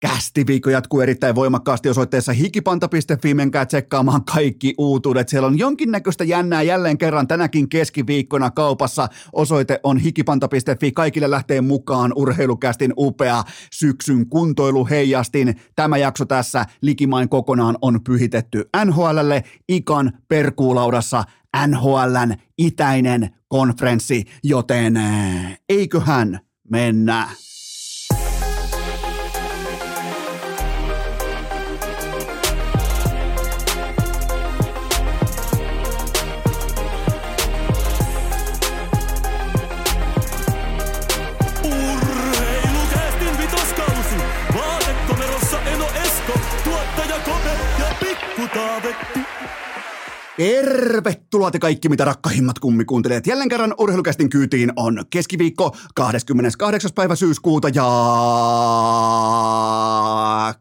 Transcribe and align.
Kästiviikko 0.00 0.70
jatkuu 0.70 1.00
erittäin 1.00 1.34
voimakkaasti 1.34 1.88
osoitteessa 1.88 2.32
hikipanta.fi. 2.32 3.34
Menkää 3.34 3.66
tsekkaamaan 3.66 4.24
kaikki 4.24 4.74
uutuudet. 4.78 5.28
Siellä 5.28 5.46
on 5.46 5.58
jonkinnäköistä 5.58 6.24
jännää 6.24 6.62
jälleen 6.62 6.98
kerran 6.98 7.28
tänäkin 7.28 7.68
keskiviikkona 7.68 8.50
kaupassa. 8.50 9.08
Osoite 9.32 9.80
on 9.82 9.98
hikipanta.fi. 9.98 10.92
Kaikille 10.92 11.30
lähtee 11.30 11.60
mukaan 11.60 12.12
urheilukästin 12.16 12.92
upea 12.96 13.44
syksyn 13.72 14.28
kuntoilu 14.28 14.86
heijastin. 14.86 15.60
Tämä 15.76 15.96
jakso 15.96 16.24
tässä 16.24 16.64
likimain 16.80 17.28
kokonaan 17.28 17.78
on 17.82 18.00
pyhitetty 18.04 18.68
NHLlle 18.84 19.44
ikan 19.68 20.12
perkuulaudassa 20.28 21.24
NHLn 21.66 22.34
itäinen 22.58 23.30
konferenssi, 23.48 24.24
joten 24.42 25.00
eiköhän 25.68 26.40
mennä. 26.70 27.28
Tervetuloa 50.40 51.50
te 51.50 51.58
kaikki, 51.58 51.88
mitä 51.88 52.04
rakkahimmat 52.04 52.58
kummikuuntelijat. 52.58 53.26
Jälleen 53.26 53.48
kerran 53.48 53.74
urheilukästin 53.78 54.30
kyytiin 54.30 54.72
on 54.76 55.04
keskiviikko 55.10 55.76
28. 55.94 56.90
päivä 56.94 57.14
syyskuuta 57.14 57.68
ja 57.68 57.84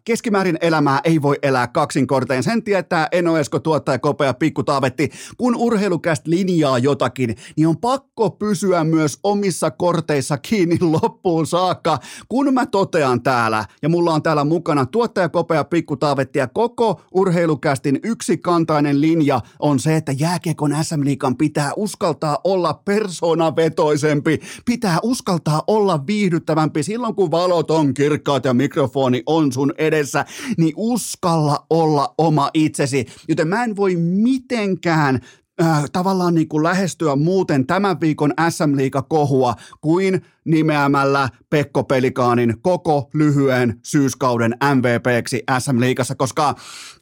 keskimäärin 0.04 0.58
elämää 0.62 1.00
ei 1.04 1.22
voi 1.22 1.36
elää 1.42 1.68
kaksinkorteen. 1.68 2.44
Sen 2.44 2.64
tietää 2.64 3.08
Eno 3.12 3.38
Esko, 3.38 3.59
tuottaja 3.59 4.00
Kopea 4.00 4.34
Pikku 4.34 4.64
Taavetti. 4.64 5.09
Kun 5.38 5.56
urheilukäst 5.56 6.28
linjaa 6.28 6.78
jotakin, 6.78 7.36
niin 7.58 7.68
on 7.68 7.78
pakko 7.78 8.30
pysyä 8.30 8.84
myös 8.84 9.20
omissa 9.23 9.72
korteissa 9.72 10.38
kiinni 10.38 10.78
loppuun 10.81 11.48
saakka. 11.48 12.00
Kun 12.30 12.53
mä 12.53 12.66
totean 12.66 13.23
täällä, 13.23 13.66
ja 13.81 13.90
mulla 13.90 14.14
on 14.14 14.23
täällä 14.23 14.44
mukana 14.44 14.86
tuottaja 14.86 15.30
Kopea 15.30 15.64
Pikku 15.64 15.96
Taavetti 15.96 16.40
ja 16.40 16.48
koko 16.48 17.02
urheilukästin 17.14 18.00
yksikantainen 18.03 19.02
linja 19.02 19.42
on 19.59 19.69
se, 19.78 19.95
että 19.95 20.12
jääkiekon 20.12 20.75
SM 20.81 21.02
Liikan 21.03 21.38
pitää 21.38 21.72
uskaltaa 21.75 22.38
olla 22.44 22.73
persoonavetoisempi, 22.73 24.39
pitää 24.66 24.98
uskaltaa 25.03 25.64
olla 25.67 26.08
viihdyttävämpi 26.08 26.84
silloin, 26.84 27.16
kun 27.16 27.31
valot 27.31 27.72
on 27.72 27.94
kirkkaat 27.94 28.45
ja 28.45 28.53
mikrofoni 28.53 29.23
on 29.25 29.52
sun 29.52 29.73
edessä, 29.78 30.25
niin 30.58 30.73
uskalla 30.78 31.66
olla 31.70 32.14
oma 32.17 32.50
itsesi. 32.53 33.06
Joten 33.28 33.47
mä 33.47 33.64
en 33.64 33.75
voi 33.75 33.95
mitenkään 33.95 35.20
äh, 35.62 35.84
tavallaan 35.94 36.36
niin 36.36 36.47
kuin 36.47 36.64
lähestyä 36.64 37.16
muuten 37.16 37.67
tämän 37.67 38.00
viikon 38.00 38.34
SM 38.50 38.78
Liiga-kohua 38.78 39.56
kuin 39.81 40.22
nimeämällä 40.45 41.30
Pekko 41.50 41.84
Pelikaanin 41.84 42.62
koko 42.62 43.09
lyhyen 43.14 43.80
syyskauden 43.84 44.56
MVPksi 44.76 45.44
SM 45.59 45.80
Liigassa, 45.80 46.16
koska 46.16 46.56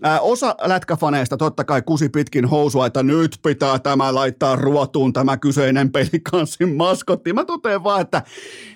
äh, 0.06 0.20
osa 0.22 0.56
lätkäfaneista 0.62 1.38
totta 1.38 1.64
kai 1.64 1.82
kusi 1.82 2.10
pitkin 2.10 2.46
housua, 2.46 2.86
että 2.86 3.04
nyt 3.04 3.40
pitää 3.44 3.80
tämä 3.80 4.16
laittaa 4.16 4.56
ruotuun 4.56 5.14
tämä 5.14 5.38
kyseinen 5.38 5.92
Pelikansin 5.92 6.76
maskotti. 6.76 7.34
Mä 7.34 7.46
totean 7.46 7.84
vaan, 7.84 8.02
että 8.02 8.22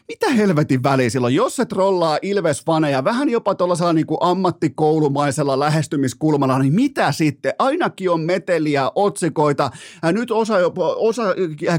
mitä 0.08 0.30
helvetin 0.30 0.84
väliä 0.84 1.09
silloin, 1.09 1.36
jos 1.36 1.56
se 1.56 1.66
trollaa 1.66 2.18
Ilves-faneja 2.18 3.03
vähän 3.03 3.30
jopa 3.30 3.56
tuollaisella 3.56 3.94
niin 3.94 4.08
kuin 4.08 4.18
ammattikoulumaisella 4.22 5.59
lähestymiskulmalla, 5.59 6.59
niin 6.59 6.73
mitä 6.73 7.12
sitten? 7.12 7.53
Ainakin 7.59 8.09
on 8.09 8.22
meteliä, 8.22 8.92
otsikoita. 8.96 9.72
Ja 10.03 10.12
nyt 10.12 10.31
osa, 10.31 10.53
osa 10.96 11.23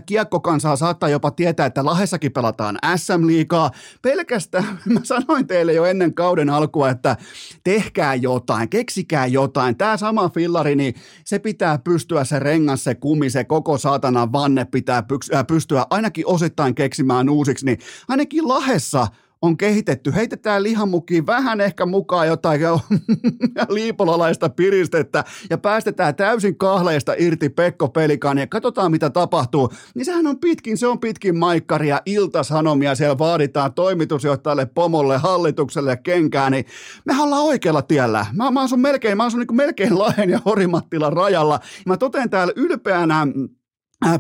kiekkokansaa 0.07 0.77
saattaa 0.77 1.09
jopa 1.09 1.31
tietää, 1.31 1.67
että 1.67 1.85
Lahessakin 1.85 2.33
pelataan 2.33 2.79
SM-liigaa. 2.97 3.71
Pelkästään, 4.03 4.79
mä 4.95 5.01
sanoin 5.03 5.47
teille 5.47 5.73
jo 5.73 5.85
ennen 5.85 6.15
kauden 6.15 6.51
alkua, 6.51 6.91
että 6.91 7.17
tehkää 7.65 8.15
jotain, 8.15 8.69
keksikää 8.69 9.27
jotain. 9.27 9.77
Tämä 9.77 9.97
sama 9.97 10.29
fillari, 10.29 10.77
niin 10.77 10.95
se 11.25 11.39
pitää 11.39 11.79
pystyä 11.79 12.25
se 12.25 12.39
rengas, 12.39 12.85
se 12.85 12.95
kumi, 12.95 13.31
se 13.31 13.45
koko 13.45 13.79
saatana 13.79 14.33
vanne 14.33 14.65
pitää 14.65 15.03
pystyä 15.47 15.87
ainakin 15.91 16.27
osittain 16.27 16.75
keksimään 16.75 17.29
uusiksi, 17.29 17.67
niin 17.67 17.79
ainakin 18.09 18.49
Lahessa 18.49 19.07
on 19.43 19.57
kehitetty. 19.57 20.15
Heitetään 20.15 20.63
lihamukiin 20.63 21.27
vähän 21.27 21.61
ehkä 21.61 21.87
mukaan 21.87 22.27
jotain 22.27 22.61
liipolalaista 23.69 24.49
piristettä 24.49 25.25
ja 25.51 25.59
päästetään 25.59 26.15
täysin 26.15 26.59
kahleista 26.59 27.15
irti 27.19 27.49
Pekko 27.49 27.89
Pelikaan 27.89 28.39
ja 28.39 28.47
katsotaan 28.47 28.91
mitä 28.91 29.11
tapahtuu. 29.11 29.73
Niin 29.95 30.05
sehän 30.05 30.27
on 30.27 30.39
pitkin, 30.39 30.79
se 30.79 30.87
on 30.87 31.01
pitkin 31.01 31.39
maikkaria, 31.39 32.01
iltasanomia, 32.07 32.95
siellä 32.95 33.19
vaaditaan 33.19 33.75
toimitusjohtajalle, 33.75 34.67
pomolle, 34.67 35.19
hallitukselle 35.19 35.97
kenkään, 35.97 36.53
niin 36.53 36.65
me 37.05 37.23
ollaan 37.23 37.43
oikealla 37.43 37.83
tiellä. 37.83 38.27
Mä, 38.33 38.51
mä 38.51 38.63
asun 38.63 38.81
melkein, 38.81 39.17
mä 39.17 39.25
asun 39.25 39.41
niin 39.41 39.57
melkein 39.57 39.99
Lahden 39.99 40.31
ja 40.31 40.41
Horimattilan 40.45 41.13
rajalla. 41.13 41.61
Mä 41.87 41.97
toten 41.97 42.31
täällä 42.31 42.53
ylpeänä 42.57 43.27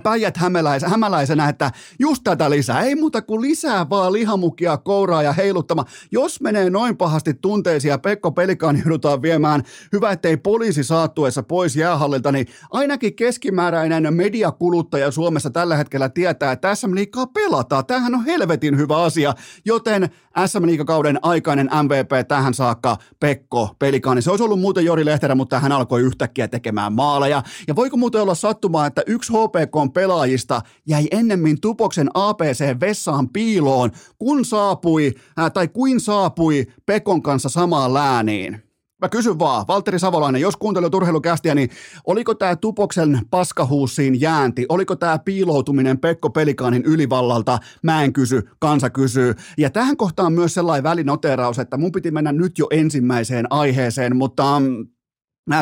Päijät 0.02 0.36
hämäläisenä, 0.36 0.90
hämäläisenä, 0.90 1.48
että 1.48 1.70
just 1.98 2.24
tätä 2.24 2.50
lisää. 2.50 2.80
Ei 2.82 2.94
muuta 2.94 3.22
kuin 3.22 3.40
lisää 3.40 3.90
vaan 3.90 4.12
lihamukia, 4.12 4.76
kouraa 4.76 5.22
ja 5.22 5.32
heiluttama. 5.32 5.84
Jos 6.12 6.40
menee 6.40 6.70
noin 6.70 6.96
pahasti 6.96 7.34
tunteisia, 7.34 7.98
Pekko 7.98 8.32
Pelikaan 8.32 8.78
joudutaan 8.84 9.22
viemään, 9.22 9.62
hyvä 9.92 10.10
ettei 10.10 10.36
poliisi 10.36 10.84
saattuessa 10.84 11.42
pois 11.42 11.76
jäähallilta, 11.76 12.32
niin 12.32 12.46
ainakin 12.70 13.16
keskimääräinen 13.16 14.14
mediakuluttaja 14.14 15.10
Suomessa 15.10 15.50
tällä 15.50 15.76
hetkellä 15.76 16.08
tietää, 16.08 16.52
että 16.52 16.74
SM 16.74 16.94
Liikaa 16.94 17.26
pelataan. 17.26 17.86
Tämähän 17.86 18.14
on 18.14 18.24
helvetin 18.24 18.76
hyvä 18.76 18.96
asia, 19.02 19.34
joten 19.64 20.08
SM 20.46 20.66
Liikakauden 20.66 21.18
aikainen 21.22 21.70
MVP 21.82 22.28
tähän 22.28 22.54
saakka 22.54 22.96
Pekko 23.20 23.76
Pelikaani. 23.78 24.22
Se 24.22 24.30
olisi 24.30 24.44
ollut 24.44 24.60
muuten 24.60 24.84
Jori 24.84 25.04
Lehterä, 25.04 25.34
mutta 25.34 25.60
hän 25.60 25.72
alkoi 25.72 26.02
yhtäkkiä 26.02 26.48
tekemään 26.48 26.92
maaleja. 26.92 27.42
Ja 27.68 27.76
voiko 27.76 27.96
muuten 27.96 28.22
olla 28.22 28.34
sattumaa, 28.34 28.86
että 28.86 29.02
yksi 29.06 29.32
HPK 29.32 29.71
pelaajista 29.94 30.60
jäi 30.86 31.06
ennemmin 31.10 31.60
Tupoksen 31.60 32.08
APC-vessaan 32.14 33.28
piiloon, 33.28 33.90
kun 34.18 34.44
saapui, 34.44 35.14
äh, 35.38 35.52
tai 35.52 35.68
kuin 35.68 36.00
saapui 36.00 36.66
Pekon 36.86 37.22
kanssa 37.22 37.48
samaan 37.48 37.94
lääniin? 37.94 38.62
Mä 39.02 39.08
kysyn 39.08 39.38
vaan, 39.38 39.64
Valtteri 39.68 39.98
Savolainen, 39.98 40.40
jos 40.40 40.56
kuuntelut 40.56 40.94
urheilukästiä, 40.94 41.54
niin 41.54 41.70
oliko 42.06 42.34
tämä 42.34 42.56
Tupoksen 42.56 43.20
paskahuussiin 43.30 44.20
jäänti, 44.20 44.66
oliko 44.68 44.96
tämä 44.96 45.18
piiloutuminen 45.18 45.98
Pekko 45.98 46.30
Pelikaanin 46.30 46.82
ylivallalta, 46.84 47.58
mä 47.82 48.04
en 48.04 48.12
kysy, 48.12 48.42
kansa 48.58 48.90
kysyy. 48.90 49.34
Ja 49.58 49.70
tähän 49.70 49.96
kohtaan 49.96 50.32
myös 50.32 50.54
sellainen 50.54 50.82
välinoteraus, 50.82 51.58
että 51.58 51.76
mun 51.76 51.92
piti 51.92 52.10
mennä 52.10 52.32
nyt 52.32 52.58
jo 52.58 52.66
ensimmäiseen 52.70 53.46
aiheeseen, 53.50 54.16
mutta 54.16 54.60
mm, 54.60 54.86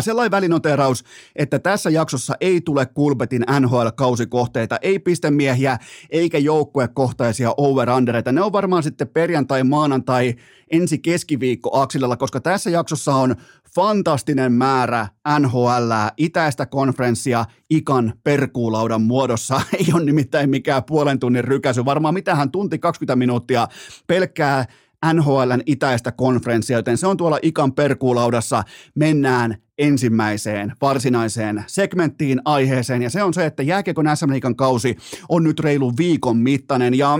sellainen 0.00 0.30
välinoteraus, 0.30 1.04
että 1.36 1.58
tässä 1.58 1.90
jaksossa 1.90 2.34
ei 2.40 2.60
tule 2.60 2.86
Kulpetin 2.86 3.44
NHL-kausikohteita, 3.60 4.78
ei 4.82 4.98
pistemiehiä 4.98 5.78
eikä 6.10 6.38
joukkuekohtaisia 6.38 7.54
over-undereita. 7.56 8.32
Ne 8.32 8.42
on 8.42 8.52
varmaan 8.52 8.82
sitten 8.82 9.08
perjantai, 9.08 9.64
maanantai, 9.64 10.34
ensi 10.70 10.98
keskiviikko 10.98 11.80
aksilella, 11.80 12.16
koska 12.16 12.40
tässä 12.40 12.70
jaksossa 12.70 13.14
on 13.14 13.36
fantastinen 13.74 14.52
määrä 14.52 15.08
NHL, 15.38 15.92
itäistä 16.16 16.66
konferenssia 16.66 17.44
ikan 17.70 18.12
perkuulaudan 18.24 19.02
muodossa. 19.02 19.60
Ei 19.78 19.86
ole 19.94 20.04
nimittäin 20.04 20.50
mikään 20.50 20.84
puolen 20.84 21.18
tunnin 21.18 21.44
rykäsy, 21.44 21.84
varmaan 21.84 22.14
mitähän 22.14 22.50
tunti 22.50 22.78
20 22.78 23.16
minuuttia 23.16 23.68
pelkkää 24.06 24.64
NHLn 25.12 25.60
itäistä 25.66 26.12
konferenssia, 26.12 26.78
joten 26.78 26.98
se 26.98 27.06
on 27.06 27.16
tuolla 27.16 27.38
ikan 27.42 27.72
perkuulaudassa. 27.72 28.62
Mennään 28.94 29.56
ensimmäiseen 29.78 30.72
varsinaiseen 30.80 31.64
segmenttiin, 31.66 32.40
aiheeseen, 32.44 33.02
ja 33.02 33.10
se 33.10 33.22
on 33.22 33.34
se, 33.34 33.46
että 33.46 33.62
jääkiekon 33.62 34.06
SM 34.14 34.30
kausi 34.56 34.96
on 35.28 35.44
nyt 35.44 35.60
reilu 35.60 35.92
viikon 35.98 36.36
mittainen, 36.36 36.94
ja 36.94 37.18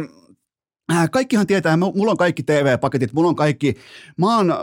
äh, 0.93 1.11
Kaikkihan 1.11 1.47
tietää, 1.47 1.77
mulla 1.77 2.11
on 2.11 2.17
kaikki 2.17 2.43
TV-paketit, 2.43 3.13
mulla 3.13 3.29
on 3.29 3.37
kaikki, 3.37 3.75
mä 4.19 4.37
oon 4.37 4.55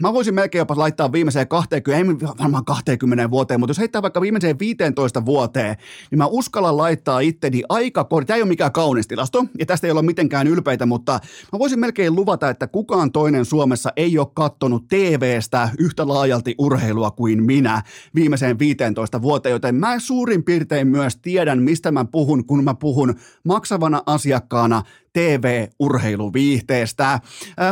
mä 0.00 0.12
voisin 0.12 0.34
melkein 0.34 0.60
jopa 0.60 0.78
laittaa 0.78 1.12
viimeiseen 1.12 1.48
20, 1.48 2.22
ei 2.24 2.28
varmaan 2.38 2.64
20 2.64 3.30
vuoteen, 3.30 3.60
mutta 3.60 3.70
jos 3.70 3.78
heittää 3.78 4.02
vaikka 4.02 4.20
viimeiseen 4.20 4.58
15 4.58 5.24
vuoteen, 5.24 5.76
niin 6.10 6.18
mä 6.18 6.26
uskallan 6.26 6.76
laittaa 6.76 7.20
itteni 7.20 7.62
aika 7.68 8.04
korkealle. 8.04 8.26
Tämä 8.26 8.36
ei 8.36 8.42
ole 8.42 8.48
mikään 8.48 8.72
kaunis 8.72 9.08
tilasto, 9.08 9.44
ja 9.58 9.66
tästä 9.66 9.86
ei 9.86 9.90
ole 9.90 10.02
mitenkään 10.02 10.46
ylpeitä, 10.46 10.86
mutta 10.86 11.20
mä 11.52 11.58
voisin 11.58 11.80
melkein 11.80 12.14
luvata, 12.14 12.50
että 12.50 12.66
kukaan 12.66 13.12
toinen 13.12 13.44
Suomessa 13.44 13.92
ei 13.96 14.18
ole 14.18 14.26
kattonut 14.34 14.88
TVstä 14.88 15.68
yhtä 15.78 16.08
laajalti 16.08 16.54
urheilua 16.58 17.10
kuin 17.10 17.42
minä 17.42 17.82
viimeiseen 18.14 18.58
15 18.58 19.22
vuoteen, 19.22 19.52
joten 19.52 19.74
mä 19.74 19.98
suurin 19.98 20.44
piirtein 20.44 20.88
myös 20.88 21.16
tiedän, 21.16 21.62
mistä 21.62 21.92
mä 21.92 22.04
puhun, 22.04 22.46
kun 22.46 22.64
mä 22.64 22.74
puhun 22.74 23.14
maksavana 23.44 24.02
asiakkaana 24.06 24.82
TV-urheiluviihteestä. 25.12 27.20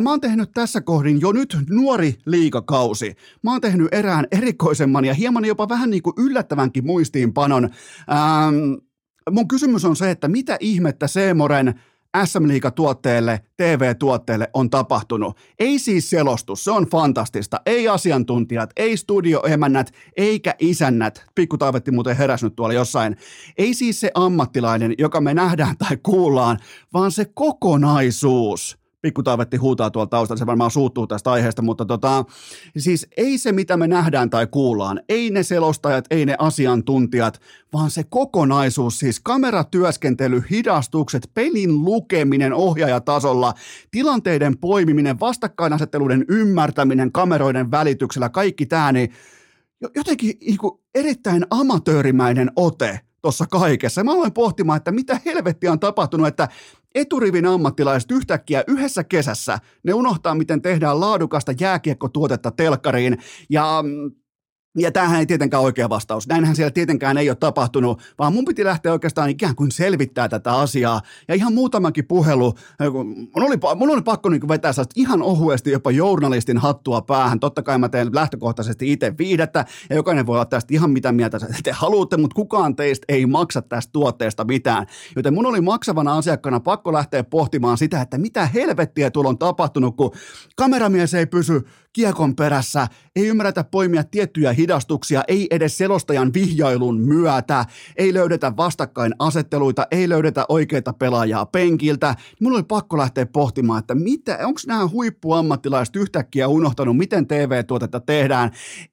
Mä 0.01 0.11
oon 0.11 0.21
tehnyt 0.21 0.51
tässä 0.55 0.81
kohdin 0.81 1.21
jo 1.21 1.33
nyt 1.33 1.57
nuori 1.71 2.15
liikakausi. 2.27 3.15
Mä 3.43 3.53
oon 3.53 3.61
tehnyt 3.61 3.95
erään 3.95 4.27
erikoisemman 4.33 5.05
ja 5.05 5.15
hieman 5.15 5.45
jopa 5.45 5.69
vähän 5.69 5.91
niin 5.91 6.03
kuin 6.03 6.15
yllättävänkin 6.19 6.87
muistiinpanon. 6.87 7.65
Ähm, 7.65 8.55
mun 9.31 9.49
kysymys 9.49 9.85
on 9.85 9.97
se, 9.97 10.11
että 10.11 10.29
mitä 10.29 10.57
ihmettä 10.61 11.07
Seemoren 11.07 11.81
SM 12.25 12.49
Liiga-tuotteelle, 12.49 13.41
TV-tuotteelle 13.57 14.51
on 14.55 14.71
tapahtunut. 14.71 15.37
Ei 15.59 15.79
siis 15.79 16.11
selostus, 16.11 16.65
se 16.65 16.71
on 16.71 16.87
fantastista. 16.87 17.61
Ei 17.67 17.89
asiantuntijat, 17.89 18.71
ei 18.77 18.97
studioemännät, 18.97 19.91
eikä 20.17 20.55
isännät. 20.59 21.25
Pikku 21.35 21.59
Taavetti 21.59 21.91
muuten 21.91 22.17
heräsnyt 22.17 22.57
tuolla 22.57 22.75
jossain. 22.75 23.17
Ei 23.59 23.75
siis 23.75 24.01
se 24.01 24.11
ammattilainen, 24.15 24.95
joka 24.99 25.21
me 25.21 25.35
nähdään 25.35 25.77
tai 25.79 25.97
kuullaan, 26.03 26.59
vaan 26.93 27.13
se 27.13 27.25
kokonaisuus 27.35 28.80
pikku 29.03 29.23
taavetti 29.23 29.57
huutaa 29.57 29.91
tuolta 29.91 30.11
taustalla, 30.11 30.39
se 30.39 30.47
varmaan 30.47 30.71
suuttuu 30.71 31.07
tästä 31.07 31.33
aiheesta, 31.33 31.63
mutta 31.63 31.85
tota, 31.85 32.25
siis 32.77 33.07
ei 33.17 33.39
se, 33.39 33.53
mitä 33.53 33.77
me 33.77 33.89
nähdään 33.89 34.31
tai 34.31 34.47
kuullaan, 34.47 35.01
ei 35.09 35.31
ne 35.31 35.43
selostajat, 35.43 36.05
ei 36.11 36.27
ne 36.27 36.35
asiantuntijat, 36.39 37.41
vaan 37.73 37.91
se 37.91 38.05
kokonaisuus, 38.05 38.99
siis 38.99 39.21
kameratyöskentely, 39.21 40.43
hidastukset, 40.51 41.31
pelin 41.35 41.85
lukeminen 41.85 42.53
ohjaajatasolla, 42.53 43.55
tilanteiden 43.91 44.59
poimiminen, 44.59 45.21
vastakkainasetteluiden 45.21 46.25
ymmärtäminen 46.29 47.13
kameroiden 47.13 47.71
välityksellä, 47.71 48.29
kaikki 48.29 48.67
tämä, 48.67 48.93
niin 48.93 49.13
jotenkin 49.97 50.37
niin 50.41 50.59
erittäin 50.95 51.47
amatöörimäinen 51.51 52.51
ote 52.57 53.01
tuossa 53.23 53.47
kaikessa. 53.47 54.05
Mä 54.05 54.13
aloin 54.13 54.33
pohtimaan, 54.33 54.77
että 54.77 54.93
mitä 54.93 55.21
helvettiä 55.25 55.73
on 55.73 55.81
tapahtunut, 55.81 56.27
että 56.27 56.49
eturivin 56.95 57.47
ammattilaiset 57.47 58.11
yhtäkkiä 58.11 58.65
yhdessä 58.67 59.05
kesässä, 59.05 59.59
ne 59.83 59.95
unohtaa, 59.95 60.35
miten 60.35 60.63
tehdään 60.63 61.01
laadukasta 61.01 61.53
jääkiekkotuotetta 61.61 62.51
telkkariin. 62.51 63.19
Ja 63.51 63.83
mm, 63.83 64.13
ja 64.79 64.93
tämähän 64.93 65.21
ei 65.21 65.27
tietenkään 65.27 65.63
oikea 65.63 65.89
vastaus. 65.89 66.29
Näinhän 66.29 66.57
siellä 66.57 66.71
tietenkään 66.71 67.19
ei 67.19 67.31
ole 67.31 67.37
tapahtunut, 67.37 68.01
vaan 68.19 68.33
mun 68.33 68.45
piti 68.45 68.65
lähteä 68.65 68.93
oikeastaan 68.93 69.31
ikään 69.31 69.57
kuin 69.57 69.71
selvittää 69.71 70.29
tätä 70.29 70.55
asiaa. 70.55 71.01
Ja 71.29 71.35
ihan 71.35 71.55
muutamankin 71.55 72.07
puhelu, 72.07 72.55
mun 73.35 73.45
oli, 73.47 73.57
mun 73.77 73.91
oli 73.91 74.03
pakko 74.03 74.29
niin 74.29 74.49
vetää 74.49 74.73
ihan 74.97 75.23
ohuesti 75.23 75.71
jopa 75.71 75.91
journalistin 75.91 76.59
hattua 76.59 77.03
päähän. 77.03 77.41
Totta 77.41 77.63
kai 77.63 77.79
mä 77.79 77.89
teen 77.89 78.15
lähtökohtaisesti 78.15 78.93
itse 78.93 79.15
viidettä, 79.19 79.65
ja 79.91 79.97
jokainen 79.97 80.27
voi 80.27 80.37
olla 80.37 80.45
tästä 80.45 80.75
ihan 80.75 80.91
mitä 80.91 81.13
mieltä 81.13 81.39
te 81.63 81.73
haluatte, 81.73 82.17
mutta 82.17 82.35
kukaan 82.35 82.77
teistä 82.77 83.05
ei 83.09 83.27
maksa 83.27 83.63
tästä 83.63 83.93
tuotteesta 83.93 84.45
mitään. 84.45 84.87
Joten 85.17 85.35
mun 85.35 85.47
oli 85.47 85.61
maksavana 85.61 86.17
asiakkaana 86.17 86.61
pakko 86.61 86.93
lähteä 86.93 87.25
pohtimaan 87.25 87.79
sitä, 87.79 88.01
että 88.01 88.19
mitä 88.19 88.47
helvettiä 88.47 89.11
tuolla 89.11 89.31
on 89.31 89.39
tapahtunut, 89.39 89.97
kun 89.97 90.11
kameramies 90.57 91.15
ei 91.15 91.27
pysy 91.27 91.63
kiekon 91.93 92.37
perässä, 92.37 92.87
ei 93.17 93.27
ymmärretä 93.27 93.65
poimia 93.65 94.05
tiettyjä 94.05 94.53
hidastuksia, 94.53 95.23
ei 95.29 95.47
edes 95.51 95.79
selostajan 95.79 96.35
vihjailun 96.35 97.01
myötä, 97.01 97.65
ei 97.97 98.15
löydetä 98.15 98.57
vastakkain 98.57 99.15
asetteluita, 99.19 99.87
ei 99.91 100.09
löydetä 100.09 100.45
oikeita 100.49 100.93
pelaajaa 100.93 101.47
penkiltä. 101.47 102.15
Mulla 102.41 102.59
oli 102.59 102.65
pakko 102.69 102.99
lähteä 102.99 103.27
pohtimaan, 103.27 103.79
että 103.79 103.95
mitä, 103.95 104.39
onko 104.43 104.61
nämä 104.67 104.89
huippuammattilaiset 104.89 105.97
yhtäkkiä 105.97 106.49
unohtanut, 106.49 106.97
miten 106.97 107.27
TV-tuotetta 107.27 108.01
tehdään. 108.01 108.51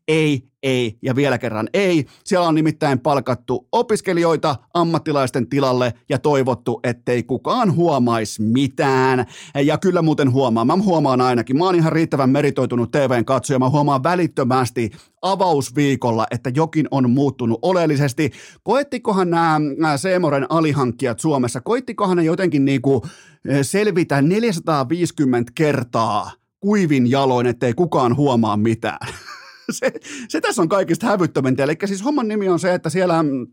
Ei, 0.08 0.50
ei 0.64 0.98
ja 1.02 1.16
vielä 1.16 1.38
kerran 1.38 1.70
ei. 1.74 2.06
Siellä 2.24 2.48
on 2.48 2.56
nimittäin 2.56 3.00
palkattu 3.00 3.68
opiskelijoita 3.72 4.56
ammattilaisten 4.74 5.50
tilalle 5.50 5.94
ja 6.10 6.20
toivottu, 6.20 6.80
ettei 6.84 7.24
kukaan 7.24 7.76
huomaisi 7.76 8.42
mitään. 8.42 9.26
Ja 9.64 9.78
kyllä 9.78 10.02
muuten 10.02 10.32
huomaa, 10.32 10.66
mä 10.66 10.78
huomaan 10.78 11.22
ainakin. 11.22 11.58
Mä 11.58 11.66
oon 11.66 11.76
ihan 11.76 11.92
riittävän 11.92 12.30
meritoitunut 12.30 12.92
TVn 12.92 13.26
katsoja. 13.26 13.60
Mä 13.60 13.70
huomaan 13.70 14.04
välittömästi 14.04 14.92
avausviikolla, 15.22 16.28
että 16.32 16.52
jokin 16.56 16.88
on 16.92 17.10
muuttunut 17.10 17.60
oleellisesti. 17.62 18.32
Koettikohan 18.64 19.30
nämä, 19.30 19.60
nämä 19.78 19.98
Seemoren 19.98 20.52
alihankkijat 20.52 21.20
Suomessa, 21.20 21.62
koittikohan 21.62 22.18
ne 22.18 22.24
jotenkin 22.24 22.66
niinku 22.66 23.06
eh, 23.48 23.60
selvitä 23.62 24.22
450 24.22 25.52
kertaa 25.56 26.32
kuivin 26.60 27.12
jaloin, 27.12 27.48
ettei 27.48 27.74
kukaan 27.74 28.16
huomaa 28.16 28.58
mitään. 28.58 29.08
se, 29.72 29.92
se 30.30 30.42
tässä 30.42 30.62
on 30.62 30.70
kaikista 30.70 31.08
hävyttömintä. 31.08 31.64
Eli 31.64 31.76
siis 31.86 32.04
homman 32.04 32.28
nimi 32.28 32.50
on 32.50 32.60
se, 32.60 32.74
että 32.74 32.90
siellä, 32.90 33.24
mm, 33.24 33.48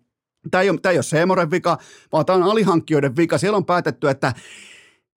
tämä 0.50 0.62
ei 0.62 0.70
ole, 0.70 0.78
ei 0.90 0.96
ole 0.96 1.02
Seemoren 1.02 1.50
vika, 1.50 1.78
vaan 2.12 2.26
tämä 2.26 2.36
on 2.36 2.50
alihankkijoiden 2.50 3.16
vika. 3.16 3.38
Siellä 3.38 3.56
on 3.56 3.66
päätetty, 3.66 4.08
että 4.08 4.32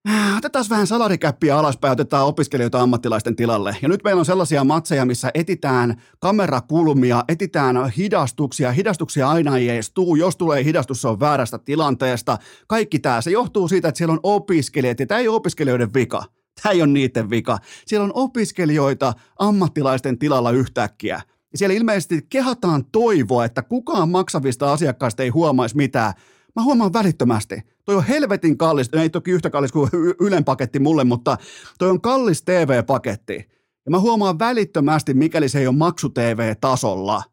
äh, 0.09 0.37
Otetaan 0.37 0.65
vähän 0.69 0.87
salarikäppiä 0.87 1.57
alaspäin, 1.57 1.91
otetaan 1.91 2.25
opiskelijoita 2.25 2.81
ammattilaisten 2.81 3.35
tilalle. 3.35 3.77
Ja 3.81 3.89
nyt 3.89 4.03
meillä 4.03 4.19
on 4.19 4.25
sellaisia 4.25 4.63
matseja, 4.63 5.05
missä 5.05 5.31
etitään 5.33 6.01
kamerakulmia, 6.19 7.23
etitään 7.27 7.89
hidastuksia. 7.89 8.71
Hidastuksia 8.71 9.29
aina 9.29 9.57
ei 9.57 9.69
edes 9.69 9.91
tuu. 9.91 10.15
Jos 10.15 10.37
tulee 10.37 10.63
hidastus, 10.63 11.01
se 11.01 11.07
on 11.07 11.19
väärästä 11.19 11.57
tilanteesta. 11.57 12.37
Kaikki 12.67 12.99
tämä, 12.99 13.21
se 13.21 13.31
johtuu 13.31 13.67
siitä, 13.67 13.87
että 13.87 13.97
siellä 13.97 14.13
on 14.13 14.19
opiskelijat, 14.23 14.99
ja 14.99 15.05
tämä 15.05 15.19
ei 15.19 15.27
ole 15.27 15.35
opiskelijoiden 15.35 15.93
vika. 15.93 16.23
Tämä 16.63 16.73
ei 16.73 16.81
ole 16.81 16.87
niiden 16.87 17.29
vika. 17.29 17.57
Siellä 17.85 18.03
on 18.03 18.11
opiskelijoita 18.13 19.13
ammattilaisten 19.39 20.19
tilalla 20.19 20.51
yhtäkkiä. 20.51 21.21
Ja 21.51 21.57
siellä 21.57 21.75
ilmeisesti 21.75 22.25
kehataan 22.29 22.85
toivoa, 22.91 23.45
että 23.45 23.61
kukaan 23.61 24.09
maksavista 24.09 24.73
asiakkaista 24.73 25.23
ei 25.23 25.29
huomaisi 25.29 25.75
mitään. 25.75 26.13
Mä 26.55 26.63
huomaan 26.63 26.93
välittömästi. 26.93 27.61
Toi 27.85 27.95
on 27.95 28.03
helvetin 28.03 28.57
kallis, 28.57 28.89
ei 28.93 29.09
toki 29.09 29.31
yhtä 29.31 29.49
kallis 29.49 29.71
kuin 29.71 29.89
Ylen 30.19 30.43
paketti 30.43 30.79
mulle, 30.79 31.03
mutta 31.03 31.37
toi 31.79 31.89
on 31.89 32.01
kallis 32.01 32.43
TV-paketti. 32.43 33.45
Ja 33.85 33.91
mä 33.91 33.99
huomaan 33.99 34.39
välittömästi, 34.39 35.13
mikäli 35.13 35.49
se 35.49 35.59
ei 35.59 35.67
ole 35.67 35.75
maksu 35.75 36.09
TV-tasolla. 36.09 37.23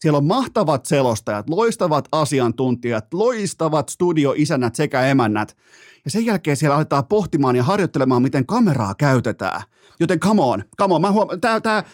Siellä 0.00 0.16
on 0.16 0.26
mahtavat 0.26 0.86
selostajat, 0.86 1.50
loistavat 1.50 2.08
asiantuntijat, 2.12 3.14
loistavat 3.14 3.88
studioisänät 3.88 4.74
sekä 4.74 5.02
emännät. 5.02 5.56
Ja 6.04 6.10
sen 6.10 6.26
jälkeen 6.26 6.56
siellä 6.56 6.76
aletaan 6.76 7.06
pohtimaan 7.06 7.56
ja 7.56 7.62
harjoittelemaan, 7.62 8.22
miten 8.22 8.46
kameraa 8.46 8.94
käytetään. 8.94 9.62
Joten 10.00 10.20
come 10.20 10.42
on, 10.42 10.64
come 10.78 10.94
on. 10.94 11.00
Mä 11.00 11.10
huom- 11.10 11.40
tää, 11.40 11.60
tää, 11.60 11.84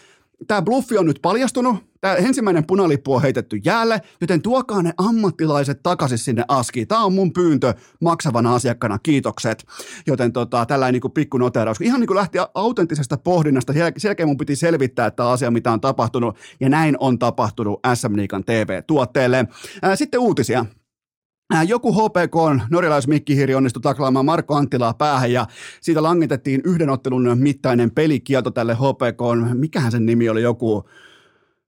tää 0.47 0.61
bluffi 0.61 0.97
on 0.97 1.05
nyt 1.05 1.19
paljastunut. 1.21 1.91
Tämä 2.01 2.15
ensimmäinen 2.15 2.65
punalippu 2.65 3.13
on 3.13 3.21
heitetty 3.21 3.59
jäälle, 3.65 4.01
joten 4.21 4.41
tuokaa 4.41 4.81
ne 4.81 4.93
ammattilaiset 4.97 5.83
takaisin 5.83 6.17
sinne 6.17 6.43
askiin. 6.47 6.87
Tämä 6.87 7.03
on 7.03 7.13
mun 7.13 7.33
pyyntö 7.33 7.73
maksavana 8.01 8.55
asiakkana, 8.55 8.99
kiitokset. 8.99 9.65
Joten 10.07 10.33
tota, 10.33 10.65
tällainen 10.65 11.01
niin 11.01 11.11
pikku 11.11 11.37
noteraus. 11.37 11.81
Ihan 11.81 11.99
niin 11.99 12.07
kuin 12.07 12.17
lähti 12.17 12.37
autenttisesta 12.53 13.17
pohdinnasta, 13.17 13.73
selkeä 13.97 14.25
mun 14.25 14.37
piti 14.37 14.55
selvittää 14.55 15.11
tämä 15.11 15.29
asia, 15.29 15.51
mitä 15.51 15.71
on 15.71 15.81
tapahtunut, 15.81 16.37
ja 16.59 16.69
näin 16.69 16.95
on 16.99 17.19
tapahtunut 17.19 17.79
SM 17.93 18.15
Liikan 18.15 18.43
TV-tuotteelle. 18.43 19.47
Sitten 19.95 20.19
uutisia. 20.19 20.65
Äh, 21.53 21.67
joku 21.67 21.93
HPK 21.93 22.35
on 22.35 22.61
norjalaismikkihiri 22.69 23.55
onnistui 23.55 23.81
taklaamaan 23.81 24.25
Marko 24.25 24.55
Anttilaa 24.55 24.93
päähän 24.93 25.31
ja 25.31 25.47
siitä 25.81 26.03
langitettiin 26.03 26.61
yhden 26.65 26.89
ottelun 26.89 27.37
mittainen 27.39 27.91
pelikielto 27.91 28.51
tälle 28.51 28.73
HPK. 28.75 29.53
Mikähän 29.53 29.91
sen 29.91 30.05
nimi 30.05 30.29
oli 30.29 30.41
joku 30.41 30.89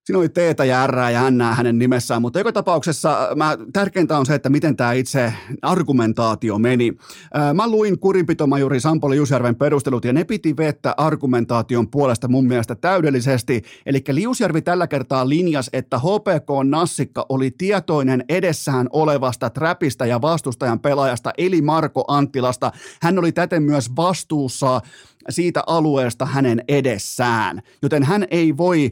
Siinä 0.04 0.20
oli 0.20 0.30
T 0.30 0.38
ja 0.68 0.88
R 0.88 0.98
ja 0.98 1.32
N 1.32 1.42
hänen 1.42 1.80
nimessään, 1.80 2.22
mutta 2.22 2.40
joka 2.40 2.52
tapauksessa 2.52 3.24
äh, 3.24 3.36
mä, 3.36 3.58
tärkeintä 3.74 4.18
on 4.18 4.26
se, 4.26 4.36
että 4.36 4.50
miten 4.50 4.76
tämä 4.76 4.94
itse 4.94 5.34
argumentaatio 5.62 6.60
meni. 6.60 6.94
Äh, 7.38 7.54
mä 7.54 7.68
luin 7.68 8.00
kurinpitomajuri 8.00 8.80
Sampoli 8.80 9.16
Jusjärven 9.16 9.56
perustelut 9.56 10.06
ja 10.06 10.14
ne 10.14 10.24
piti 10.24 10.58
vettä 10.58 10.94
argumentaation 10.98 11.92
puolesta 11.92 12.28
mun 12.28 12.48
mielestä 12.48 12.76
täydellisesti. 12.76 13.62
Eli 13.86 14.04
Liusjärvi 14.12 14.62
tällä 14.62 14.88
kertaa 14.88 15.30
linjas, 15.30 15.70
että 15.74 16.00
HPK 16.00 16.50
Nassikka 16.64 17.26
oli 17.30 17.52
tietoinen 17.52 18.24
edessään 18.30 18.88
olevasta 18.94 19.50
trapista 19.50 20.06
ja 20.06 20.22
vastustajan 20.22 20.80
pelaajasta 20.80 21.32
eli 21.38 21.62
Marko 21.62 22.04
Anttilasta. 22.08 22.72
Hän 23.02 23.20
oli 23.20 23.32
täten 23.32 23.64
myös 23.64 23.96
vastuussa 23.96 24.82
siitä 25.30 25.64
alueesta 25.68 26.26
hänen 26.26 26.64
edessään, 26.68 27.62
joten 27.82 28.04
hän 28.04 28.26
ei 28.32 28.58
voi 28.58 28.92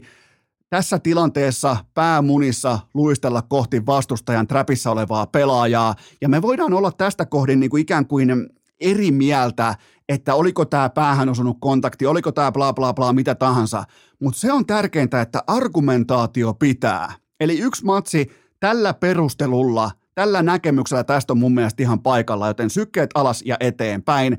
tässä 0.72 0.98
tilanteessa 0.98 1.76
päämunissa 1.94 2.78
luistella 2.94 3.42
kohti 3.42 3.86
vastustajan 3.86 4.46
trapissa 4.46 4.90
olevaa 4.90 5.26
pelaajaa, 5.26 5.94
ja 6.20 6.28
me 6.28 6.42
voidaan 6.42 6.72
olla 6.72 6.92
tästä 6.92 7.26
kohdin 7.26 7.60
niin 7.60 7.70
kuin 7.70 7.80
ikään 7.80 8.06
kuin 8.06 8.48
eri 8.80 9.10
mieltä, 9.10 9.74
että 10.08 10.34
oliko 10.34 10.64
tämä 10.64 10.90
päähän 10.90 11.28
osunut 11.28 11.56
kontakti, 11.60 12.06
oliko 12.06 12.32
tämä 12.32 12.52
bla 12.52 12.72
bla 12.72 12.94
bla, 12.94 13.12
mitä 13.12 13.34
tahansa, 13.34 13.84
mutta 14.20 14.40
se 14.40 14.52
on 14.52 14.66
tärkeintä, 14.66 15.20
että 15.20 15.42
argumentaatio 15.46 16.54
pitää. 16.54 17.12
Eli 17.40 17.58
yksi 17.58 17.84
matsi 17.84 18.30
tällä 18.60 18.94
perustelulla 18.94 19.90
Tällä 20.14 20.42
näkemyksellä 20.42 21.04
tästä 21.04 21.32
on 21.32 21.38
mun 21.38 21.54
mielestä 21.54 21.82
ihan 21.82 22.02
paikalla, 22.02 22.46
joten 22.48 22.70
sykkeet 22.70 23.10
alas 23.14 23.42
ja 23.46 23.56
eteenpäin. 23.60 24.38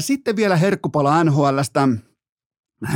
Sitten 0.00 0.36
vielä 0.36 0.56
herkkupala 0.56 1.24
NHLstä 1.24 1.88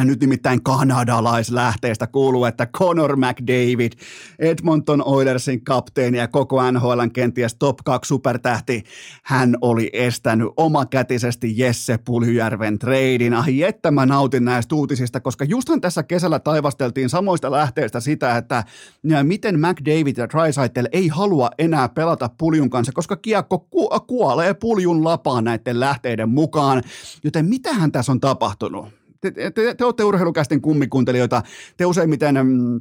nyt 0.05 0.21
nimittäin 0.21 0.62
kanadalaislähteestä 0.62 2.07
kuuluu, 2.07 2.45
että 2.45 2.66
Conor 2.66 3.16
McDavid, 3.16 3.93
Edmonton 4.38 5.02
Oilersin 5.07 5.64
kapteeni 5.64 6.19
ja 6.19 6.28
koko 6.28 6.71
NHLn 6.71 7.11
kenties 7.12 7.55
top 7.55 7.78
2 7.85 8.09
supertähti, 8.09 8.85
hän 9.23 9.57
oli 9.61 9.90
estänyt 9.93 10.49
omakätisesti 10.57 11.59
Jesse 11.59 11.99
Puljujärven 11.99 12.78
treidin. 12.78 13.35
Ai 13.35 13.62
että 13.62 13.90
mä 13.90 14.07
nautin 14.07 14.45
näistä 14.45 14.75
uutisista, 14.75 15.21
koska 15.21 15.45
justhan 15.45 15.81
tässä 15.81 16.02
kesällä 16.02 16.38
taivasteltiin 16.38 17.09
samoista 17.09 17.50
lähteistä 17.50 18.00
sitä, 18.00 18.37
että 18.37 18.64
miten 19.23 19.61
McDavid 19.61 20.16
ja 20.16 20.28
Drysaitel 20.28 20.88
ei 20.93 21.09
halua 21.09 21.50
enää 21.59 21.88
pelata 21.88 22.31
Puljun 22.38 22.71
kanssa, 22.71 22.93
koska 22.93 23.16
kiekko 23.16 23.59
ku- 23.59 24.00
kuolee 24.07 24.55
Puljun 24.55 25.05
lapaan 25.05 25.45
näiden 25.45 25.81
lähteiden 25.81 26.28
mukaan. 26.28 26.83
Joten 27.25 27.45
mitähän 27.45 27.93
tässä 27.93 28.12
on 28.12 28.21
tapahtunut? 28.21 28.95
Te, 29.20 29.30
te, 29.30 29.75
te 29.75 29.85
olette 29.85 30.04
urheilukästen 30.04 30.61
kummikuuntelijoita, 30.61 31.42
te 31.76 31.87
useimmiten 31.87 32.46
mm, 32.46 32.80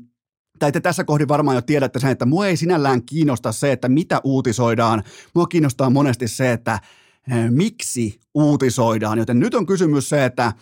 tai 0.60 0.72
te 0.72 0.80
tässä 0.80 1.04
kohdin 1.04 1.28
varmaan 1.28 1.56
jo 1.56 1.62
tiedätte 1.62 2.00
sen, 2.00 2.12
että 2.12 2.26
mua 2.26 2.48
ei 2.48 2.58
sinällään 2.58 3.06
kiinnosta 3.06 3.52
se, 3.52 3.72
että 3.72 3.90
mitä 3.90 4.22
uutisoidaan. 4.24 5.04
Mua 5.36 5.48
kiinnostaa 5.48 5.90
monesti 5.90 6.28
se, 6.28 6.52
että 6.52 6.80
eh, 7.32 7.50
miksi 7.50 8.20
uutisoidaan. 8.34 9.18
Joten 9.18 9.40
nyt 9.40 9.54
on 9.54 9.66
kysymys 9.66 10.10
se, 10.10 10.26
että 10.26 10.54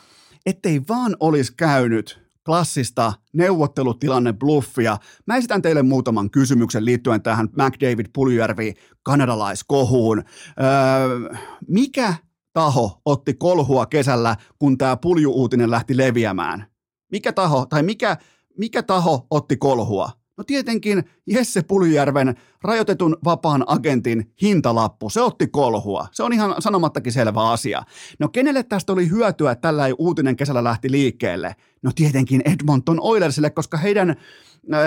ettei 0.46 0.82
vaan 0.90 1.16
olisi 1.20 1.54
käynyt 1.58 2.24
klassista 2.46 3.14
neuvottelutilanne 3.34 4.34
bluffia. 4.34 4.98
Mä 5.28 5.36
esitän 5.36 5.62
teille 5.62 5.84
muutaman 5.84 6.30
kysymyksen 6.30 6.86
liittyen 6.86 7.22
tähän 7.22 7.46
McDavid 7.52 8.06
Puljujärvi 8.14 8.74
kanadalaiskohuun. 9.04 10.18
Öö, 10.18 11.36
mikä 11.68 12.16
taho 12.54 13.02
otti 13.06 13.34
kolhua 13.34 13.86
kesällä, 13.86 14.36
kun 14.60 14.78
tämä 14.78 14.98
puljuuutinen 14.98 15.72
lähti 15.72 15.98
leviämään? 15.98 16.66
Mikä 17.12 17.34
taho, 17.34 17.66
tai 17.66 17.84
mikä, 17.84 18.18
mikä 18.58 18.84
taho 18.84 19.28
otti 19.30 19.58
kolhua? 19.58 20.10
No 20.38 20.44
tietenkin 20.44 21.04
Jesse 21.28 21.62
Puljärven 21.62 22.36
rajoitetun 22.62 23.18
vapaan 23.24 23.64
agentin 23.68 24.34
hintalappu, 24.42 25.10
se 25.10 25.22
otti 25.22 25.48
kolhua. 25.48 26.08
Se 26.12 26.24
on 26.24 26.34
ihan 26.34 26.56
sanomattakin 26.60 27.14
selvä 27.14 27.50
asia. 27.50 27.84
No 28.20 28.30
kenelle 28.30 28.64
tästä 28.64 28.94
oli 28.94 29.10
hyötyä, 29.10 29.52
että 29.52 29.62
tällä 29.62 29.88
ei 29.88 29.94
uutinen 29.98 30.36
kesällä 30.36 30.64
lähti 30.64 30.92
liikkeelle? 30.92 31.56
No 31.82 31.92
tietenkin 31.96 32.42
Edmonton 32.46 32.98
Oilersille, 33.02 33.50
koska 33.50 33.78
heidän 33.78 34.16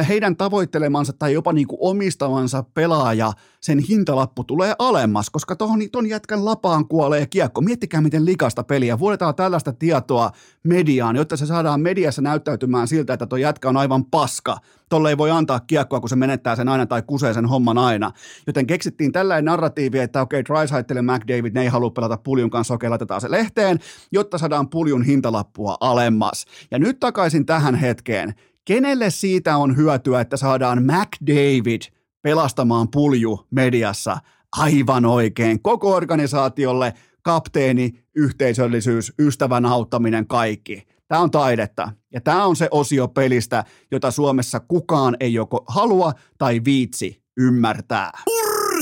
heidän 0.09 0.37
tavoittelemansa 0.37 1.12
tai 1.12 1.33
jopa 1.33 1.52
niin 1.52 1.66
kuin 1.66 1.78
omistavansa 1.80 2.64
pelaaja, 2.75 3.33
sen 3.61 3.78
hintalappu 3.78 4.45
tulee 4.45 4.75
alemmas, 4.78 5.30
koska 5.30 5.56
tuohon 5.56 5.80
ton 5.92 6.06
jätkän 6.06 6.45
lapaan 6.45 6.88
kuolee 6.88 7.26
kiekko. 7.26 7.61
Miettikää, 7.61 8.00
miten 8.00 8.26
likasta 8.26 8.64
peliä. 8.64 8.99
Vuodetaan 8.99 9.35
tällaista 9.35 9.73
tietoa 9.73 10.30
mediaan, 10.62 11.16
jotta 11.16 11.37
se 11.37 11.47
saadaan 11.47 11.80
mediassa 11.80 12.23
näyttäytymään 12.23 12.88
siltä, 12.88 13.12
että 13.12 13.26
tuo 13.26 13.38
jätkä 13.38 13.68
on 13.68 13.76
aivan 13.76 14.04
paska. 14.04 14.56
Tolle 14.88 15.09
ei 15.09 15.18
voi 15.18 15.30
antaa 15.30 15.61
kiekkoa, 15.61 16.00
kun 16.00 16.09
se 16.09 16.16
menettää 16.16 16.56
sen 16.56 16.68
aina 16.68 16.87
tai 16.87 17.02
kusee 17.02 17.35
sen 17.35 17.47
homman 17.47 17.78
aina. 17.78 18.12
Joten 18.47 18.66
keksittiin 18.66 19.12
tällainen 19.12 19.45
narratiivi, 19.45 19.99
että 19.99 20.23
okei, 20.23 20.40
okay, 20.40 20.56
Drysaitel 20.56 21.02
McDavid, 21.02 21.54
ne 21.54 21.62
ei 21.62 21.68
halua 21.68 21.90
pelata 21.90 22.16
puljun 22.16 22.50
kanssa, 22.50 22.75
okei, 22.75 22.87
okay, 22.87 22.90
laitetaan 22.90 23.21
se 23.21 23.30
lehteen, 23.30 23.78
jotta 24.12 24.38
saadaan 24.38 24.71
puljun 24.71 25.02
hintalappua 25.02 25.76
alemmas. 25.80 26.45
Ja 26.71 26.78
nyt 26.78 27.00
takaisin 27.00 27.47
tähän 27.47 27.75
hetkeen. 27.75 28.35
Kenelle 28.66 29.11
siitä 29.11 29.56
on 29.56 29.76
hyötyä, 29.76 30.20
että 30.20 30.37
saadaan 30.37 30.82
McDavid 30.82 31.82
pelastamaan 32.23 32.88
pulju 32.90 33.46
mediassa? 33.50 34.18
Aivan 34.56 35.04
oikein. 35.04 35.62
Koko 35.62 35.94
organisaatiolle 35.94 36.94
kapteeni, 37.23 38.04
yhteisöllisyys, 38.16 39.12
ystävän 39.18 39.66
auttaminen, 39.66 40.26
kaikki. 40.26 40.82
Tämä 41.08 41.20
on 41.20 41.30
taidetta. 41.30 41.92
Ja 42.12 42.20
tämä 42.20 42.46
on 42.46 42.56
se 42.56 42.68
osio 42.70 43.08
pelistä, 43.08 43.64
jota 43.90 44.11
Suomessa 44.11 44.61
kukaan 44.61 45.16
ei 45.20 45.32
joko 45.35 45.64
halua 45.68 46.12
tai 46.38 46.61
viitsi 46.64 47.23
ymmärtää. 47.37 48.11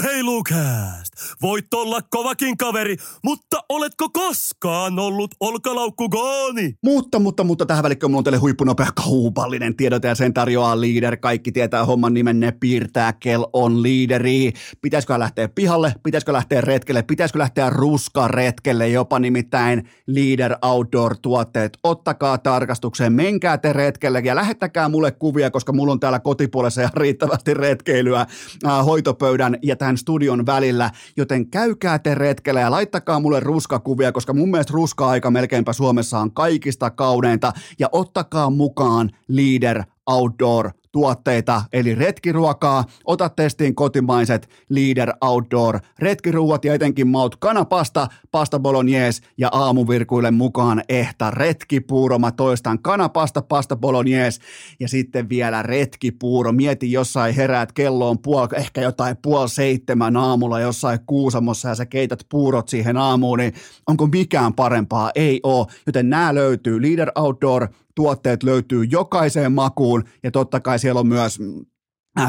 Urheilukääst! 0.04 1.12
Voit 1.42 1.74
olla 1.74 2.00
kovakin 2.10 2.56
kaveri, 2.56 2.96
mutta 3.24 3.60
oletko 3.68 4.08
koskaan 4.08 4.98
ollut 4.98 5.30
olkalaukkugooni? 5.40 6.74
Mutta, 6.84 7.18
mutta, 7.18 7.44
mutta 7.44 7.66
tähän 7.66 7.82
välikköön 7.82 8.10
mulla 8.10 8.18
on 8.20 8.24
teille 8.24 8.38
huippunopea 8.38 8.88
kaupallinen 8.94 9.76
tiedote 9.76 10.08
ja 10.08 10.14
sen 10.14 10.34
tarjoaa 10.34 10.80
Leader. 10.80 11.16
Kaikki 11.16 11.52
tietää 11.52 11.84
homman 11.84 12.14
nimen, 12.14 12.40
ne 12.40 12.52
piirtää, 12.52 13.12
kel 13.12 13.46
on 13.52 13.82
liideri. 13.82 14.52
Pitäisikö 14.82 15.18
lähteä 15.18 15.48
pihalle, 15.48 15.94
pitäisikö 16.02 16.32
lähteä 16.32 16.60
retkelle, 16.60 17.02
pitäisikö 17.02 17.38
lähteä 17.38 17.70
ruskaretkelle, 17.70 18.88
jopa 18.88 19.18
nimittäin 19.18 19.88
Leader 20.06 20.56
Outdoor-tuotteet. 20.62 21.78
Ottakaa 21.82 22.38
tarkastukseen, 22.38 23.12
menkää 23.12 23.58
te 23.58 23.72
retkelle 23.72 24.20
ja 24.24 24.34
lähettäkää 24.34 24.88
mulle 24.88 25.10
kuvia, 25.10 25.50
koska 25.50 25.72
mulla 25.72 25.92
on 25.92 26.00
täällä 26.00 26.18
kotipuolessa 26.18 26.82
ja 26.82 26.90
riittävästi 26.94 27.54
retkeilyä 27.54 28.26
hoitopöydän 28.84 29.56
ja 29.62 29.76
tämän 29.76 29.93
studion 29.96 30.46
välillä, 30.46 30.90
joten 31.16 31.50
käykää 31.50 31.98
te 31.98 32.14
retkellä 32.14 32.60
ja 32.60 32.70
laittakaa 32.70 33.20
mulle 33.20 33.40
ruskakuvia, 33.40 34.12
koska 34.12 34.32
mun 34.32 34.50
mielestä 34.50 34.72
ruska-aika 34.72 35.30
melkeinpä 35.30 35.72
Suomessa 35.72 36.18
on 36.18 36.32
kaikista 36.32 36.90
kauneinta. 36.90 37.52
Ja 37.78 37.88
ottakaa 37.92 38.50
mukaan 38.50 39.10
Leader 39.28 39.82
Outdoor 40.06 40.70
tuotteita, 40.94 41.62
eli 41.72 41.94
retkiruokaa, 41.94 42.84
ota 43.04 43.28
testiin 43.28 43.74
kotimaiset 43.74 44.48
Leader 44.68 45.12
Outdoor 45.20 45.80
retkiruuat 45.98 46.64
ja 46.64 46.74
etenkin 46.74 47.08
maut 47.08 47.36
kanapasta, 47.36 48.06
pasta 48.30 48.58
bolognese 48.58 49.22
ja 49.38 49.48
aamuvirkuille 49.52 50.30
mukaan 50.30 50.82
ehtä 50.88 51.30
retkipuuro. 51.30 52.18
Mä 52.18 52.32
toistan 52.32 52.78
kanapasta, 52.82 53.42
pasta 53.42 53.76
bolognese 53.76 54.40
ja 54.80 54.88
sitten 54.88 55.28
vielä 55.28 55.62
retkipuuro. 55.62 56.52
Mieti 56.52 56.92
jossain 56.92 57.34
heräät, 57.34 57.72
kello 57.72 58.10
on 58.10 58.18
puol, 58.18 58.46
ehkä 58.56 58.80
jotain 58.80 59.16
puol 59.22 59.46
seitsemän 59.46 60.16
aamulla 60.16 60.60
jossain 60.60 60.98
Kuusamossa 61.06 61.68
ja 61.68 61.74
sä 61.74 61.86
keität 61.86 62.26
puurot 62.30 62.68
siihen 62.68 62.96
aamuun, 62.96 63.38
niin 63.38 63.52
onko 63.86 64.06
mikään 64.06 64.54
parempaa? 64.54 65.10
Ei 65.14 65.40
oo, 65.42 65.66
joten 65.86 66.10
nämä 66.10 66.34
löytyy 66.34 66.82
Leader 66.82 67.10
Outdoor 67.16 67.68
tuotteet 67.94 68.42
löytyy 68.42 68.84
jokaiseen 68.84 69.52
makuun. 69.52 70.04
Ja 70.22 70.30
totta 70.30 70.60
kai 70.60 70.78
siellä 70.78 71.00
on 71.00 71.06
myös 71.06 71.38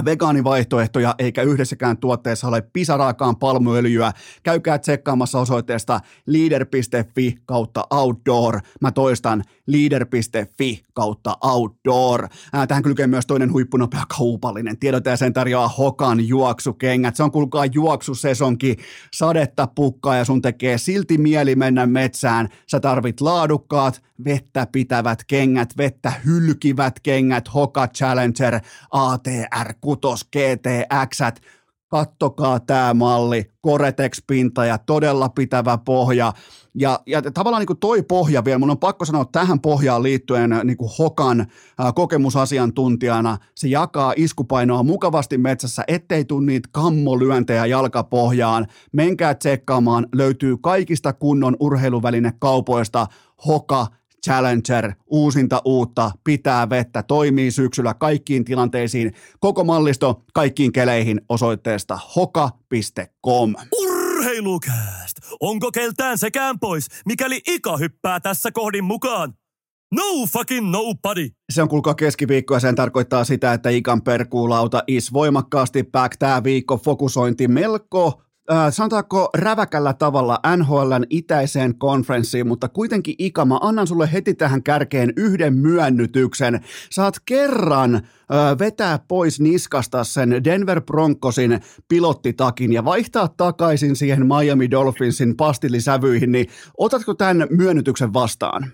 vegaanivaihtoehtoja, 0.05 1.15
eikä 1.19 1.41
yhdessäkään 1.41 1.97
tuotteessa 1.97 2.47
ole 2.47 2.61
pisaraakaan 2.61 3.35
palmuöljyä. 3.35 4.11
Käykää 4.43 4.77
tsekkaamassa 4.77 5.39
osoitteesta 5.39 5.99
leader.fi 6.25 7.35
kautta 7.45 7.87
outdoor. 7.89 8.59
Mä 8.81 8.91
toistan 8.91 9.43
leader.fi 9.67 10.83
kautta 10.93 11.37
outdoor. 11.43 12.23
Äh, 12.55 12.67
tähän 12.67 12.83
kylkee 12.83 13.07
myös 13.07 13.25
toinen 13.25 13.53
huippunopea 13.53 14.03
kaupallinen. 14.17 14.77
Tiedot 14.77 15.05
ja 15.05 15.17
sen 15.17 15.33
tarjoaa 15.33 15.67
Hokan 15.67 16.27
juoksukengät. 16.27 17.15
Se 17.15 17.23
on 17.23 17.31
kuulkaa 17.31 17.65
juoksusesonki, 17.65 18.75
sadetta 19.13 19.67
pukkaa 19.75 20.15
ja 20.15 20.25
sun 20.25 20.41
tekee 20.41 20.77
silti 20.77 21.17
mieli 21.17 21.55
mennä 21.55 21.85
metsään. 21.85 22.49
Sä 22.67 22.79
tarvit 22.79 23.21
laadukkaat, 23.21 24.01
vettä 24.25 24.67
pitävät 24.71 25.23
kengät, 25.23 25.77
vettä 25.77 26.13
hylkivät 26.25 26.99
kengät, 26.99 27.53
Hoka 27.53 27.87
Challenger 27.87 28.59
ATR 28.91 29.74
6 29.81 29.99
GTX, 30.31 31.19
kattokaa 31.87 32.59
tämä 32.59 32.93
malli, 32.93 33.45
Coretex-pinta 33.65 34.65
ja 34.65 34.77
todella 34.77 35.29
pitävä 35.29 35.77
pohja. 35.77 36.33
Ja, 36.75 36.99
ja 37.05 37.21
tavallaan 37.21 37.61
niin 37.61 37.67
kuin 37.67 37.79
toi 37.79 38.03
pohja 38.03 38.45
vielä, 38.45 38.59
mun 38.59 38.69
on 38.69 38.77
pakko 38.77 39.05
sanoa 39.05 39.25
tähän 39.25 39.59
pohjaan 39.59 40.03
liittyen 40.03 40.49
niin 40.63 40.77
kuin 40.77 40.91
Hokan 40.99 41.45
ää, 41.79 41.91
kokemusasiantuntijana, 41.91 43.37
se 43.55 43.67
jakaa 43.67 44.13
iskupainoa 44.15 44.83
mukavasti 44.83 45.37
metsässä, 45.37 45.83
ettei 45.87 46.25
tule 46.25 46.45
niitä 46.45 46.69
kammolyöntejä 46.71 47.65
jalkapohjaan. 47.65 48.67
Menkää 48.91 49.35
tsekkaamaan, 49.35 50.07
löytyy 50.15 50.57
kaikista 50.57 51.13
kunnon 51.13 51.55
urheiluvälinekaupoista 51.59 53.07
Hoka 53.47 53.87
Challenger, 54.25 54.93
uusinta 55.07 55.61
uutta, 55.65 56.11
pitää 56.23 56.69
vettä, 56.69 57.03
toimii 57.03 57.51
syksyllä 57.51 57.93
kaikkiin 57.93 58.45
tilanteisiin, 58.45 59.13
koko 59.39 59.63
mallisto 59.63 60.23
kaikkiin 60.33 60.71
keleihin 60.71 61.21
osoitteesta 61.29 61.99
hoka.com. 62.15 63.53
Urheilukääst! 63.81 65.17
Onko 65.39 65.71
keltään 65.71 66.17
sekään 66.17 66.59
pois, 66.59 66.87
mikäli 67.05 67.41
Ika 67.47 67.77
hyppää 67.77 68.19
tässä 68.19 68.51
kohdin 68.51 68.83
mukaan? 68.83 69.33
No 69.95 70.03
fucking 70.33 70.71
nobody! 70.71 71.29
Se 71.53 71.61
on 71.61 71.69
kuulkaa 71.69 71.95
keskiviikko 71.95 72.53
ja 72.53 72.59
sen 72.59 72.75
tarkoittaa 72.75 73.23
sitä, 73.23 73.53
että 73.53 73.69
Ikan 73.69 74.01
perkuulauta 74.01 74.83
is 74.87 75.13
voimakkaasti 75.13 75.83
back. 75.83 76.17
Tämä 76.19 76.43
viikko 76.43 76.77
fokusointi 76.77 77.47
melko 77.47 78.21
äh, 78.51 78.57
sanotaanko 78.69 79.29
räväkällä 79.37 79.93
tavalla 79.93 80.39
NHLn 80.57 81.05
itäiseen 81.09 81.77
konferenssiin, 81.77 82.47
mutta 82.47 82.69
kuitenkin 82.69 83.15
Ika, 83.19 83.45
mä 83.45 83.57
annan 83.61 83.87
sulle 83.87 84.09
heti 84.13 84.33
tähän 84.33 84.63
kärkeen 84.63 85.13
yhden 85.17 85.53
myönnytyksen. 85.53 86.59
Saat 86.89 87.15
kerran 87.25 87.95
äh, 87.95 88.01
vetää 88.59 88.99
pois 89.07 89.39
niskasta 89.39 90.03
sen 90.03 90.43
Denver 90.43 90.81
Broncosin 90.81 91.59
pilottitakin 91.89 92.73
ja 92.73 92.85
vaihtaa 92.85 93.27
takaisin 93.27 93.95
siihen 93.95 94.27
Miami 94.27 94.71
Dolphinsin 94.71 95.37
pastillisävyihin, 95.37 96.31
niin 96.31 96.45
otatko 96.77 97.13
tämän 97.13 97.47
myönnytyksen 97.49 98.13
vastaan? 98.13 98.71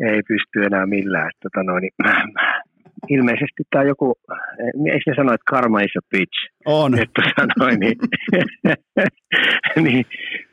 ei 0.00 0.22
pysty 0.28 0.64
enää 0.66 0.86
millään. 0.86 1.30
Tota 1.42 1.62
noin, 1.62 1.82
niin, 1.82 1.92
ilmeisesti 3.08 3.62
tämä 3.70 3.84
joku, 3.84 4.14
eikö 4.92 5.04
ne 5.06 5.14
sano, 5.16 5.32
että 5.32 5.50
karma 5.54 5.80
is 5.80 5.96
a 5.96 6.00
bitch? 6.10 6.38
On. 6.66 6.98
Että 7.02 7.22
sanoin, 7.38 7.80
niin, 7.80 7.96
niin 9.86 10.04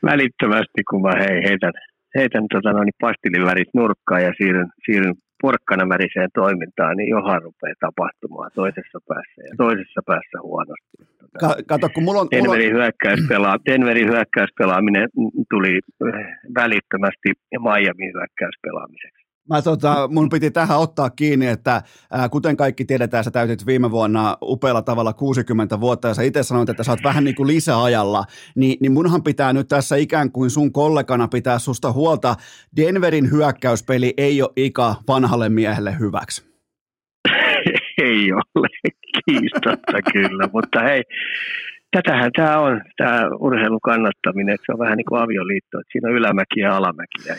välittömästi 0.05 0.81
kun 0.89 1.01
mä 1.01 1.13
hei, 1.20 1.43
heitän, 1.48 1.74
heitän 2.15 2.46
tota 2.53 2.72
noin, 2.74 2.89
pastilivärit 3.01 3.70
nurkkaan 3.74 4.24
ja 4.24 4.34
siirryn, 4.38 4.70
siirryn 4.86 5.15
porkkanamäriseen 5.41 6.29
toimintaan, 6.34 6.98
niin 6.98 7.10
johan 7.10 7.41
rupeaa 7.41 7.84
tapahtumaan 7.86 8.51
toisessa 8.55 9.00
päässä 9.08 9.41
ja 9.50 9.53
toisessa 9.58 10.01
päässä 10.05 10.38
huonosti. 10.41 10.96
Ka- 11.39 11.62
kato, 11.67 11.89
kun 11.93 12.03
mulla 12.03 12.22
on... 12.22 12.27
Denverin, 12.31 12.74
hyökkäyspela- 12.77 13.62
Denverin 13.70 14.10
hyökkäyspelaaminen 14.13 15.10
tuli 15.51 15.79
välittömästi 16.60 17.29
Miamin 17.65 18.13
hyökkäyspelaamiseksi. 18.17 19.20
Mä 19.50 19.62
tota, 19.62 20.10
mun 20.12 20.29
piti 20.29 20.51
tähän 20.51 20.79
ottaa 20.79 21.10
kiinni, 21.10 21.48
että 21.48 21.81
ää, 22.12 22.29
kuten 22.29 22.57
kaikki 22.57 22.86
tiedetään, 22.86 23.24
sä 23.24 23.31
täytit 23.31 23.65
viime 23.65 23.91
vuonna 23.91 24.38
upealla 24.41 24.81
tavalla 24.81 25.13
60 25.13 25.79
vuotta 25.79 26.07
ja 26.07 26.13
sä 26.13 26.21
itse 26.21 26.43
sanoit, 26.43 26.69
että 26.69 26.83
sä 26.83 26.91
oot 26.91 27.03
vähän 27.03 27.24
niin 27.24 27.36
kuin 27.36 27.48
lisäajalla, 27.48 28.24
niin, 28.55 28.77
niin 28.81 28.91
munhan 28.91 29.24
pitää 29.24 29.53
nyt 29.53 29.67
tässä 29.67 29.95
ikään 29.95 30.31
kuin 30.31 30.50
sun 30.50 30.71
kollegana 30.71 31.27
pitää 31.27 31.60
susta 31.60 31.91
huolta. 31.91 32.36
Denverin 32.75 33.31
hyökkäyspeli 33.31 34.13
ei 34.17 34.41
ole 34.41 34.51
ika 34.55 34.95
vanhalle 35.07 35.50
miehelle 35.50 36.00
hyväksi. 36.00 36.45
ei 38.03 38.33
ole, 38.33 38.69
kiistatta 39.25 40.01
kyllä, 40.13 40.50
mutta 40.53 40.81
hei, 40.81 41.03
tätähän 41.91 42.31
tämä 42.36 42.60
on, 42.60 42.81
tämä 42.98 43.29
urheilun 43.39 43.81
kannattaminen, 43.81 44.53
että 44.55 44.65
se 44.65 44.74
on 44.74 44.79
vähän 44.79 44.98
niin 44.98 45.10
kuin 45.10 45.21
avioliitto, 45.21 45.79
että 45.79 45.91
siinä 45.91 46.10
on 46.10 46.15
ylämäki 46.15 46.60
ja 46.60 46.77
alamäki. 46.77 47.19
Ja 47.29 47.36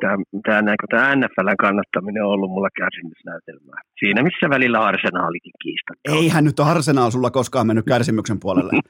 tämä, 0.00 0.16
tämä, 0.46 0.74
tämä 0.90 1.16
NFLn 1.16 1.56
kannattaminen 1.66 2.24
on 2.24 2.30
ollut 2.30 2.50
mulla 2.50 2.68
kärsimysnäytelmää. 2.80 3.80
Siinä 3.98 4.22
missä 4.22 4.50
välillä 4.50 4.80
arsenaalikin 4.80 5.52
kiistatta. 5.62 6.12
Eihän 6.12 6.44
nyt 6.44 6.60
arsenaal 6.60 7.10
sulla 7.10 7.30
koskaan 7.30 7.66
mennyt 7.66 7.84
kärsimyksen 7.84 8.40
puolelle. 8.40 8.72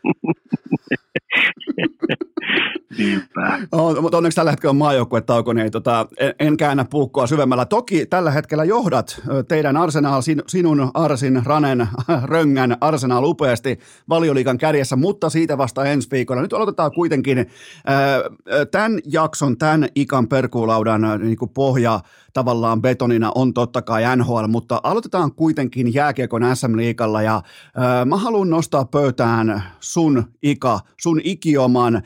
Niinpä. 2.99 3.59
Oh, 3.73 4.03
mutta 4.03 4.17
onneksi 4.17 4.37
tällä 4.37 4.51
hetkellä 4.51 4.71
on 4.71 4.77
maajoukkuetauko, 4.77 5.53
niin 5.53 5.71
tota, 5.71 6.07
en, 6.19 6.35
en 6.39 6.57
käännä 6.57 6.85
puukkoa 6.85 7.27
syvemmällä. 7.27 7.65
Toki 7.65 8.07
tällä 8.07 8.31
hetkellä 8.31 8.65
johdat 8.65 9.21
teidän 9.49 9.77
Arsenal, 9.77 10.23
sin, 10.23 10.43
sinun 10.47 10.91
Arsin, 10.95 11.43
Ranen, 11.45 11.89
Röngän 12.25 12.77
Arsenal 12.81 13.25
upeasti 13.25 13.79
valioliikan 14.09 14.59
kärjessä, 14.59 14.97
mutta 14.97 15.31
siitä 15.31 15.59
vasta 15.59 15.85
ensi 15.85 16.09
viikolla. 16.11 16.43
Nyt 16.43 16.53
aloitetaan 16.53 16.93
kuitenkin 16.93 17.39
äh, 17.39 17.47
tämän 18.71 18.99
jakson, 19.05 19.59
tämän 19.59 19.89
ikan 19.95 20.29
perkuulaudan 20.29 21.03
niin 21.23 21.37
pohja 21.55 22.01
tavallaan 22.35 22.83
betonina 22.83 23.33
on 23.35 23.55
totta 23.55 23.83
kai 23.83 24.17
NHL, 24.17 24.47
mutta 24.49 24.81
aloitetaan 24.83 25.35
kuitenkin 25.35 25.95
jääkiekon 25.95 26.43
SM-liikalla 26.57 27.23
ja 27.23 27.37
äh, 27.37 28.07
mä 28.07 28.17
haluan 28.17 28.51
nostaa 28.51 28.85
pöytään 28.85 29.63
sun 29.81 30.25
ika, 30.43 30.81
sun 31.01 31.21
ikioman 31.25 31.97
äh, 31.97 32.03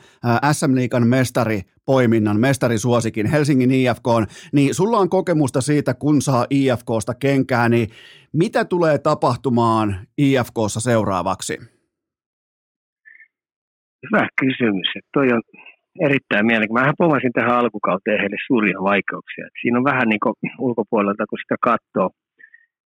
SM-liikan 0.51 1.07
mestari 1.07 1.61
poiminnan, 1.85 2.39
mestarisuosikin 2.39 3.25
Helsingin 3.25 3.71
IFK, 3.71 4.05
niin 4.53 4.75
sulla 4.75 4.97
on 4.97 5.09
kokemusta 5.09 5.61
siitä, 5.61 5.93
kun 5.93 6.21
saa 6.21 6.45
IFKsta 6.49 7.13
kenkää, 7.13 7.69
niin 7.69 7.89
mitä 8.33 8.65
tulee 8.65 8.97
tapahtumaan 8.97 10.07
IFKssa 10.17 10.79
seuraavaksi? 10.79 11.57
Hyvä 14.03 14.27
kysymys. 14.39 14.87
Toi 15.13 15.27
on 15.33 15.41
erittäin 16.07 16.45
mielenkiintoinen. 16.45 16.83
Mähän 16.83 17.01
pomasin 17.03 17.33
tähän 17.33 17.59
alkukauteen 17.61 18.19
heille 18.21 18.39
suuria 18.47 18.79
vaikeuksia. 18.91 19.45
Et 19.47 19.57
siinä 19.61 19.79
on 19.79 19.89
vähän 19.91 20.07
niin 20.09 20.23
kuin 20.23 20.35
ulkopuolelta, 20.67 21.29
kun 21.29 21.43
sitä 21.43 21.57
katsoo, 21.69 22.09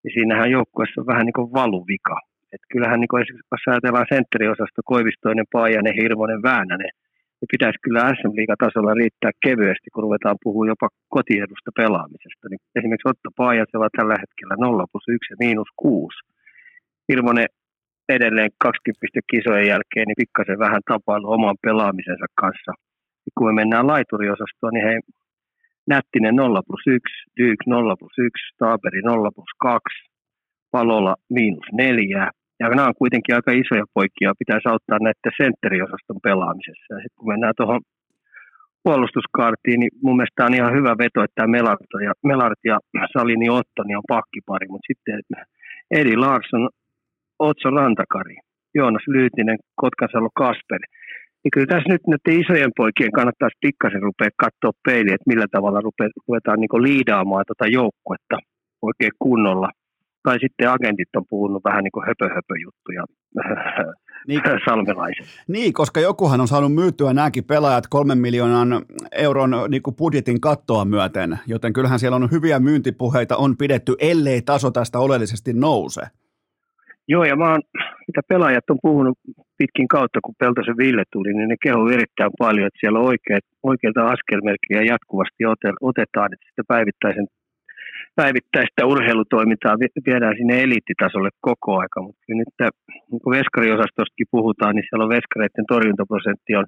niin 0.01 0.13
siinähän 0.15 0.51
joukkueessa 0.57 1.01
on 1.01 1.11
vähän 1.11 1.25
niin 1.25 1.39
kuin 1.39 1.53
valuvika. 1.61 2.17
Et 2.53 2.63
kyllähän 2.71 2.99
niin 2.99 3.11
kuin 3.11 3.21
esimerkiksi, 3.21 3.51
jos 3.51 3.67
ajatellaan 3.67 4.13
sentteriosasto, 4.13 4.79
Koivistoinen, 4.91 5.51
Paajanen, 5.55 5.99
Hirvonen, 6.01 6.41
Väänänen, 6.49 6.93
niin 7.37 7.53
pitäisi 7.55 7.83
kyllä 7.83 8.09
SM 8.17 8.33
tasolla 8.63 8.93
riittää 9.01 9.33
kevyesti, 9.45 9.87
kun 9.93 10.03
ruvetaan 10.05 10.37
puhua 10.43 10.71
jopa 10.73 10.87
kotiedusta 11.15 11.71
pelaamisesta. 11.79 12.45
Niin 12.49 12.61
esimerkiksi 12.77 13.09
Otto 13.09 13.29
Paajasella 13.41 13.89
tällä 13.97 14.17
hetkellä 14.23 14.55
0 14.55 14.91
plus 14.91 15.07
1 15.07 15.33
ja 15.33 15.37
miinus 15.43 15.71
6. 15.75 16.17
Hirvonen 17.09 17.49
edelleen 18.17 18.51
20 18.57 19.19
kisojen 19.31 19.67
jälkeen 19.71 20.05
niin 20.07 20.21
pikkasen 20.21 20.59
vähän 20.65 20.81
tapailu 20.91 21.27
oman 21.37 21.57
pelaamisensa 21.65 22.27
kanssa– 22.41 22.73
kun 23.37 23.47
me 23.47 23.53
mennään 23.53 23.87
laituriosastoon, 23.87 24.73
niin 24.73 24.87
hei, 24.87 24.99
Nättinen 25.87 26.35
0 26.35 26.61
plus 26.67 26.83
1, 26.87 27.01
Dyk 27.37 27.59
0 27.67 27.95
plus 27.99 28.17
1, 28.17 28.55
Taaperi 28.57 29.01
0 29.01 29.31
plus 29.35 29.51
2, 29.59 29.79
Palola 30.71 31.15
miinus 31.29 31.67
4. 31.71 32.31
Ja 32.59 32.69
nämä 32.69 32.87
on 32.87 33.01
kuitenkin 33.01 33.35
aika 33.35 33.51
isoja 33.51 33.85
poikia, 33.93 34.39
pitäisi 34.39 34.69
auttaa 34.69 34.99
näiden 34.99 35.37
sentteriosaston 35.41 36.19
pelaamisessa. 36.23 36.93
Ja 36.93 36.99
sitten 36.99 37.19
kun 37.19 37.31
mennään 37.31 37.53
tuohon 37.57 37.81
puolustuskaartiin, 38.83 39.79
niin 39.79 39.93
mun 40.03 40.15
mielestä 40.17 40.45
on 40.45 40.53
ihan 40.53 40.75
hyvä 40.77 40.93
veto, 41.03 41.23
että 41.23 41.47
Melart 41.47 41.91
ja, 42.05 42.11
Melart 42.23 42.61
ja 42.63 42.77
Salini 43.13 43.49
Ottoni 43.49 43.95
on 43.95 44.09
pakkipari, 44.15 44.67
mutta 44.67 44.87
sitten 44.87 45.19
Edi 45.91 46.15
Larsson, 46.15 46.69
Otso 47.39 47.69
Rantakari, 47.69 48.37
Joonas 48.75 49.07
Lyytinen, 49.07 49.59
Kotkansalo 49.75 50.29
Kasperi– 50.35 50.87
niin 51.43 51.53
kyllä 51.53 51.67
tässä 51.73 51.89
nyt 51.89 52.01
näiden 52.07 52.41
isojen 52.41 52.71
poikien 52.77 53.11
kannattaisi 53.11 53.57
pikkasen 53.61 54.01
rupea 54.01 54.29
katsoa 54.43 54.81
peiliä, 54.85 55.15
että 55.15 55.31
millä 55.31 55.47
tavalla 55.51 55.81
ruvetaan 56.27 56.59
niin 56.59 56.83
liidaamaan 56.87 57.45
tuota 57.47 57.67
joukkuetta 57.79 58.37
oikein 58.81 59.11
kunnolla. 59.19 59.69
Tai 60.23 60.39
sitten 60.39 60.69
agentit 60.69 61.15
on 61.15 61.25
puhunut 61.29 61.63
vähän 61.63 61.83
niin 61.85 61.95
kuin 61.95 62.05
höpö, 62.07 62.25
höpö 62.35 62.53
juttuja 62.65 63.03
niin, 64.27 64.41
Niin, 65.47 65.73
koska 65.73 65.99
jokuhan 65.99 66.41
on 66.41 66.47
saanut 66.47 66.73
myytyä 66.73 67.13
nämäkin 67.13 67.43
pelaajat 67.43 67.87
kolmen 67.89 68.17
miljoonan 68.17 68.85
euron 69.11 69.51
niin 69.69 69.83
kuin 69.83 69.95
budjetin 69.95 70.41
kattoa 70.41 70.85
myöten, 70.85 71.39
joten 71.47 71.73
kyllähän 71.73 71.99
siellä 71.99 72.15
on 72.15 72.31
hyviä 72.31 72.59
myyntipuheita 72.59 73.37
on 73.37 73.57
pidetty, 73.57 73.95
ellei 73.99 74.41
taso 74.41 74.71
tästä 74.71 74.99
oleellisesti 74.99 75.53
nouse. 75.53 76.01
Joo, 77.07 77.23
ja 77.23 77.35
mä 77.35 77.51
oon, 77.51 77.61
mitä 78.07 78.21
pelaajat 78.27 78.69
on 78.69 78.77
puhunut 78.81 79.17
pitkin 79.63 79.89
kautta, 79.95 80.23
kun 80.23 80.39
Peltosen 80.41 80.77
Ville 80.81 81.05
tuli, 81.13 81.31
niin 81.33 81.49
ne 81.49 81.57
kehuu 81.65 81.87
erittäin 81.97 82.33
paljon, 82.43 82.67
että 82.67 82.81
siellä 82.81 82.99
oikeat, 83.11 83.45
oikeita 83.71 84.01
askelmerkkejä 84.13 84.89
jatkuvasti 84.93 85.41
otetaan, 85.89 86.29
että 86.33 86.47
sitä 86.49 86.63
päivittäisen, 86.73 87.27
päivittäistä 88.21 88.81
urheilutoimintaa 88.91 89.79
viedään 90.09 90.37
sinne 90.37 90.55
eliittitasolle 90.65 91.29
koko 91.49 91.69
aika, 91.83 91.99
mutta 92.05 92.21
nyt 92.41 92.53
niin 93.09 93.21
kun 93.21 93.35
veskariosastostakin 93.37 94.33
puhutaan, 94.35 94.73
niin 94.75 94.85
siellä 94.87 95.05
on 95.07 95.15
veskareiden 95.17 95.67
torjuntaprosentti 95.73 96.51
on 96.61 96.67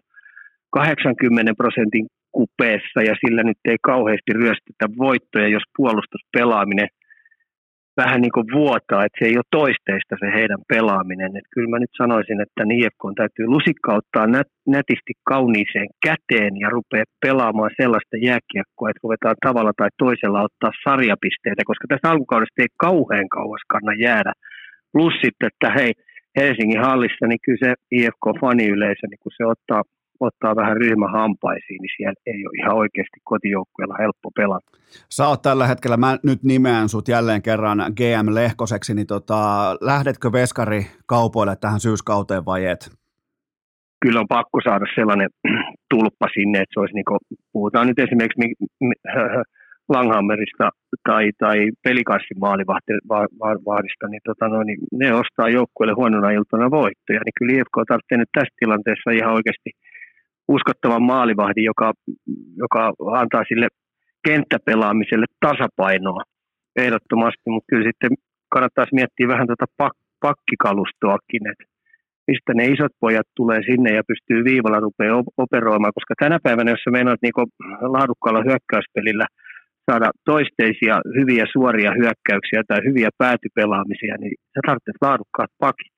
80 0.70 1.54
prosentin 1.62 2.06
kupeessa 2.38 3.00
ja 3.10 3.14
sillä 3.22 3.42
nyt 3.44 3.62
ei 3.72 3.80
kauheasti 3.92 4.32
ryöstetä 4.40 4.86
voittoja, 5.04 5.48
jos 5.56 5.66
puolustuspelaaminen– 5.78 6.90
vähän 7.98 8.22
niin 8.22 8.36
kuin 8.38 8.48
vuotaa, 8.60 9.06
että 9.06 9.20
se 9.20 9.26
ei 9.30 9.38
ole 9.38 9.56
toisteista 9.62 10.16
se 10.20 10.28
heidän 10.38 10.62
pelaaminen. 10.74 11.32
Että 11.38 11.54
kyllä 11.56 11.70
mä 11.70 11.80
nyt 11.80 11.94
sanoisin, 12.02 12.42
että 12.42 12.64
IFK 12.78 13.04
täytyy 13.16 13.46
lusikkauttaa 13.56 14.28
nät, 14.28 14.50
nätisti 14.78 15.14
kauniiseen 15.32 15.90
käteen 16.06 16.54
ja 16.64 16.70
rupeaa 16.70 17.18
pelaamaan 17.26 17.72
sellaista 17.82 18.16
jääkiekkoa, 18.30 18.90
että 18.90 19.04
ruvetaan 19.04 19.38
tavalla 19.48 19.74
tai 19.78 19.90
toisella 19.98 20.46
ottaa 20.48 20.72
sarjapisteitä, 20.84 21.62
koska 21.70 21.86
tässä 21.88 22.12
alkukaudesta 22.12 22.62
ei 22.62 22.82
kauhean 22.86 23.30
kauas 23.38 23.64
kanna 23.74 23.94
jäädä. 24.08 24.34
Plus 24.94 25.14
sitten, 25.24 25.50
että 25.52 25.70
hei, 25.78 25.92
Helsingin 26.40 26.86
hallissa, 26.90 27.28
niin 27.28 27.42
kyllä 27.46 27.64
se 27.64 27.72
IFK-faniyleisö, 27.98 29.06
niin 29.08 29.24
kun 29.24 29.38
se 29.38 29.46
ottaa 29.46 29.84
ottaa 30.20 30.56
vähän 30.56 30.78
ryhmä 30.78 31.08
hampaisiin, 31.08 31.82
niin 31.82 31.90
siellä 31.98 32.20
ei 32.26 32.46
ole 32.48 32.58
ihan 32.62 32.78
oikeasti 32.78 33.20
kotijoukkueella 33.24 33.96
helppo 34.00 34.32
pelata. 34.36 34.72
Sä 35.10 35.28
oot 35.28 35.42
tällä 35.42 35.68
hetkellä, 35.68 35.98
mä 35.98 36.18
nyt 36.24 36.44
nimeän 36.44 36.90
sut 36.90 37.08
jälleen 37.08 37.42
kerran 37.42 37.78
GM 37.78 38.28
Lehkoseksi, 38.34 38.94
niin 38.94 39.08
tota, 39.08 39.38
lähdetkö 39.82 40.32
veskari 40.32 40.82
kaupoille 41.06 41.56
tähän 41.56 41.80
syyskauteen 41.80 42.46
vai 42.46 42.66
et? 42.66 42.92
Kyllä 44.02 44.20
on 44.20 44.28
pakko 44.28 44.60
saada 44.64 44.86
sellainen 44.96 45.30
tulppa 45.94 46.28
sinne, 46.34 46.58
että 46.60 46.74
se 46.74 46.80
olisi 46.80 46.96
niin 46.96 47.10
kuin, 47.10 47.20
puhutaan 47.54 47.88
nyt 47.88 48.00
esimerkiksi 48.00 48.54
Langhammerista 49.96 50.70
tai, 51.08 51.32
tai 51.40 51.58
pelikassin 51.84 52.40
maalivahdista, 52.40 54.08
niin, 54.08 54.22
tota 54.26 54.48
no, 54.48 54.64
niin 54.64 54.80
ne 54.94 55.14
ostaa 55.14 55.50
joukkueelle 55.50 55.94
huonona 55.94 56.30
iltana 56.32 56.72
voittoja. 56.72 57.22
Niin 57.26 57.38
kyllä 57.40 57.54
IFK 57.54 57.76
tarvitsee 57.88 58.18
nyt 58.18 58.30
tässä 58.34 58.56
tilanteessa 58.60 59.12
ihan 59.12 59.34
oikeasti– 59.34 59.72
uskottavan 60.48 61.04
maalivahdin, 61.04 61.64
joka, 61.64 61.94
joka 62.58 62.94
antaa 63.22 63.44
sille 63.48 63.68
kenttäpelaamiselle 64.28 65.26
tasapainoa 65.46 66.24
ehdottomasti, 66.76 67.48
mutta 67.48 67.70
kyllä 67.70 67.88
sitten 67.90 68.12
kannattaisi 68.54 68.96
miettiä 68.96 69.28
vähän 69.28 69.48
tuota 69.48 69.66
pak- 69.78 70.06
pakkikalustoakin, 70.22 71.44
että 71.52 71.66
mistä 72.28 72.52
ne 72.54 72.66
isot 72.66 72.94
pojat 73.00 73.28
tulee 73.36 73.62
sinne 73.70 73.90
ja 73.96 74.04
pystyy 74.08 74.44
viivalla 74.44 74.80
rupeaa 74.80 75.24
operoimaan, 75.38 75.98
koska 75.98 76.14
tänä 76.20 76.38
päivänä, 76.44 76.72
jos 76.72 76.84
sä 76.84 76.92
meinaat 76.92 77.22
niinku 77.22 77.44
laadukkaalla 77.96 78.44
hyökkäyspelillä 78.48 79.26
saada 79.92 80.10
toisteisia 80.26 80.96
hyviä 81.18 81.46
suoria 81.54 81.92
hyökkäyksiä 82.00 82.62
tai 82.68 82.80
hyviä 82.88 83.10
päätypelaamisia, 83.18 84.16
niin 84.20 84.36
sä 84.54 84.60
tarvitset 84.68 85.00
laadukkaat 85.02 85.52
pakit. 85.60 85.96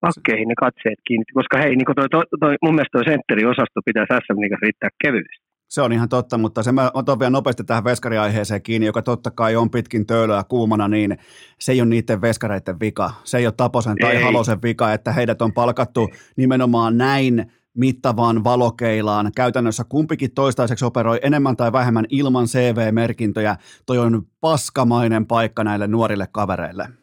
Pakkeihin 0.00 0.48
ne 0.48 0.54
katseet 0.54 1.00
kiinni, 1.06 1.24
koska 1.34 1.58
hei, 1.58 1.76
niin 1.76 1.86
toi, 1.96 2.08
toi, 2.08 2.24
toi, 2.40 2.54
mun 2.62 2.74
mielestä 2.74 2.98
toi 2.98 3.04
sentteriosasto 3.04 3.80
pitäisi 3.84 4.12
SM 4.26 4.40
Liigassa 4.40 4.64
riittää 4.64 4.90
kevyesti. 5.02 5.50
Se 5.68 5.82
on 5.82 5.92
ihan 5.92 6.08
totta, 6.08 6.38
mutta 6.38 6.62
se 6.62 6.72
mä 6.72 6.90
otan 6.94 7.18
vielä 7.18 7.30
nopeasti 7.30 7.64
tähän 7.64 7.84
veskariaiheeseen 7.84 8.62
kiinni, 8.62 8.86
joka 8.86 9.02
totta 9.02 9.30
kai 9.30 9.56
on 9.56 9.70
pitkin 9.70 10.06
töölöä 10.06 10.44
kuumana, 10.48 10.88
niin 10.88 11.18
se 11.60 11.72
ei 11.72 11.80
ole 11.80 11.88
niiden 11.88 12.20
veskareiden 12.20 12.80
vika. 12.80 13.10
Se 13.24 13.38
ei 13.38 13.46
ole 13.46 13.54
Taposen 13.56 13.96
tai 14.00 14.16
ei. 14.16 14.22
Halosen 14.22 14.62
vika, 14.62 14.92
että 14.92 15.12
heidät 15.12 15.42
on 15.42 15.52
palkattu 15.52 16.08
nimenomaan 16.36 16.98
näin 16.98 17.52
mittavaan 17.74 18.44
valokeilaan. 18.44 19.30
Käytännössä 19.36 19.84
kumpikin 19.88 20.34
toistaiseksi 20.34 20.84
operoi 20.84 21.18
enemmän 21.22 21.56
tai 21.56 21.72
vähemmän 21.72 22.04
ilman 22.08 22.46
CV-merkintöjä. 22.46 23.56
Toi 23.86 23.98
on 23.98 24.22
paskamainen 24.40 25.26
paikka 25.26 25.64
näille 25.64 25.86
nuorille 25.86 26.26
kavereille. 26.32 26.99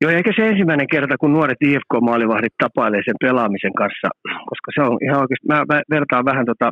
Joo, 0.00 0.10
eikä 0.10 0.32
se 0.36 0.42
ensimmäinen 0.46 0.92
kerta, 0.94 1.14
kun 1.20 1.32
nuoret 1.32 1.60
IFK-maalivahdit 1.68 2.54
tapailee 2.64 3.02
sen 3.04 3.22
pelaamisen 3.24 3.74
kanssa, 3.80 4.08
koska 4.50 4.68
se 4.74 4.80
on 4.86 4.98
ihan 5.06 5.20
oikeasti, 5.22 5.46
mä 5.52 5.58
vertaan 5.96 6.24
vähän 6.30 6.46
tota 6.52 6.68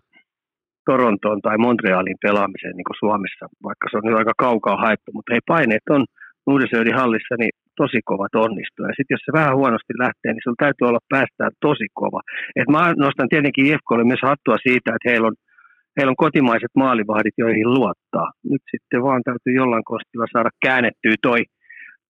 Torontoon 0.89 1.41
tai 1.47 1.57
Montrealin 1.59 2.23
pelaamiseen 2.27 2.77
niin 2.77 2.89
kuin 2.89 3.03
Suomessa, 3.05 3.45
vaikka 3.69 3.87
se 3.87 3.97
on 3.97 4.05
nyt 4.07 4.19
aika 4.19 4.35
kaukaa 4.47 4.77
haettu, 4.85 5.09
mutta 5.15 5.33
hei 5.33 5.43
paineet 5.53 5.87
on 5.97 6.05
Nuudesöörin 6.47 7.01
hallissa 7.01 7.35
niin 7.39 7.55
tosi 7.81 8.01
kovat 8.11 8.35
onnistua. 8.45 8.89
Ja 8.89 8.97
sitten 8.97 9.15
jos 9.15 9.25
se 9.27 9.39
vähän 9.41 9.59
huonosti 9.61 9.95
lähtee, 10.05 10.31
niin 10.33 10.45
sulla 10.45 10.63
täytyy 10.65 10.85
olla 10.89 11.09
päästään 11.15 11.53
tosi 11.67 11.87
kova. 12.01 12.21
Et 12.59 12.69
mä 12.75 12.83
nostan 13.05 13.33
tietenkin 13.33 13.67
IFKlle 13.71 14.05
myös 14.13 14.25
hattua 14.31 14.59
siitä, 14.67 14.89
että 14.95 15.11
heillä 15.11 15.27
on, 15.31 15.37
heillä 15.97 16.13
on 16.15 16.25
kotimaiset 16.27 16.73
maalivahdit, 16.83 17.37
joihin 17.45 17.69
luottaa. 17.77 18.29
Nyt 18.53 18.65
sitten 18.73 19.03
vaan 19.07 19.23
täytyy 19.29 19.53
jollain 19.61 19.91
kostilla 19.93 20.27
saada 20.35 20.51
käännettyä 20.65 21.15
toi, 21.29 21.41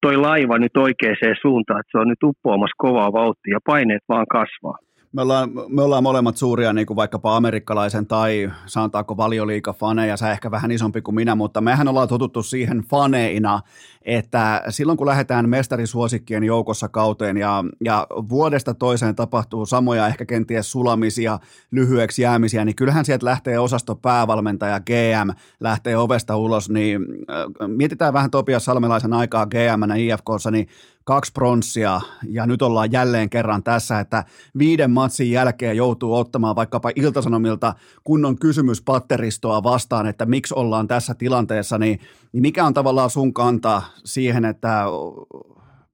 toi 0.02 0.16
laiva 0.16 0.58
nyt 0.58 0.76
oikeaan 0.76 1.16
suuntaan, 1.42 1.80
että 1.80 1.90
se 1.92 1.98
on 1.98 2.08
nyt 2.08 2.22
uppoamassa 2.22 2.74
kovaa 2.78 3.12
vauhtia 3.12 3.54
ja 3.56 3.60
paineet 3.66 4.02
vaan 4.08 4.26
kasvaa 4.26 4.78
me 5.16 5.22
ollaan, 5.22 5.50
me 5.68 5.82
ollaan 5.82 6.02
molemmat 6.02 6.36
suuria 6.36 6.72
niin 6.72 6.86
kuin 6.86 6.96
vaikkapa 6.96 7.36
amerikkalaisen 7.36 8.06
tai 8.06 8.50
sanotaanko 8.66 9.16
valioliikafaneja, 9.16 10.16
sä 10.16 10.30
ehkä 10.30 10.50
vähän 10.50 10.70
isompi 10.70 11.02
kuin 11.02 11.14
minä, 11.14 11.34
mutta 11.34 11.60
mehän 11.60 11.88
ollaan 11.88 12.08
totuttu 12.08 12.42
siihen 12.42 12.78
faneina, 12.90 13.60
että 14.02 14.62
silloin 14.68 14.98
kun 14.98 15.06
lähdetään 15.06 15.48
mestarisuosikkien 15.48 16.44
joukossa 16.44 16.88
kauteen 16.88 17.36
ja, 17.36 17.64
ja 17.84 18.06
vuodesta 18.28 18.74
toiseen 18.74 19.14
tapahtuu 19.14 19.66
samoja 19.66 20.06
ehkä 20.06 20.24
kenties 20.24 20.72
sulamisia, 20.72 21.38
lyhyeksi 21.70 22.22
jäämisiä, 22.22 22.64
niin 22.64 22.76
kyllähän 22.76 23.04
sieltä 23.04 23.26
lähtee 23.26 23.58
osasto 23.58 23.94
päävalmentaja 23.94 24.80
GM, 24.80 25.30
lähtee 25.60 25.96
ovesta 25.96 26.36
ulos, 26.36 26.70
niin 26.70 27.02
äh, 27.30 27.68
mietitään 27.68 28.12
vähän 28.12 28.30
Topias 28.30 28.64
Salmelaisen 28.64 29.12
aikaa 29.12 29.46
GM-nä 29.46 29.94
IFKssa, 29.94 30.50
niin 30.50 30.68
kaksi 31.06 31.32
pronssia. 31.32 32.00
Ja 32.28 32.46
nyt 32.46 32.62
ollaan 32.62 32.92
jälleen 32.92 33.30
kerran 33.30 33.62
tässä, 33.62 34.00
että 34.00 34.24
viiden 34.58 34.90
matsin 34.90 35.30
jälkeen 35.30 35.76
joutuu 35.76 36.14
ottamaan 36.14 36.56
vaikkapa 36.56 36.90
Iltasanomilta 36.96 37.74
kunnon 38.04 38.38
kysymyspatteristoa 38.38 39.62
vastaan, 39.62 40.06
että 40.06 40.26
miksi 40.26 40.54
ollaan 40.56 40.88
tässä 40.88 41.14
tilanteessa, 41.14 41.78
niin, 41.78 41.98
niin 42.32 42.42
mikä 42.42 42.64
on 42.64 42.74
tavallaan 42.74 43.10
sun 43.10 43.34
kanta 43.34 43.82
siihen, 44.04 44.44
että 44.44 44.84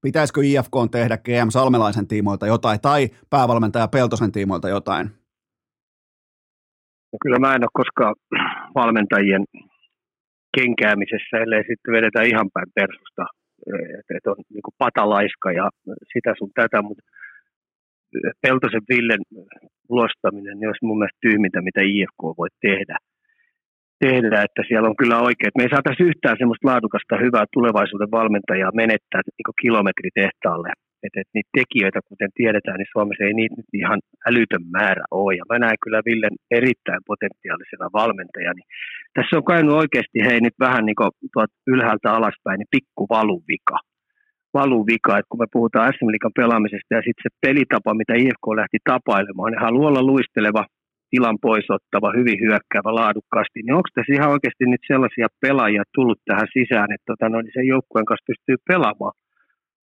pitäisikö 0.03 0.41
IFK 0.45 0.75
tehdä 0.91 1.19
GM 1.19 1.49
Salmelaisen 1.49 2.09
tiimoilta 2.09 2.47
jotain 2.47 2.81
tai 2.81 3.09
päävalmentaja 3.31 3.89
Peltosen 3.89 4.33
tiimoilta 4.33 4.69
jotain? 4.69 5.07
No 7.13 7.17
kyllä 7.23 7.39
mä 7.39 7.55
en 7.55 7.65
ole 7.65 7.71
koskaan 7.73 8.15
valmentajien 8.75 9.45
kenkäämisessä, 10.59 11.37
ellei 11.43 11.65
sitten 11.69 11.93
vedetä 11.93 12.23
ihan 12.23 12.51
päin 12.55 12.67
persusta 12.75 13.42
että 13.99 14.13
et 14.17 14.27
on 14.27 14.37
niin 14.55 14.63
kuin 14.67 14.75
patalaiska 14.79 15.53
ja 15.53 15.67
sitä 16.13 16.35
sun 16.39 16.51
tätä, 16.55 16.83
mutta 16.83 17.05
Peltosen 18.43 18.85
Villen 18.91 19.25
ulostaminen 19.89 20.55
niin 20.59 20.69
olisi 20.69 20.87
mun 20.87 20.99
mielestä 20.99 21.25
tyhmintä, 21.27 21.61
mitä 21.69 21.81
IFK 21.93 22.23
voi 22.39 22.51
tehdä. 22.61 22.97
tehdä 24.05 24.43
että 24.43 24.63
siellä 24.69 24.89
on 24.89 25.01
kyllä 25.03 25.19
oikein, 25.29 25.53
me 25.57 25.63
ei 25.65 25.75
saataisi 25.75 26.03
yhtään 26.11 26.37
semmoista 26.39 26.69
laadukasta, 26.71 27.25
hyvää 27.27 27.47
tulevaisuuden 27.53 28.11
valmentajaa 28.19 28.81
menettää 28.83 29.21
niin 29.27 29.61
kilometritehtaalle 29.63 30.71
että, 31.05 31.21
että 31.21 31.35
niitä 31.37 31.57
tekijöitä, 31.59 32.01
kuten 32.11 32.31
tiedetään, 32.41 32.79
niin 32.79 32.95
Suomessa 32.95 33.25
ei 33.25 33.35
niitä 33.35 33.55
ihan 33.83 34.01
älytön 34.29 34.65
määrä 34.77 35.05
ole. 35.11 35.35
Ja 35.39 35.45
mä 35.51 35.57
näen 35.59 35.83
kyllä 35.83 36.01
Villen 36.09 36.37
erittäin 36.59 37.03
potentiaalisena 37.11 37.97
valmentajana. 38.01 38.57
Niin 38.59 38.71
tässä 39.17 39.37
on 39.37 39.51
käynyt 39.53 39.81
oikeasti 39.83 40.19
hei 40.29 40.41
nyt 40.41 40.57
vähän 40.67 40.85
niin 40.87 40.99
kuin 41.01 41.11
ylhäältä 41.75 42.09
alaspäin, 42.13 42.59
niin 42.59 42.75
pikku 42.77 43.03
valuvika. 43.19 43.79
Valuvika, 44.61 45.19
että 45.19 45.31
kun 45.31 45.43
me 45.43 45.53
puhutaan 45.53 45.93
SM 45.93 46.13
Liikan 46.13 46.39
pelaamisesta 46.41 46.95
ja 46.95 47.03
sitten 47.07 47.25
se 47.27 47.31
pelitapa, 47.47 48.01
mitä 48.01 48.15
IFK 48.23 48.47
lähti 48.61 48.79
tapailemaan, 48.93 49.53
ne 49.53 49.59
haluaa 49.67 49.91
olla 49.91 50.03
luisteleva, 50.13 50.63
tilan 51.13 51.39
poisottava, 51.49 52.17
hyvin 52.19 52.39
hyökkäävä 52.45 52.91
laadukkaasti, 53.01 53.59
niin 53.63 53.75
onko 53.79 53.89
tässä 53.95 54.15
ihan 54.19 54.33
oikeasti 54.35 54.65
nyt 54.67 54.85
sellaisia 54.93 55.29
pelaajia 55.43 55.83
tullut 55.95 56.21
tähän 56.25 56.49
sisään, 56.57 56.93
että 56.95 57.09
tota, 57.11 57.29
no, 57.29 57.37
niin 57.41 57.57
sen 57.57 57.73
joukkueen 57.75 58.09
kanssa 58.11 58.31
pystyy 58.31 58.57
pelaamaan? 58.71 59.15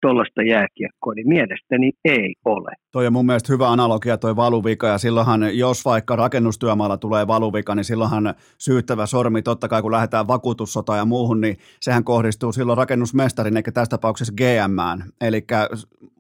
Tuollaista 0.03 0.43
jääkiekkoa, 0.43 1.15
niin 1.15 1.29
mielestäni 1.29 1.93
ei 2.05 2.35
ole. 2.45 2.71
Toi 2.93 3.07
on 3.07 3.13
mun 3.13 3.27
mielestä 3.27 3.53
hyvä 3.53 3.69
analogia 3.69 4.19
toi 4.19 4.37
valuvika, 4.37 4.87
ja 4.87 4.99
silloinhan, 4.99 5.59
jos 5.59 5.85
vaikka 5.85 6.17
rakennustyömaalla 6.17 6.97
tulee 6.97 7.27
valuvika, 7.27 7.75
niin 7.75 7.85
silloinhan 7.85 8.35
syyttävä 8.59 9.07
sormi, 9.07 9.43
totta 9.43 9.69
kai 9.69 9.83
kun 9.83 9.93
lähdetään 9.93 10.29
vakuutussota 10.29 10.97
ja 10.97 11.05
muuhun, 11.05 11.41
niin 11.41 11.57
sehän 11.81 12.05
kohdistuu 12.05 12.53
silloin 12.53 12.79
rakennusmestarin, 12.79 13.57
eikä 13.57 13.73
tässä 13.73 13.91
tapauksessa 13.91 14.35
GMään. 14.37 15.05
Eli 15.21 15.47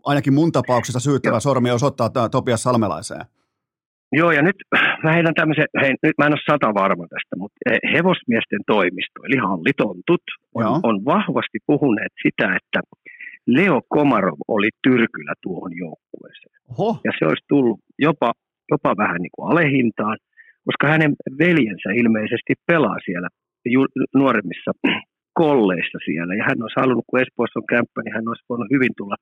ainakin 0.04 0.34
mun 0.34 0.52
tapauksessa 0.52 1.00
syyttävä 1.00 1.34
Joo. 1.34 1.40
sormi 1.40 1.70
osoittaa 1.70 2.28
Topias 2.30 2.62
Salmelaiseen. 2.62 3.24
Joo, 4.12 4.30
ja 4.32 4.42
nyt 4.42 4.56
mä 5.04 5.12
heidän 5.12 5.34
tämmöisen, 5.34 5.66
hei, 5.80 5.94
nyt 6.02 6.18
mä 6.18 6.26
en 6.26 6.32
ole 6.32 6.50
sata 6.50 6.74
varma 6.74 7.06
tästä, 7.14 7.34
mutta 7.36 7.58
hevosmiesten 7.94 8.62
toimisto, 8.66 9.18
eli 9.24 9.36
hallitontut, 9.36 10.24
on, 10.54 10.80
on 10.82 11.04
vahvasti 11.04 11.58
puhuneet 11.66 12.12
sitä, 12.22 12.56
että 12.56 12.80
Leo 13.56 13.80
Komarov 13.88 14.38
oli 14.48 14.70
tyrkyllä 14.82 15.34
tuohon 15.42 15.72
joukkueeseen. 15.76 16.56
Oho. 16.70 17.00
Ja 17.04 17.12
se 17.18 17.24
olisi 17.26 17.44
tullut 17.48 17.80
jopa, 17.98 18.32
jopa 18.72 18.90
vähän 19.02 19.20
niin 19.22 19.34
kuin 19.34 19.50
alehintaan, 19.52 20.16
koska 20.66 20.86
hänen 20.92 21.12
veljensä 21.38 21.90
ilmeisesti 22.02 22.52
pelaa 22.66 22.98
siellä 23.04 23.28
ju- 23.74 23.94
nuoremmissa 24.20 24.70
kolleissa 25.42 25.98
siellä. 26.04 26.32
Ja 26.34 26.44
hän 26.48 26.62
olisi 26.62 26.80
halunnut, 26.80 27.08
kun 27.08 27.20
Espoossa 27.20 27.60
on 27.60 27.72
kämppä, 27.74 27.98
niin 28.02 28.14
hän 28.16 28.28
olisi 28.28 28.48
voinut 28.48 28.70
hyvin 28.74 28.94
tulla 28.96 29.16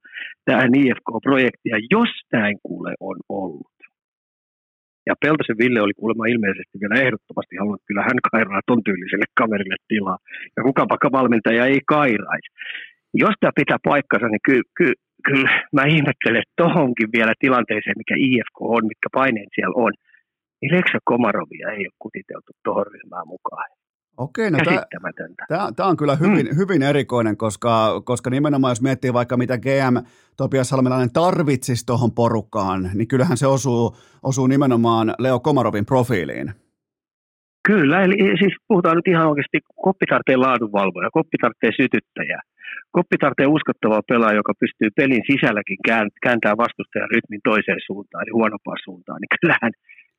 tähän 0.45 0.75
IFK-projektiin, 0.81 1.87
jos 1.97 2.12
näin 2.33 2.57
kuule 2.67 2.93
on 3.01 3.19
ollut. 3.29 3.77
Ja 5.09 5.15
Peltosen 5.25 5.59
Ville 5.59 5.81
oli 5.83 5.95
kuulemma 6.01 6.33
ilmeisesti 6.35 6.75
vielä 6.83 7.03
ehdottomasti 7.05 7.57
halunnut, 7.57 7.81
että 7.81 7.91
kyllä 7.91 8.03
hän 8.09 8.21
kairaa 8.33 8.61
ton 8.67 8.83
tyyliselle 8.89 9.29
kaverille 9.41 9.77
tilaa. 9.89 10.19
Ja 10.57 10.61
kuka 10.62 10.83
vaikka 10.93 11.09
valmentaja 11.19 11.67
ei 11.67 11.81
kairaisi 11.95 12.51
jos 13.24 13.35
tämä 13.40 13.59
pitää 13.61 13.79
paikkansa, 13.90 14.26
niin 14.29 14.44
kyllä, 14.48 14.66
kyllä, 14.76 14.98
kyllä 15.26 15.50
mä 15.72 15.83
ihmettelen 15.94 16.46
tohonkin 16.57 17.09
vielä 17.16 17.33
tilanteeseen, 17.44 18.00
mikä 18.02 18.14
IFK 18.26 18.57
on, 18.61 18.83
mitkä 18.92 19.09
paineet 19.12 19.50
siellä 19.55 19.76
on. 19.87 19.92
Niin 20.61 20.74
Leksa 20.76 20.98
Komarovia 21.05 21.68
ei 21.70 21.85
ole 21.87 22.02
kutiteltu 22.05 22.50
tuohon 22.64 22.87
ryhmään 22.87 23.29
mukaan. 23.35 23.68
Okei, 24.16 24.50
no 24.50 24.59
tämä 25.76 25.88
on 25.88 25.96
kyllä 25.96 26.16
hyvin, 26.16 26.46
mm. 26.46 26.57
hyvin 26.57 26.83
erikoinen, 26.83 27.37
koska, 27.37 28.02
koska 28.05 28.31
nimenomaan 28.31 28.70
jos 28.70 28.83
miettii 28.83 29.12
vaikka 29.12 29.37
mitä 29.37 29.59
GM 29.59 29.96
Topias 30.37 30.68
Salmelainen 30.68 31.12
tarvitsisi 31.12 31.87
tuohon 31.87 32.12
porukkaan, 32.12 32.90
niin 32.94 33.09
kyllähän 33.09 33.37
se 33.37 33.46
osuu, 33.46 33.96
osuu 34.22 34.46
nimenomaan 34.46 35.14
Leo 35.18 35.40
Komarovin 35.40 35.87
profiiliin. 35.87 36.52
Kyllä, 37.68 38.02
eli 38.02 38.16
siis 38.38 38.55
puhutaan 38.68 38.96
nyt 38.96 39.09
ihan 39.09 39.29
oikeasti, 39.29 39.59
koppi 39.83 40.07
tarvitsee 40.07 40.37
laadunvalvoja, 40.37 41.11
koppi 41.12 41.37
tarvitsee 41.40 41.70
sytyttäjää. 41.83 42.40
Koppi 42.97 43.17
tarvitsee 43.19 43.55
uskottavaa 43.57 44.09
pelaa, 44.12 44.39
joka 44.41 44.53
pystyy 44.62 44.89
pelin 44.99 45.25
sisälläkin 45.31 45.79
kääntämään 46.25 46.62
vastustajan 46.65 47.12
rytmin 47.15 47.43
toiseen 47.51 47.81
suuntaan, 47.87 48.23
eli 48.23 48.33
huonompaan 48.39 48.81
suuntaan. 48.87 49.19
Niin 49.21 49.41
kyllähän 49.43 49.73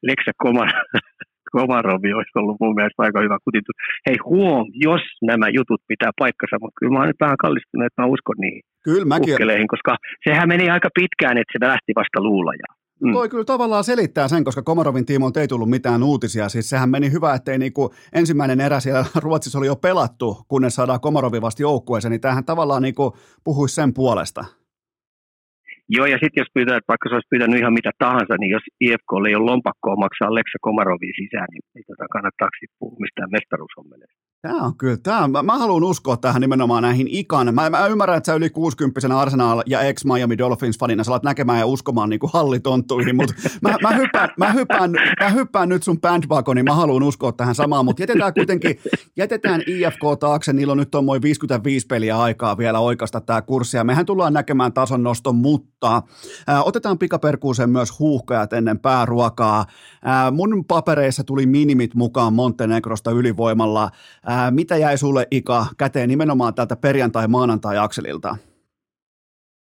Leksa 0.07 0.31
Komar, 0.43 0.69
Komarovi 1.55 2.11
olisi 2.13 2.39
ollut 2.39 2.61
mun 2.63 2.75
mielestä 2.77 3.03
aika 3.03 3.19
hyvä 3.25 3.37
kutitus. 3.45 3.77
Hei 4.07 4.17
huom, 4.31 4.65
jos 4.87 5.03
nämä 5.29 5.47
jutut 5.57 5.81
pitää 5.91 6.11
paikkansa, 6.23 6.55
mutta 6.61 6.77
kyllä 6.79 6.93
mä 6.93 6.99
oon 6.99 7.07
nyt 7.11 7.25
vähän 7.25 7.43
kallistunut, 7.45 7.85
että 7.85 8.01
mä 8.01 8.13
uskon 8.15 8.39
niihin 8.43 8.63
kyllä, 8.87 9.05
mäkin... 9.13 9.67
koska 9.73 9.91
sehän 10.25 10.47
meni 10.53 10.65
aika 10.75 10.89
pitkään, 10.99 11.37
että 11.37 11.53
se 11.53 11.59
lähti 11.71 11.91
vasta 12.01 12.19
luulajaan. 12.27 12.75
Mm. 12.99 13.13
Toi 13.13 13.29
kyllä 13.29 13.45
tavallaan 13.45 13.83
selittää 13.83 14.27
sen, 14.27 14.43
koska 14.43 14.61
Komarovin 14.61 15.05
tiimolta 15.05 15.41
ei 15.41 15.47
tullut 15.47 15.69
mitään 15.69 16.03
uutisia. 16.03 16.49
Siis 16.49 16.69
sehän 16.69 16.89
meni 16.89 17.11
hyvä, 17.11 17.33
ettei 17.33 17.57
niinku 17.57 17.93
ensimmäinen 18.13 18.61
erä 18.61 18.79
siellä 18.79 19.05
Ruotsissa 19.23 19.59
oli 19.59 19.67
jo 19.67 19.75
pelattu, 19.75 20.37
kunnes 20.47 20.75
saadaan 20.75 20.99
Komarovi 20.99 21.41
vasta 21.41 21.61
joukkueeseen, 21.61 22.11
niin 22.11 22.21
tämähän 22.21 22.45
tavallaan 22.45 22.81
niinku 22.81 23.17
puhuisi 23.43 23.75
sen 23.75 23.93
puolesta. 23.93 24.45
Joo, 25.89 26.05
ja 26.05 26.17
sitten 26.21 26.41
jos 26.41 26.51
pyytää, 26.53 26.77
että 26.77 26.91
vaikka 26.93 27.09
se 27.09 27.15
olisi 27.15 27.31
pyytänyt 27.31 27.59
ihan 27.59 27.77
mitä 27.79 27.91
tahansa, 28.05 28.33
niin 28.37 28.51
jos 28.55 28.65
IFK 28.85 29.11
ei 29.27 29.35
ole 29.35 29.49
lompakkoa 29.51 29.95
maksaa 30.05 30.35
Leksa 30.37 30.57
Komarovia 30.61 31.13
sisään, 31.21 31.47
niin, 31.53 31.63
niin 31.75 31.85
tota, 31.89 32.13
kannattaa 32.15 32.49
sitten 32.59 32.79
puhua 32.79 33.03
mistään 33.05 33.33
mestaruushommeleista. 33.35 34.21
Tämä 34.41 34.63
on 34.63 34.77
kyllä, 34.77 34.97
tämä 34.97 35.27
mä, 35.27 35.43
mä 35.43 35.57
haluan 35.57 35.83
uskoa 35.83 36.17
tähän 36.17 36.41
nimenomaan 36.41 36.83
näihin 36.83 37.07
ikan. 37.09 37.55
Mä, 37.55 37.69
mä 37.69 37.87
ymmärrän, 37.87 38.17
että 38.17 38.25
sä 38.31 38.35
yli 38.35 38.49
60 38.49 39.19
Arsenal 39.19 39.63
ja 39.65 39.81
ex-Miami 39.81 40.35
Dolphins-fanina 40.35 41.03
sä 41.03 41.11
alat 41.11 41.23
näkemään 41.23 41.59
ja 41.59 41.65
uskomaan 41.65 42.09
niin 42.09 42.19
kuin 42.19 42.29
hallitonttuihin, 42.33 43.15
mutta 43.15 43.33
mä, 43.61 43.75
mä, 43.81 43.95
hyppään, 43.95 44.29
mä, 44.37 44.51
hyppään, 44.51 44.91
mä 45.19 45.29
hyppään 45.29 45.69
nyt 45.69 45.83
sun 45.83 46.01
bandwagoniin, 46.01 46.65
mä 46.65 46.73
haluan 46.73 47.03
uskoa 47.03 47.31
tähän 47.31 47.55
samaan, 47.55 47.85
mutta 47.85 48.01
jätetään 48.01 48.33
kuitenkin, 48.33 48.79
jätetään 49.17 49.61
IFK 49.67 50.01
taakse, 50.19 50.53
niillä 50.53 50.71
on 50.71 50.77
nyt 50.77 50.95
on 50.95 51.05
55 51.21 51.87
peliä 51.87 52.19
aikaa 52.19 52.57
vielä 52.57 52.79
oikeasta 52.79 53.21
tämä 53.21 53.41
kurssi, 53.41 53.77
ja 53.77 53.83
mehän 53.83 54.05
tullaan 54.05 54.33
näkemään 54.33 54.73
tason 54.73 55.03
noston, 55.03 55.35
mutta 55.35 56.01
ää, 56.47 56.63
otetaan 56.63 56.97
pikaperkuuseen 56.97 57.69
myös 57.69 57.99
huuhkajat 57.99 58.53
ennen 58.53 58.79
pääruokaa. 58.79 59.65
Ää, 60.03 60.31
mun 60.31 60.65
papereissa 60.65 61.23
tuli 61.23 61.45
minimit 61.45 61.95
mukaan 61.95 62.33
Montenegrosta 62.33 63.11
ylivoimalla, 63.11 63.89
Ää, 64.27 64.51
mitä 64.51 64.77
jäi 64.77 64.97
sulle 64.97 65.27
Ika 65.31 65.65
käteen 65.77 66.09
nimenomaan 66.09 66.53
tältä 66.53 66.75
perjantai-maanantai-akselilta? 66.75 68.37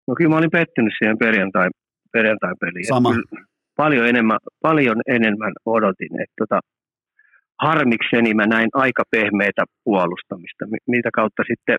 No 0.07 0.15
kyllä 0.17 0.29
mä 0.29 0.37
olin 0.37 0.51
pettynyt 0.51 0.93
siihen 0.97 1.17
perjantai, 1.17 1.69
perjantai-peliin. 2.11 2.87
Sama. 2.87 3.15
Paljon 3.77 4.07
enemmän, 4.07 4.39
paljon 4.61 5.01
enemmän 5.07 5.53
odotin, 5.65 6.21
että 6.21 6.33
tota, 6.37 6.59
harmikseni 7.61 8.33
mä 8.33 8.45
näin 8.45 8.69
aika 8.73 9.03
pehmeitä 9.11 9.63
puolustamista, 9.83 10.65
mitä 10.87 11.09
kautta 11.13 11.43
sitten 11.47 11.77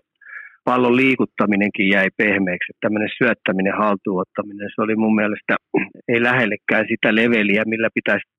pallon 0.63 0.95
liikuttaminenkin 0.95 1.89
jäi 1.89 2.07
pehmeäksi. 2.17 2.73
Tämmöinen 2.81 3.09
syöttäminen, 3.17 3.77
haltuottaminen, 3.77 4.69
se 4.75 4.81
oli 4.81 4.95
mun 4.95 5.15
mielestä 5.15 5.55
ei 6.07 6.23
lähellekään 6.23 6.85
sitä 6.91 7.15
leveliä, 7.15 7.63
millä 7.65 7.89
pitäisi 7.93 8.34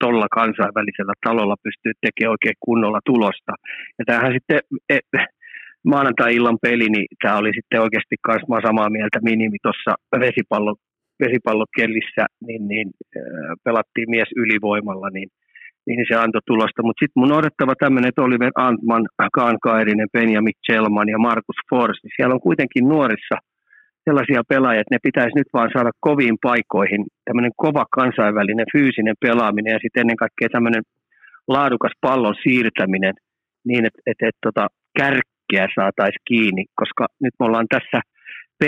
tuolla 0.00 0.28
kansainvälisellä 0.40 1.14
talolla 1.26 1.56
pystyy 1.66 1.92
tekemään 2.00 2.34
oikein 2.34 2.58
kunnolla 2.66 3.00
tulosta. 3.04 3.52
Ja 3.98 4.04
tämähän 4.06 4.32
sitten 4.36 4.60
e, 4.94 4.98
maanantai-illan 5.92 6.58
peli, 6.62 6.88
niin 6.88 7.06
tämä 7.22 7.40
oli 7.40 7.52
sitten 7.54 7.82
oikeasti 7.84 8.16
myös 8.28 8.62
samaa 8.68 8.90
mieltä 8.90 9.18
minimi 9.22 9.58
tuossa 9.62 9.92
vesipallo, 10.24 10.72
vesipallokellissä, 11.22 12.24
niin, 12.46 12.68
niin 12.68 12.88
pelattiin 13.64 14.10
mies 14.10 14.30
ylivoimalla, 14.36 15.08
niin, 15.10 15.28
niin 15.86 16.06
se 16.08 16.14
antoi 16.16 16.40
tulosta. 16.46 16.82
Mutta 16.82 17.02
sitten 17.02 17.20
mun 17.20 17.38
odottava 17.40 17.74
tämmöinen, 17.82 18.08
että 18.08 18.22
Oliver 18.22 18.52
Antman, 18.54 19.04
Kaan 19.32 19.58
Kairinen, 19.62 20.12
Benjamin 20.12 20.60
Chelman 20.66 21.08
ja 21.08 21.18
Markus 21.18 21.60
Fors, 21.70 21.98
niin 22.02 22.12
siellä 22.16 22.34
on 22.34 22.46
kuitenkin 22.48 22.88
nuorissa– 22.88 23.36
sellaisia 24.10 24.42
pelaajia, 24.48 24.80
että 24.80 24.94
ne 24.94 25.06
pitäisi 25.08 25.38
nyt 25.38 25.50
vaan 25.52 25.70
saada 25.72 25.90
koviin 26.00 26.38
paikoihin. 26.42 27.02
Tämmöinen 27.24 27.52
kova 27.56 27.84
kansainvälinen 27.98 28.66
fyysinen 28.72 29.14
pelaaminen 29.20 29.72
ja 29.72 29.78
sitten 29.82 30.00
ennen 30.00 30.22
kaikkea 30.24 30.48
tämmöinen 30.52 30.82
laadukas 31.48 31.92
pallon 32.00 32.34
siirtäminen 32.42 33.14
niin, 33.68 33.84
että, 33.86 34.00
että, 34.06 34.28
että 34.28 34.44
tota, 34.46 34.66
kärkkiä 34.98 35.66
saataisiin 35.74 36.26
kiinni, 36.30 36.64
koska 36.80 37.06
nyt 37.24 37.34
me 37.38 37.46
ollaan 37.46 37.70
tässä 37.74 38.00
P, 38.60 38.62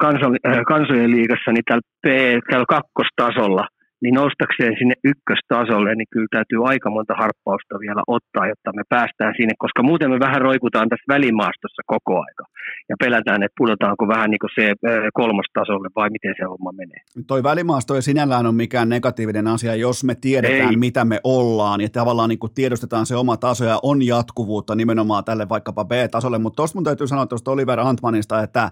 kanso, 0.00 0.26
kansojen 0.72 1.10
liigassa 1.10 1.52
niin 1.52 1.68
tällä, 1.68 1.86
P, 2.02 2.06
tällä 2.50 2.66
kakkostasolla– 2.74 3.64
niin 4.04 4.14
noustakseen 4.22 4.74
sinne 4.78 4.96
ykköstasolle, 5.12 5.90
niin 5.94 6.10
kyllä 6.14 6.30
täytyy 6.36 6.60
aika 6.72 6.88
monta 6.96 7.14
harppausta 7.22 7.74
vielä 7.84 8.02
ottaa, 8.16 8.50
jotta 8.52 8.70
me 8.78 8.82
päästään 8.94 9.34
sinne, 9.38 9.54
koska 9.64 9.82
muuten 9.82 10.10
me 10.10 10.18
vähän 10.26 10.42
roikutaan 10.48 10.88
tässä 10.88 11.12
välimaastossa 11.14 11.82
koko 11.94 12.14
aika. 12.26 12.44
Ja 12.88 12.96
pelätään, 13.04 13.42
että 13.42 13.60
pudotaanko 13.60 14.08
vähän 14.08 14.30
niin 14.30 14.42
kuin 14.44 14.54
se 14.58 14.66
kolmostasolle 15.20 15.88
vai 15.96 16.08
miten 16.10 16.34
se 16.38 16.44
homma 16.44 16.72
menee. 16.80 17.00
Toi 17.26 17.42
välimaasto 17.42 17.94
ei 17.94 18.02
sinällään 18.02 18.46
ole 18.46 18.54
mikään 18.54 18.88
negatiivinen 18.88 19.46
asia, 19.46 19.74
jos 19.74 20.04
me 20.04 20.14
tiedetään, 20.14 20.70
ei. 20.70 20.76
mitä 20.76 21.04
me 21.04 21.20
ollaan 21.24 21.80
ja 21.80 21.88
tavallaan 21.88 22.28
niin 22.28 22.38
kuin 22.38 22.54
tiedostetaan 22.54 23.06
se 23.06 23.16
oma 23.16 23.36
taso 23.36 23.64
ja 23.64 23.78
on 23.82 24.06
jatkuvuutta 24.06 24.74
nimenomaan 24.74 25.24
tälle 25.24 25.48
vaikkapa 25.48 25.84
B-tasolle. 25.84 26.38
Mutta 26.38 26.56
tuosta 26.56 26.76
mun 26.76 26.84
täytyy 26.84 27.06
sanoa 27.06 27.26
tuosta 27.26 27.50
Oliver 27.50 27.80
Antmanista, 27.80 28.42
että 28.42 28.70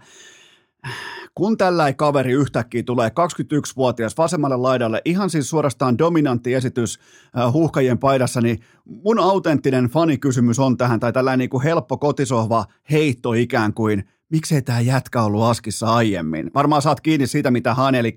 kun 1.35 1.59
tällä 1.59 1.93
kaveri 1.93 2.33
yhtäkkiä 2.33 2.83
tulee 2.83 3.09
21-vuotias 3.09 4.19
vasemmalle 4.19 4.57
laidalle, 4.57 5.03
ihan 5.05 5.31
siis 5.31 5.51
suorastaan 5.51 5.99
dominantti 5.99 6.55
esitys 6.55 6.99
äh, 7.39 7.53
huuhkajien 7.53 7.99
paidassa, 7.99 8.41
niin 8.41 8.61
mun 8.85 9.19
autenttinen 9.19 9.85
fanikysymys 9.85 10.59
on 10.59 10.77
tähän, 10.77 11.01
tai 11.01 11.13
tällainen 11.13 11.39
niin 11.39 11.51
kuin 11.51 11.63
helppo 11.63 11.99
kotisohva 11.99 12.65
heitto 12.91 13.33
ikään 13.33 13.75
kuin, 13.75 14.05
miksei 14.29 14.63
tämä 14.63 14.81
jätkä 14.81 15.23
ollut 15.23 15.43
askissa 15.43 15.95
aiemmin? 15.95 16.51
Varmaan 16.55 16.83
saat 16.83 17.01
kiinni 17.01 17.27
siitä, 17.27 17.51
mitä 17.51 17.75
hän, 17.75 17.95
eli, 17.95 18.17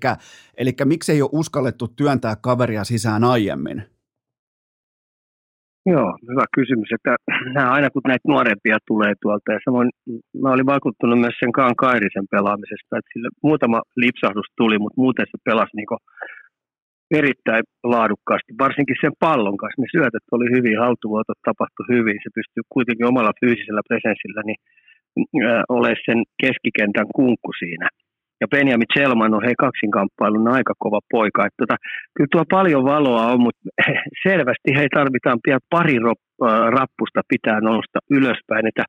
eli 0.56 0.74
miksei 0.84 1.22
ole 1.22 1.30
uskallettu 1.32 1.88
työntää 1.88 2.36
kaveria 2.36 2.84
sisään 2.84 3.24
aiemmin? 3.24 3.95
Joo, 5.92 6.10
hyvä 6.30 6.46
kysymys. 6.58 6.90
Että 6.96 7.12
nämä 7.56 7.70
aina 7.76 7.90
kun 7.90 8.02
näitä 8.10 8.28
nuorempia 8.32 8.78
tulee 8.90 9.12
tuolta, 9.22 9.52
ja 9.52 9.60
samoin 9.64 9.88
mä 10.42 10.48
olin 10.54 10.72
vaikuttunut 10.74 11.18
myös 11.20 11.36
sen 11.40 11.52
Kaan 11.58 11.76
Kairisen 11.84 12.28
pelaamisesta, 12.34 12.98
että 12.98 13.10
sille 13.12 13.28
muutama 13.42 13.78
lipsahdus 13.96 14.48
tuli, 14.56 14.78
mutta 14.78 15.00
muuten 15.04 15.26
se 15.30 15.38
pelasi 15.44 15.76
niin 15.76 16.04
erittäin 17.20 17.64
laadukkaasti, 17.94 18.50
varsinkin 18.64 19.00
sen 19.00 19.14
pallon 19.24 19.56
kanssa. 19.56 19.82
Ne 19.82 19.88
syötöt 19.96 20.26
oli 20.36 20.48
hyvin, 20.56 20.78
haltuvuotot 20.84 21.40
tapahtui 21.48 21.86
hyvin, 21.94 22.16
se 22.22 22.30
pystyy 22.38 22.62
kuitenkin 22.74 23.10
omalla 23.12 23.38
fyysisellä 23.40 23.82
presenssillä 23.88 24.42
niin, 24.48 24.60
äh, 25.46 25.62
olemaan 25.68 26.06
sen 26.08 26.20
keskikentän 26.42 27.08
kunkku 27.16 27.50
siinä– 27.62 27.88
ja 28.40 28.46
Benjamin 28.48 28.92
Chelman 28.92 29.34
on 29.34 29.44
hei 29.46 29.54
kaksinkamppailun 29.58 30.48
aika 30.48 30.74
kova 30.78 31.00
poika. 31.10 31.46
Että 31.46 31.60
tota, 31.62 31.76
kyllä 32.14 32.28
tuo 32.32 32.44
paljon 32.50 32.84
valoa 32.84 33.26
on, 33.32 33.40
mutta 33.40 33.62
selvästi 34.26 34.70
hei 34.76 34.88
tarvitaan 34.88 35.38
pian 35.44 35.60
pari 35.70 35.96
rappusta 36.78 37.20
pitää 37.28 37.60
nousta 37.60 37.98
ylöspäin, 38.10 38.66
että, 38.66 38.84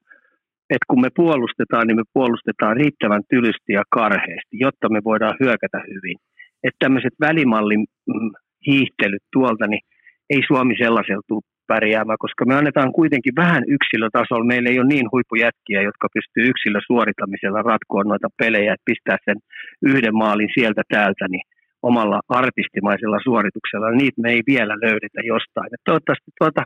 että 0.69 0.87
kun 0.89 1.01
me 1.01 1.09
puolustetaan, 1.15 1.87
niin 1.87 1.97
me 1.97 2.07
puolustetaan 2.13 2.77
riittävän 2.77 3.23
tylysti 3.29 3.73
ja 3.73 3.83
karheasti, 3.89 4.53
jotta 4.65 4.89
me 4.89 4.99
voidaan 5.03 5.35
hyökätä 5.39 5.79
hyvin. 5.87 6.17
Että 6.63 6.79
tämmöiset 6.79 7.15
välimallin 7.19 7.85
mm, 8.07 8.31
hiihtelyt 8.67 9.25
tuolta, 9.33 9.67
niin 9.67 9.81
ei 10.29 10.41
Suomi 10.47 10.75
sellaisella 10.77 11.21
tule 11.27 11.56
pärjäämään, 11.67 12.23
koska 12.25 12.45
me 12.45 12.55
annetaan 12.55 12.91
kuitenkin 12.99 13.35
vähän 13.35 13.63
yksilötasolla. 13.75 14.51
Meillä 14.51 14.69
ei 14.69 14.79
ole 14.79 14.87
niin 14.87 15.07
huippujätkiä, 15.11 15.81
jotka 15.81 16.07
pystyy 16.15 16.43
yksilö 16.51 16.79
suorittamisella 16.87 17.61
ratkoon 17.61 18.07
noita 18.07 18.29
pelejä, 18.41 18.73
että 18.73 18.89
pistää 18.91 19.17
sen 19.25 19.37
yhden 19.91 20.15
maalin 20.23 20.51
sieltä 20.57 20.81
täältä, 20.93 21.25
niin 21.29 21.45
omalla 21.81 22.19
artistimaisella 22.29 23.19
suorituksella. 23.23 23.91
Niitä 23.91 24.21
me 24.21 24.29
ei 24.35 24.41
vielä 24.53 24.75
löydetä 24.85 25.21
jostain. 25.33 25.69
Et 25.73 25.83
toivottavasti 25.85 26.31
tuota, 26.39 26.61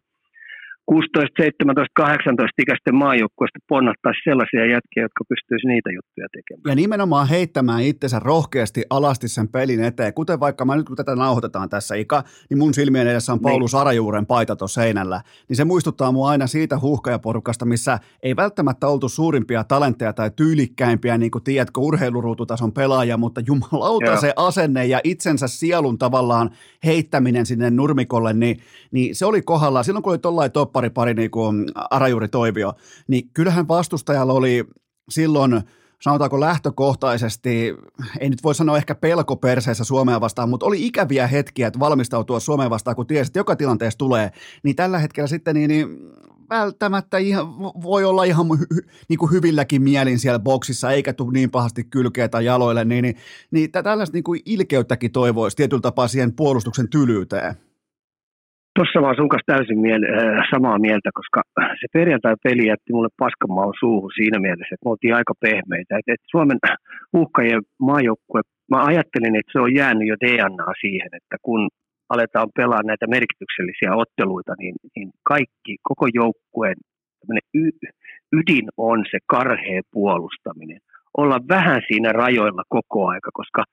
16, 0.85 1.43
17, 1.43 1.93
18 1.95 2.61
ikäisten 2.61 2.95
maajoukkueesta 2.95 3.59
ponnattaisi 3.67 4.19
sellaisia 4.23 4.65
jätkiä, 4.65 5.03
jotka 5.03 5.23
pystyisivät 5.29 5.71
niitä 5.73 5.89
juttuja 5.97 6.27
tekemään. 6.37 6.71
Ja 6.71 6.75
nimenomaan 6.75 7.27
heittämään 7.27 7.83
itsensä 7.83 8.19
rohkeasti 8.19 8.83
alasti 8.89 9.27
sen 9.27 9.47
pelin 9.47 9.83
eteen, 9.83 10.13
kuten 10.13 10.39
vaikka 10.39 10.65
mä 10.65 10.75
nyt 10.75 10.87
kun 10.87 10.95
tätä 10.95 11.15
nauhoitetaan 11.15 11.69
tässä 11.69 11.95
Ika, 11.95 12.23
niin 12.49 12.57
mun 12.57 12.73
silmien 12.73 13.07
edessä 13.07 13.31
on 13.33 13.37
niin. 13.37 13.43
Paulus 13.43 13.73
niin. 13.73 13.81
Arajuuren 13.81 14.25
paita 14.25 14.55
tuossa 14.55 14.81
seinällä, 14.81 15.21
niin 15.49 15.57
se 15.57 15.65
muistuttaa 15.65 16.11
mua 16.11 16.29
aina 16.29 16.47
siitä 16.47 16.79
huuhkajaporukasta, 16.79 17.65
missä 17.65 17.99
ei 18.23 18.35
välttämättä 18.35 18.87
oltu 18.87 19.09
suurimpia 19.09 19.63
talentteja 19.63 20.13
tai 20.13 20.31
tyylikkäimpiä, 20.35 21.17
niin 21.17 21.31
kuin 21.31 21.43
tiedätkö, 21.43 21.81
urheiluruututason 21.81 22.73
pelaajia, 22.73 23.17
mutta 23.17 23.41
jumalauta 23.47 24.05
Joo. 24.05 24.21
se 24.21 24.33
asenne 24.35 24.85
ja 24.85 24.99
itsensä 25.03 25.47
sielun 25.47 25.97
tavallaan 25.97 26.49
heittäminen 26.85 27.45
sinne 27.45 27.69
nurmikolle, 27.69 28.33
niin, 28.33 28.59
niin 28.91 29.15
se 29.15 29.25
oli 29.25 29.41
kohdalla. 29.41 29.83
Silloin 29.83 30.03
kun 30.03 30.11
oli 30.11 30.19
tollain 30.19 30.51
toppari 30.71 30.89
pari 30.89 31.13
niin 31.13 31.31
kuin 31.31 31.65
Arajuuri 31.75 32.27
Toivio, 32.27 32.73
niin 33.07 33.29
kyllähän 33.33 33.67
vastustajalla 33.67 34.33
oli 34.33 34.65
silloin 35.09 35.61
sanotaanko 36.01 36.39
lähtökohtaisesti, 36.39 37.75
ei 38.19 38.29
nyt 38.29 38.43
voi 38.43 38.55
sanoa 38.55 38.77
ehkä 38.77 38.95
pelko 38.95 39.35
perseessä 39.35 39.83
Suomea 39.83 40.21
vastaan, 40.21 40.49
mutta 40.49 40.65
oli 40.65 40.85
ikäviä 40.87 41.27
hetkiä, 41.27 41.67
että 41.67 41.79
valmistautua 41.79 42.39
Suomeen 42.39 42.69
vastaan, 42.69 42.95
kun 42.95 43.07
tiesi, 43.07 43.29
että 43.29 43.39
joka 43.39 43.55
tilanteessa 43.55 43.97
tulee, 43.97 44.31
niin 44.63 44.75
tällä 44.75 44.99
hetkellä 44.99 45.27
sitten 45.27 45.55
niin, 45.55 45.67
niin 45.67 45.87
välttämättä 46.49 47.17
ihan, 47.17 47.59
voi 47.59 48.03
olla 48.03 48.23
ihan 48.23 48.47
hy, 48.59 48.65
niin 49.07 49.19
kuin 49.19 49.31
hyvilläkin 49.31 49.81
mielin 49.81 50.19
siellä 50.19 50.39
boksissa, 50.39 50.91
eikä 50.91 51.13
tule 51.13 51.31
niin 51.33 51.51
pahasti 51.51 51.83
kylkeä 51.83 52.29
tai 52.29 52.45
jaloille, 52.45 52.85
niin, 52.85 53.03
niin, 53.03 53.15
niin 53.51 53.71
tällaista 53.71 54.15
niin 54.15 54.23
kuin 54.23 54.41
ilkeyttäkin 54.45 55.11
toivoisi 55.11 55.57
tietyllä 55.57 55.81
tapaa 55.81 56.07
siihen 56.07 56.33
puolustuksen 56.33 56.89
tylyyteen. 56.89 57.70
Tuossa 58.75 59.01
vaan 59.01 59.15
sun 59.15 59.29
kanssa 59.29 59.51
täysin 59.53 59.79
miele- 59.79 60.11
äh, 60.17 60.47
samaa 60.53 60.79
mieltä, 60.79 61.09
koska 61.19 61.41
se 61.79 61.87
perjantai-peli 61.93 62.67
jätti 62.67 62.93
mulle 62.93 63.11
paskanmaun 63.23 63.73
suuhun 63.79 64.11
siinä 64.15 64.39
mielessä, 64.39 64.73
että 64.73 64.85
me 64.85 64.91
oltiin 64.91 65.15
aika 65.15 65.33
pehmeitä. 65.45 65.97
Et, 65.97 66.07
et 66.13 66.23
Suomen 66.31 66.59
uhkajien 67.13 67.61
maajoukkue, 67.79 68.41
mä 68.71 68.79
ajattelin, 68.89 69.35
että 69.35 69.51
se 69.51 69.59
on 69.59 69.75
jäänyt 69.75 70.07
jo 70.07 70.15
DNA 70.23 70.69
siihen, 70.81 71.11
että 71.19 71.35
kun 71.41 71.61
aletaan 72.13 72.49
pelaa 72.55 72.83
näitä 72.83 73.07
merkityksellisiä 73.07 73.95
otteluita, 74.03 74.53
niin, 74.59 74.75
niin 74.95 75.09
kaikki, 75.23 75.73
koko 75.89 76.05
joukkueen 76.13 76.77
y- 77.53 77.87
ydin 78.33 78.67
on 78.77 79.05
se 79.11 79.17
karhea 79.27 79.81
puolustaminen. 79.91 80.79
Olla 81.17 81.39
vähän 81.49 81.81
siinä 81.87 82.11
rajoilla 82.11 82.63
koko 82.69 83.07
aika, 83.07 83.29
koska 83.33 83.63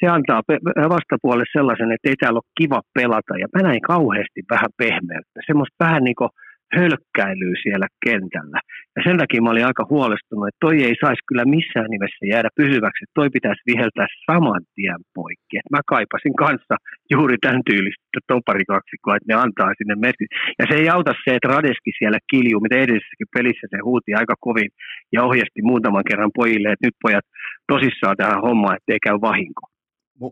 se 0.00 0.06
antaa 0.06 0.42
vastapuolelle 0.88 1.44
sellaisen, 1.52 1.92
että 1.92 2.08
ei 2.08 2.16
täällä 2.16 2.36
ole 2.36 2.54
kiva 2.60 2.80
pelata. 2.94 3.38
Ja 3.38 3.46
mä 3.54 3.62
näin 3.68 3.80
kauheasti 3.80 4.40
vähän 4.50 4.70
pehmeyttä. 4.76 5.40
Semmoista 5.46 5.84
vähän 5.84 6.04
niin 6.04 6.16
kuin 6.16 6.30
hölkkäilyä 6.76 7.54
siellä 7.62 7.88
kentällä. 8.04 8.58
Ja 8.96 9.00
sen 9.06 9.18
takia 9.20 9.42
mä 9.42 9.50
olin 9.50 9.70
aika 9.70 9.84
huolestunut, 9.92 10.48
että 10.48 10.64
toi 10.66 10.76
ei 10.88 10.96
saisi 11.04 11.22
kyllä 11.28 11.44
missään 11.56 11.90
nimessä 11.94 12.24
jäädä 12.32 12.50
pysyväksi, 12.60 13.02
että 13.02 13.18
toi 13.20 13.28
pitäisi 13.36 13.68
viheltää 13.70 14.08
saman 14.26 14.62
tien 14.74 15.02
poikki. 15.18 15.54
Et 15.58 15.70
mä 15.74 15.80
kaipasin 15.94 16.36
kanssa 16.44 16.74
juuri 17.14 17.36
tämän 17.40 17.62
tyylistä 17.70 18.18
toparikaksikkoa, 18.32 19.16
että 19.16 19.30
ne 19.30 19.36
antaa 19.44 19.78
sinne 19.78 19.94
merkit. 20.06 20.30
Ja 20.60 20.64
se 20.68 20.74
ei 20.80 20.88
auta 20.88 21.12
se, 21.24 21.30
että 21.34 21.52
Radeski 21.54 21.90
siellä 21.98 22.18
kiljuu, 22.30 22.60
mitä 22.62 22.76
edellisessäkin 22.76 23.34
pelissä 23.36 23.66
se 23.70 23.78
huuti 23.88 24.10
aika 24.14 24.34
kovin 24.46 24.70
ja 25.14 25.20
ohjasti 25.28 25.60
muutaman 25.70 26.08
kerran 26.08 26.36
pojille, 26.38 26.68
että 26.72 26.86
nyt 26.86 26.96
pojat 27.04 27.26
tosissaan 27.72 28.16
tähän 28.16 28.44
hommaan, 28.46 28.76
ettei 28.76 29.00
käy 29.06 29.16
vahinko 29.30 29.62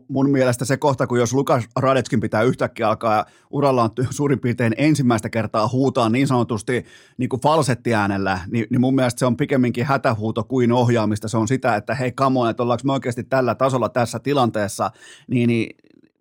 mun 0.07 0.29
mielestä 0.29 0.65
se 0.65 0.77
kohta, 0.77 1.07
kun 1.07 1.19
jos 1.19 1.33
Lukas 1.33 1.63
Radetskin 1.75 2.19
pitää 2.19 2.41
yhtäkkiä 2.41 2.87
alkaa 2.89 3.25
urallaan 3.49 3.89
suurin 4.09 4.39
piirtein 4.39 4.73
ensimmäistä 4.77 5.29
kertaa 5.29 5.67
huutaa 5.67 6.09
niin 6.09 6.27
sanotusti 6.27 6.85
niin 7.17 7.29
kuin 7.29 7.41
falsettiäänellä, 7.41 8.39
niin, 8.51 8.67
niin 8.69 8.81
mun 8.81 8.95
mielestä 8.95 9.19
se 9.19 9.25
on 9.25 9.37
pikemminkin 9.37 9.85
hätähuuto 9.85 10.43
kuin 10.43 10.71
ohjaamista. 10.71 11.27
Se 11.27 11.37
on 11.37 11.47
sitä, 11.47 11.75
että 11.75 11.95
hei 11.95 12.11
come 12.11 12.39
on, 12.39 12.49
että 12.49 12.63
ollaanko 12.63 12.81
me 12.85 12.93
oikeasti 12.93 13.23
tällä 13.23 13.55
tasolla 13.55 13.89
tässä 13.89 14.19
tilanteessa, 14.19 14.91
niin, 15.27 15.47
niin 15.47 15.75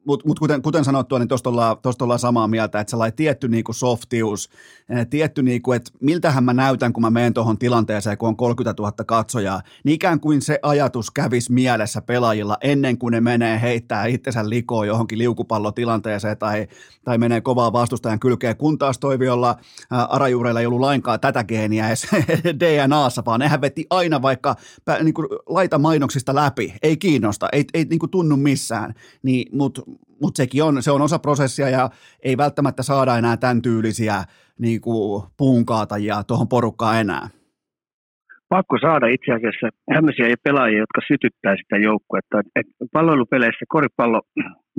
mutta 0.06 0.28
mut 0.28 0.38
kuten, 0.38 0.62
kuten 0.62 0.84
sanottua, 0.84 1.18
niin 1.18 1.28
tuosta 1.28 1.50
ollaan, 1.50 1.76
ollaan 2.00 2.18
samaa 2.18 2.48
mieltä, 2.48 2.80
että 2.80 2.90
sellainen 2.90 3.16
tietty 3.16 3.48
niinku 3.48 3.72
softius, 3.72 4.50
eh, 4.88 5.06
tietty, 5.06 5.42
niinku, 5.42 5.72
että 5.72 5.90
miltähän 6.00 6.44
mä 6.44 6.52
näytän, 6.52 6.92
kun 6.92 7.02
mä 7.02 7.10
menen 7.10 7.34
tuohon 7.34 7.58
tilanteeseen, 7.58 8.18
kun 8.18 8.28
on 8.28 8.36
30 8.36 8.82
000 8.82 8.92
katsojaa, 9.06 9.62
niin 9.84 9.94
ikään 9.94 10.20
kuin 10.20 10.42
se 10.42 10.58
ajatus 10.62 11.10
kävisi 11.10 11.52
mielessä 11.52 12.02
pelaajilla 12.02 12.56
ennen 12.60 12.98
kuin 12.98 13.12
ne 13.12 13.20
menee 13.20 13.60
heittää 13.60 14.06
itsensä 14.06 14.48
likoon 14.48 14.86
johonkin 14.86 15.18
liukupallotilanteeseen 15.18 16.38
tai, 16.38 16.66
tai 17.04 17.18
menee 17.18 17.40
kovaa 17.40 17.72
vastustajan 17.72 18.20
kylkeen, 18.20 18.56
kun 18.56 18.78
taas 18.78 18.98
toiviolla 18.98 19.56
Arajuureilla 19.90 20.60
ei 20.60 20.66
ollut 20.66 20.80
lainkaan 20.80 21.20
tätä 21.20 21.44
geeniä 21.44 21.86
edes 21.86 22.06
DNAssa, 22.60 23.22
vaan 23.26 23.40
nehän 23.40 23.60
veti 23.60 23.86
aina 23.90 24.22
vaikka 24.22 24.56
niin 25.02 25.14
kuin 25.14 25.28
laita 25.46 25.78
mainoksista 25.78 26.34
läpi, 26.34 26.74
ei 26.82 26.96
kiinnosta, 26.96 27.48
ei, 27.52 27.64
ei 27.74 27.84
niin 27.84 27.98
kuin 27.98 28.10
tunnu 28.10 28.36
missään, 28.36 28.94
niin, 29.22 29.56
mutta 29.56 29.82
mutta 30.22 30.36
sekin 30.36 30.64
on, 30.64 30.82
se 30.82 30.90
on 30.90 31.02
osa 31.02 31.18
prosessia 31.18 31.68
ja 31.68 31.90
ei 32.22 32.36
välttämättä 32.36 32.82
saada 32.82 33.18
enää 33.18 33.36
tämän 33.36 33.62
tyylisiä 33.62 34.14
niin 34.58 34.80
kuin 34.80 35.22
puunkaatajia 35.38 36.24
tuohon 36.28 36.48
porukkaan 36.48 37.00
enää. 37.00 37.28
Pakko 38.48 38.76
saada 38.80 39.06
itse 39.06 39.32
asiassa 39.32 39.68
tämmöisiä 39.94 40.36
pelaajia, 40.44 40.78
jotka 40.78 41.00
sytyttää 41.10 41.54
sitä 41.56 41.76
joukkuetta. 41.76 42.40
Et 42.56 42.66
palvelupeleissä, 42.92 43.64
koripallo, 43.68 44.20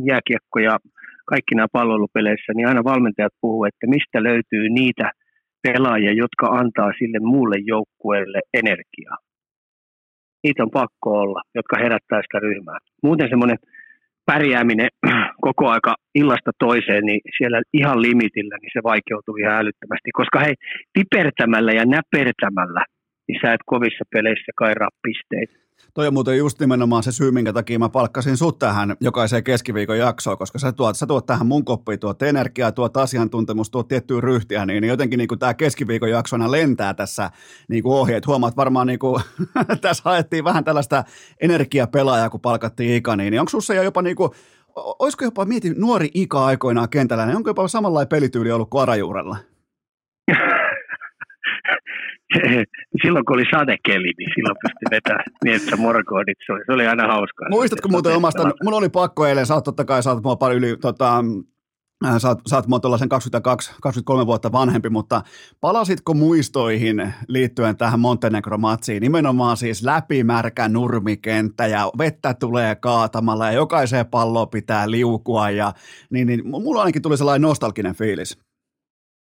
jääkiekko 0.10 0.60
ja 0.60 0.78
kaikki 1.26 1.56
nämä 1.56 1.68
palvelupeleissä, 1.72 2.54
niin 2.54 2.68
aina 2.68 2.84
valmentajat 2.84 3.34
puhuu, 3.42 3.66
että 3.66 3.88
mistä 3.88 4.24
löytyy 4.24 4.70
niitä 4.70 5.12
pelaajia, 5.64 6.14
jotka 6.14 6.48
antaa 6.48 6.92
sille 7.00 7.20
muulle 7.20 7.56
joukkueelle 7.74 8.40
energiaa. 8.54 9.18
Niitä 10.44 10.64
on 10.64 10.72
pakko 10.72 11.10
olla, 11.24 11.42
jotka 11.56 11.76
herättää 11.84 12.22
sitä 12.22 12.40
ryhmää. 12.40 12.78
Muuten 13.04 13.30
semmoinen 13.30 13.58
pärjääminen 14.32 14.90
koko 15.48 15.70
aika 15.70 15.96
illasta 16.16 16.52
toiseen, 16.60 17.04
niin 17.06 17.22
siellä 17.38 17.62
ihan 17.74 18.02
limitillä, 18.02 18.56
niin 18.62 18.72
se 18.74 18.82
vaikeutuu 18.84 19.36
ihan 19.36 19.60
älyttömästi. 19.62 20.10
Koska 20.14 20.40
hei, 20.40 20.56
pipertämällä 20.94 21.72
ja 21.72 21.86
näpertämällä, 21.86 22.84
niin 23.28 23.40
sä 23.42 23.54
et 23.54 23.66
kovissa 23.66 24.04
peleissä 24.14 24.52
kairaa 24.56 24.90
pisteitä. 25.04 25.67
Toi 25.94 26.08
on 26.08 26.14
muuten 26.14 26.38
just 26.38 26.60
nimenomaan 26.60 27.04
se 27.04 27.12
syy, 27.12 27.32
minkä 27.32 27.54
takia 27.54 27.80
mä 27.80 27.90
palkkasin 27.90 28.38
sut 28.38 28.60
tähän 28.60 28.96
jokaiseen 29.02 29.44
keskiviikon 29.44 29.98
jaksoon, 29.98 30.38
koska 30.38 30.60
sä 30.60 30.72
tuot, 30.72 30.98
sä 30.98 31.08
tuot 31.08 31.26
tähän 31.26 31.48
mun 31.48 31.66
koppiin, 31.66 32.00
tuot 32.00 32.22
energiaa, 32.22 32.72
tuot 32.72 32.98
asiantuntemusta, 32.98 33.72
tuot 33.72 33.88
tiettyä 33.88 34.22
ryhtiä, 34.22 34.66
niin 34.66 34.84
jotenkin 34.84 35.18
niin 35.18 35.40
tämä 35.40 35.54
keskiviikon 35.54 36.10
jaksona 36.10 36.52
lentää 36.52 36.94
tässä 36.94 37.32
niin 37.70 37.84
kuin 37.84 37.96
ohjeet. 37.96 38.28
Huomaat 38.28 38.58
varmaan, 38.58 38.88
niin 38.88 39.00
kuin, 39.00 39.24
tässä 39.82 40.02
haettiin 40.06 40.44
vähän 40.44 40.64
tällaista 40.64 41.04
energiapelaajaa, 41.42 42.30
kun 42.30 42.42
palkattiin 42.42 42.96
Ika, 42.96 43.16
niin 43.16 43.40
onko 43.40 43.50
sussa 43.50 43.74
jopa 43.74 44.02
niin 44.02 44.16
kuin, 44.16 44.32
olisiko 44.76 45.26
jopa, 45.26 45.46
mieti, 45.46 45.74
nuori 45.78 46.10
Ika 46.14 46.46
aikoinaan 46.46 46.90
kentällä, 46.90 47.26
niin 47.26 47.36
onko 47.38 47.50
jopa 47.50 47.68
samanlainen 47.68 48.10
pelityyli 48.10 48.52
ollut 48.52 48.70
kuin 48.70 48.82
Arajuurella? 48.82 49.38
silloin 53.02 53.26
kun 53.26 53.36
oli 53.36 53.46
sadekeli, 53.52 54.14
niin 54.18 54.32
silloin 54.36 54.58
pystyi 54.62 54.88
vetämään 54.92 55.24
niin, 55.44 55.56
että 55.56 55.78
morgoodit, 55.78 56.38
se 56.46 56.54
oli, 56.54 56.62
se 56.66 56.72
oli 56.72 56.88
aina 56.88 57.08
hauskaa. 57.08 57.50
Muistatko 57.50 57.90
muuten 57.90 58.16
omasta, 58.16 58.52
mun 58.64 58.74
oli 58.74 58.90
pakko 58.90 59.26
eilen, 59.26 59.46
sä 59.46 59.54
oot 59.54 59.64
totta 59.64 59.86
kai, 59.86 60.04
sä 60.04 60.12
oot 60.12 60.24
mua 60.24 60.36
pari 60.36 60.56
yli, 60.56 60.78
tota, 60.82 61.24
äh, 62.06 62.18
Sä 62.18 62.28
oot, 62.28 62.40
sä 62.50 62.56
oot 62.56 62.68
mua 62.68 62.80
22-23 64.24 64.26
vuotta 64.26 64.52
vanhempi, 64.52 64.90
mutta 64.90 65.22
palasitko 65.62 66.14
muistoihin 66.14 67.14
liittyen 67.28 67.78
tähän 67.78 68.00
Montenegro-matsiin? 68.00 69.02
Nimenomaan 69.02 69.58
siis 69.58 69.84
läpimärkä 69.84 70.70
nurmikenttä 70.70 71.68
ja 71.68 71.92
vettä 71.98 72.34
tulee 72.34 72.76
kaatamalla 72.76 73.46
ja 73.46 73.52
jokaiseen 73.52 74.06
palloon 74.06 74.50
pitää 74.50 74.92
liukua. 74.92 75.50
Ja, 75.50 75.74
niin, 76.10 76.28
niin, 76.28 76.48
mulla 76.48 76.82
ainakin 76.82 77.02
tuli 77.02 77.18
sellainen 77.18 77.42
nostalginen 77.42 77.96
fiilis. 77.96 78.40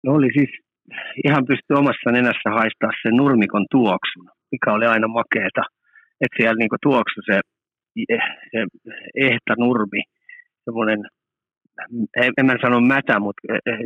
No 0.04 0.14
oli 0.14 0.30
siis 0.34 0.65
ihan 1.28 1.46
pystyi 1.46 1.78
omassa 1.78 2.12
nenässä 2.12 2.50
haistaa 2.60 2.90
sen 3.02 3.16
nurmikon 3.16 3.66
tuoksun, 3.72 4.26
mikä 4.52 4.74
oli 4.74 4.86
aina 4.86 5.08
makeeta. 5.08 5.64
Että 6.22 6.38
siellä 6.38 6.60
niinku 6.60 6.76
tuoksu 6.82 7.22
se, 7.26 7.40
se 8.52 8.60
ehtä 9.16 9.54
nurmi, 9.58 10.02
semmoinen 10.66 11.00
en 12.38 12.46
mä 12.46 12.56
sano 12.62 12.80
mätä, 12.82 13.20
mutta 13.20 13.42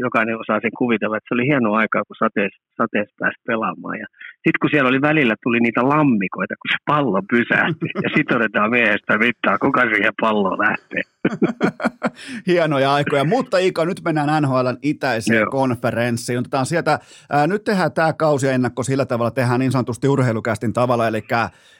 jokainen 0.06 0.40
osaa 0.40 0.60
sen 0.62 0.76
kuvitella, 0.78 1.18
että 1.18 1.28
se 1.30 1.34
oli 1.34 1.50
hieno 1.52 1.74
aikaa, 1.74 2.04
kun 2.08 2.22
sateessa, 2.24 2.62
sateessa 2.82 3.16
pääsi 3.20 3.40
pelaamaan. 3.48 3.98
Ja 4.00 4.08
sitten 4.44 4.60
kun 4.62 4.70
siellä 4.70 4.90
oli 4.90 5.02
välillä, 5.02 5.36
tuli 5.44 5.60
niitä 5.60 5.82
lammikoita, 5.94 6.56
kun 6.62 6.72
se 6.74 6.80
pallo 6.92 7.22
pysähti. 7.34 7.88
Ja 8.04 8.10
sitten 8.16 8.38
otetaan 8.38 8.70
miehestä 8.78 9.18
mittaa, 9.18 9.64
kuka 9.66 9.82
siihen 9.82 10.22
palloon 10.22 10.60
lähtee. 10.68 11.02
Hienoja 12.48 12.94
aikoja, 12.94 13.24
mutta 13.24 13.58
Ika, 13.58 13.86
nyt 13.86 14.02
mennään 14.04 14.44
NHLn 14.44 14.78
itäiseen 14.82 15.40
Joo. 15.40 15.52
konferenssiin. 15.52 16.40
Otetaan 16.40 16.66
sieltä, 16.66 17.00
ää, 17.30 17.48
nyt 17.48 17.64
tehdään 17.64 17.92
tämä 17.92 18.14
kausi 18.14 18.48
ennakko 18.48 18.84
sillä 18.84 19.06
tavalla, 19.06 19.32
tehdään 19.32 19.60
niin 19.60 19.72
sanotusti 19.72 20.08
urheilukästin 20.08 20.74
tavalla, 20.74 21.08
eli 21.08 21.22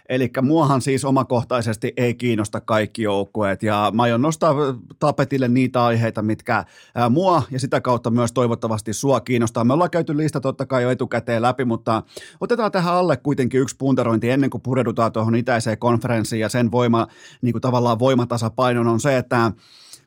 Eli 0.10 0.32
muahan 0.42 0.82
siis 0.82 1.06
omakohtaisesti 1.06 1.94
ei 1.98 2.16
kiinnosta 2.16 2.62
kaikki 2.62 3.04
joukkueet 3.04 3.64
ja 3.64 3.92
mä 3.96 4.04
aion 4.04 4.22
nostaa 4.22 4.56
tapetille 5.00 5.48
niitä 5.48 5.84
aiheita, 5.84 6.22
mitkä 6.22 6.66
ää, 6.96 7.10
mua 7.10 7.44
ja 7.52 7.60
sitä 7.60 7.82
kautta 7.82 8.10
myös 8.10 8.32
toivottavasti 8.32 8.94
sua 8.94 9.20
kiinnostaa. 9.20 9.64
Me 9.64 9.74
ollaan 9.74 9.90
käyty 9.90 10.18
lista 10.18 10.42
totta 10.42 10.66
kai 10.66 10.84
jo 10.84 10.90
etukäteen 10.90 11.42
läpi, 11.42 11.66
mutta 11.66 12.04
otetaan 12.42 12.72
tähän 12.72 12.94
alle 12.94 13.18
kuitenkin 13.18 13.62
yksi 13.62 13.76
puntarointi 13.78 14.30
ennen 14.30 14.50
kuin 14.50 14.62
pureudutaan 14.62 15.12
tuohon 15.12 15.36
itäiseen 15.36 15.78
konferenssiin 15.78 16.40
ja 16.40 16.50
sen 16.50 16.72
voima, 16.72 17.08
niin 17.42 17.54
kuin 17.54 17.62
tavallaan 17.62 18.00
voimatasapainon 18.00 18.88
on 18.88 19.00
se, 19.00 19.18
että 19.18 19.29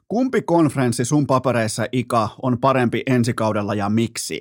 kumpi 0.08 0.42
konferenssi 0.42 1.04
sun 1.04 1.26
papereissa 1.26 1.84
Ika 1.92 2.28
on 2.42 2.58
parempi 2.60 3.02
ensi 3.06 3.32
kaudella 3.34 3.74
ja 3.74 3.88
miksi? 3.88 4.40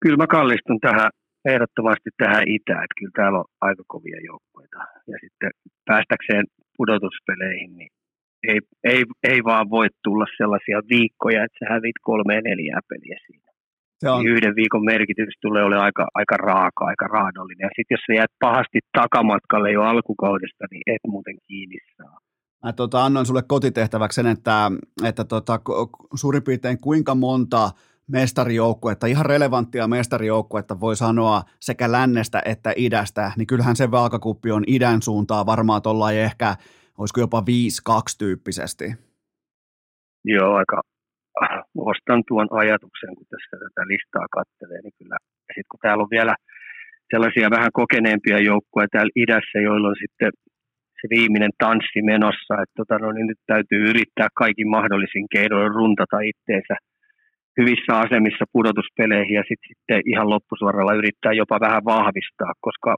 Kyllä 0.00 0.16
mä 0.16 0.26
kallistun 0.26 0.80
tähän 0.80 1.10
ehdottomasti 1.44 2.10
tähän 2.16 2.44
itään, 2.46 2.84
että 2.84 2.98
kyllä 2.98 3.16
täällä 3.16 3.38
on 3.38 3.44
aika 3.60 3.82
kovia 3.86 4.20
joukkoita. 4.30 4.78
Ja 5.10 5.16
sitten 5.22 5.50
päästäkseen 5.84 6.44
pudotuspeleihin, 6.76 7.76
niin 7.76 7.90
ei, 8.50 8.60
ei, 8.84 9.02
ei 9.22 9.44
vaan 9.44 9.70
voi 9.70 9.86
tulla 10.04 10.26
sellaisia 10.36 10.80
viikkoja, 10.88 11.44
että 11.44 11.58
sä 11.58 11.72
hävit 11.74 11.98
kolme 12.02 12.40
neljää 12.40 12.80
peliä 12.88 13.18
siinä. 13.26 13.50
Se 13.98 14.10
on. 14.10 14.18
Niin 14.18 14.32
yhden 14.34 14.54
viikon 14.60 14.84
merkitys 14.84 15.34
tulee 15.42 15.64
olemaan 15.64 15.84
aika, 15.84 16.06
aika 16.14 16.36
raaka, 16.36 16.82
aika 16.92 17.06
raadollinen. 17.06 17.66
Ja 17.66 17.74
sitten 17.76 17.94
jos 17.94 18.04
sä 18.06 18.12
jäät 18.20 18.34
pahasti 18.46 18.78
takamatkalle 18.98 19.70
jo 19.72 19.82
alkukaudesta, 19.82 20.64
niin 20.70 20.82
et 20.94 21.04
muuten 21.06 21.36
kiinni 21.46 21.78
saa. 21.96 22.18
Mä 22.64 22.72
tota, 22.72 23.04
annoin 23.04 23.26
sulle 23.26 23.42
kotitehtäväksi 23.42 24.16
sen, 24.16 24.26
että, 24.26 24.70
että 25.04 25.24
tota, 25.24 25.60
suurin 26.14 26.42
piirtein 26.42 26.80
kuinka 26.80 27.14
monta– 27.14 27.70
mestarijoukkuetta, 28.12 29.06
ihan 29.06 29.26
relevanttia 29.26 29.88
mestarijoukkuetta 29.88 30.80
voi 30.80 30.96
sanoa 30.96 31.42
sekä 31.60 31.92
lännestä 31.92 32.42
että 32.44 32.72
idästä, 32.76 33.32
niin 33.36 33.46
kyllähän 33.46 33.76
se 33.76 33.90
valkakuppi 33.90 34.50
on 34.50 34.64
idän 34.66 35.02
suuntaan 35.02 35.46
varmaan 35.46 35.82
tuolla 35.82 36.12
ehkä, 36.12 36.56
olisiko 36.98 37.20
jopa 37.20 37.40
5-2 37.40 37.44
tyyppisesti. 38.18 38.84
Joo, 40.24 40.54
aika 40.54 40.80
ostan 41.76 42.22
tuon 42.28 42.48
ajatuksen, 42.50 43.16
kun 43.16 43.26
tässä 43.30 43.56
tätä 43.64 43.82
listaa 43.86 44.26
katselee, 44.30 44.80
niin 44.82 44.92
kyllä, 44.98 45.16
sitten 45.54 45.70
kun 45.70 45.80
täällä 45.82 46.02
on 46.02 46.10
vielä 46.10 46.34
sellaisia 47.10 47.50
vähän 47.50 47.72
kokeneempia 47.72 48.38
joukkueita 48.38 48.92
täällä 48.92 49.12
idässä, 49.16 49.58
joilla 49.58 49.88
on 49.88 49.96
sitten 50.04 50.30
se 51.02 51.08
viimeinen 51.16 51.54
tanssi 51.58 52.02
menossa, 52.02 52.54
että 52.62 52.76
tota, 52.76 52.98
no, 52.98 53.12
niin 53.12 53.26
nyt 53.26 53.40
täytyy 53.46 53.80
yrittää 53.90 54.28
kaikin 54.34 54.68
mahdollisin 54.68 55.26
keinoin 55.34 55.72
runtata 55.78 56.18
itteensä– 56.20 56.76
hyvissä 57.60 57.98
asemissa 57.98 58.44
pudotuspeleihin 58.52 59.34
ja 59.34 59.44
sitten, 59.48 59.68
sitten 59.68 60.00
ihan 60.12 60.30
loppusuoralla 60.30 60.94
yrittää 60.94 61.32
jopa 61.32 61.60
vähän 61.60 61.84
vahvistaa, 61.84 62.52
koska 62.60 62.96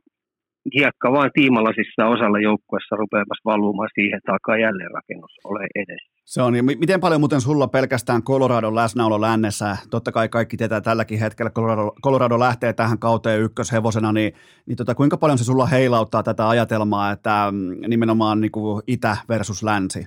kiekka 0.73 1.13
vaan 1.13 1.31
tiimalasissa 1.35 2.07
osalla 2.07 2.41
joukkuessa 2.41 2.97
rupeamassa 2.97 3.51
valumaan 3.51 3.89
siihen, 3.95 4.17
että 4.17 4.33
alkaa 4.33 4.59
jälleen 4.59 4.91
rakennus 4.91 5.33
ole 5.45 5.67
edessä. 5.75 6.15
Se 6.25 6.43
on, 6.43 6.55
miten 6.79 7.01
paljon 7.01 7.21
muuten 7.21 7.41
sulla 7.41 7.67
pelkästään 7.69 8.23
Coloradon 8.23 8.75
läsnäolo 8.75 9.21
lännessä, 9.21 9.77
totta 9.91 10.13
kai 10.13 10.29
kaikki 10.29 10.57
tietää 10.57 10.81
tälläkin 10.81 11.19
hetkellä, 11.19 11.51
Colorado, 11.51 11.93
Colorado 12.05 12.39
lähtee 12.39 12.73
tähän 12.73 12.99
kauteen 12.99 13.41
ykköshevosena, 13.41 14.13
niin, 14.13 14.33
niin 14.67 14.77
tota, 14.77 14.95
kuinka 14.95 15.17
paljon 15.17 15.39
se 15.39 15.45
sulla 15.45 15.67
heilauttaa 15.67 16.23
tätä 16.23 16.49
ajatelmaa, 16.49 17.13
että 17.13 17.49
mm, 17.53 17.91
nimenomaan 17.91 18.41
niin 18.41 18.53
kuin 18.53 18.83
itä 18.87 19.17
versus 19.29 19.63
länsi? 19.63 20.07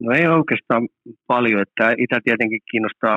No 0.00 0.12
ei 0.12 0.26
oikeastaan 0.26 0.88
paljon, 1.26 1.62
että 1.62 1.94
itä 1.98 2.20
tietenkin 2.24 2.60
kiinnostaa 2.70 3.16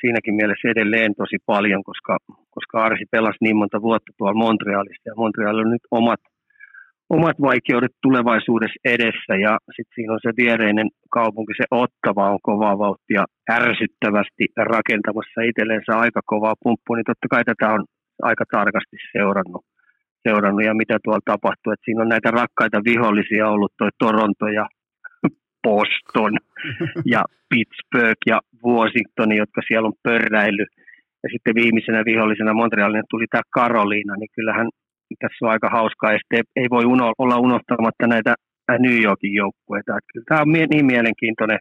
siinäkin 0.00 0.34
mielessä 0.34 0.68
edelleen 0.68 1.14
tosi 1.14 1.36
paljon, 1.46 1.84
koska, 1.84 2.16
koska 2.50 2.84
Arsi 2.84 3.04
pelasi 3.10 3.38
niin 3.40 3.56
monta 3.56 3.82
vuotta 3.82 4.12
tuolla 4.18 4.42
Montrealista 4.44 5.08
ja 5.10 5.14
Montreal 5.16 5.58
on 5.58 5.70
nyt 5.70 5.86
omat, 5.90 6.20
omat 7.10 7.36
vaikeudet 7.40 7.94
tulevaisuudessa 8.02 8.80
edessä 8.84 9.34
ja 9.46 9.52
sitten 9.76 9.94
siinä 9.94 10.12
on 10.12 10.20
se 10.22 10.32
viereinen 10.36 10.88
kaupunki, 11.10 11.52
se 11.56 11.64
Ottava 11.70 12.30
on 12.30 12.38
kovaa 12.42 12.78
vauhtia 12.78 13.24
ärsyttävästi 13.50 14.44
rakentamassa 14.56 15.40
itsellensä 15.48 15.92
aika 15.98 16.20
kovaa 16.26 16.60
pumppua, 16.62 16.96
niin 16.96 17.10
totta 17.10 17.28
kai 17.30 17.44
tätä 17.44 17.68
on 17.76 17.84
aika 18.22 18.44
tarkasti 18.50 18.96
seurannut, 19.12 19.64
seurannut 20.28 20.64
ja 20.64 20.74
mitä 20.74 20.98
tuolla 21.04 21.28
tapahtuu. 21.32 21.72
Et 21.72 21.84
siinä 21.84 22.02
on 22.02 22.08
näitä 22.08 22.30
rakkaita 22.30 22.78
vihollisia 22.84 23.48
ollut, 23.48 23.72
toi 23.78 23.90
Toronto 23.98 24.46
ja 24.58 24.66
Boston 25.68 26.34
ja 27.14 27.22
Pittsburgh 27.50 28.22
ja 28.32 28.38
Washington, 28.66 29.30
jotka 29.42 29.60
siellä 29.68 29.86
on 29.90 30.00
pörräillyt. 30.02 30.72
Ja 31.22 31.28
sitten 31.32 31.54
viimeisenä 31.60 32.08
vihollisena 32.10 32.58
Montrealin 32.60 33.10
tuli 33.10 33.26
tämä 33.30 33.50
Karoliina, 33.58 34.14
niin 34.16 34.32
kyllähän 34.36 34.68
tässä 35.20 35.44
on 35.44 35.50
aika 35.50 35.68
hauskaa, 35.78 36.12
ja 36.12 36.18
ei 36.60 36.68
voi 36.70 36.84
uno, 36.94 37.12
olla 37.18 37.36
unohtamatta 37.46 38.06
näitä 38.06 38.34
New 38.78 39.02
Yorkin 39.02 39.34
joukkueita. 39.34 39.98
Kyllä 40.12 40.24
tämä 40.28 40.40
on 40.40 40.52
niin 40.52 40.86
mielenkiintoinen 40.86 41.58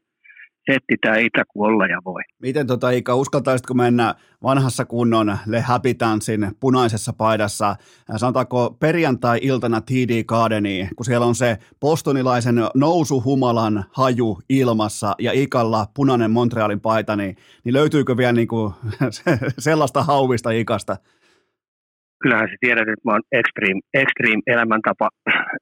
setti 0.71 0.95
tämä 1.01 1.17
Itä 1.17 1.43
kuin 1.47 1.71
olla 1.71 1.85
ja 1.87 1.99
voi. 2.05 2.21
Miten 2.41 2.67
tota 2.67 2.89
Ika, 2.89 3.15
uskaltaisitko 3.15 3.73
mennä 3.73 4.15
vanhassa 4.43 4.85
kunnon 4.85 5.37
Le 5.45 5.61
Happy 5.61 5.95
Dancein 5.99 6.51
punaisessa 6.59 7.13
paidassa, 7.13 7.75
sanotaanko 8.15 8.77
perjantai-iltana 8.79 9.81
TD 9.81 10.23
Gardeniin, 10.23 10.89
kun 10.95 11.05
siellä 11.05 11.25
on 11.25 11.35
se 11.35 11.57
postonilaisen 11.79 12.55
nousuhumalan 12.75 13.85
haju 13.91 14.39
ilmassa 14.49 15.15
ja 15.19 15.31
Ikalla 15.31 15.87
punainen 15.95 16.31
Montrealin 16.31 16.79
paita, 16.79 17.15
niin, 17.15 17.35
niin 17.63 17.73
löytyykö 17.73 18.17
vielä 18.17 18.33
niin 18.33 18.47
kuin 18.47 18.73
sellaista 19.59 20.03
hauvista 20.03 20.51
Ikasta? 20.51 20.97
kyllähän 22.21 22.47
sä 22.49 22.55
tiedät, 22.59 22.87
että 22.87 23.01
mä 23.05 23.11
oon 23.11 23.21
extreme, 23.31 23.79
extreme 23.93 24.41
elämäntapa, 24.47 25.09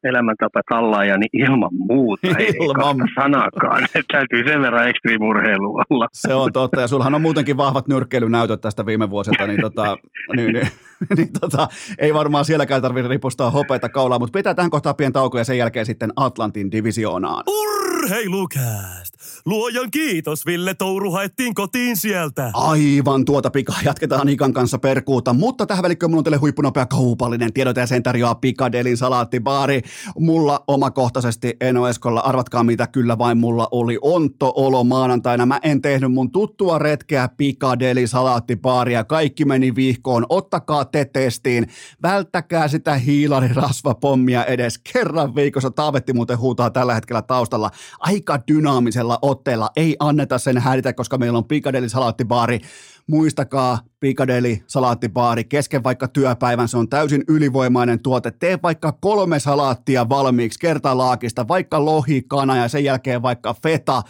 elämäntapa 0.04 0.62
tallaaja, 0.70 1.18
niin 1.18 1.30
ilman 1.34 1.70
muuta 1.74 2.28
ei 2.40 2.54
ilman. 2.60 3.08
sanakaan. 3.16 3.88
Täytyy 4.12 4.44
sen 4.48 4.62
verran 4.62 4.90
extreme 4.90 5.26
urheilu 5.26 5.82
olla. 5.90 6.08
Se 6.14 6.34
on 6.34 6.54
totta, 6.54 6.82
ja 6.82 6.88
sulhan 6.88 7.16
on 7.16 7.22
muutenkin 7.22 7.58
vahvat 7.58 7.88
nyrkkeilynäytöt 7.88 8.62
tästä 8.62 8.86
viime 8.86 9.10
vuosilta, 9.10 9.48
niin, 9.48 9.62
tota, 9.62 9.98
niin, 10.36 10.54
niin, 10.54 10.68
niin 11.18 11.30
tota, 11.42 11.68
ei 11.98 12.14
varmaan 12.14 12.46
sielläkään 12.46 12.82
tarvitse 12.82 13.08
ripustaa 13.08 13.52
hopeita 13.52 13.90
kaulaa, 13.90 14.20
mutta 14.20 14.38
pitää 14.40 14.54
tähän 14.54 14.72
kohtaan 14.72 14.96
pieni 14.96 15.12
tauko 15.12 15.38
ja 15.38 15.44
sen 15.44 15.58
jälkeen 15.58 15.86
sitten 15.86 16.14
Atlantin 16.16 16.72
divisioonaan. 16.72 17.44
Urheilukääst! 17.48 19.25
Luojan 19.50 19.92
kiitos, 19.92 20.46
Ville 20.46 20.74
Touru 20.74 21.12
haettiin 21.12 21.54
kotiin 21.54 21.98
sieltä. 21.98 22.52
Aivan 22.54 23.26
tuota 23.26 23.50
pika. 23.50 23.74
Jatketaan 23.84 24.30
Ikan 24.30 24.54
kanssa 24.54 24.78
perkuuta, 24.78 25.34
mutta 25.34 25.66
tähän 25.66 25.84
välikköön 25.84 26.12
mulla 26.12 26.20
on 26.20 26.24
teille 26.24 26.38
huippunopea 26.38 26.86
kaupallinen 26.86 27.54
tiedote 27.54 27.82
ja 27.82 27.88
sen 27.88 28.04
tarjoaa 28.04 28.36
Pikadelin 28.36 28.98
salaattibaari. 28.98 29.82
Mulla 30.20 30.64
omakohtaisesti 30.68 31.58
Eno 31.62 31.88
Eskolla, 31.88 32.20
arvatkaa 32.20 32.64
mitä 32.64 32.88
kyllä 32.88 33.18
vain 33.18 33.38
mulla 33.38 33.68
oli 33.72 33.98
onto 34.02 34.54
olo 34.56 34.84
maanantaina. 34.84 35.46
Mä 35.46 35.60
en 35.64 35.82
tehnyt 35.82 36.12
mun 36.12 36.32
tuttua 36.32 36.80
retkeä 36.80 37.30
Pikadeli 37.38 38.08
salaattibaaria. 38.08 39.04
Kaikki 39.04 39.46
meni 39.46 39.76
vihkoon. 39.76 40.26
Ottakaa 40.30 40.86
te 40.86 41.06
testiin. 41.06 41.68
Välttäkää 42.04 42.68
sitä 42.68 42.96
hiilarirasvapommia 42.96 44.46
edes 44.46 44.80
kerran 44.94 45.36
viikossa. 45.36 45.72
Taavetti 45.72 46.14
muuten 46.14 46.38
huutaa 46.38 46.70
tällä 46.70 46.94
hetkellä 46.94 47.22
taustalla. 47.22 47.72
Aika 48.00 48.40
dynaamisella 48.48 49.20
otteella. 49.22 49.35
Ei 49.76 49.96
anneta 50.00 50.38
sen 50.38 50.58
häiritä, 50.58 50.94
koska 50.94 51.18
meillä 51.18 51.38
on 51.38 51.46
Pikadeli 51.46 51.90
salaattibaari 51.90 52.60
muistakaa 53.08 53.80
Pikadeli 54.00 54.64
salaattibaari 54.68 55.44
kesken 55.44 55.84
vaikka 55.84 56.08
työpäivän, 56.08 56.68
se 56.68 56.78
on 56.78 56.90
täysin 56.90 57.24
ylivoimainen 57.28 58.00
tuote. 58.00 58.32
Tee 58.32 58.60
vaikka 58.64 58.92
kolme 58.92 59.40
salaattia 59.40 60.10
valmiiksi 60.10 60.60
kertalaakista, 60.60 61.48
vaikka 61.48 61.86
lohi, 61.86 62.22
kana 62.28 62.58
ja 62.58 62.68
sen 62.68 62.84
jälkeen 62.84 63.22
vaikka 63.22 63.56
feta. 63.64 64.04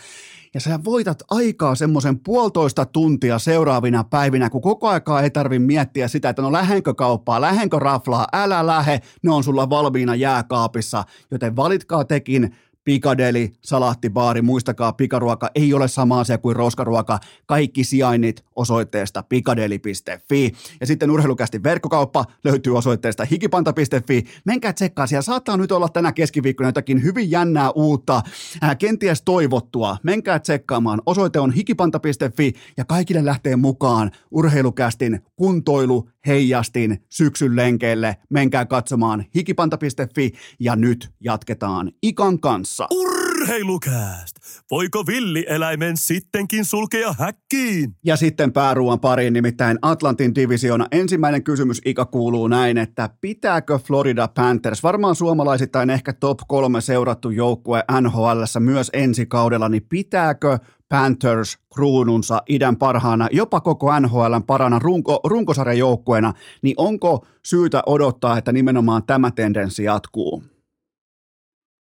Ja 0.54 0.62
sä 0.62 0.80
voitat 0.84 1.24
aikaa 1.30 1.76
semmoisen 1.76 2.20
puolitoista 2.20 2.86
tuntia 2.86 3.40
seuraavina 3.40 4.04
päivinä, 4.04 4.50
kun 4.50 4.62
koko 4.62 4.88
aikaa 4.88 5.22
ei 5.22 5.30
tarvi 5.30 5.60
miettiä 5.60 6.08
sitä, 6.08 6.30
että 6.30 6.42
no 6.42 6.52
lähenkö 6.52 6.94
kauppaa, 6.94 7.42
lähenkö 7.42 7.80
raflaa, 7.80 8.28
älä 8.34 8.68
lähe, 8.68 9.02
ne 9.24 9.32
on 9.32 9.44
sulla 9.44 9.70
valmiina 9.70 10.16
jääkaapissa, 10.16 11.04
joten 11.32 11.56
valitkaa 11.56 12.06
tekin 12.06 12.56
pikadeli, 12.86 13.54
salaattibaari, 13.62 14.42
muistakaa, 14.42 14.94
pikaruoka 14.94 15.50
ei 15.56 15.74
ole 15.74 15.88
sama 15.88 16.20
asia 16.20 16.38
kuin 16.38 16.56
roskaruoka. 16.56 17.20
Kaikki 17.46 17.84
sijainnit 17.84 18.46
osoitteesta 18.56 19.24
pikadeli.fi. 19.24 20.52
Ja 20.80 20.88
sitten 20.88 21.12
urheilukästi 21.12 21.64
verkkokauppa 21.64 22.26
löytyy 22.44 22.78
osoitteesta 22.78 23.26
hikipanta.fi. 23.26 24.24
Menkää 24.46 24.74
tsekkaa, 24.74 25.08
siellä 25.08 25.22
saattaa 25.22 25.58
nyt 25.58 25.72
olla 25.72 25.90
tänä 25.90 26.12
keskiviikkona 26.12 26.68
jotakin 26.68 27.04
hyvin 27.04 27.32
jännää 27.32 27.72
uutta, 27.72 28.22
ää, 28.62 28.76
kenties 28.76 29.22
toivottua. 29.22 29.98
Menkää 30.04 30.40
tsekkaamaan, 30.40 31.02
osoite 31.06 31.40
on 31.40 31.52
hikipanta.fi 31.52 32.54
ja 32.78 32.86
kaikille 32.86 33.26
lähtee 33.26 33.56
mukaan 33.56 34.12
urheilukästin 34.32 35.20
kuntoilu, 35.36 36.10
heijastin 36.28 37.06
syksyn 37.10 37.56
lenkeille. 37.56 38.18
Menkää 38.30 38.66
katsomaan 38.66 39.26
hikipanta.fi 39.36 40.32
ja 40.60 40.76
nyt 40.76 41.10
jatketaan 41.20 41.92
Ikan 42.04 42.40
kanssa. 42.40 42.88
Urheilukääst! 43.36 44.36
Voiko 44.72 45.06
villieläimen 45.08 45.98
sittenkin 45.98 46.66
sulkea 46.66 47.16
häkkiin? 47.20 47.96
Ja 48.06 48.16
sitten 48.16 48.54
pääruuan 48.54 49.00
pariin, 49.00 49.34
nimittäin 49.34 49.80
Atlantin 49.82 50.36
divisiona. 50.36 50.88
Ensimmäinen 50.92 51.44
kysymys 51.44 51.82
Ika 51.86 52.06
kuuluu 52.06 52.48
näin, 52.48 52.78
että 52.78 53.10
pitääkö 53.22 53.80
Florida 53.80 54.28
Panthers, 54.28 54.84
varmaan 54.84 55.16
suomalaisittain 55.16 55.90
ehkä 55.90 56.14
top 56.14 56.40
kolme 56.48 56.82
seurattu 56.82 57.30
joukkue 57.30 57.84
NHL 58.02 58.42
myös 58.60 58.90
ensi 58.94 59.26
kaudella, 59.26 59.70
niin 59.70 59.86
pitääkö 59.90 60.60
Panthers 60.90 61.58
kruununsa 61.74 62.42
idän 62.50 62.78
parhaana, 62.78 63.28
jopa 63.32 63.62
koko 63.62 64.00
NHLn 64.00 64.44
parana 64.48 64.80
runko, 64.80 65.20
runkosarjan 65.24 65.78
joukkueena, 65.78 66.34
niin 66.62 66.76
onko 66.78 67.26
syytä 67.46 67.84
odottaa, 67.86 68.38
että 68.38 68.52
nimenomaan 68.52 69.04
tämä 69.04 69.32
tendenssi 69.32 69.84
jatkuu? 69.84 70.55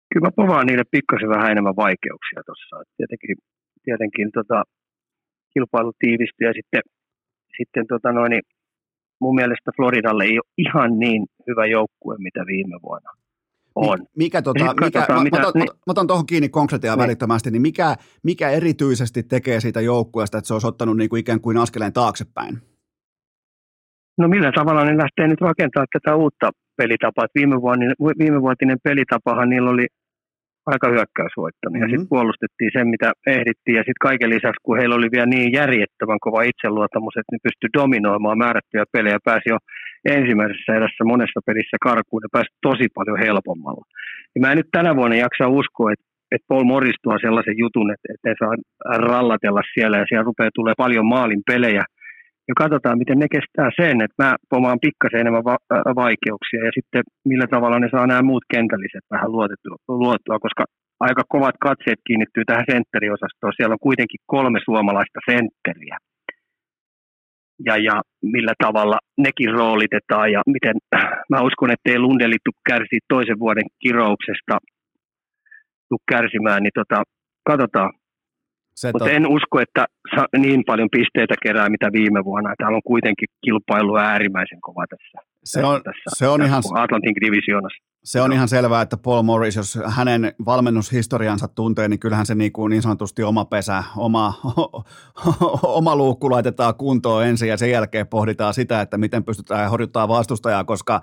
Kyllä 0.09 0.27
mä 0.27 0.39
povaan 0.41 0.65
niille 0.67 0.83
pikkasen 0.91 1.29
vähän 1.29 1.51
enemmän 1.51 1.75
vaikeuksia 1.75 2.41
tuossa. 2.45 2.75
Tietenkin, 2.97 3.35
tietenkin 3.83 4.31
tota, 4.31 4.63
kilpailu 5.53 5.93
tiivistyy 5.99 6.47
ja 6.47 6.53
sitten, 6.59 6.81
sitten 7.57 7.87
tota 7.87 8.11
noin, 8.11 8.41
mun 9.21 9.35
mielestä 9.35 9.71
Floridalle 9.75 10.23
ei 10.23 10.39
ole 10.39 10.53
ihan 10.57 10.99
niin 10.99 11.21
hyvä 11.47 11.65
joukkue, 11.65 12.15
mitä 12.17 12.41
viime 12.47 12.77
vuonna 12.83 13.11
on. 13.75 13.99
Mikä, 14.17 14.41
tota, 14.41 14.73
mikä, 14.81 15.05
mä, 15.09 15.23
mitä, 15.23 15.39
mä, 15.39 15.47
otan, 15.47 15.59
niin, 15.59 15.69
mä 15.87 15.91
otan 15.91 16.07
tuohon 16.07 16.25
kiinni 16.25 16.49
konkretiaa 16.49 16.95
niin. 16.95 17.03
välittömästi, 17.03 17.51
niin 17.51 17.61
mikä, 17.61 17.95
mikä 18.23 18.49
erityisesti 18.49 19.23
tekee 19.23 19.59
siitä 19.59 19.81
joukkueesta, 19.81 20.37
että 20.37 20.47
se 20.47 20.53
olisi 20.53 20.67
ottanut 20.67 20.97
niin 20.97 21.09
kuin 21.09 21.19
ikään 21.19 21.41
kuin 21.41 21.57
askeleen 21.57 21.93
taaksepäin? 21.93 22.57
No 24.17 24.27
millä 24.27 24.51
tavalla 24.55 24.85
ne 24.85 24.97
lähtee 24.97 25.27
nyt 25.27 25.41
rakentamaan 25.41 25.87
tätä 25.93 26.15
uutta 26.15 26.51
pelitapaa? 26.77 27.25
viime, 27.35 27.61
vuotinen, 27.61 27.95
viime 28.19 28.41
vuotinen 28.41 28.77
pelitapahan 28.83 29.49
niillä 29.49 29.69
oli 29.69 29.87
aika 30.65 30.87
hyökkäysvoittaminen. 30.93 31.81
Mm-hmm. 31.81 31.93
Ja 31.93 31.97
sitten 31.97 32.13
puolustettiin 32.15 32.71
sen, 32.73 32.87
mitä 32.87 33.11
ehdittiin. 33.35 33.75
Ja 33.79 33.83
sitten 33.87 34.05
kaiken 34.07 34.29
lisäksi, 34.35 34.63
kun 34.63 34.77
heillä 34.77 34.95
oli 34.95 35.09
vielä 35.15 35.33
niin 35.35 35.51
järjettömän 35.59 36.23
kova 36.25 36.41
itseluottamus, 36.51 37.15
että 37.17 37.33
ne 37.33 37.39
pystyi 37.45 37.75
dominoimaan 37.79 38.41
määrättyjä 38.43 38.83
pelejä. 38.95 39.17
Pääsi 39.29 39.47
jo 39.53 39.57
ensimmäisessä 40.17 40.75
erässä 40.79 41.03
monessa 41.13 41.39
pelissä 41.45 41.77
karkuun 41.87 42.23
ja 42.25 42.33
pääsi 42.35 42.51
tosi 42.67 42.87
paljon 42.97 43.19
helpommalla. 43.25 43.85
Ja 44.35 44.39
mä 44.41 44.51
en 44.51 44.57
nyt 44.57 44.71
tänä 44.71 44.95
vuonna 44.95 45.15
jaksa 45.25 45.47
uskoa, 45.47 45.91
että 45.91 46.09
että 46.31 46.45
Paul 46.47 46.63
Morris 46.63 46.95
tuo 47.03 47.17
sellaisen 47.21 47.57
jutun, 47.57 47.91
että, 47.91 48.07
että 48.13 48.45
saa 48.45 48.97
rallatella 48.97 49.61
siellä 49.73 49.97
ja 49.97 50.05
siellä 50.09 50.23
rupeaa 50.23 50.49
tulee 50.55 50.73
paljon 50.77 51.05
maalin 51.05 51.41
pelejä– 51.51 51.83
ja 52.49 52.53
katsotaan, 52.63 53.01
miten 53.01 53.19
ne 53.19 53.27
kestää 53.35 53.69
sen, 53.81 53.95
että 54.05 54.23
mä 54.23 54.31
pomaan 54.53 54.83
pikkasen 54.85 55.19
enemmän 55.19 55.47
va- 55.49 55.95
vaikeuksia 56.03 56.61
ja 56.67 56.71
sitten 56.77 57.03
millä 57.31 57.47
tavalla 57.53 57.79
ne 57.79 57.89
saa 57.91 58.07
nämä 58.07 58.29
muut 58.29 58.45
kentälliset 58.53 59.05
vähän 59.13 59.31
luotettua, 59.31 59.75
luottua, 59.87 60.43
koska 60.45 60.63
aika 61.07 61.23
kovat 61.33 61.57
katseet 61.67 61.99
kiinnittyy 62.07 62.43
tähän 62.45 62.69
sentteriosastoon. 62.71 63.53
Siellä 63.55 63.73
on 63.77 63.87
kuitenkin 63.87 64.21
kolme 64.33 64.59
suomalaista 64.65 65.19
sentteriä. 65.31 65.97
ja, 67.67 67.75
ja 67.87 67.95
millä 68.35 68.53
tavalla 68.63 68.97
nekin 69.17 69.51
roolitetaan 69.59 70.31
ja 70.35 70.41
miten 70.55 70.75
mä 71.31 71.45
uskon, 71.47 71.71
että 71.71 71.91
ei 71.91 71.99
Lundeli 71.99 72.39
kärsi 72.69 72.97
toisen 73.13 73.39
vuoden 73.39 73.67
kirouksesta 73.81 74.55
tuu 75.89 76.01
kärsimään, 76.11 76.63
niin 76.63 76.77
tota, 76.79 77.03
katsotaan. 77.49 77.91
Mutta 78.87 79.05
tot... 79.05 79.13
en 79.13 79.27
usko, 79.27 79.59
että 79.59 79.85
niin 80.37 80.63
paljon 80.65 80.89
pisteitä 80.91 81.35
kerää 81.43 81.69
mitä 81.69 81.89
viime 81.91 82.25
vuonna. 82.25 82.53
Täällä 82.57 82.75
on 82.75 82.91
kuitenkin 82.91 83.27
kilpailu 83.45 83.97
äärimmäisen 83.97 84.61
kova 84.61 84.85
tässä. 84.87 85.28
Se 85.43 85.63
on, 85.63 85.83
tässä, 85.83 86.09
se 86.17 86.27
on 86.27 86.39
tässä 86.39 86.49
ihan... 86.49 86.83
Atlantin 86.83 87.13
divisioonassa. 87.21 87.89
Se 88.03 88.21
on 88.21 88.33
ihan 88.33 88.47
selvää, 88.47 88.81
että 88.81 88.97
Paul 88.97 89.21
Morris, 89.21 89.55
jos 89.55 89.79
hänen 89.85 90.33
valmennushistoriansa 90.45 91.47
tuntee, 91.47 91.87
niin 91.87 91.99
kyllähän 91.99 92.25
se 92.25 92.35
niin, 92.35 92.51
kuin 92.51 92.69
niin 92.69 92.81
sanotusti 92.81 93.23
oma 93.23 93.45
pesä, 93.45 93.83
oma, 93.97 94.33
oma 95.63 95.95
luukku 95.95 96.31
laitetaan 96.31 96.75
kuntoon 96.75 97.25
ensin 97.25 97.49
ja 97.49 97.57
sen 97.57 97.71
jälkeen 97.71 98.07
pohditaan 98.07 98.53
sitä, 98.53 98.81
että 98.81 98.97
miten 98.97 99.23
pystytään 99.23 99.69
horjuttaa 99.69 100.07
vastustajaa, 100.07 100.63
koska 100.63 101.01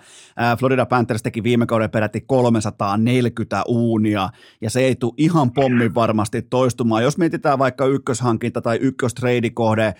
Florida 0.59 0.87
Panthers 0.87 1.23
teki 1.23 1.43
viime 1.43 1.67
kauden 1.67 1.91
peräti 1.91 2.21
340 2.21 3.63
uunia 3.67 4.29
ja 4.61 4.71
se 4.71 4.81
ei 4.81 4.97
tule 4.97 5.15
ihan 5.17 5.53
pommin 5.53 5.95
varmasti 5.95 6.43
toistumaan. 6.43 7.03
Jos 7.03 7.19
mietitään 7.19 7.59
vaikka 7.59 7.87
ykköshankinta 7.87 8.61
tai 8.63 8.79
ykköstreidikohde 8.81 9.95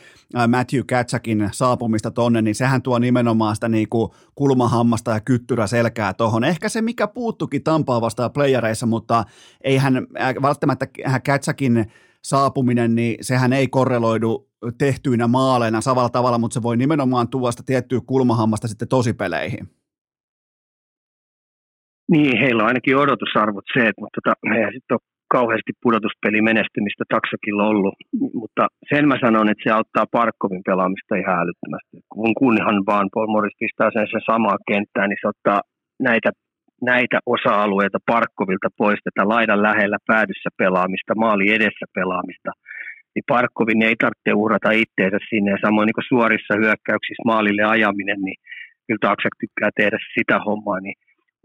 Matthew 0.49 0.81
Katsakin 0.89 1.49
saapumista 1.53 2.11
tonne, 2.11 2.43
niin 2.43 2.55
sehän 2.55 2.83
tuo 2.83 2.99
nimenomaan 2.99 3.55
sitä 3.55 3.69
niin 3.69 3.89
kuin 3.89 4.11
kulmahammasta 4.37 5.11
ja 5.11 5.21
kyttyrä 5.21 5.67
selkää 5.67 6.15
tuohon. 6.15 6.45
Ehkä 6.45 6.69
se 6.69 6.83
mikä 6.83 7.07
puuttukin 7.07 7.65
Tampaa 7.65 8.01
vastaan 8.01 8.33
playereissa, 8.33 8.87
mutta 8.87 9.25
eihän 9.65 9.97
äh, 9.97 10.35
välttämättä 10.43 10.87
Kätsäkin 11.25 11.87
saapuminen, 12.25 12.95
niin 12.95 13.17
sehän 13.21 13.53
ei 13.53 13.69
korreloidu 13.69 14.51
tehtyinä 14.79 15.27
maaleina 15.27 15.81
samalla 15.81 16.09
tavalla, 16.09 16.39
mutta 16.39 16.55
se 16.55 16.63
voi 16.63 16.77
nimenomaan 16.77 17.29
tuoda 17.29 17.53
sitä 17.53 17.63
tiettyä 17.67 18.01
kulmahammasta 18.07 18.69
sitten 18.69 18.89
tosipeleihin. 18.89 19.69
Niin, 22.11 22.39
heillä 22.39 22.63
on 22.63 22.69
ainakin 22.69 22.97
odotusarvot 22.97 23.65
se, 23.75 23.89
että 23.89 24.01
mutta 24.01 24.21
tota, 24.25 24.35
sitten 24.73 24.99
kauheasti 25.37 25.73
pudotuspeli 25.83 26.41
menestymistä 26.51 27.05
taksakilla 27.15 27.65
ollut, 27.73 27.95
mutta 28.41 28.63
sen 28.91 29.09
mä 29.09 29.17
sanon, 29.25 29.49
että 29.49 29.65
se 29.65 29.71
auttaa 29.71 30.13
Parkkovin 30.19 30.63
pelaamista 30.69 31.21
ihan 31.23 31.41
älyttömästi. 31.43 31.97
Kun 32.13 32.35
kunhan 32.43 32.79
vaan 32.91 33.09
Paul 33.15 33.27
Morris 33.33 33.59
pistää 33.61 33.91
sen, 33.93 34.07
sen 34.11 34.29
samaa 34.31 34.59
kenttää, 34.71 35.07
niin 35.07 35.21
se 35.21 35.29
ottaa 35.29 35.61
näitä 36.09 36.31
näitä 36.83 37.19
osa-alueita 37.27 37.99
Parkkovilta 38.07 38.69
pois, 38.79 39.01
tätä 39.05 39.29
laidan 39.29 39.63
lähellä 39.63 39.99
päädyssä 40.07 40.51
pelaamista, 40.59 41.15
maali 41.15 41.47
edessä 41.53 41.87
pelaamista, 41.95 42.51
niin 43.15 43.25
Parkkovin 43.29 43.83
ei 43.83 43.97
tarvitse 43.97 44.33
uhrata 44.43 44.71
itteensä 44.71 45.19
sinne. 45.31 45.51
Ja 45.51 45.59
samoin 45.67 45.87
niin 45.87 46.09
suorissa 46.09 46.55
hyökkäyksissä 46.63 47.29
maalille 47.33 47.65
ajaminen, 47.65 48.21
niin 48.27 48.39
kyllä 48.87 49.05
Taksak 49.09 49.35
tykkää 49.41 49.71
tehdä 49.77 49.99
sitä 50.15 50.37
hommaa, 50.47 50.81
niin 50.81 50.97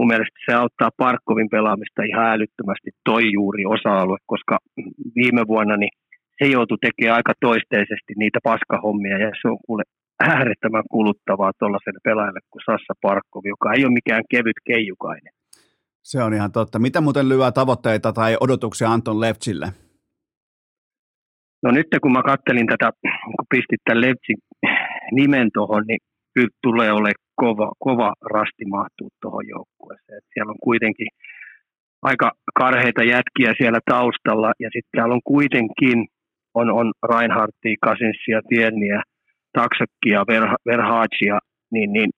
mun 0.01 0.07
mielestä 0.07 0.39
se 0.45 0.53
auttaa 0.53 0.97
Parkkovin 0.97 1.49
pelaamista 1.49 2.03
ihan 2.03 2.31
älyttömästi 2.35 2.89
toi 3.05 3.23
juuri 3.33 3.65
osa-alue, 3.65 4.17
koska 4.25 4.57
viime 5.15 5.43
vuonna 5.47 5.77
niin 5.77 5.93
se 6.37 6.45
joutui 6.55 6.77
tekemään 6.81 7.15
aika 7.15 7.33
toisteisesti 7.41 8.11
niitä 8.17 8.39
paskahommia 8.43 9.17
ja 9.17 9.31
se 9.41 9.47
on 9.47 9.57
kuule 9.65 9.83
äärettömän 10.19 10.83
kuluttavaa 10.91 11.51
tuollaiselle 11.59 11.99
pelaajalle 12.03 12.39
kuin 12.49 12.61
Sassa 12.65 12.93
Parkkovi, 13.01 13.49
joka 13.49 13.73
ei 13.73 13.85
ole 13.85 13.93
mikään 13.93 14.23
kevyt 14.29 14.59
keijukainen. 14.67 15.33
Se 16.01 16.23
on 16.23 16.33
ihan 16.33 16.51
totta. 16.51 16.79
Mitä 16.79 17.01
muuten 17.01 17.29
lyö 17.29 17.51
tavoitteita 17.51 18.13
tai 18.13 18.37
odotuksia 18.39 18.91
Anton 18.91 19.21
Leftsille? 19.21 19.67
No 21.63 21.71
nyt 21.71 21.87
kun 22.01 22.13
mä 22.13 22.23
kattelin 22.23 22.67
tätä, 22.67 22.91
kun 23.37 23.45
pistit 23.49 23.81
tämän 23.85 24.01
Leftsin 24.01 24.37
nimen 25.11 25.49
tuohon, 25.53 25.83
niin 25.87 25.99
kyllä 26.33 26.49
tulee 26.63 26.91
ole 26.91 27.11
kova, 27.35 27.71
kova 27.79 28.13
rasti 28.35 28.65
mahtuu 28.65 29.09
tuohon 29.21 29.47
joukkueeseen. 29.47 30.17
Et 30.17 30.29
siellä 30.33 30.51
on 30.51 30.63
kuitenkin 30.63 31.07
aika 32.01 32.31
karheita 32.59 33.03
jätkiä 33.03 33.53
siellä 33.57 33.79
taustalla 33.91 34.51
ja 34.59 34.69
sitten 34.73 34.95
täällä 34.97 35.13
on 35.13 35.27
kuitenkin 35.33 35.97
on, 36.53 36.67
on 36.79 36.91
Reinhardtia, 37.09 37.75
Kasinsia, 37.81 38.39
Tienniä, 38.49 39.01
Taksakkia, 39.57 40.19
Verhaatsia, 40.65 41.39
niin, 41.71 41.93
niin 41.93 42.09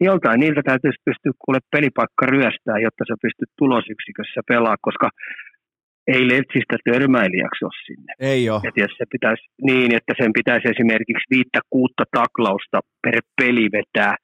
joltain 0.00 0.40
niiltä 0.40 0.62
täytyisi 0.64 1.04
pystyä 1.04 1.32
kuule 1.44 1.58
pelipaikka 1.70 2.26
ryöstää, 2.26 2.78
jotta 2.86 3.04
sä 3.08 3.14
pystyt 3.22 3.50
tulosyksikössä 3.58 4.40
pelaa, 4.48 4.76
koska 4.86 5.08
ei 6.14 6.22
Letsistä 6.28 6.76
törmäilijäksi 6.84 7.64
ole 7.64 7.78
sinne. 7.86 8.12
Ei 8.32 8.50
ole. 8.50 8.60
Et 8.68 8.76
jos 8.76 8.94
se 8.98 9.04
pitäisi, 9.14 9.44
niin, 9.68 9.94
että 9.98 10.12
sen 10.20 10.32
pitäisi 10.38 10.66
esimerkiksi 10.74 11.30
viittä 11.34 11.60
kuutta 11.70 12.04
taklausta 12.18 12.78
per 13.02 13.20
peli 13.40 13.66
vetää, 13.78 14.14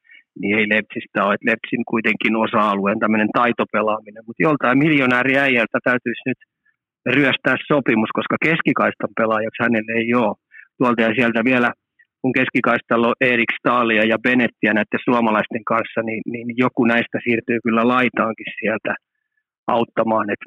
niin 0.41 0.59
ei 0.59 0.67
Lepsistä 0.75 1.25
ole. 1.25 1.35
Et 1.35 1.45
Lepsin 1.51 1.85
kuitenkin 1.93 2.37
osa-alueen 2.37 2.99
tämmöinen 2.99 3.31
taitopelaaminen, 3.39 4.25
mutta 4.27 4.45
joltain 4.49 4.79
miljonääriäijältä 4.79 5.79
täytyisi 5.85 6.23
nyt 6.27 6.41
ryöstää 7.17 7.57
sopimus, 7.69 8.13
koska 8.19 8.37
keskikaistan 8.47 9.13
pelaajaksi 9.21 9.63
hänelle 9.63 9.93
ei 10.03 10.15
ole. 10.15 10.37
Tuolta 10.79 11.03
ja 11.03 11.15
sieltä 11.19 11.41
vielä 11.45 11.71
kun 12.23 12.33
keskikaistalla 12.33 13.09
on 13.09 13.21
Erik 13.21 13.53
Staalia 13.59 14.05
ja 14.13 14.19
Benettiä 14.27 14.73
näiden 14.75 15.05
suomalaisten 15.05 15.65
kanssa, 15.73 16.01
niin, 16.09 16.23
niin 16.33 16.49
joku 16.65 16.85
näistä 16.85 17.19
siirtyy 17.25 17.59
kyllä 17.65 17.89
laitaankin 17.89 18.51
sieltä 18.61 18.93
auttamaan. 19.67 20.31
Et 20.31 20.43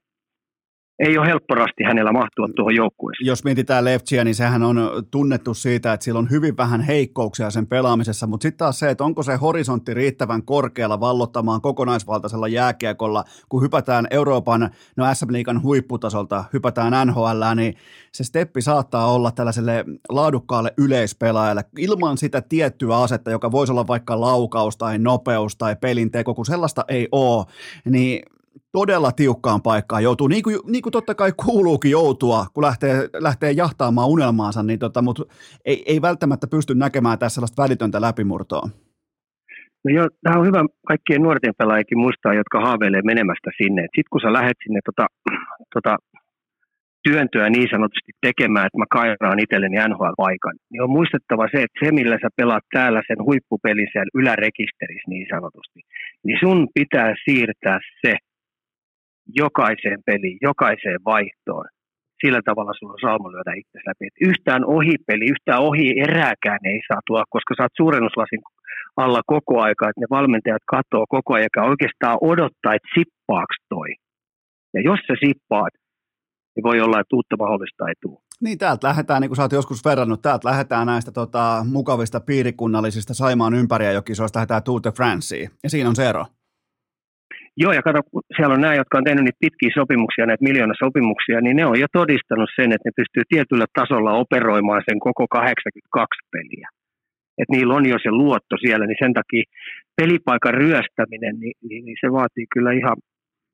ei 1.00 1.18
ole 1.18 1.28
helpporasti 1.28 1.84
hänellä 1.84 2.12
mahtua 2.12 2.48
tuohon 2.56 2.76
joukkueeseen. 2.76 3.28
Jos 3.28 3.44
mietitään 3.44 3.86
Leftsiä, 3.86 4.24
niin 4.24 4.36
sehän 4.36 4.64
on 4.64 4.78
tunnettu 5.12 5.54
siitä, 5.54 5.94
että 5.94 6.04
sillä 6.04 6.20
on 6.20 6.30
hyvin 6.30 6.58
vähän 6.58 6.82
heikkouksia 6.82 7.50
sen 7.50 7.68
pelaamisessa, 7.68 8.28
mutta 8.28 8.44
sitten 8.44 8.58
taas 8.58 8.80
se, 8.80 8.90
että 8.90 9.04
onko 9.04 9.24
se 9.24 9.36
horisontti 9.36 9.94
riittävän 9.94 10.44
korkealla 10.44 11.00
vallottamaan 11.00 11.62
kokonaisvaltaisella 11.62 12.48
jääkiekolla, 12.48 13.24
kun 13.50 13.62
hypätään 13.62 14.08
Euroopan, 14.12 14.70
no 14.96 15.06
SM 15.14 15.34
Liigan 15.34 15.64
huipputasolta, 15.64 16.44
hypätään 16.54 17.08
NHL, 17.08 17.56
niin 17.56 17.76
se 18.12 18.24
steppi 18.24 18.62
saattaa 18.62 19.14
olla 19.14 19.32
tällaiselle 19.32 19.86
laadukkaalle 20.10 20.74
yleispelaajalle 20.78 21.66
ilman 21.78 22.18
sitä 22.18 22.42
tiettyä 22.42 22.98
asetta, 22.98 23.32
joka 23.32 23.52
voisi 23.52 23.72
olla 23.72 23.88
vaikka 23.88 24.22
laukaus 24.22 24.78
tai 24.78 25.00
nopeus 25.00 25.56
tai 25.56 25.76
pelinteko, 25.76 26.34
kun 26.34 26.46
sellaista 26.46 26.86
ei 26.88 27.08
ole, 27.12 27.46
niin 27.86 28.24
todella 28.80 29.12
tiukkaan 29.12 29.62
paikkaan 29.62 30.04
joutuu, 30.04 30.28
niin 30.28 30.44
kuin, 30.44 30.56
niin 30.74 30.84
kuin 30.84 30.94
totta 30.98 31.16
kai 31.16 31.32
kuuluukin 31.46 31.92
joutua, 31.92 32.46
kun 32.54 32.64
lähtee, 32.64 32.96
lähtee 33.28 33.52
jahtaamaan 33.52 34.10
unelmaansa, 34.16 34.64
niin 34.64 34.80
tota, 34.80 35.02
mutta 35.02 35.24
ei, 35.66 35.84
ei 35.92 36.02
välttämättä 36.02 36.48
pysty 36.48 36.76
näkemään 36.76 37.20
tässä 37.20 37.36
sellaista 37.36 37.64
välitöntä 37.64 38.02
läpimurtoa. 38.02 38.66
No 39.84 39.90
joo, 39.98 40.08
tämä 40.24 40.40
on 40.40 40.48
hyvä 40.48 40.62
kaikkien 40.88 41.22
nuorten 41.22 41.54
pelaajien 41.58 42.04
muistaa, 42.06 42.34
jotka 42.42 42.58
haaveilee 42.66 43.02
menemästä 43.12 43.50
sinne. 43.60 43.82
Sitten 43.82 44.12
kun 44.12 44.22
sä 44.22 44.34
lähdet 44.34 44.58
sinne 44.64 44.80
tota, 44.90 45.06
tota, 45.76 45.94
työntöä 47.08 47.50
niin 47.50 47.70
sanotusti 47.74 48.12
tekemään, 48.28 48.66
että 48.68 48.82
mä 48.82 48.96
kairaan 48.98 49.44
itselleni 49.44 49.78
NHL-paikan, 49.90 50.56
niin 50.70 50.82
on 50.86 50.96
muistettava 50.98 51.46
se, 51.54 51.58
että 51.66 51.80
se, 51.82 51.88
millä 52.00 52.18
sä 52.22 52.30
pelaat 52.40 52.66
täällä 52.78 53.02
sen 53.08 53.20
huippupelin 53.28 53.90
siellä 53.92 54.16
ylärekisterissä 54.20 55.10
niin 55.14 55.28
sanotusti, 55.34 55.80
niin 56.26 56.38
sun 56.44 56.60
pitää 56.78 57.12
siirtää 57.26 57.80
se 58.02 58.14
jokaiseen 59.42 60.00
peliin, 60.06 60.38
jokaiseen 60.42 61.00
vaihtoon. 61.06 61.66
Sillä 62.22 62.42
tavalla 62.46 62.74
sulla 62.74 62.94
on 62.94 63.06
sauma 63.08 63.32
lyödä 63.32 63.54
itse 63.62 63.80
läpi. 63.88 64.08
Et 64.08 64.20
yhtään 64.30 64.66
ohipeli, 64.66 65.26
yhtään 65.34 65.62
ohi 65.70 66.00
erääkään 66.00 66.60
ei 66.64 66.82
saa 66.88 67.02
tuoda, 67.08 67.26
koska 67.30 67.54
sä 67.54 67.64
oot 67.64 67.78
suurennuslasin 67.78 68.42
alla 68.98 69.22
koko 69.34 69.62
aika, 69.62 69.90
että 69.90 70.02
ne 70.02 70.08
valmentajat 70.18 70.64
katsoo 70.76 71.06
koko 71.10 71.34
ajan 71.34 71.70
oikeastaan 71.72 72.18
odottaa, 72.22 72.76
että 72.76 72.94
sippaaks 72.96 73.58
toi. 73.70 73.90
Ja 74.74 74.82
jos 74.82 75.00
se 75.08 75.14
sippaat, 75.26 75.74
niin 76.56 76.64
voi 76.64 76.82
olla, 76.82 77.00
että 77.00 77.16
uutta 77.16 77.36
mahdollista 77.38 77.88
ei 77.88 77.94
tule. 78.02 78.20
Niin, 78.42 78.58
täältä 78.58 78.88
lähdetään, 78.88 79.22
niin 79.22 79.30
kuin 79.30 79.36
sä 79.38 79.44
oot 79.44 79.52
joskus 79.52 79.86
verrannut, 79.86 80.22
täältä 80.22 80.50
lähdetään 80.50 80.88
näistä 80.88 81.12
tota, 81.12 81.66
mukavista 81.72 82.20
piirikunnallisista 82.20 83.14
Saimaan 83.14 83.54
ympäriä 83.54 83.92
jokisoista, 83.92 84.38
lähdetään 84.38 84.64
Tour 84.64 84.82
de. 84.84 85.50
Ja 85.64 85.70
siinä 85.70 85.90
on 85.90 85.96
se 85.96 86.10
ero. 86.10 86.26
Joo, 87.58 87.74
ja 87.74 87.82
kato, 87.82 88.00
siellä 88.36 88.54
on 88.54 88.62
nämä, 88.62 88.76
jotka 88.82 88.98
on 88.98 89.04
tehnyt 89.04 89.24
niitä 89.24 89.46
pitkiä 89.46 89.72
sopimuksia, 89.80 90.26
näitä 90.26 90.48
miljoonasopimuksia, 90.50 91.42
niin 91.42 91.56
ne 91.58 91.66
on 91.66 91.80
jo 91.80 91.88
todistanut 92.00 92.50
sen, 92.56 92.70
että 92.74 92.88
ne 92.88 92.98
pystyy 93.00 93.24
tietyllä 93.30 93.66
tasolla 93.80 94.20
operoimaan 94.24 94.84
sen 94.90 95.00
koko 95.00 95.26
82 95.28 96.08
peliä. 96.34 96.68
Että 97.40 97.54
niillä 97.56 97.74
on 97.74 97.86
jo 97.94 97.98
se 98.04 98.12
luotto 98.12 98.56
siellä, 98.66 98.86
niin 98.86 99.02
sen 99.04 99.14
takia 99.14 99.44
pelipaikan 100.00 100.54
ryöstäminen, 100.54 101.36
niin, 101.40 101.56
niin, 101.68 101.86
niin 101.86 101.98
se 102.02 102.08
vaatii 102.12 102.48
kyllä 102.54 102.72
ihan 102.72 102.98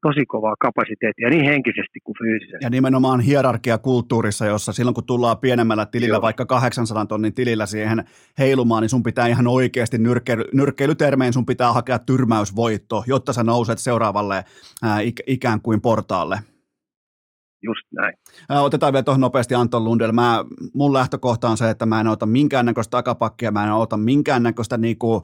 tosi 0.01 0.25
kovaa 0.25 0.55
kapasiteettia 0.59 1.29
niin 1.29 1.45
henkisesti 1.45 1.99
kuin 2.03 2.15
fyysisesti. 2.23 2.57
Ja 2.65 2.69
nimenomaan 2.69 3.19
hierarkiakulttuurissa, 3.19 4.45
jossa 4.45 4.73
silloin 4.73 4.95
kun 4.95 5.05
tullaan 5.05 5.37
pienemmällä 5.37 5.85
tilillä, 5.85 6.15
Joo. 6.15 6.21
vaikka 6.21 6.45
800 6.45 7.05
tonnin 7.05 7.33
tilillä 7.33 7.65
siihen 7.65 8.03
heilumaan, 8.39 8.81
niin 8.81 8.89
sun 8.89 9.03
pitää 9.03 9.27
ihan 9.27 9.47
oikeasti 9.47 9.97
nyrkkeily, 9.97 10.43
nyrkkeilytermein 10.53 11.33
sun 11.33 11.45
pitää 11.45 11.73
hakea 11.73 11.99
tyrmäysvoitto, 11.99 13.03
jotta 13.07 13.33
sä 13.33 13.43
nouset 13.43 13.79
seuraavalle 13.79 14.45
ää, 14.83 14.97
ikään 15.27 15.61
kuin 15.61 15.81
portaalle. 15.81 16.39
just 17.63 17.87
näin. 17.91 18.13
Otetaan 18.49 18.93
vielä 18.93 19.03
tuohon 19.03 19.21
nopeasti 19.21 19.55
Anton 19.55 19.83
Lundell. 19.83 20.11
Mä, 20.11 20.45
mun 20.73 20.93
lähtökohta 20.93 21.49
on 21.49 21.57
se, 21.57 21.69
että 21.69 21.85
mä 21.85 22.01
en 22.01 22.07
ota 22.07 22.25
minkäännäköistä 22.25 22.91
takapakkia, 22.91 23.51
mä 23.51 23.63
en 23.63 23.71
ota 23.71 23.97
minkäännäköistä 23.97 24.77
niinku, 24.77 25.23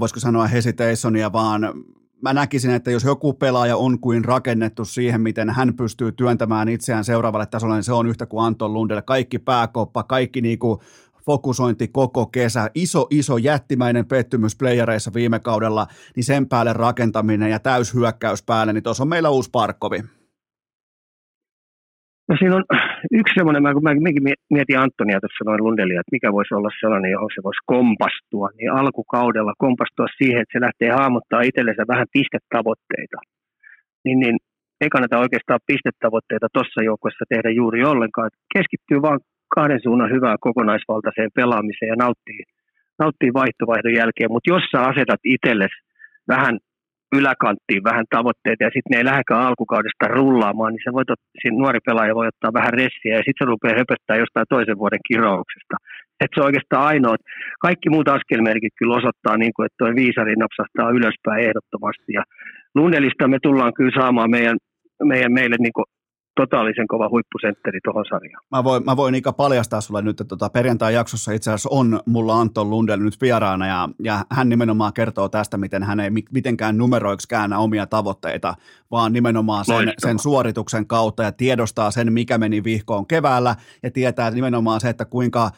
voisiko 0.00 0.20
sanoa 0.20 0.46
hesitationia, 0.46 1.32
vaan 1.32 1.60
mä 2.22 2.32
näkisin, 2.32 2.70
että 2.70 2.90
jos 2.90 3.04
joku 3.04 3.32
pelaaja 3.32 3.76
on 3.76 4.00
kuin 4.00 4.24
rakennettu 4.24 4.84
siihen, 4.84 5.20
miten 5.20 5.50
hän 5.50 5.74
pystyy 5.74 6.12
työntämään 6.12 6.68
itseään 6.68 7.04
seuraavalle 7.04 7.46
tasolle, 7.46 7.74
niin 7.74 7.84
se 7.84 7.92
on 7.92 8.06
yhtä 8.06 8.26
kuin 8.26 8.44
Anton 8.44 8.72
Lundell. 8.74 9.00
Kaikki 9.00 9.38
pääkoppa, 9.38 10.02
kaikki 10.02 10.40
niinku 10.40 10.82
fokusointi 11.26 11.88
koko 11.88 12.26
kesä, 12.26 12.70
iso, 12.74 13.06
iso 13.10 13.36
jättimäinen 13.36 14.06
pettymys 14.06 14.56
playereissa 14.56 15.14
viime 15.14 15.38
kaudella, 15.38 15.86
niin 16.16 16.24
sen 16.24 16.48
päälle 16.48 16.72
rakentaminen 16.72 17.50
ja 17.50 17.58
täyshyökkäys 17.58 18.42
päälle, 18.42 18.72
niin 18.72 18.82
tuossa 18.82 19.02
on 19.02 19.08
meillä 19.08 19.30
uusi 19.30 19.50
Parkkovi. 19.50 20.02
No 22.28 22.36
siinä 22.38 22.56
on 22.56 22.64
yksi 23.20 23.34
semmoinen, 23.36 23.62
mä, 23.62 23.74
kun 23.74 23.86
mä 23.86 23.94
mietin 24.54 24.78
Antonia 24.78 25.20
tässä 25.20 25.44
noin 25.44 25.64
Lundelia, 25.64 26.00
että 26.00 26.16
mikä 26.16 26.32
voisi 26.32 26.54
olla 26.54 26.70
sellainen, 26.80 27.10
johon 27.10 27.30
se 27.34 27.42
voisi 27.48 27.68
kompastua, 27.74 28.48
niin 28.56 28.72
alkukaudella 28.80 29.54
kompastua 29.64 30.06
siihen, 30.18 30.40
että 30.42 30.54
se 30.54 30.64
lähtee 30.66 30.90
hahmottaa 31.00 31.46
itsellensä 31.48 31.92
vähän 31.92 32.12
pistetavoitteita. 32.16 33.18
Niin, 34.04 34.18
niin 34.22 34.36
ei 34.80 34.90
kannata 34.94 35.22
oikeastaan 35.24 35.60
pistetavoitteita 35.70 36.46
tuossa 36.52 36.82
joukkueessa 36.88 37.24
tehdä 37.32 37.50
juuri 37.50 37.80
ollenkaan. 37.92 38.26
Että 38.26 38.40
keskittyy 38.56 38.98
vaan 39.02 39.20
kahden 39.56 39.80
suunnan 39.82 40.14
hyvää 40.16 40.36
kokonaisvaltaiseen 40.46 41.30
pelaamiseen 41.34 41.92
ja 41.92 41.98
nauttii, 42.04 42.42
nauttii 43.02 43.32
vaihtovaihdon 43.40 43.98
jälkeen. 44.00 44.32
Mutta 44.32 44.50
jos 44.54 44.64
sä 44.72 44.80
asetat 44.90 45.22
itsellesi 45.24 45.78
vähän 46.28 46.58
yläkanttiin 47.16 47.84
vähän 47.90 48.06
tavoitteita 48.16 48.64
ja 48.64 48.70
sitten 48.74 48.90
ne 48.90 48.98
ei 48.98 49.10
lähdekään 49.10 49.46
alkukaudesta 49.48 50.08
rullaamaan, 50.16 50.72
niin 50.72 50.84
se 50.84 50.92
voit, 50.92 51.08
siinä 51.40 51.58
nuori 51.58 51.80
pelaaja 51.86 52.14
voi 52.14 52.26
ottaa 52.32 52.58
vähän 52.58 52.72
ressiä 52.80 53.14
ja 53.18 53.24
sitten 53.26 53.40
se 53.40 53.50
rupeaa 53.52 53.80
höpöttää 53.80 54.16
jostain 54.22 54.46
toisen 54.48 54.78
vuoden 54.78 55.06
kirouksesta. 55.08 55.76
Että 56.20 56.34
se 56.34 56.40
on 56.40 56.48
oikeastaan 56.50 56.86
ainoa. 56.92 57.16
Kaikki 57.66 57.88
muut 57.90 58.08
askelmerkit 58.08 58.74
kyllä 58.78 58.98
osoittaa, 59.00 59.36
niin 59.36 59.52
kuin, 59.54 59.66
että 59.66 59.78
tuo 59.78 59.88
viisari 60.02 60.34
napsahtaa 60.36 60.96
ylöspäin 60.98 61.44
ehdottomasti. 61.46 62.10
Ja 62.18 62.22
Lundelista 62.74 63.28
me 63.28 63.38
tullaan 63.42 63.74
kyllä 63.78 64.00
saamaan 64.00 64.30
meidän, 64.30 64.56
meidän 65.12 65.32
meille 65.32 65.56
niin 65.58 65.76
kuin 65.76 65.88
totaalisen 66.38 66.88
kova 66.88 67.08
huippusentteri 67.08 67.78
tuohon 67.84 68.04
sarjaan. 68.08 68.44
Mä 68.50 68.64
voin, 68.64 68.84
mä 68.84 68.96
voin 68.96 69.14
Ika 69.14 69.32
paljastaa 69.32 69.80
sulle 69.80 70.02
nyt, 70.02 70.20
että 70.20 70.24
tota 70.24 70.50
perjantai-jaksossa 70.50 71.32
itse 71.32 71.50
asiassa 71.50 71.68
on 71.72 72.00
mulla 72.06 72.40
Anton 72.40 72.70
Lundell 72.70 73.02
nyt 73.02 73.20
vieraana 73.20 73.66
ja, 73.66 73.88
ja 74.04 74.24
hän 74.30 74.48
nimenomaan 74.48 74.92
kertoo 74.92 75.28
tästä, 75.28 75.58
miten 75.58 75.82
hän 75.82 76.00
ei 76.00 76.10
mitenkään 76.10 76.78
numeroiksi 76.78 77.28
käännä 77.28 77.58
omia 77.58 77.86
tavoitteita, 77.86 78.54
vaan 78.90 79.12
nimenomaan 79.12 79.64
sen, 79.64 79.92
sen 79.98 80.18
suorituksen 80.18 80.86
kautta 80.86 81.22
ja 81.22 81.32
tiedostaa 81.32 81.90
sen, 81.90 82.12
mikä 82.12 82.38
meni 82.38 82.64
vihkoon 82.64 83.06
keväällä 83.06 83.56
ja 83.82 83.90
tietää 83.90 84.30
nimenomaan 84.30 84.80
se, 84.80 84.88
että 84.88 85.04
kuinka 85.04 85.50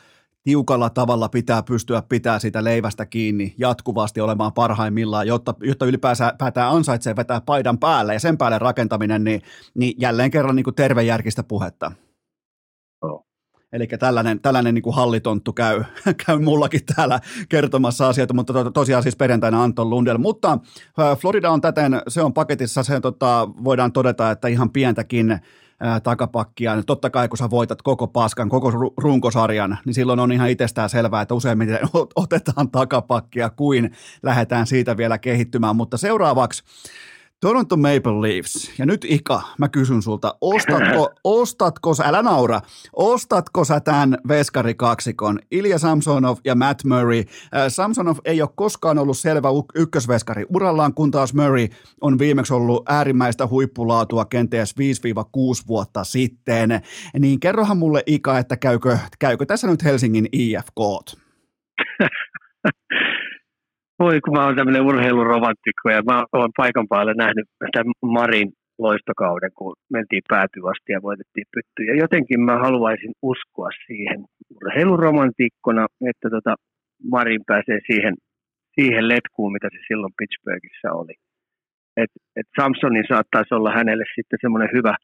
tiukalla 0.42 0.90
tavalla 0.90 1.28
pitää 1.28 1.62
pystyä 1.62 2.02
pitää 2.08 2.38
sitä 2.38 2.64
leivästä 2.64 3.06
kiinni 3.06 3.54
jatkuvasti 3.58 4.20
olemaan 4.20 4.52
parhaimmillaan, 4.52 5.26
jotta, 5.26 5.54
jotta 5.60 5.86
ylipäätään 5.86 6.70
ansaitsee 6.70 7.16
vetää 7.16 7.40
paidan 7.40 7.78
päälle 7.78 8.12
ja 8.12 8.20
sen 8.20 8.38
päälle 8.38 8.58
rakentaminen, 8.58 9.24
niin, 9.24 9.42
niin 9.74 9.94
jälleen 9.98 10.30
kerran 10.30 10.56
niin 10.56 10.64
kuin 10.64 10.74
tervejärkistä 10.74 11.42
puhetta. 11.42 11.92
Oh. 13.02 13.26
Eli 13.72 13.86
tällainen, 13.86 14.40
tällainen 14.40 14.74
niin 14.74 14.82
kuin 14.82 14.96
hallitonttu 14.96 15.52
käy, 15.52 15.84
käy 16.26 16.38
mullakin 16.38 16.80
täällä 16.96 17.20
kertomassa 17.48 18.08
asioita, 18.08 18.34
mutta 18.34 18.52
to, 18.52 18.70
tosiaan 18.70 19.02
siis 19.02 19.16
perjantaina 19.16 19.62
Anton 19.62 19.90
Lundell. 19.90 20.18
Mutta 20.18 20.58
Florida 21.20 21.50
on 21.50 21.60
täten, 21.60 22.02
se 22.08 22.22
on 22.22 22.32
paketissa, 22.32 22.82
se 22.82 23.00
tota, 23.00 23.48
voidaan 23.64 23.92
todeta, 23.92 24.30
että 24.30 24.48
ihan 24.48 24.70
pientäkin 24.70 25.40
ää, 25.80 26.00
takapakkia. 26.00 26.82
Totta 26.82 27.10
kai 27.10 27.28
kun 27.28 27.38
sä 27.38 27.50
voitat 27.50 27.82
koko 27.82 28.06
paskan, 28.06 28.48
koko 28.48 28.92
runkosarjan, 28.96 29.78
niin 29.84 29.94
silloin 29.94 30.20
on 30.20 30.32
ihan 30.32 30.50
itsestään 30.50 30.90
selvää, 30.90 31.22
että 31.22 31.34
useimmiten 31.34 31.78
otetaan 32.16 32.70
takapakkia 32.70 33.50
kuin 33.50 33.92
lähdetään 34.22 34.66
siitä 34.66 34.96
vielä 34.96 35.18
kehittymään. 35.18 35.76
Mutta 35.76 35.96
seuraavaksi 35.96 36.62
Toronto 37.40 37.76
Maple 37.76 38.20
Leafs. 38.20 38.78
Ja 38.78 38.86
nyt 38.86 39.06
Ika, 39.08 39.42
mä 39.58 39.68
kysyn 39.68 40.02
sulta, 40.02 40.34
ostatko, 40.40 41.10
ostatko 41.40 41.94
sä, 41.94 42.04
älä 42.04 42.22
naura, 42.22 42.60
ostatko 42.92 43.64
sä 43.64 43.80
tämän 43.80 44.18
veskarikaksikon, 44.28 45.38
Ilja 45.50 45.78
Samsonov 45.78 46.38
ja 46.44 46.54
Matt 46.54 46.84
Murray? 46.84 47.18
Äh, 47.18 47.26
Samsonov 47.68 48.16
ei 48.24 48.42
ole 48.42 48.50
koskaan 48.54 48.98
ollut 48.98 49.18
selvä 49.18 49.48
ykkösveskari 49.74 50.46
urallaan, 50.54 50.94
kun 50.94 51.10
taas 51.10 51.34
Murray 51.34 51.68
on 52.00 52.18
viimeksi 52.18 52.54
ollut 52.54 52.84
äärimmäistä 52.88 53.46
huippulaatua 53.46 54.24
kenties 54.24 54.74
5-6 54.76 54.80
vuotta 55.68 56.04
sitten. 56.04 56.80
Niin 57.18 57.40
kerrohan 57.40 57.78
mulle 57.78 58.02
Ika, 58.06 58.38
että 58.38 58.56
käykö, 58.56 58.98
käykö 59.18 59.46
tässä 59.46 59.66
nyt 59.66 59.84
Helsingin 59.84 60.28
IFK? 60.32 60.78
Voi, 64.00 64.20
kun 64.20 64.34
mä 64.36 64.44
oon 64.44 64.56
tämmöinen 64.56 64.86
urheiluromantikko 64.90 65.90
ja 65.90 66.02
mä 66.02 66.24
oon 66.32 66.50
paikan 66.56 66.88
päällä 66.88 67.14
nähnyt 67.14 67.46
tämän 67.72 67.92
Marin 68.02 68.50
loistokauden, 68.78 69.50
kun 69.58 69.76
mentiin 69.90 70.22
päätyvasti 70.28 70.92
ja 70.92 71.02
voitettiin 71.02 71.46
pytty. 71.54 71.80
Ja 71.90 71.94
jotenkin 72.02 72.40
mä 72.40 72.58
haluaisin 72.58 73.12
uskoa 73.22 73.70
siihen 73.86 74.24
urheiluromantikkona, 74.56 75.86
että 76.10 76.30
tota 76.30 76.54
Marin 77.10 77.42
pääsee 77.46 77.78
siihen, 77.86 78.14
siihen 78.74 79.08
letkuun, 79.08 79.52
mitä 79.52 79.68
se 79.72 79.78
silloin 79.88 80.12
Pittsburghissa 80.18 80.92
oli. 80.92 81.14
Et, 81.96 82.10
et 82.36 82.48
Samsonin 82.60 83.04
saattaisi 83.08 83.54
olla 83.54 83.72
hänelle 83.78 84.04
sitten 84.14 84.38
semmoinen 84.40 84.70
hyvä 84.76 84.94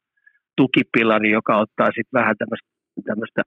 tukipilari, 0.57 1.31
joka 1.31 1.57
ottaa 1.65 1.87
sitten 1.87 2.19
vähän 2.21 2.37
tämmöistä 3.05 3.43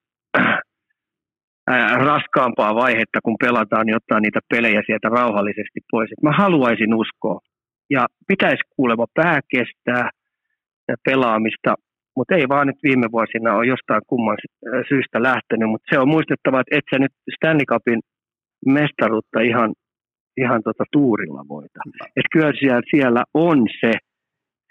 raskaampaa 2.10 2.76
vaihetta, 2.76 3.20
kun 3.24 3.36
pelataan, 3.40 3.86
niin 3.86 3.96
ottaa 3.96 4.20
niitä 4.20 4.40
pelejä 4.50 4.82
sieltä 4.86 5.10
rauhallisesti 5.10 5.80
pois. 5.92 6.12
Et 6.12 6.24
mä 6.24 6.32
haluaisin 6.32 6.94
uskoa. 6.94 7.40
Ja 7.90 8.06
pitäisi 8.28 8.64
kuulemma 8.76 9.06
pää 9.16 9.40
kestää 9.50 10.10
pelaamista, 11.06 11.74
mutta 12.16 12.36
ei 12.36 12.50
vaan 12.50 12.68
nyt 12.68 12.80
viime 12.84 13.08
vuosina 13.12 13.56
ole 13.56 13.68
jostain 13.68 14.02
kumman 14.08 14.38
syystä 14.90 15.24
lähtenyt. 15.24 15.70
Mutta 15.70 15.88
se 15.92 16.00
on 16.00 16.10
muistettava, 16.10 16.60
että 16.60 16.78
et 16.78 16.84
sä 16.92 17.00
nyt 17.00 17.12
Stanley 17.36 17.66
Cupin 17.66 18.00
mestaruutta 18.66 19.40
ihan, 19.40 19.74
ihan 20.38 20.62
tota 20.64 20.84
tuurilla 20.92 21.44
voita. 21.50 21.80
Et 22.18 22.26
kyllä 22.32 22.54
siellä, 22.60 22.82
siellä 22.90 23.24
on 23.34 23.68
se, 23.82 23.92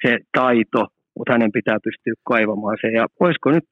se 0.06 0.18
taito, 0.36 0.86
mutta 1.16 1.32
hänen 1.32 1.52
pitää 1.52 1.78
pystyä 1.84 2.12
kaivamaan 2.24 2.76
se. 2.80 2.88
Ja 2.88 3.06
voisiko 3.20 3.50
nyt 3.50 3.64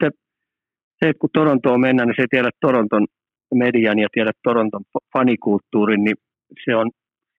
se, 0.99 1.09
että 1.09 1.20
kun 1.20 1.30
Torontoon 1.32 1.80
mennään, 1.80 2.09
niin 2.09 2.16
se 2.16 2.22
ei 2.22 2.34
tiedä 2.34 2.51
Toronton 2.61 3.07
median 3.55 3.99
ja 3.99 4.09
tiedä 4.12 4.32
Toronton 4.42 4.82
fanikulttuurin, 5.12 6.05
niin 6.05 6.16
se 6.64 6.76
on 6.76 6.90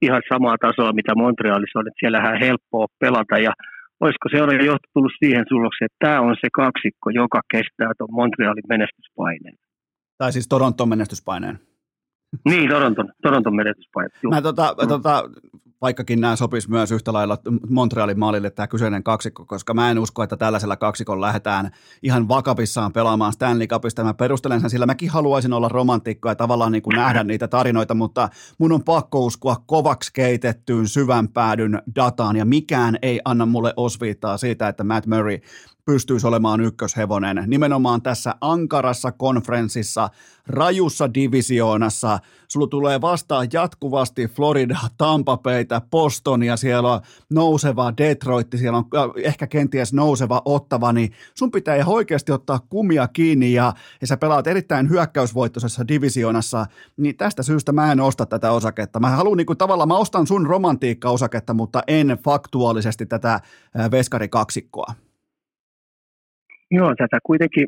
ihan 0.01 0.21
samaa 0.33 0.57
tasoa, 0.65 0.93
mitä 0.93 1.15
Montrealissa 1.15 1.79
on, 1.79 1.87
että 1.87 1.99
siellähän 1.99 2.39
helppoa 2.39 2.87
pelata 2.99 3.37
ja 3.37 3.53
olisiko 3.99 4.29
seuraava 4.31 4.63
johto 4.63 4.87
tullut 4.93 5.11
siihen 5.19 5.45
tulokseen, 5.49 5.85
että 5.85 6.07
tämä 6.07 6.21
on 6.21 6.35
se 6.41 6.47
kaksikko, 6.53 7.09
joka 7.09 7.39
kestää 7.51 7.91
tuon 7.97 8.13
Montrealin 8.19 8.69
menestyspaineen. 8.69 9.55
Tai 10.17 10.31
siis 10.31 10.47
Toronton 10.47 10.89
menestyspaineen. 10.89 11.59
Niin, 12.45 12.69
Toronton, 12.69 13.09
Toronton 13.21 13.55
menestyspaine. 13.55 14.09
Mä 14.30 14.41
tota, 14.41 14.75
mm. 14.82 14.88
tota, 14.88 15.23
vaikkakin 15.82 16.21
nämä 16.21 16.36
sopisi 16.36 16.69
myös 16.69 16.91
yhtä 16.91 17.13
lailla 17.13 17.38
Montrealin 17.69 18.19
maalille 18.19 18.49
tämä 18.49 18.67
kyseinen 18.67 19.03
kaksikko, 19.03 19.45
koska 19.45 19.73
mä 19.73 19.91
en 19.91 19.99
usko, 19.99 20.23
että 20.23 20.38
tällaisella 20.38 20.75
kaksikolla 20.75 21.25
lähdetään 21.25 21.71
ihan 22.03 22.28
vakavissaan 22.28 22.93
pelaamaan 22.93 23.34
Stanley 23.34 23.67
Cupista. 23.67 24.03
Mä 24.03 24.13
perustelen 24.13 24.61
sen, 24.61 24.69
sillä 24.69 24.86
mäkin 24.86 25.09
haluaisin 25.09 25.53
olla 25.53 25.69
romantikko 25.69 26.30
ja 26.30 26.36
tavallaan 26.36 26.71
niin 26.71 26.82
kuin 26.82 26.95
nähdä 26.95 27.23
niitä 27.23 27.47
tarinoita, 27.47 27.93
mutta 27.93 28.30
mun 28.57 28.71
on 28.71 28.84
pakko 28.84 29.25
uskoa 29.25 29.55
kovaksi 29.65 30.13
keitettyyn 30.13 30.88
syvän 30.88 31.28
päädyn 31.28 31.82
dataan 31.95 32.36
ja 32.36 32.45
mikään 32.45 32.97
ei 33.01 33.21
anna 33.25 33.45
mulle 33.45 33.73
osviittaa 33.78 34.38
siitä, 34.38 34.67
että 34.67 34.84
Matt 34.84 35.07
Murray 35.07 35.39
pystyisi 35.88 36.27
olemaan 36.27 36.61
ykköshevonen. 36.61 37.43
Nimenomaan 37.47 38.01
tässä 38.01 38.35
ankarassa 38.41 39.11
konferenssissa, 39.11 40.09
rajussa 40.47 41.13
divisioonassa, 41.13 42.19
sulla 42.47 42.67
tulee 42.67 43.01
vastaan 43.01 43.47
jatkuvasti 43.53 44.27
Florida, 44.27 44.77
Tampa 44.97 45.38
Baytä, 45.38 45.81
Bostonia, 45.91 46.57
siellä 46.57 46.93
on 46.93 47.01
nouseva 47.29 47.93
Detroit, 47.97 48.47
siellä 48.55 48.77
on 48.77 48.85
äh, 48.95 49.23
ehkä 49.23 49.47
kenties 49.47 49.93
nouseva 49.93 50.41
Ottava, 50.45 50.93
niin 50.93 51.11
sun 51.33 51.51
pitää 51.51 51.75
ihan 51.75 51.93
oikeasti 51.93 52.31
ottaa 52.31 52.59
kumia 52.69 53.07
kiinni 53.07 53.53
ja, 53.53 53.73
ja 54.01 54.07
sä 54.07 54.17
pelaat 54.17 54.47
erittäin 54.47 54.89
hyökkäysvoittoisessa 54.89 55.88
divisioonassa, 55.88 56.65
niin 56.97 57.17
tästä 57.17 57.43
syystä 57.43 57.71
mä 57.71 57.91
en 57.91 57.99
osta 57.99 58.25
tätä 58.25 58.51
osaketta. 58.51 58.99
Mä 58.99 59.09
haluan 59.09 59.38
niin 59.38 59.57
tavallaan, 59.57 59.88
mä 59.88 59.97
ostan 59.97 60.27
sun 60.27 60.45
romantiikka-osaketta, 60.45 61.53
mutta 61.53 61.83
en 61.88 62.17
faktuaalisesti 62.23 63.05
tätä 63.05 63.33
äh, 63.33 63.91
veskarikaksikkoa. 63.91 65.06
Joo, 66.72 66.95
tätä 66.97 67.18
kuitenkin 67.24 67.68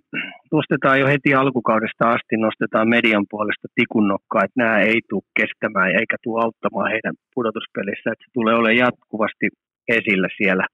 nostetaan 0.52 1.00
jo 1.00 1.08
heti 1.08 1.34
alkukaudesta 1.34 2.10
asti, 2.10 2.38
nostetaan 2.38 2.89
median 2.89 3.26
puolesta 3.30 3.68
tikunnokkaa, 3.76 4.43
että 4.43 4.62
nämä 4.64 4.80
ei 4.80 5.00
tule 5.10 5.32
kestämään 5.39 5.89
eikä 6.00 6.16
tule 6.24 6.43
auttamaan 6.43 6.91
heidän 6.91 7.16
pudotuspelissä, 7.36 8.12
että 8.12 8.26
se 8.26 8.32
tulee 8.34 8.56
olemaan 8.56 8.84
jatkuvasti 8.88 9.47
esillä 9.88 10.28
siellä, 10.38 10.66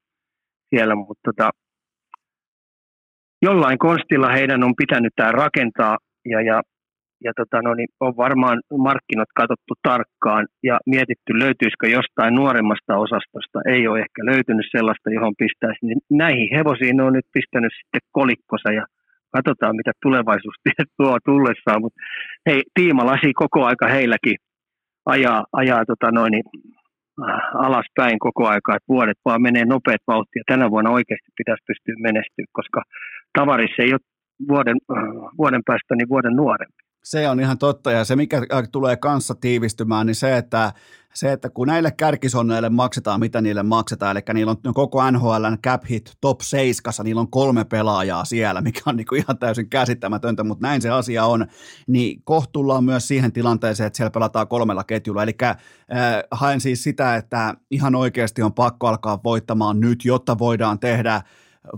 siellä. 0.70 0.94
Mutta 0.94 1.20
tota, 1.24 1.50
jollain 3.42 3.78
konstilla 3.78 4.28
heidän 4.32 4.64
on 4.64 4.74
pitänyt 4.76 5.12
tämä 5.16 5.32
rakentaa 5.32 5.96
ja, 6.32 6.40
ja, 6.40 6.62
ja 7.24 7.32
tota, 7.36 7.62
no, 7.62 7.74
niin 7.74 7.88
on 8.00 8.16
varmaan 8.16 8.58
markkinat 8.78 9.28
katsottu 9.36 9.74
tarkkaan 9.82 10.46
ja 10.62 10.78
mietitty, 10.86 11.38
löytyisikö 11.38 11.86
jostain 11.88 12.34
nuoremmasta 12.34 12.96
osastosta. 12.96 13.58
Ei 13.74 13.88
ole 13.88 13.98
ehkä 13.98 14.20
löytynyt 14.24 14.66
sellaista, 14.70 15.10
johon 15.10 15.34
pistäisi. 15.38 15.86
Niin 15.86 16.00
näihin 16.10 16.48
hevosiin 16.56 17.00
on 17.00 17.12
nyt 17.12 17.26
pistänyt 17.32 17.72
sitten 17.76 18.00
kolikkosa 18.12 18.72
ja 18.72 18.84
katsotaan, 19.36 19.76
mitä 19.76 19.92
tulevaisuus 20.02 20.56
tuo 20.96 21.18
tullessaan. 21.24 21.80
Mutta 21.80 22.00
hei, 22.46 22.62
tiimalasi 22.74 23.32
koko 23.32 23.64
aika 23.64 23.86
heilläkin 23.88 24.36
ajaa, 25.06 25.44
ajaa 25.52 25.84
tota 25.84 26.10
noin, 26.10 26.30
niin, 26.30 26.44
äh, 27.28 27.40
alaspäin 27.66 28.18
koko 28.18 28.48
aika, 28.48 28.76
että 28.76 28.92
vuodet 28.94 29.18
vaan 29.24 29.42
menee 29.42 29.64
nopeat 29.64 30.02
vauhtia. 30.06 30.42
Tänä 30.46 30.70
vuonna 30.70 30.90
oikeasti 30.90 31.30
pitäisi 31.36 31.64
pystyä 31.66 31.94
menestyä, 31.98 32.44
koska 32.52 32.82
tavarissa 33.38 33.82
ei 33.82 33.92
ole 33.92 34.00
vuoden, 34.48 34.76
äh, 34.96 35.04
vuoden 35.38 35.62
päästä 35.66 35.94
niin 35.94 36.08
vuoden 36.08 36.36
nuorempi. 36.36 36.85
Se 37.06 37.28
on 37.28 37.40
ihan 37.40 37.58
totta. 37.58 37.92
Ja 37.92 38.04
se 38.04 38.16
mikä 38.16 38.42
tulee 38.72 38.96
kanssa 38.96 39.34
tiivistymään, 39.34 40.06
niin 40.06 40.14
se, 40.14 40.36
että, 40.36 40.72
se, 41.14 41.32
että 41.32 41.50
kun 41.50 41.66
näille 41.66 41.90
kärkisonneille 41.90 42.68
maksetaan, 42.68 43.20
mitä 43.20 43.40
niille 43.40 43.62
maksetaan, 43.62 44.16
eli 44.16 44.34
niillä 44.34 44.56
on 44.66 44.74
koko 44.74 45.10
NHLn 45.10 45.58
cap 45.66 45.82
hit 45.90 46.12
top 46.20 46.40
7, 46.40 46.92
niillä 47.04 47.20
on 47.20 47.30
kolme 47.30 47.64
pelaajaa 47.64 48.24
siellä, 48.24 48.60
mikä 48.60 48.80
on 48.86 48.96
niin 48.96 49.06
kuin 49.06 49.22
ihan 49.22 49.38
täysin 49.38 49.68
käsittämätöntä, 49.68 50.44
mutta 50.44 50.66
näin 50.66 50.82
se 50.82 50.90
asia 50.90 51.24
on, 51.24 51.46
niin 51.86 52.22
kohtuullaan 52.24 52.84
myös 52.84 53.08
siihen 53.08 53.32
tilanteeseen, 53.32 53.86
että 53.86 53.96
siellä 53.96 54.10
pelataan 54.10 54.48
kolmella 54.48 54.84
ketjulla, 54.84 55.22
eli 55.22 55.36
äh, 55.42 55.56
haen 56.30 56.60
siis 56.60 56.82
sitä, 56.82 57.16
että 57.16 57.54
ihan 57.70 57.94
oikeasti 57.94 58.42
on 58.42 58.54
pakko 58.54 58.86
alkaa 58.86 59.20
voittamaan 59.24 59.80
nyt, 59.80 60.04
jotta 60.04 60.38
voidaan 60.38 60.78
tehdä 60.78 61.22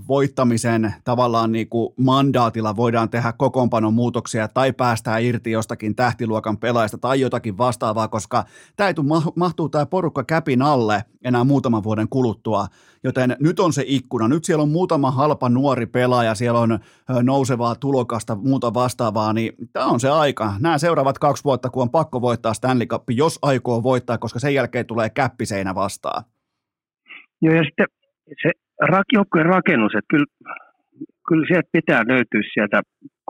voittamisen 0.08 0.94
tavallaan 1.04 1.52
niin 1.52 1.68
kuin 1.68 1.94
mandaatilla 1.96 2.76
voidaan 2.76 3.10
tehdä 3.10 3.32
kokoonpanon 3.32 3.94
muutoksia 3.94 4.48
tai 4.48 4.72
päästää 4.72 5.18
irti 5.18 5.50
jostakin 5.50 5.96
tähtiluokan 5.96 6.58
pelaajista 6.58 6.98
tai 6.98 7.20
jotakin 7.20 7.58
vastaavaa, 7.58 8.08
koska 8.08 8.44
tämä 8.76 8.92
mahtuu 9.36 9.68
tämä 9.68 9.86
porukka 9.86 10.24
käpin 10.24 10.62
alle 10.62 11.04
enää 11.24 11.44
muutaman 11.44 11.82
vuoden 11.82 12.08
kuluttua, 12.08 12.66
joten 13.04 13.36
nyt 13.40 13.60
on 13.60 13.72
se 13.72 13.84
ikkuna. 13.86 14.28
Nyt 14.28 14.44
siellä 14.44 14.62
on 14.62 14.68
muutama 14.68 15.10
halpa 15.10 15.48
nuori 15.48 15.86
pelaaja, 15.86 16.34
siellä 16.34 16.60
on 16.60 16.78
nousevaa 17.22 17.74
tulokasta, 17.74 18.34
muuta 18.36 18.74
vastaavaa, 18.74 19.32
niin 19.32 19.52
tämä 19.72 19.86
on 19.86 20.00
se 20.00 20.08
aika. 20.08 20.54
Nämä 20.60 20.78
seuraavat 20.78 21.18
kaksi 21.18 21.44
vuotta, 21.44 21.70
kun 21.70 21.82
on 21.82 21.90
pakko 21.90 22.20
voittaa 22.20 22.54
Stanley 22.54 22.86
Cup, 22.86 23.02
jos 23.10 23.38
aikoo 23.42 23.82
voittaa, 23.82 24.18
koska 24.18 24.38
sen 24.38 24.54
jälkeen 24.54 24.86
tulee 24.86 25.10
käppiseinä 25.10 25.74
vastaan. 25.74 26.24
Joo, 27.42 27.54
ja 27.54 27.62
sitten 27.64 27.86
se 28.42 28.50
joukkueen 29.12 29.46
rakennus, 29.46 29.94
että 29.94 30.10
kyllä, 30.12 30.30
kyllä 31.28 31.46
sieltä 31.46 31.68
pitää 31.72 32.02
löytyä 32.12 32.42
sieltä 32.54 32.78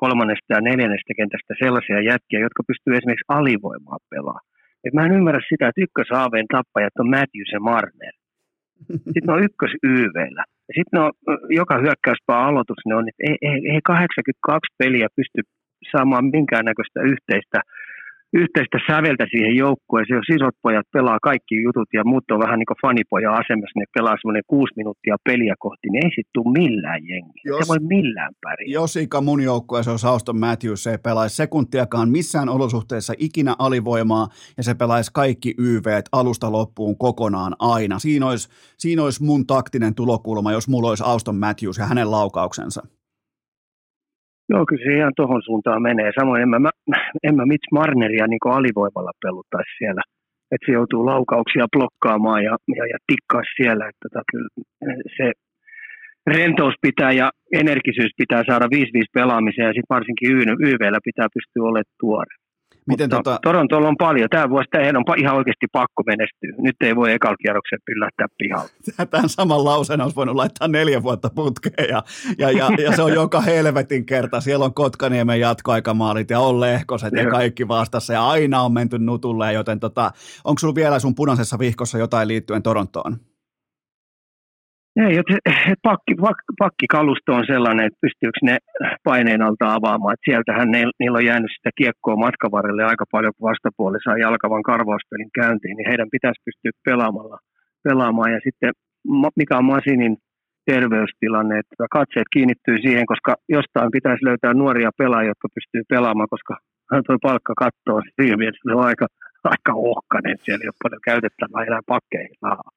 kolmannesta 0.03 0.55
ja 0.55 0.61
neljännestä 0.61 1.13
kentästä 1.17 1.55
sellaisia 1.65 2.01
jätkiä, 2.11 2.41
jotka 2.47 2.63
pystyy 2.71 2.93
esimerkiksi 2.97 3.33
alivoimaan 3.39 4.01
pelaamaan. 4.11 4.49
Et 4.85 4.95
mä 4.95 5.05
en 5.05 5.17
ymmärrä 5.19 5.41
sitä, 5.49 5.69
että 5.69 5.85
ykkösaaveen 5.87 6.49
tappajat 6.55 7.01
on 7.01 7.11
Matthews 7.17 7.51
ja 7.53 7.61
Marner. 7.61 8.15
Sitten 9.15 9.35
on 9.35 9.45
ykkös 9.47 9.73
YVllä. 9.83 10.45
Ja 10.69 10.73
sitten 10.79 11.01
on 11.03 11.11
joka 11.61 11.77
hyökkäyspää 11.85 12.47
aloitus, 12.49 12.81
ne 12.87 12.95
on, 12.95 13.09
että 13.09 13.23
ei, 13.29 13.37
ei, 13.49 13.59
ei 13.73 13.81
82 13.85 14.75
peliä 14.79 15.09
pysty 15.17 15.41
saamaan 15.93 16.27
minkäännäköistä 16.37 17.01
yhteistä 17.13 17.59
yhteistä 18.33 18.79
säveltä 18.91 19.27
siihen 19.31 19.57
joukkueeseen, 19.57 20.17
jos 20.17 20.37
isot 20.37 20.55
pojat 20.63 20.87
pelaa 20.93 21.19
kaikki 21.23 21.63
jutut 21.63 21.89
ja 21.93 22.05
muut 22.05 22.31
on 22.31 22.41
vähän 22.41 22.59
niin 22.59 22.67
kuin 22.67 22.83
fanipoja 22.83 23.33
asemassa, 23.33 23.79
ne 23.79 23.85
pelaa 23.95 24.17
semmoinen 24.21 24.43
kuusi 24.47 24.73
minuuttia 24.77 25.17
peliä 25.25 25.55
kohti, 25.59 25.89
niin 25.91 26.05
ei 26.05 26.11
sitten 26.11 26.35
tule 26.35 26.53
millään 26.59 27.01
jengiä. 27.09 27.43
Jos, 27.45 27.59
se 27.59 27.69
voi 27.69 27.79
millään 27.81 28.33
pärjää. 28.43 28.73
Jos 28.81 28.97
Ika 28.97 29.21
mun 29.21 29.43
joukkueessa 29.43 29.93
on 29.93 29.99
Sauston 29.99 30.41
Matthews, 30.41 30.83
se 30.83 30.91
ei 30.91 30.99
pelaisi 30.99 31.37
sekuntiakaan 31.37 32.11
missään 32.11 32.49
olosuhteessa 32.49 33.15
ikinä 33.19 33.55
alivoimaa 33.59 34.29
ja 34.57 34.63
se 34.63 34.75
pelaisi 34.75 35.11
kaikki 35.15 35.55
YV 35.59 35.87
alusta 36.13 36.53
loppuun 36.53 36.99
kokonaan 36.99 37.55
aina. 37.59 37.99
Siinä 37.99 38.27
olisi, 38.27 38.49
siinä 38.79 39.05
olisi 39.05 39.25
mun 39.25 39.47
taktinen 39.47 39.95
tulokulma, 39.95 40.53
jos 40.53 40.69
mulla 40.69 40.89
olisi 40.89 41.05
Auston 41.07 41.37
Matthews 41.37 41.79
ja 41.79 41.87
hänen 41.87 42.11
laukauksensa. 42.11 42.98
Joo, 44.51 44.67
kyllä 44.67 44.85
se 44.85 44.97
ihan 44.99 45.13
tuohon 45.17 45.43
suuntaan 45.43 45.83
menee. 45.83 46.11
Samoin 46.21 46.43
en 46.43 46.49
mä, 46.49 46.59
mä, 46.59 46.71
en 47.23 47.35
mä 47.37 47.47
Mitch 47.47 47.69
Marneria 47.73 48.27
niin 48.27 48.55
alivoimalla 48.59 49.13
peluttaisi 49.23 49.79
siellä. 49.79 50.03
Että 50.53 50.67
se 50.67 50.73
joutuu 50.73 51.07
laukauksia 51.07 51.67
blokkaamaan 51.77 52.45
ja, 52.45 52.57
ja, 52.77 52.85
ja 52.93 52.99
tikkaa 53.07 53.43
siellä. 53.57 53.89
Että 53.89 54.03
tota, 54.09 54.23
kyllä 54.31 54.49
se 55.17 55.33
rentous 56.27 56.75
pitää 56.83 57.13
ja 57.13 57.31
energisyys 57.63 58.13
pitää 58.17 58.43
saada 58.49 58.67
5-5 58.67 58.69
pelaamiseen 59.19 59.67
ja 59.67 59.73
sitten 59.77 59.95
varsinkin 59.97 60.29
YVllä 60.69 61.01
pitää 61.09 61.29
pystyä 61.35 61.69
olemaan 61.71 61.97
tuore. 62.01 62.35
Miten 62.89 63.11
Mutta 63.11 63.31
tota... 63.31 63.39
Torontolla 63.43 63.89
on 63.89 63.97
paljon. 63.97 64.29
Tämä 64.29 64.51
vuosi 64.51 64.69
heidän 64.75 64.97
on 64.97 65.19
ihan 65.19 65.37
oikeasti 65.37 65.67
pakko 65.73 66.03
menestyä. 66.07 66.51
Nyt 66.59 66.77
ei 66.81 66.97
voi 66.97 67.13
ekalla 67.13 67.37
kierroksen 67.37 67.79
lähteä 68.01 68.27
pihalle. 68.39 68.71
Tämän 69.11 69.29
saman 69.29 69.65
lauseen 69.65 70.01
olisi 70.01 70.17
voinut 70.17 70.37
laittaa 70.37 70.69
neljä 70.69 71.03
vuotta 71.03 71.31
putkeen 71.35 71.89
ja, 71.89 72.03
ja, 72.39 72.51
ja, 72.51 72.69
ja 72.83 72.97
se 72.97 73.03
on 73.03 73.15
joka 73.15 73.41
helvetin 73.41 74.07
kerta. 74.07 74.41
Siellä 74.41 74.65
on 74.65 74.75
Kotkaniemen 74.75 75.41
jatkoaikamaalit 75.41 76.31
ja 76.31 76.41
on 76.41 76.61
Lehkoset 76.61 77.13
ja 77.13 77.31
kaikki 77.31 77.69
vastassa 77.69 78.13
ja 78.13 78.29
aina 78.29 78.63
on 78.63 78.73
menty 78.73 78.99
nutulle. 78.99 79.53
Joten 79.53 79.81
tota, 79.81 80.11
onko 80.45 80.59
sinulla 80.59 80.75
vielä 80.75 80.99
sun 80.99 81.15
punaisessa 81.15 81.59
vihkossa 81.59 81.99
jotain 81.99 82.29
liittyen 82.29 82.63
Torontoon? 82.63 83.17
Ei, 85.05 85.15
pakki, 85.89 86.15
pakkikalusto 86.59 87.31
on 87.39 87.47
sellainen, 87.47 87.87
että 87.87 88.05
pystyykö 88.05 88.39
ne 88.43 88.57
paineen 89.05 89.43
alta 89.43 89.75
avaamaan. 89.75 90.15
Että 90.15 90.29
sieltähän 90.31 90.71
ne, 90.71 90.81
niillä 91.01 91.19
on 91.19 91.31
jäänyt 91.31 91.53
sitä 91.57 91.71
kiekkoa 91.79 92.23
matkan 92.25 92.55
varrelle 92.57 92.85
aika 92.85 93.05
paljon, 93.15 93.33
kun 93.37 93.49
vastapuoli 93.51 93.99
saa 94.05 94.19
jalkavan 94.27 94.63
karvauspelin 94.71 95.31
käyntiin, 95.41 95.77
niin 95.77 95.89
heidän 95.91 96.11
pitäisi 96.15 96.45
pystyä 96.47 96.71
pelaamalla, 96.85 97.39
pelaamaan. 97.89 98.33
Ja 98.33 98.41
sitten 98.47 98.73
mikä 99.37 99.55
on 99.59 99.65
Masinin 99.73 100.17
terveystilanne, 100.71 101.59
että 101.59 101.75
katseet 101.99 102.29
kiinnittyy 102.35 102.77
siihen, 102.79 103.07
koska 103.13 103.33
jostain 103.57 103.91
pitäisi 103.97 104.25
löytää 104.25 104.55
nuoria 104.55 104.91
pelaajia, 104.99 105.31
jotka 105.33 105.49
pystyy 105.57 105.83
pelaamaan, 105.95 106.33
koska 106.35 106.55
tuo 107.07 107.17
palkka 107.23 107.55
kattoo 107.65 107.99
siinä 108.15 108.37
mielessä, 108.37 108.67
se 108.67 108.75
on 108.79 108.89
aika, 108.91 109.07
aika 109.45 109.73
ohkainen, 109.75 110.39
siellä 110.45 110.63
ei 110.63 110.69
ole 110.69 110.75
paljon 110.83 111.01
käytettävää 111.05 111.65
enää 111.65 111.81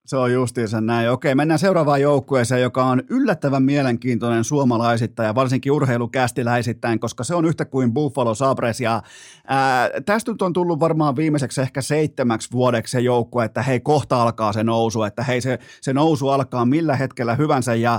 Se 0.06 0.18
on 0.18 0.34
justiinsa 0.34 0.82
näin. 0.82 1.10
Okei, 1.10 1.36
mennään 1.36 1.60
seuraavaan 1.60 2.02
joukkueeseen, 2.02 2.62
joka 2.62 2.86
on 2.86 3.04
yllättävän 3.10 3.64
mielenkiintoinen 3.64 4.44
suomalaisittain 4.44 5.28
ja 5.28 5.36
varsinkin 5.36 5.72
urheilukästiläisittäin, 5.72 7.00
koska 7.00 7.24
se 7.24 7.36
on 7.36 7.46
yhtä 7.46 7.66
kuin 7.66 7.94
Buffalo 7.94 8.36
Sabres. 8.36 8.82
Ja, 8.82 9.02
ää, 9.48 9.90
tästä 10.06 10.32
nyt 10.32 10.42
on 10.42 10.54
tullut 10.54 10.80
varmaan 10.80 11.16
viimeiseksi 11.16 11.62
ehkä 11.62 11.82
seitsemäksi 11.82 12.52
vuodeksi 12.52 12.92
se 12.92 13.00
joukkue, 13.00 13.46
että 13.46 13.62
hei, 13.62 13.80
kohta 13.80 14.22
alkaa 14.22 14.54
se 14.54 14.64
nousu, 14.64 15.04
että 15.04 15.24
hei, 15.24 15.42
se, 15.42 15.60
se 15.82 15.94
nousu 15.94 16.30
alkaa 16.30 16.66
millä 16.66 16.96
hetkellä 16.96 17.36
hyvänsä. 17.36 17.76
Ja 17.76 17.92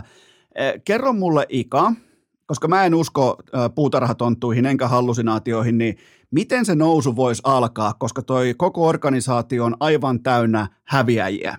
ää, 0.58 0.72
kerro 0.84 1.12
mulle 1.12 1.46
Ika, 1.48 1.92
koska 2.46 2.68
mä 2.68 2.84
en 2.84 2.94
usko 2.94 3.36
puutarhatonttuihin 3.74 4.66
enkä 4.66 4.88
hallusinaatioihin, 4.88 5.78
niin 5.78 5.94
miten 6.30 6.64
se 6.64 6.74
nousu 6.74 7.16
voisi 7.16 7.42
alkaa, 7.46 7.92
koska 7.98 8.22
toi 8.22 8.54
koko 8.56 8.88
organisaatio 8.88 9.64
on 9.64 9.76
aivan 9.80 10.22
täynnä 10.22 10.66
häviäjiä? 10.84 11.54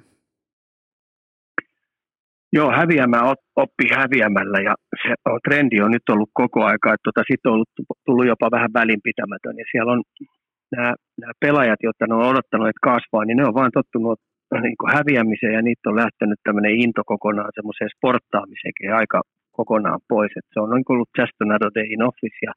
Joo, 2.54 2.72
häviämään 2.72 3.26
oppi 3.56 3.86
häviämällä 3.98 4.60
ja 4.70 4.76
se 5.04 5.14
trendi 5.48 5.82
on 5.82 5.92
nyt 5.92 6.10
ollut 6.10 6.30
koko 6.34 6.60
aika, 6.72 6.94
että 6.94 7.08
tota, 7.08 7.24
sitten 7.30 7.50
on 7.50 7.54
ollut, 7.54 7.70
tullut 8.06 8.28
jopa 8.28 8.52
vähän 8.52 8.74
välinpitämätön 8.74 9.58
ja 9.58 9.66
siellä 9.72 9.92
on 9.92 10.02
nämä, 10.76 10.94
nämä 11.22 11.34
pelaajat, 11.40 11.82
jotka 11.84 12.08
ne 12.08 12.14
on 12.16 12.30
odottanut, 12.32 12.68
että 12.68 12.88
kasvaa, 12.92 13.26
niin 13.26 13.38
ne 13.38 13.48
on 13.48 13.60
vain 13.62 13.72
tottunut 13.80 14.20
niin 14.62 14.96
häviämiseen 14.98 15.54
ja 15.54 15.62
niitä 15.62 15.90
on 15.90 16.02
lähtenyt 16.04 16.40
tämmöinen 16.44 16.76
into 16.84 17.04
kokonaan 17.06 17.52
semmoiseen 17.58 17.90
sporttaamiseen 17.98 18.96
aika 19.02 19.22
kokonaan 19.60 20.00
pois. 20.10 20.32
Et 20.38 20.48
se 20.54 20.60
on 20.60 20.70
noin 20.70 20.84
ollut 20.90 21.10
just 21.20 21.42
another 21.42 21.72
day 21.76 21.88
in 21.94 22.04
office 22.10 22.40
ja 22.48 22.54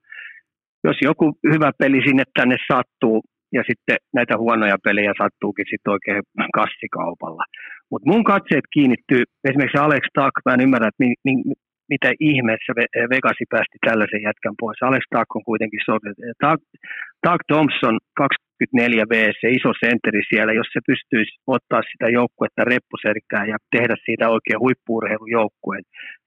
jos 0.84 0.96
joku 1.02 1.26
hyvä 1.52 1.70
peli 1.78 2.00
sinne 2.06 2.24
tänne 2.38 2.56
sattuu 2.68 3.18
ja 3.52 3.62
sitten 3.68 3.96
näitä 4.14 4.34
huonoja 4.42 4.76
pelejä 4.84 5.12
sattuukin 5.22 5.66
sitten 5.70 5.92
oikein 5.96 6.22
kassikaupalla. 6.58 7.44
Mutta 7.90 8.10
mun 8.10 8.24
katseet 8.24 8.66
kiinnittyy, 8.74 9.22
esimerkiksi 9.48 9.78
Alex 9.78 10.04
Tack, 10.14 10.34
mä 10.44 10.54
en 10.54 10.64
ymmärrä, 10.66 10.88
että 10.88 11.04
mi, 11.04 11.10
mi, 11.26 11.34
mitä 11.92 12.10
ihmeessä 12.20 12.72
Vegasi 13.12 13.44
päästi 13.52 13.78
tällaisen 13.86 14.22
jätkän 14.28 14.56
pois. 14.60 14.82
Alex 14.82 15.04
Tack 15.14 15.36
on 15.36 15.44
kuitenkin 15.50 15.80
sovi. 15.86 16.10
Tack, 16.44 16.60
Tack 17.24 17.40
Thompson, 17.50 17.96
24 18.58 19.06
b 19.12 19.14
se 19.40 19.48
iso 19.58 19.70
senteri 19.84 20.22
siellä, 20.30 20.52
jos 20.52 20.68
se 20.72 20.80
pystyisi 20.90 21.32
ottaa 21.46 21.82
sitä 21.90 22.06
joukkuetta 22.18 22.64
reppuserkkään 22.72 23.48
ja 23.52 23.58
tehdä 23.76 23.96
siitä 24.04 24.24
oikein 24.34 24.60
huippuurheilujoukkueen. 24.64 25.84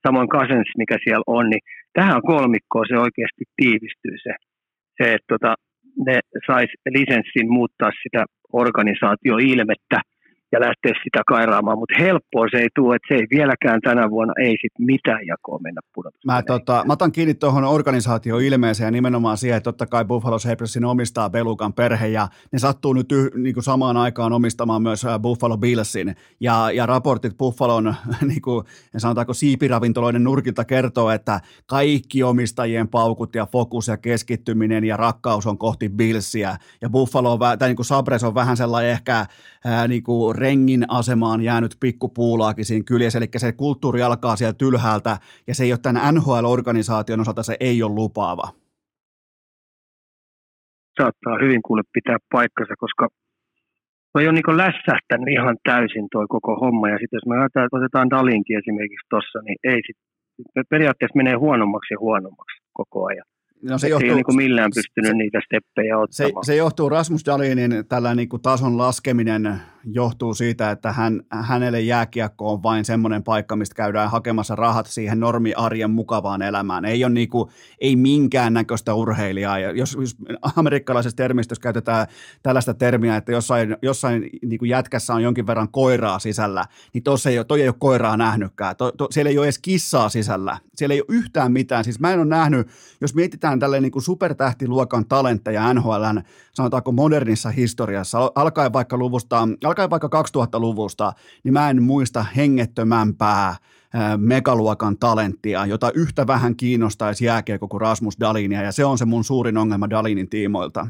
Samoin 0.07 0.29
Cousins, 0.29 0.71
mikä 0.77 0.97
siellä 1.03 1.27
on, 1.37 1.49
niin 1.49 1.63
tähän 1.93 2.21
kolmikkoon 2.31 2.85
se 2.89 2.97
oikeasti 3.05 3.43
tiivistyy 3.57 4.15
se, 4.25 4.33
se 4.97 5.05
että 5.15 5.29
tota, 5.33 5.51
ne 6.05 6.15
sais 6.47 6.71
lisenssin 6.97 7.47
muuttaa 7.57 7.91
sitä 8.03 8.21
organisaatioilmettä 8.53 9.97
ja 10.51 10.59
lähteä 10.59 10.93
sitä 11.03 11.21
kairaamaan, 11.27 11.77
mutta 11.77 11.95
helppoa 11.99 12.45
se 12.51 12.57
ei 12.57 12.67
tule, 12.75 12.95
että 12.95 13.07
se 13.07 13.15
ei 13.15 13.27
vieläkään 13.31 13.81
tänä 13.81 14.09
vuonna, 14.09 14.33
ei 14.41 14.57
sit 14.61 14.73
mitään 14.79 15.27
jakoa 15.27 15.59
mennä 15.59 15.81
pudotus. 15.93 16.25
Mä, 16.25 16.41
tota, 16.43 16.83
mä 16.87 16.93
otan 16.93 17.11
kiinni 17.11 17.33
tuohon 17.33 17.63
organisaatio 17.63 18.37
ilmeeseen 18.37 18.87
ja 18.87 18.91
nimenomaan 18.91 19.37
siihen, 19.37 19.57
että 19.57 19.67
totta 19.67 19.85
kai 19.85 20.05
Buffalo 20.05 20.39
Sabresin 20.39 20.85
omistaa 20.85 21.29
Belukan 21.29 21.73
perhe 21.73 22.07
ja 22.07 22.27
ne 22.51 22.59
sattuu 22.59 22.93
nyt 22.93 23.11
yh, 23.11 23.31
niin 23.35 23.53
kuin 23.53 23.63
samaan 23.63 23.97
aikaan 23.97 24.33
omistamaan 24.33 24.81
myös 24.81 25.05
äh, 25.05 25.19
Buffalo 25.19 25.57
Billsin 25.57 26.15
ja, 26.39 26.71
ja 26.71 26.85
raportit 26.85 27.37
Buffalon 27.37 27.95
niin 28.29 28.41
kuin, 28.41 28.65
sanotaanko 28.97 29.33
siipiravintoloiden 29.33 30.23
nurkilta 30.23 30.65
kertoo, 30.65 31.09
että 31.09 31.39
kaikki 31.65 32.23
omistajien 32.23 32.87
paukut 32.87 33.35
ja 33.35 33.45
fokus 33.45 33.87
ja 33.87 33.97
keskittyminen 33.97 34.83
ja 34.83 34.97
rakkaus 34.97 35.47
on 35.47 35.57
kohti 35.57 35.89
Billsia 35.89 36.55
ja 36.81 36.89
Buffalo 36.89 37.37
tai 37.37 37.67
niin 37.67 37.75
kuin 37.75 37.85
Sabres 37.85 38.23
on 38.23 38.35
vähän 38.35 38.57
sellainen 38.57 38.91
ehkä 38.91 39.25
ää, 39.65 39.87
niin 39.87 40.03
kuin 40.03 40.35
rengin 40.39 40.85
asemaan 40.87 41.41
jäänyt 41.41 41.77
pikkupuulaakin 41.79 42.65
siinä 42.65 42.83
kyljessä, 42.83 43.19
eli 43.19 43.27
se 43.37 43.51
kulttuuri 43.51 44.01
alkaa 44.01 44.35
sieltä 44.35 44.65
ylhäältä, 44.65 45.17
ja 45.47 45.55
se 45.55 45.63
ei 45.63 45.73
ole 45.73 45.79
tämän 45.83 46.15
NHL-organisaation 46.15 47.21
osalta, 47.21 47.43
se 47.43 47.57
ei 47.59 47.83
ole 47.83 47.93
lupaava. 47.93 48.47
Saattaa 51.01 51.37
hyvin 51.41 51.61
kuule 51.65 51.81
pitää 51.93 52.17
paikkansa, 52.31 52.73
koska 52.77 53.07
toi 54.13 54.27
on 54.27 54.35
niin 54.35 54.57
lässähtänyt 54.57 55.29
ihan 55.37 55.57
täysin 55.63 56.07
toi 56.11 56.25
koko 56.29 56.55
homma, 56.55 56.89
ja 56.89 56.97
sitten 56.97 57.17
jos 57.17 57.25
me 57.25 57.35
otetaan 57.77 58.09
Dalinkin 58.09 58.57
esimerkiksi 58.57 59.07
tuossa, 59.09 59.39
niin 59.41 59.57
ei 59.63 59.81
sit, 59.87 59.97
periaatteessa 60.69 61.17
menee 61.17 61.35
huonommaksi 61.35 61.93
ja 61.93 61.99
huonommaksi 61.99 62.57
koko 62.73 63.05
ajan. 63.05 63.27
No 63.63 63.77
se 63.77 63.89
johtuu, 63.89 64.09
ei 64.09 64.15
niin 64.15 64.35
millään 64.35 64.71
pystynyt 64.75 65.11
se, 65.11 65.13
niitä 65.13 65.39
steppejä 65.45 65.97
ottamaan. 65.97 66.45
Se, 66.45 66.51
se 66.51 66.55
johtuu 66.55 66.89
Rasmus 66.89 67.25
Dalinin 67.25 67.85
tällä 67.89 68.15
niin 68.15 68.29
kuin 68.29 68.41
tason 68.41 68.77
laskeminen 68.77 69.61
johtuu 69.83 70.33
siitä, 70.33 70.71
että 70.71 70.91
hän, 70.91 71.21
hänelle 71.31 71.81
jääkiekko 71.81 72.53
on 72.53 72.63
vain 72.63 72.85
semmoinen 72.85 73.23
paikka, 73.23 73.55
mistä 73.55 73.75
käydään 73.75 74.11
hakemassa 74.11 74.55
rahat 74.55 74.87
siihen 74.87 75.19
normiarjen 75.19 75.91
mukavaan 75.91 76.41
elämään. 76.41 76.85
Ei 76.85 77.03
ole 77.03 77.13
niin 77.13 77.29
kuin, 77.29 77.49
ei 77.81 77.95
minkäännäköistä 77.95 78.93
urheilijaa. 78.93 79.59
Ja 79.59 79.71
jos, 79.71 79.97
jos 80.01 80.15
amerikkalaisessa 80.55 81.15
termistössä 81.15 81.61
käytetään 81.61 82.07
tällaista 82.43 82.73
termiä, 82.73 83.15
että 83.15 83.31
jossain, 83.31 83.77
jossain 83.81 84.29
niin 84.45 84.59
kuin 84.59 84.69
jätkässä 84.69 85.13
on 85.13 85.23
jonkin 85.23 85.47
verran 85.47 85.71
koiraa 85.71 86.19
sisällä, 86.19 86.65
niin 86.93 87.03
tuossa 87.03 87.29
ei 87.29 87.37
ole, 87.37 87.45
toi 87.45 87.61
ei 87.61 87.67
ole 87.67 87.75
koiraa 87.79 88.17
nähnytkään. 88.17 88.75
To, 88.75 88.91
to, 88.91 89.07
siellä 89.11 89.29
ei 89.29 89.37
ole 89.37 89.45
edes 89.45 89.59
kissaa 89.59 90.09
sisällä. 90.09 90.57
Siellä 90.79 90.93
ei 90.93 91.01
ole 91.01 91.17
yhtään 91.17 91.51
mitään. 91.51 91.83
Siis 91.83 91.99
mä 91.99 92.13
en 92.13 92.19
ole 92.19 92.27
nähnyt, 92.27 92.67
jos 93.01 93.15
mietitään 93.15 93.59
tälleen 93.59 93.83
niin 93.83 93.91
kuin 93.91 94.03
supertähtiluokan 94.03 95.05
talentteja 95.05 95.73
NHLn, 95.73 96.21
sanotaanko 96.53 96.91
modernissa 96.91 97.49
historiassa, 97.49 98.31
alkaen 98.35 98.73
vaikka 98.73 98.97
luvusta, 98.97 99.47
alkaen 99.63 99.89
vaikka 99.89 100.09
2000-luvusta, 100.37 101.13
niin 101.43 101.53
mä 101.53 101.69
en 101.69 101.83
muista 101.83 102.25
hengettömämpää 102.35 103.55
megaluokan 104.17 104.97
talenttia, 104.97 105.65
jota 105.65 105.91
yhtä 105.95 106.27
vähän 106.27 106.55
kiinnostaisi 106.55 107.25
jääkiekko 107.25 107.67
kuin 107.67 107.81
Rasmus 107.81 108.19
Dalinia, 108.19 108.61
ja 108.61 108.71
se 108.71 108.85
on 108.85 108.97
se 108.97 109.05
mun 109.05 109.23
suurin 109.23 109.57
ongelma 109.57 109.89
Dalinin 109.89 110.29
tiimoilta. 110.29 110.87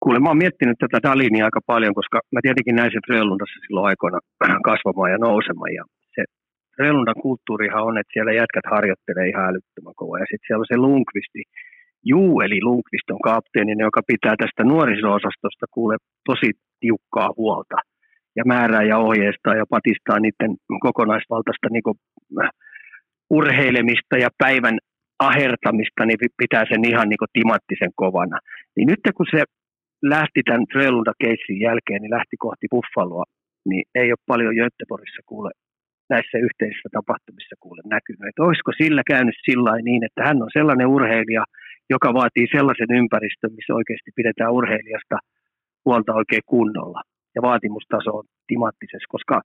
Kuule, 0.00 0.18
mä 0.18 0.28
oon 0.28 0.36
miettinyt 0.38 0.76
tätä 0.78 1.08
Dalinia 1.08 1.44
aika 1.44 1.60
paljon, 1.66 1.94
koska 1.94 2.20
mä 2.32 2.40
tietenkin 2.42 2.76
näin 2.76 2.90
sen 2.92 3.00
Frölundassa 3.06 3.60
silloin 3.66 3.86
aikoina 3.86 4.18
kasvamaan 4.70 5.10
ja 5.10 5.18
nousemaan, 5.18 5.74
ja 5.74 5.84
se 6.78 6.82
Frölundan 6.82 7.22
kulttuurihan 7.22 7.84
on, 7.84 7.98
että 7.98 8.12
siellä 8.12 8.32
jätkät 8.32 8.66
harjoittelee 8.74 9.28
ihan 9.28 9.48
älyttömän 9.50 9.94
kovaa, 9.96 10.18
ja 10.18 10.26
sitten 10.30 10.46
siellä 10.46 10.64
on 10.64 10.72
se 10.72 10.76
Lundqvisti, 10.76 11.42
Juu, 12.04 12.40
eli 12.40 12.58
Lundqvist 12.62 13.10
on 13.10 13.20
kapteeninen, 13.30 13.84
joka 13.84 14.02
pitää 14.12 14.34
tästä 14.38 14.62
nuoriso-osastosta 14.64 15.66
kuule 15.70 15.96
tosi 16.28 16.50
tiukkaa 16.80 17.30
huolta 17.36 17.76
ja 18.36 18.42
määrää 18.46 18.82
ja 18.82 18.98
ohjeistaa 18.98 19.54
ja 19.60 19.64
patistaa 19.74 20.18
niiden 20.20 20.52
kokonaisvaltaista 20.86 21.66
niin 21.70 21.82
kuin, 21.82 21.96
äh, 22.42 22.50
urheilemista 23.30 24.14
ja 24.24 24.28
päivän 24.38 24.78
ahertamista, 25.18 26.06
niin 26.06 26.18
pitää 26.42 26.64
sen 26.70 26.84
ihan 26.84 27.08
niin 27.08 27.22
kuin 27.22 27.34
timattisen 27.38 27.92
kovana. 28.02 28.38
Niin 28.76 28.88
nyt 28.88 29.02
kun 29.16 29.26
se 29.34 29.42
lähti 30.02 30.40
tämän 30.44 30.66
Frölunda-keissin 30.72 31.60
jälkeen, 31.60 32.00
niin 32.02 32.16
lähti 32.18 32.36
kohti 32.38 32.66
Buffaloa, 32.70 33.24
niin 33.68 33.84
ei 33.94 34.08
ole 34.12 34.26
paljon 34.26 34.54
Göteborgissa 34.54 35.22
kuule 35.26 35.50
näissä 36.14 36.36
yhteisissä 36.46 36.88
tapahtumissa 36.92 37.56
kuule 37.62 37.82
näkynyt. 37.84 38.28
Että 38.28 38.46
olisiko 38.46 38.72
sillä 38.82 39.02
käynyt 39.12 39.38
sillä 39.48 39.72
niin, 39.88 40.02
että 40.04 40.20
hän 40.28 40.42
on 40.44 40.50
sellainen 40.58 40.92
urheilija, 40.96 41.44
joka 41.94 42.08
vaatii 42.20 42.46
sellaisen 42.56 42.90
ympäristön, 43.00 43.52
missä 43.56 43.72
oikeasti 43.74 44.10
pidetään 44.18 44.52
urheilijasta 44.58 45.16
huolta 45.84 46.12
oikein 46.20 46.46
kunnolla. 46.46 47.00
Ja 47.34 47.42
vaatimustaso 47.42 48.10
on 48.18 48.24
timattisessa, 48.46 49.12
koska 49.14 49.36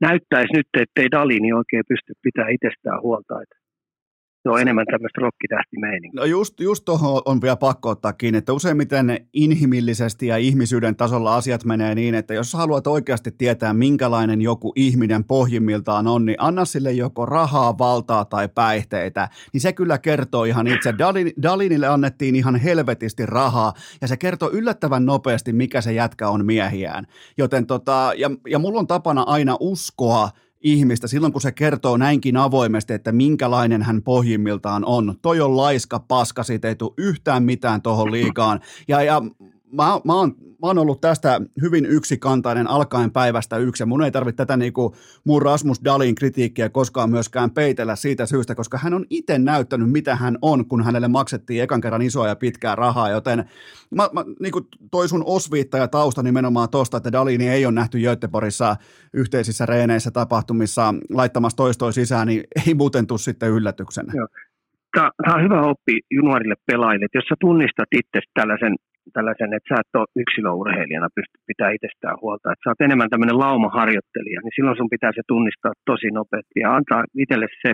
näyttäisi 0.00 0.52
nyt, 0.56 0.70
että 0.82 1.00
ei 1.02 1.10
Dalini 1.10 1.52
oikein 1.52 1.84
pysty 1.88 2.12
pitämään 2.22 2.56
itsestään 2.56 3.00
huolta. 3.06 3.42
Että 3.42 3.56
se 4.44 4.50
on 4.50 4.60
enemmän 4.60 4.86
tämmöistä 4.86 5.20
rokkitähtimeininkiä. 5.20 6.20
No 6.20 6.24
just, 6.24 6.60
just 6.60 6.84
tuohon 6.84 7.22
on 7.24 7.42
vielä 7.42 7.56
pakko 7.56 7.88
ottaa 7.88 8.12
kiinni, 8.12 8.38
että 8.38 8.52
useimmiten 8.52 9.26
inhimillisesti 9.32 10.26
ja 10.26 10.36
ihmisyyden 10.36 10.96
tasolla 10.96 11.36
asiat 11.36 11.64
menee 11.64 11.94
niin, 11.94 12.14
että 12.14 12.34
jos 12.34 12.52
haluat 12.52 12.86
oikeasti 12.86 13.30
tietää, 13.30 13.72
minkälainen 13.72 14.42
joku 14.42 14.72
ihminen 14.76 15.24
pohjimmiltaan 15.24 16.06
on, 16.06 16.24
niin 16.24 16.36
anna 16.38 16.64
sille 16.64 16.92
joko 16.92 17.26
rahaa, 17.26 17.78
valtaa 17.78 18.24
tai 18.24 18.48
päihteitä, 18.48 19.28
niin 19.52 19.60
se 19.60 19.72
kyllä 19.72 19.98
kertoo 19.98 20.44
ihan 20.44 20.66
itse. 20.66 20.94
Dalin, 20.98 21.32
Dalinille 21.42 21.86
annettiin 21.86 22.36
ihan 22.36 22.56
helvetisti 22.56 23.26
rahaa, 23.26 23.72
ja 24.00 24.08
se 24.08 24.16
kertoo 24.16 24.50
yllättävän 24.52 25.06
nopeasti, 25.06 25.52
mikä 25.52 25.80
se 25.80 25.92
jätkä 25.92 26.28
on 26.28 26.46
miehiään. 26.46 27.06
Joten 27.38 27.66
tota, 27.66 28.12
ja, 28.16 28.30
ja 28.48 28.58
mulla 28.58 28.78
on 28.78 28.86
tapana 28.86 29.22
aina 29.22 29.56
uskoa, 29.60 30.30
ihmistä 30.64 31.06
silloin, 31.06 31.32
kun 31.32 31.42
se 31.42 31.52
kertoo 31.52 31.96
näinkin 31.96 32.36
avoimesti, 32.36 32.92
että 32.92 33.12
minkälainen 33.12 33.82
hän 33.82 34.02
pohjimmiltaan 34.02 34.84
on. 34.84 35.14
Toi 35.22 35.40
on 35.40 35.56
laiska 35.56 35.98
paska, 35.98 36.42
siitä 36.42 36.68
ei 36.68 36.74
tule 36.74 36.94
yhtään 36.98 37.42
mitään 37.42 37.82
tuohon 37.82 38.12
liikaan. 38.12 38.60
Ja, 38.88 39.02
ja 39.02 39.20
mä, 39.72 40.00
mä, 40.04 40.14
oon, 40.14 40.36
mä 40.64 40.68
oon 40.68 40.78
ollut 40.78 41.00
tästä 41.00 41.40
hyvin 41.62 41.86
yksikantainen 41.86 42.70
alkaen 42.70 43.10
päivästä 43.10 43.56
yksi, 43.56 43.82
ja 43.82 43.86
mun 43.86 44.02
ei 44.02 44.10
tarvitse 44.10 44.36
tätä 44.36 44.56
niinku 44.56 44.94
mun 45.24 45.42
Rasmus 45.42 45.84
Dalin 45.84 46.14
kritiikkiä 46.14 46.68
koskaan 46.68 47.10
myöskään 47.10 47.50
peitellä 47.50 47.96
siitä 47.96 48.26
syystä, 48.26 48.54
koska 48.54 48.78
hän 48.78 48.94
on 48.94 49.04
itse 49.10 49.38
näyttänyt, 49.38 49.90
mitä 49.90 50.16
hän 50.16 50.38
on, 50.42 50.66
kun 50.66 50.84
hänelle 50.84 51.08
maksettiin 51.08 51.62
ekan 51.62 51.80
kerran 51.80 52.02
isoa 52.02 52.28
ja 52.28 52.36
pitkää 52.36 52.74
rahaa, 52.74 53.10
joten 53.10 53.44
mä, 53.90 54.08
mä 54.12 54.24
niinku 54.40 54.60
toi 54.90 55.08
sun 55.08 55.22
osviitta 55.26 55.78
ja 55.78 55.88
tausta 55.88 56.22
nimenomaan 56.22 56.68
tosta, 56.70 56.96
että 56.96 57.12
Dalini 57.12 57.48
ei 57.48 57.66
ole 57.66 57.74
nähty 57.74 57.98
Göteborgissa 57.98 58.76
yhteisissä 59.14 59.66
reeneissä 59.66 60.10
tapahtumissa 60.10 60.94
laittamassa 61.10 61.56
toistoa 61.56 61.92
sisään, 61.92 62.26
niin 62.26 62.44
ei 62.66 62.74
muuten 62.74 63.06
tule 63.06 63.18
sitten 63.18 63.50
yllätyksenä. 63.50 64.12
Joo. 64.16 64.26
Tämä 64.94 65.34
on 65.34 65.42
hyvä 65.42 65.60
oppi 65.60 66.00
juniorille 66.10 66.54
pelaajille, 66.66 67.04
että 67.04 67.18
jos 67.18 67.24
sä 67.24 67.34
tunnistat 67.40 67.88
itse 67.92 68.20
tällaisen 68.34 68.76
tällaisen, 69.12 69.54
että 69.54 69.68
sä 69.68 69.80
et 69.80 70.00
ole 70.00 70.14
yksilöurheilijana 70.22 71.16
pysty 71.16 71.36
pitää 71.50 71.70
itsestään 71.76 72.16
huolta, 72.22 72.52
että 72.52 72.62
sä 72.64 72.70
oot 72.70 72.86
enemmän 72.86 73.10
tämmöinen 73.10 73.42
laumaharjoittelija, 73.44 74.40
niin 74.40 74.56
silloin 74.56 74.76
sun 74.76 74.94
pitää 74.94 75.12
se 75.14 75.22
tunnistaa 75.32 75.72
tosi 75.90 76.08
nopeasti 76.18 76.58
ja 76.64 76.68
antaa 76.76 77.02
itselle 77.22 77.48
se, 77.62 77.70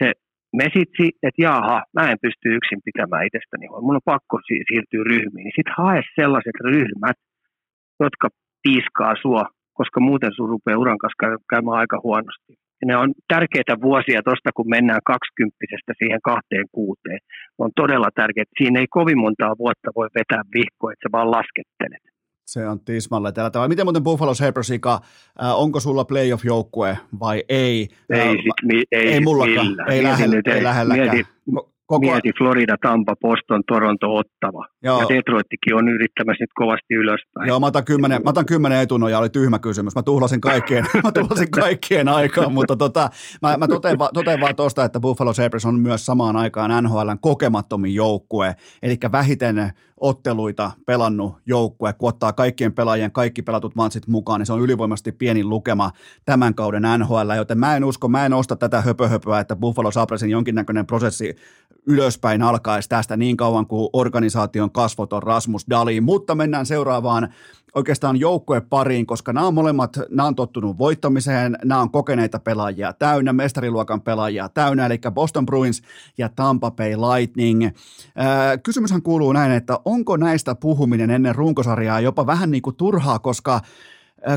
se 0.00 0.08
mesitsi, 0.62 1.06
että 1.26 1.42
jaha, 1.48 1.78
mä 1.96 2.10
en 2.10 2.18
pysty 2.26 2.46
yksin 2.58 2.80
pitämään 2.88 3.26
itsestäni 3.28 3.66
huolta, 3.66 3.86
mun 3.86 4.00
on 4.00 4.10
pakko 4.14 4.36
siirtyä 4.46 5.02
ryhmiin, 5.12 5.44
niin 5.46 5.58
sit 5.58 5.70
hae 5.78 6.00
sellaiset 6.20 6.58
ryhmät, 6.70 7.18
jotka 8.04 8.26
tiiskaa 8.62 9.14
sua, 9.22 9.44
koska 9.78 9.98
muuten 10.00 10.32
sun 10.36 10.48
rupeaa 10.48 10.82
uran 10.84 10.98
kanssa 10.98 11.38
käymään 11.50 11.78
aika 11.82 12.00
huonosti 12.06 12.54
ne 12.84 12.96
on 12.96 13.12
tärkeitä 13.28 13.74
vuosia 13.82 14.22
tuosta, 14.22 14.50
kun 14.56 14.68
mennään 14.68 15.00
kaksikymppisestä 15.12 15.92
siihen 15.98 16.20
kahteen 16.24 16.66
kuuteen. 16.72 17.18
On 17.58 17.70
todella 17.76 18.10
tärkeää. 18.14 18.44
Siinä 18.58 18.80
ei 18.80 18.86
kovin 18.86 19.18
montaa 19.18 19.54
vuotta 19.58 19.88
voi 19.96 20.08
vetää 20.18 20.42
vihkoa, 20.54 20.92
että 20.92 21.08
sä 21.08 21.12
vaan 21.12 21.30
laskettelet. 21.30 22.04
Se 22.46 22.68
on 22.68 22.80
tismalle 22.80 23.32
tällä 23.32 23.50
tavalla. 23.50 23.68
Miten 23.68 23.86
muuten 23.86 24.02
Buffalo 24.02 24.34
Sabres, 24.34 24.70
äh, 24.70 25.00
onko 25.54 25.80
sulla 25.80 26.04
playoff-joukkue 26.04 26.98
vai 27.20 27.44
ei? 27.48 27.88
Ei, 28.10 28.20
äh, 28.20 28.28
sit, 28.30 28.52
mi, 28.62 28.82
ei, 28.92 29.12
ei 29.12 29.20
mullakaan, 29.20 29.66
millään. 29.66 29.90
ei, 29.90 30.02
lähellä, 30.02 30.36
ei, 30.46 30.52
ei 30.54 30.64
lähelläkään. 30.64 31.16
Mieti, 31.16 31.30
Koko... 31.86 32.06
Mieti 32.06 32.30
Florida, 32.38 32.76
Tampa, 32.82 33.16
Boston, 33.16 33.62
Toronto, 33.66 34.14
Ottava. 34.14 34.66
Joo. 34.82 35.00
Ja 35.00 35.06
Detroittikin 35.08 35.74
on 35.74 35.88
yrittämässä 35.88 36.42
nyt 36.42 36.50
kovasti 36.54 36.94
ylöspäin. 36.94 37.48
Joo, 37.48 37.60
mä 37.60 37.66
otan 37.66 37.84
kymmenen, 37.84 38.22
mä 38.24 38.30
otan 38.30 38.46
kymmenen 38.46 38.80
etunoja, 38.80 39.18
oli 39.18 39.28
tyhmä 39.28 39.58
kysymys. 39.58 39.94
Mä 39.94 40.02
tuhlasin 40.02 40.40
kaikkien, 40.40 40.86
mä 41.04 41.12
tuhlasin 41.12 41.50
kaikkien 41.50 42.08
aikaan, 42.08 42.52
mutta 42.52 42.76
tota, 42.76 43.10
mä, 43.42 43.56
mä 43.56 43.68
totean, 43.68 43.98
va, 43.98 44.10
totean 44.14 44.40
vaan 44.40 44.56
tuosta, 44.56 44.84
että 44.84 45.00
Buffalo 45.00 45.32
Sabres 45.32 45.66
on 45.66 45.80
myös 45.80 46.06
samaan 46.06 46.36
aikaan 46.36 46.84
NHLn 46.84 47.18
kokemattomin 47.20 47.94
joukkue, 47.94 48.54
eli 48.82 48.96
vähiten 49.12 49.70
otteluita 50.04 50.70
pelannut 50.86 51.36
joukkue, 51.46 51.92
kun 51.92 52.08
ottaa 52.08 52.32
kaikkien 52.32 52.72
pelaajien 52.72 53.12
kaikki 53.12 53.42
pelatut 53.42 53.74
matsit 53.74 54.06
mukaan, 54.06 54.40
niin 54.40 54.46
se 54.46 54.52
on 54.52 54.60
ylivoimaisesti 54.60 55.12
pienin 55.12 55.48
lukema 55.48 55.90
tämän 56.24 56.54
kauden 56.54 56.82
NHL, 56.98 57.30
joten 57.36 57.58
mä 57.58 57.76
en 57.76 57.84
usko, 57.84 58.08
mä 58.08 58.26
en 58.26 58.32
osta 58.32 58.56
tätä 58.56 58.80
höpöhöpöä, 58.80 59.40
että 59.40 59.56
Buffalo 59.56 59.90
Sabresin 59.90 60.30
jonkinnäköinen 60.30 60.86
prosessi 60.86 61.36
ylöspäin 61.86 62.42
alkaisi 62.42 62.88
tästä 62.88 63.16
niin 63.16 63.36
kauan 63.36 63.66
kuin 63.66 63.88
organisaation 63.92 64.70
kasvot 64.70 65.12
on 65.12 65.22
Rasmus 65.22 65.66
Dali, 65.70 66.00
mutta 66.00 66.34
mennään 66.34 66.66
seuraavaan 66.66 67.34
oikeastaan 67.74 68.20
pariin, 68.68 69.06
koska 69.06 69.32
nämä 69.32 69.46
on 69.46 69.54
molemmat, 69.54 69.98
nämä 70.10 70.26
on 70.26 70.34
tottunut 70.34 70.78
voittamiseen, 70.78 71.58
nämä 71.64 71.80
on 71.80 71.90
kokeneita 71.90 72.38
pelaajia 72.38 72.92
täynnä, 72.92 73.32
mestariluokan 73.32 74.00
pelaajia 74.00 74.48
täynnä, 74.48 74.86
eli 74.86 74.98
Boston 75.10 75.46
Bruins 75.46 75.82
ja 76.18 76.28
Tampa 76.28 76.70
Bay 76.70 76.96
Lightning. 76.96 77.68
kysymyshän 78.62 79.02
kuuluu 79.02 79.32
näin, 79.32 79.52
että 79.52 79.78
onko 79.84 80.16
näistä 80.16 80.54
puhuminen 80.54 81.10
ennen 81.10 81.34
runkosarjaa 81.34 82.00
jopa 82.00 82.26
vähän 82.26 82.50
niin 82.50 82.62
kuin 82.62 82.76
turhaa, 82.76 83.18
koska 83.18 83.60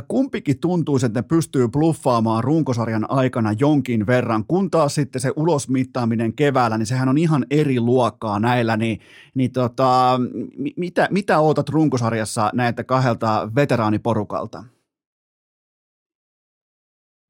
kumpikin 0.08 0.60
tuntuu, 0.60 0.96
että 1.06 1.20
ne 1.20 1.28
pystyy 1.28 1.68
bluffaamaan 1.68 2.44
runkosarjan 2.44 3.06
aikana 3.10 3.50
jonkin 3.60 4.08
verran, 4.08 4.44
kun 4.48 4.72
taas 4.72 4.96
sitten 4.96 5.22
se 5.22 5.32
ulosmittaaminen 5.36 6.34
keväällä, 6.34 6.78
niin 6.78 6.86
sehän 6.86 7.10
on 7.10 7.18
ihan 7.18 7.46
eri 7.52 7.80
luokkaa 7.80 8.40
näillä, 8.40 8.78
niin, 8.78 9.00
niin 9.36 9.52
tota, 9.52 10.20
mitä, 10.78 11.08
mitä 11.12 11.40
ootat 11.40 11.70
runkosarjassa 11.70 12.50
näitä 12.54 12.84
kahdelta 12.84 13.52
veteraaniporukalta? 13.56 14.64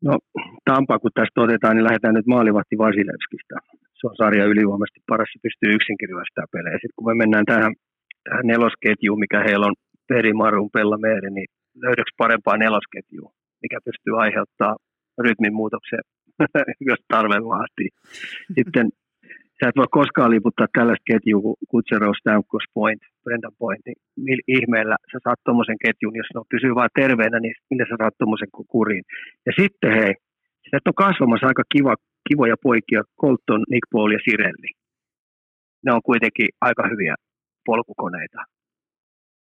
No 0.04 0.20
Tampa, 0.66 1.00
kun 1.00 1.12
tästä 1.14 1.42
otetaan, 1.42 1.76
niin 1.76 1.84
lähdetään 1.84 2.14
nyt 2.14 2.28
maalivahti 2.28 2.78
Vasilevskista. 2.78 3.56
Se 4.00 4.08
on 4.08 4.16
sarja 4.18 4.46
ylivoimaisesti 4.46 5.02
paras, 5.08 5.30
se 5.34 5.40
pystyy 5.44 5.70
yksinkin 5.78 6.10
pelejä. 6.52 6.76
Sitten 6.76 6.98
kun 6.98 7.08
me 7.08 7.16
mennään 7.22 7.46
tähän, 7.46 7.74
tähän 8.30 8.48
nelosketjuun, 8.48 9.20
mikä 9.20 9.40
heillä 9.48 9.66
on 9.66 9.76
Peri, 10.08 10.34
Marun, 10.34 10.70
Pella, 10.74 10.98
Meeri, 10.98 11.30
niin 11.30 11.50
löydöksi 11.86 12.16
parempaa 12.18 12.58
nelosketjua, 12.58 13.32
mikä 13.62 13.78
pystyy 13.86 14.14
aiheuttamaan 14.24 14.78
rytmin 15.26 15.54
muutoksen, 15.54 16.00
jos 16.90 17.00
tarve 17.08 17.38
vaatii. 17.54 17.90
Sitten 18.56 18.88
sä 19.58 19.70
et 19.70 19.80
voi 19.82 19.90
koskaan 20.00 20.32
liputtaa 20.32 20.68
tällaista 20.78 21.10
ketjua 21.12 21.42
kuin 21.42 21.58
Kutsero, 21.70 22.14
Stamkos, 22.20 22.66
Point, 22.74 23.02
Brendan 23.24 23.56
Point, 23.60 23.84
niin 23.86 24.00
millä 24.28 24.44
ihmeellä 24.58 24.96
sä 25.12 25.18
saat 25.24 25.40
tuommoisen 25.46 25.80
ketjun, 25.86 26.16
jos 26.22 26.30
ne 26.34 26.42
pysyy 26.54 26.74
vain 26.76 26.94
terveenä, 27.02 27.38
niin 27.40 27.56
millä 27.70 27.86
sä 27.90 27.96
saat 28.02 28.18
tuommoisen 28.18 28.52
kuriin. 28.74 29.04
Ja 29.48 29.52
sitten 29.60 29.92
hei, 30.00 30.14
sieltä 30.70 30.90
on 30.92 31.02
kasvamassa 31.06 31.48
aika 31.48 31.64
kiva, 31.74 31.94
kivoja 32.28 32.58
poikia, 32.68 33.02
Colton, 33.22 33.64
Nick 33.72 33.86
Paul 33.92 34.12
ja 34.12 34.20
Sirelli. 34.26 34.72
Ne 35.86 35.90
on 35.98 36.02
kuitenkin 36.10 36.50
aika 36.68 36.84
hyviä 36.92 37.16
polkukoneita, 37.66 38.40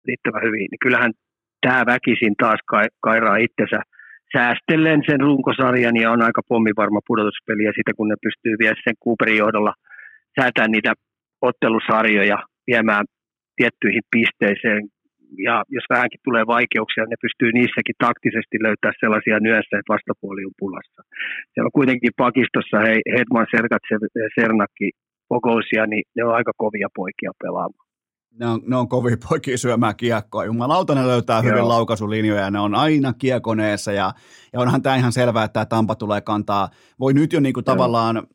riittävän 0.07 0.45
hyviä. 0.47 0.67
Niin 0.71 0.85
kyllähän 0.85 1.13
tämä 1.65 1.83
väkisin 1.93 2.35
taas 2.43 2.61
kairaa 3.07 3.37
itsensä 3.37 3.81
säästellen 4.35 5.01
sen 5.09 5.21
runkosarjan 5.21 5.97
ja 6.03 6.13
on 6.15 6.23
aika 6.23 6.43
pommivarma 6.49 7.01
pudotuspeli 7.09 7.63
ja 7.65 7.73
sitä 7.79 7.93
kun 7.97 8.09
ne 8.09 8.17
pystyy 8.27 8.55
vielä 8.63 8.83
sen 8.85 8.97
Cooperin 9.05 9.43
johdolla 9.45 9.73
säätämään 10.37 10.71
niitä 10.71 10.93
ottelusarjoja 11.49 12.39
viemään 12.67 13.05
tiettyihin 13.57 14.07
pisteisiin 14.13 14.83
ja 15.49 15.57
jos 15.77 15.87
vähänkin 15.95 16.25
tulee 16.25 16.45
vaikeuksia, 16.47 17.05
ne 17.05 17.25
pystyy 17.27 17.51
niissäkin 17.53 18.03
taktisesti 18.07 18.57
löytämään 18.67 19.01
sellaisia 19.03 19.39
nyössä, 19.47 19.75
että 19.77 19.95
vastapuoli 19.95 20.45
on 20.49 20.61
pulassa. 20.63 21.01
Siellä 21.51 21.69
on 21.71 21.79
kuitenkin 21.79 22.19
pakistossa 22.25 22.79
hei, 22.87 23.01
Hedman, 23.15 23.47
Sergatsev, 23.55 24.01
Sernakki, 24.37 24.89
Pogousia, 25.31 25.85
niin 25.87 26.05
ne 26.17 26.23
on 26.25 26.35
aika 26.39 26.53
kovia 26.63 26.89
poikia 27.01 27.33
pelaamaan 27.43 27.84
ne 28.39 28.47
on, 28.47 28.61
ne 28.67 28.77
on 28.77 28.89
kovin 28.89 29.19
poikia 29.29 29.59
syömään 29.59 29.97
kiekkoa. 29.97 30.45
Jumalauta 30.45 30.95
ne 30.95 31.07
löytää 31.07 31.43
Joo. 31.43 31.53
hyvin 31.53 31.69
laukasulinjoja 31.69 32.43
ja 32.43 32.51
ne 32.51 32.61
on 32.61 32.75
aina 32.75 33.13
kiekoneessa 33.13 33.93
ja, 33.93 34.15
ja 34.53 34.61
onhan 34.61 34.83
tämä 34.83 34.97
ihan 34.97 35.13
selvää, 35.13 35.45
että 35.45 35.53
tämä 35.53 35.67
Tampa 35.67 35.95
tulee 35.95 36.21
kantaa. 36.21 36.69
Voi 37.01 37.15
nyt 37.15 37.33
jo 37.33 37.41
niinku 37.41 37.63
tavallaan 37.63 38.27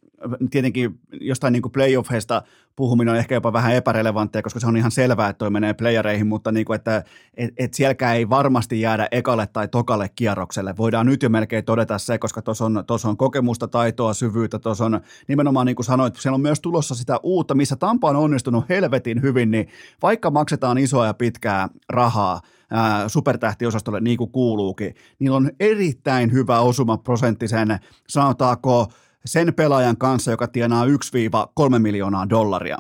tietenkin 0.50 1.00
jostain 1.22 1.52
niin 1.52 1.62
kuin 1.62 1.72
playoffeista 1.72 2.42
puhuminen 2.76 3.12
on 3.12 3.18
ehkä 3.18 3.36
jopa 3.36 3.54
vähän 3.54 3.76
epärelevanttia, 3.76 4.42
koska 4.42 4.60
se 4.60 4.68
on 4.68 4.78
ihan 4.78 4.92
selvää, 4.92 5.30
että 5.30 5.38
toi 5.38 5.50
menee 5.50 5.74
playereihin, 5.74 6.28
mutta 6.28 6.52
niin 6.52 6.66
kuin, 6.66 6.76
että 6.76 7.04
et, 7.38 7.54
et 7.58 7.74
sielläkään 7.74 8.16
ei 8.16 8.30
varmasti 8.30 8.82
jäädä 8.82 9.08
ekalle 9.12 9.48
tai 9.48 9.68
tokalle 9.68 10.10
kierrokselle. 10.16 10.78
Voidaan 10.78 11.06
nyt 11.06 11.24
jo 11.24 11.30
melkein 11.30 11.66
todeta 11.66 11.98
se, 11.98 12.18
koska 12.18 12.42
tuossa 12.42 12.66
on, 12.66 12.84
on 13.06 13.18
kokemusta, 13.18 13.68
taitoa, 13.68 14.14
syvyyttä, 14.14 14.60
tuossa 14.60 14.86
on 14.86 15.02
nimenomaan 15.28 15.66
niin 15.66 15.76
kuin 15.76 15.86
sanoit, 15.86 16.16
siellä 16.16 16.36
on 16.36 16.42
myös 16.42 16.60
tulossa 16.60 16.96
sitä 16.96 17.20
uutta, 17.24 17.56
missä 17.56 17.76
Tampa 17.76 18.10
on 18.10 18.16
onnistunut 18.16 18.70
helvetin 18.70 19.22
hyvin, 19.22 19.52
niin 19.52 19.68
vaikka 20.02 20.32
maksetaan 20.32 20.78
isoa 20.78 21.06
ja 21.06 21.14
pitkää 21.14 21.70
rahaa, 21.90 22.42
supertähtiosastolle 23.08 24.00
niin 24.00 24.18
kuin 24.18 24.32
kuuluukin, 24.32 24.96
niin 25.20 25.32
on 25.32 25.52
erittäin 25.60 26.32
hyvä 26.32 26.60
osumaprosentti 26.60 27.48
sen, 27.48 27.80
sanotaanko, 28.08 28.88
sen 29.26 29.54
pelaajan 29.54 29.98
kanssa, 29.98 30.32
joka 30.32 30.48
tienaa 30.48 30.86
1-3 30.86 30.90
miljoonaa 31.80 32.30
dollaria? 32.30 32.78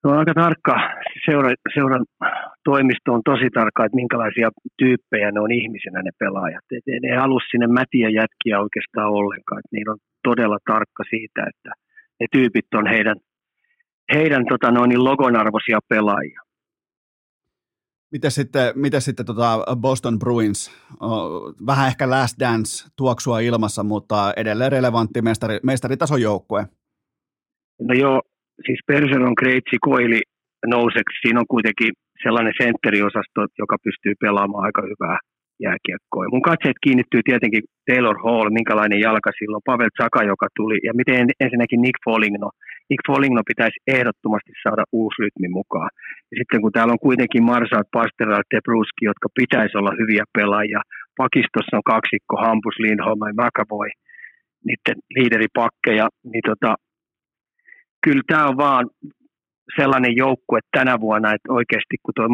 Se 0.00 0.08
on 0.08 0.18
aika 0.18 0.34
tarkka. 0.34 0.74
Seura, 1.24 1.50
seuran 1.74 2.04
toimisto 2.64 3.12
on 3.12 3.22
tosi 3.24 3.50
tarkka, 3.54 3.84
että 3.84 3.96
minkälaisia 3.96 4.48
tyyppejä 4.78 5.30
ne 5.30 5.40
on 5.40 5.52
ihmisenä 5.52 6.02
ne 6.02 6.10
pelaajat. 6.18 6.64
Et 6.76 6.86
ne 7.02 7.08
ei 7.08 7.16
halua 7.16 7.40
sinne 7.50 7.66
mätiä 7.66 8.08
jätkiä 8.08 8.60
oikeastaan 8.60 9.10
ollenkaan. 9.10 9.58
Et 9.58 9.72
niillä 9.72 9.92
on 9.92 9.98
todella 10.22 10.58
tarkka 10.66 11.02
siitä, 11.10 11.40
että 11.50 11.70
ne 12.20 12.26
tyypit 12.32 12.74
on 12.74 12.86
heidän, 12.86 13.16
heidän 14.14 14.44
tota 14.48 14.70
noin, 14.70 15.04
logonarvoisia 15.04 15.78
pelaajia. 15.88 16.40
Miten 18.14 18.30
sitten, 18.30 18.72
miten 18.74 19.00
sitten 19.00 19.26
tota 19.26 19.76
Boston 19.76 20.18
Bruins, 20.18 20.60
vähän 21.66 21.86
ehkä 21.86 22.10
last 22.10 22.40
dance 22.40 22.70
tuoksua 22.96 23.40
ilmassa, 23.40 23.82
mutta 23.82 24.32
edelleen 24.36 24.72
relevantti 24.72 25.22
mestari, 25.22 25.58
mestaritason 25.62 26.22
joukkue? 26.22 26.60
No 27.88 27.94
joo, 27.94 28.22
siis 28.66 28.80
Bergeron, 28.86 29.34
Kreitsi, 29.34 29.76
Koili 29.80 30.20
nouseksi. 30.66 31.18
Siinä 31.22 31.40
on 31.40 31.52
kuitenkin 31.54 31.92
sellainen 32.22 32.52
sentteriosasto, 32.62 33.40
joka 33.58 33.76
pystyy 33.84 34.14
pelaamaan 34.20 34.64
aika 34.64 34.82
hyvää 34.90 35.18
jääkiekkoa. 35.66 36.32
Mun 36.32 36.48
katseet 36.50 36.78
kiinnittyy 36.84 37.20
tietenkin 37.24 37.62
Taylor 37.86 38.18
Hall, 38.24 38.50
minkälainen 38.50 39.00
jalka 39.00 39.30
silloin, 39.38 39.66
Pavel 39.70 39.90
Zaka, 40.02 40.22
joka 40.32 40.46
tuli, 40.56 40.78
ja 40.86 40.92
miten 40.94 41.26
ensinnäkin 41.40 41.80
Nick 41.80 41.98
Foligno– 42.04 42.50
Nick 42.88 43.02
Foligno 43.06 43.42
pitäisi 43.50 43.78
ehdottomasti 43.96 44.52
saada 44.62 44.84
uusi 44.92 45.16
rytmi 45.22 45.48
mukaan. 45.58 45.90
Ja 46.30 46.34
sitten 46.38 46.60
kun 46.62 46.72
täällä 46.72 46.92
on 46.96 47.06
kuitenkin 47.08 47.44
Marsaat, 47.50 47.88
Pasteral, 47.96 48.44
Tebruski, 48.50 49.02
jotka 49.10 49.28
pitäisi 49.40 49.78
olla 49.78 49.98
hyviä 50.00 50.24
pelaajia, 50.36 50.80
pakistossa 51.22 51.76
on 51.76 51.90
kaksikko, 51.94 52.34
Hampus, 52.44 52.76
Lindholm 52.78 53.20
ja 53.28 53.38
McAvoy, 53.40 53.90
niiden 54.66 54.98
liideripakkeja, 55.16 56.06
niin 56.32 56.44
tota, 56.50 56.70
kyllä 58.04 58.22
tämä 58.26 58.48
on 58.50 58.56
vaan 58.56 58.84
sellainen 59.78 60.16
joukkue 60.16 60.60
tänä 60.76 60.94
vuonna, 61.00 61.34
että 61.34 61.52
oikeasti 61.58 61.96
kun 62.02 62.14
tuo 62.16 62.26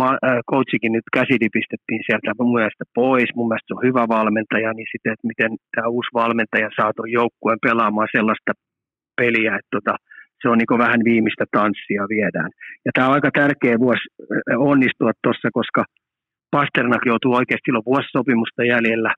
coachikin 0.51 0.93
nyt 0.93 1.09
käsidipistettiin 1.19 2.03
sieltä 2.07 2.39
mun 2.39 2.55
mielestä 2.57 2.85
pois, 2.95 3.31
mun 3.35 3.49
mielestä 3.49 3.69
se 3.69 3.77
on 3.77 3.89
hyvä 3.89 4.05
valmentaja, 4.17 4.71
niin 4.73 4.89
sitten, 4.93 5.13
että 5.13 5.31
miten 5.33 5.51
tämä 5.75 5.89
uusi 5.89 6.11
valmentaja 6.15 6.69
saa 6.77 6.93
tuon 6.97 7.11
joukkueen 7.21 7.65
pelaamaan 7.69 8.09
sellaista 8.17 8.53
peliä, 9.21 9.53
että 9.59 9.73
tota, 9.77 9.95
se 10.43 10.49
on 10.49 10.59
niin 10.59 10.85
vähän 10.87 11.01
viimeistä 11.05 11.45
tanssia 11.57 12.03
viedään. 12.09 12.51
Ja 12.85 12.91
tämä 12.95 13.07
on 13.09 13.15
aika 13.15 13.31
tärkeä 13.31 13.79
vuosi 13.79 14.07
äh, 14.09 14.61
onnistua 14.71 15.13
tuossa, 15.23 15.49
koska 15.53 15.85
Pasternak 16.51 17.03
joutuu 17.07 17.33
oikeasti 17.35 17.71
olla 17.71 17.91
vuosisopimusta 17.93 18.63
jäljellä, 18.65 19.13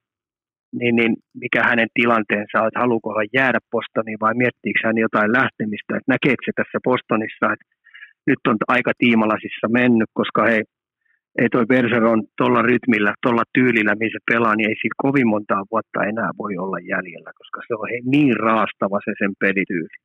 niin, 0.80 0.96
niin 0.96 1.12
mikä 1.42 1.60
hänen 1.70 1.88
tilanteensa 1.94 2.60
on, 2.60 2.68
että 2.68 2.80
haluuko 2.84 3.08
hän 3.14 3.34
jäädä 3.38 3.58
Bostoniin 3.72 4.20
vai 4.20 4.34
miettiikö 4.34 4.80
hän 4.84 4.98
jotain 5.06 5.32
lähtemistä, 5.32 5.92
että 5.96 6.12
näkeekö 6.14 6.42
se 6.44 6.52
tässä 6.56 6.78
Bostonissa, 6.88 7.46
että 7.54 7.66
nyt 8.26 8.42
on 8.48 8.56
aika 8.68 8.92
tiimalasissa 8.98 9.66
mennyt, 9.78 10.10
koska 10.20 10.40
hei, 10.50 10.62
ei 11.40 11.48
toi 11.48 11.66
Bergeron 11.66 12.22
tuolla 12.38 12.62
rytmillä, 12.62 13.12
tuolla 13.22 13.44
tyylillä, 13.54 13.94
missä 13.94 14.18
se 14.18 14.32
pelaa, 14.32 14.54
niin 14.56 14.68
ei 14.68 14.76
siinä 14.80 15.02
kovin 15.04 15.28
montaa 15.34 15.62
vuotta 15.70 16.04
enää 16.12 16.30
voi 16.38 16.54
olla 16.64 16.78
jäljellä, 16.92 17.30
koska 17.40 17.58
se 17.66 17.74
on 17.74 17.88
hei, 17.90 18.00
niin 18.14 18.36
raastava 18.36 18.98
se 19.04 19.12
sen 19.18 19.32
pelityyli. 19.40 19.96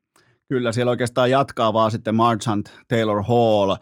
Kyllä, 0.50 0.72
siellä 0.72 0.90
oikeastaan 0.90 1.32
jatkaa 1.32 1.74
vaan 1.74 1.92
sitten 1.92 2.16
Marchant, 2.16 2.70
Taylor 2.88 3.24
Hall, 3.24 3.72
äh, 3.72 3.78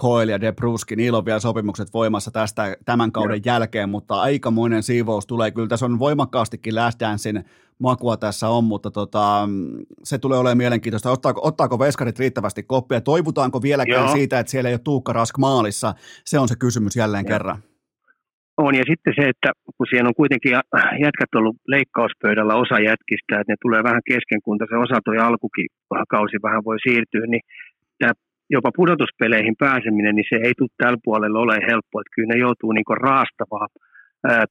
Coyle 0.00 0.32
ja 0.32 0.40
Debruskin, 0.40 0.96
niillä 0.96 1.18
on 1.18 1.24
vielä 1.24 1.40
sopimukset 1.40 1.94
voimassa 1.94 2.30
tästä 2.30 2.76
tämän 2.84 3.12
kauden 3.12 3.40
ja. 3.44 3.52
jälkeen, 3.52 3.88
mutta 3.88 4.20
aikamoinen 4.20 4.82
siivous 4.82 5.26
tulee. 5.26 5.50
Kyllä 5.50 5.68
tässä 5.68 5.86
on 5.86 5.98
voimakkaastikin 5.98 6.74
Last 6.74 7.00
Dancein 7.00 7.44
makua 7.78 8.16
tässä 8.16 8.48
on, 8.48 8.64
mutta 8.64 8.90
tota, 8.90 9.48
se 10.04 10.18
tulee 10.18 10.38
olemaan 10.38 10.58
mielenkiintoista. 10.58 11.10
Ottaako, 11.10 11.40
ottaako 11.44 11.78
veskarit 11.78 12.18
riittävästi 12.18 12.62
koppia? 12.62 13.00
Toivutaanko 13.00 13.62
vieläkään 13.62 14.04
Joo. 14.04 14.12
siitä, 14.12 14.38
että 14.38 14.50
siellä 14.50 14.68
ei 14.68 14.74
ole 14.74 14.80
Tuukka 14.84 15.12
Rask 15.12 15.38
maalissa? 15.38 15.94
Se 16.24 16.38
on 16.38 16.48
se 16.48 16.56
kysymys 16.56 16.96
jälleen 16.96 17.24
Joo. 17.24 17.28
kerran. 17.28 17.62
On, 18.56 18.74
ja 18.74 18.84
sitten 18.90 19.14
se, 19.18 19.28
että 19.28 19.50
kun 19.76 19.86
siellä 19.90 20.08
on 20.08 20.20
kuitenkin 20.20 20.52
jätkät 21.04 21.32
ollut 21.34 21.56
leikkauspöydällä 21.68 22.54
osa 22.54 22.78
jätkistä, 22.90 23.40
että 23.40 23.52
ne 23.52 23.56
tulee 23.62 23.82
vähän 23.82 24.06
kesken, 24.12 24.40
kun 24.44 24.58
se 24.70 24.76
osa 24.76 24.98
toi 25.04 25.18
alkukin 25.18 25.68
kausi 26.08 26.36
vähän 26.42 26.64
voi 26.64 26.76
siirtyä, 26.86 27.26
niin 27.26 27.44
tämä 27.98 28.12
jopa 28.50 28.70
pudotuspeleihin 28.76 29.56
pääseminen, 29.58 30.14
niin 30.14 30.28
se 30.28 30.36
ei 30.46 30.54
tule 30.58 30.76
tällä 30.76 30.98
puolella 31.04 31.38
ole 31.38 31.56
helppoa, 31.70 32.00
että 32.00 32.14
kyllä 32.14 32.32
ne 32.32 32.38
joutuu 32.46 32.72
niin 32.72 33.02
raastavaa 33.08 33.66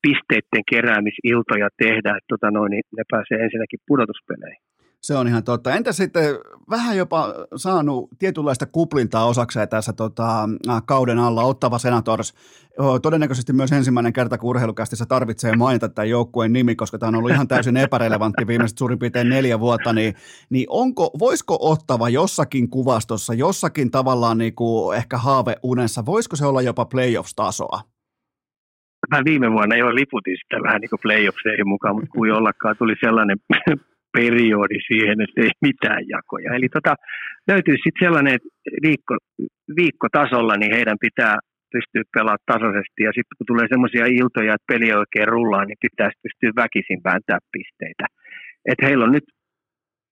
pisteiden 0.02 0.66
keräämisiltoja 0.72 1.70
tehdä, 1.84 2.10
että 2.18 2.30
tota 2.34 2.52
noin, 2.52 2.70
niin 2.72 2.84
ne 2.98 3.04
pääsee 3.12 3.38
ensinnäkin 3.46 3.80
pudotuspeleihin. 3.88 4.64
Se 5.04 5.16
on 5.16 5.28
ihan 5.28 5.44
totta. 5.44 5.76
Entä 5.76 5.92
sitten 5.92 6.24
vähän 6.70 6.98
jopa 6.98 7.34
saanut 7.56 8.10
tietynlaista 8.20 8.66
kuplintaa 8.66 9.26
osakseen 9.26 9.70
tässä 9.70 9.94
tota, 9.94 10.50
kauden 10.86 11.20
alla 11.20 11.44
ottava 11.44 11.78
Senators. 11.78 12.34
Todennäköisesti 13.02 13.54
myös 13.54 13.72
ensimmäinen 13.72 14.14
kerta, 14.14 14.38
kun 14.38 14.50
urheilukästissä 14.50 15.06
tarvitsee 15.06 15.56
mainita 15.56 15.90
tämän 15.90 16.10
joukkueen 16.10 16.54
nimi, 16.54 16.76
koska 16.76 16.98
tämä 16.98 17.08
on 17.08 17.16
ollut 17.16 17.32
ihan 17.32 17.48
täysin 17.48 17.78
epärelevantti 17.78 18.48
viimeiset 18.48 18.78
suurin 18.78 19.00
piirtein 19.00 19.30
neljä 19.30 19.60
vuotta, 19.60 19.94
niin, 19.94 20.14
niin 20.50 20.66
onko, 20.70 21.12
voisiko 21.20 21.58
ottava 21.62 22.10
jossakin 22.10 22.70
kuvastossa, 22.70 23.34
jossakin 23.34 23.92
tavallaan 23.92 24.38
niin 24.38 24.56
kuin 24.56 24.98
ehkä 24.98 25.18
haaveunessa, 25.18 26.06
voisiko 26.06 26.36
se 26.36 26.46
olla 26.46 26.62
jopa 26.62 26.86
playoffs-tasoa? 26.86 27.82
Mä 29.12 29.22
viime 29.26 29.52
vuonna 29.52 29.76
jo 29.76 29.96
liputin 29.96 30.38
sitä 30.44 30.64
vähän 30.64 30.82
niin 30.82 30.90
kuin 30.90 31.00
playoffseihin 31.02 31.68
mukaan, 31.68 31.96
mutta 31.96 32.12
kuin 32.12 32.34
ollakaan 32.34 32.76
tuli 32.78 32.96
sellainen 33.00 33.38
periodi 34.18 34.80
siihen, 34.88 35.22
että 35.22 35.42
ei 35.42 35.52
mitään 35.62 36.04
jakoja. 36.16 36.50
Eli 36.58 36.70
tota, 36.70 36.94
löytyy 37.52 37.76
sitten 37.76 38.04
sellainen, 38.06 38.34
että 38.34 38.50
viikko, 38.88 39.14
viikkotasolla 39.80 40.56
niin 40.58 40.76
heidän 40.78 41.00
pitää 41.06 41.36
pystyä 41.74 42.04
pelaamaan 42.14 42.50
tasaisesti 42.54 43.00
ja 43.08 43.12
sitten 43.16 43.38
kun 43.38 43.50
tulee 43.52 43.68
semmoisia 43.70 44.06
iltoja, 44.06 44.54
että 44.56 44.72
peli 44.74 44.94
oikein 45.04 45.28
rullaa, 45.36 45.66
niin 45.66 45.84
pitäisi 45.86 46.24
pystyä 46.24 46.52
väkisin 46.64 47.02
vääntää 47.08 47.40
pisteitä. 47.54 48.06
Et 48.72 48.80
heillä 48.86 49.06
on 49.06 49.12
nyt 49.18 49.28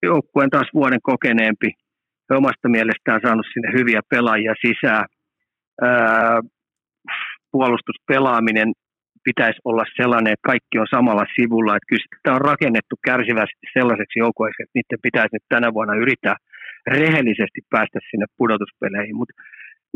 joukkueen 0.04 0.50
taas 0.50 0.70
vuoden 0.74 1.04
kokeneempi, 1.04 1.70
he 2.28 2.36
omasta 2.36 2.70
mielestään 2.70 3.22
saanut 3.24 3.46
sinne 3.54 3.70
hyviä 3.78 4.02
pelaajia 4.10 4.54
sisään. 4.66 5.06
Ää, 5.82 6.40
puolustuspelaaminen 7.52 8.72
pitäisi 9.30 9.60
olla 9.70 9.86
sellainen, 10.02 10.34
että 10.34 10.50
kaikki 10.52 10.76
on 10.84 10.94
samalla 10.96 11.26
sivulla. 11.36 11.76
Että 11.76 11.90
kyllä 11.90 12.08
tämä 12.24 12.38
on 12.38 12.48
rakennettu 12.52 12.96
kärsivästi 13.08 13.66
sellaiseksi 13.78 14.20
joukoiksi, 14.24 14.64
että 14.64 14.76
niiden 14.78 15.06
pitäisi 15.08 15.34
nyt 15.36 15.48
tänä 15.50 15.68
vuonna 15.78 15.96
yrittää 16.04 16.36
rehellisesti 16.88 17.60
päästä 17.74 18.00
sinne 18.10 18.26
pudotuspeleihin. 18.38 19.16
Mutta 19.20 19.34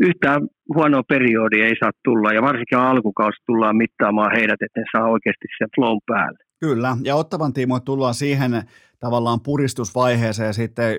yhtään 0.08 0.40
huonoa 0.74 1.02
periodia 1.14 1.66
ei 1.66 1.76
saa 1.80 2.00
tulla, 2.04 2.32
ja 2.32 2.42
varsinkin 2.42 2.78
alkukausi 2.78 3.38
tullaan 3.46 3.76
mittaamaan 3.76 4.32
heidät, 4.36 4.60
että 4.62 4.80
ne 4.80 4.86
saa 4.92 5.12
oikeasti 5.14 5.46
sen 5.58 5.68
flown 5.74 6.00
päälle. 6.06 6.38
Kyllä, 6.60 6.96
ja 7.04 7.14
ottavan 7.14 7.52
tiimoin 7.52 7.84
tullaan 7.84 8.14
siihen 8.14 8.52
tavallaan 9.00 9.40
puristusvaiheeseen 9.40 10.54
sitten, 10.54 10.98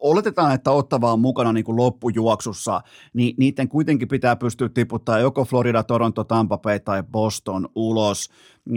oletetaan, 0.00 0.54
että 0.54 0.70
Ottava 0.70 1.12
on 1.12 1.20
mukana 1.20 1.52
niin 1.52 1.64
kuin 1.64 1.76
loppujuoksussa, 1.76 2.80
niin 3.14 3.34
niiden 3.38 3.68
kuitenkin 3.68 4.08
pitää 4.08 4.36
pystyä 4.36 4.68
tiputtaa 4.68 5.18
joko 5.18 5.44
Florida, 5.44 5.82
Toronto, 5.82 6.24
Tampa 6.24 6.58
Bay 6.58 6.80
tai 6.80 7.02
Boston 7.02 7.68
ulos 7.74 8.30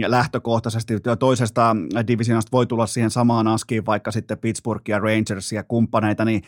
lähtökohtaisesti. 0.06 0.94
Toisesta 1.18 1.76
divisionasta 2.06 2.52
voi 2.52 2.66
tulla 2.66 2.86
siihen 2.86 3.10
samaan 3.10 3.48
askiin 3.48 3.86
vaikka 3.86 4.10
sitten 4.10 4.38
Pittsburgh 4.38 4.88
ja 4.88 4.98
Rangers 4.98 5.52
ja 5.52 5.64
kumppaneita, 5.64 6.24
niin 6.24 6.42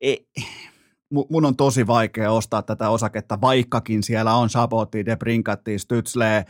ei, 0.00 0.26
mun 1.10 1.44
on 1.44 1.56
tosi 1.56 1.86
vaikea 1.86 2.32
ostaa 2.32 2.62
tätä 2.62 2.90
osaketta, 2.90 3.40
vaikkakin 3.40 4.02
siellä 4.02 4.34
on 4.34 4.50
Sabotti, 4.50 5.06
De 5.06 5.16
Brinkatti, 5.16 5.76
Stützle, 5.76 6.44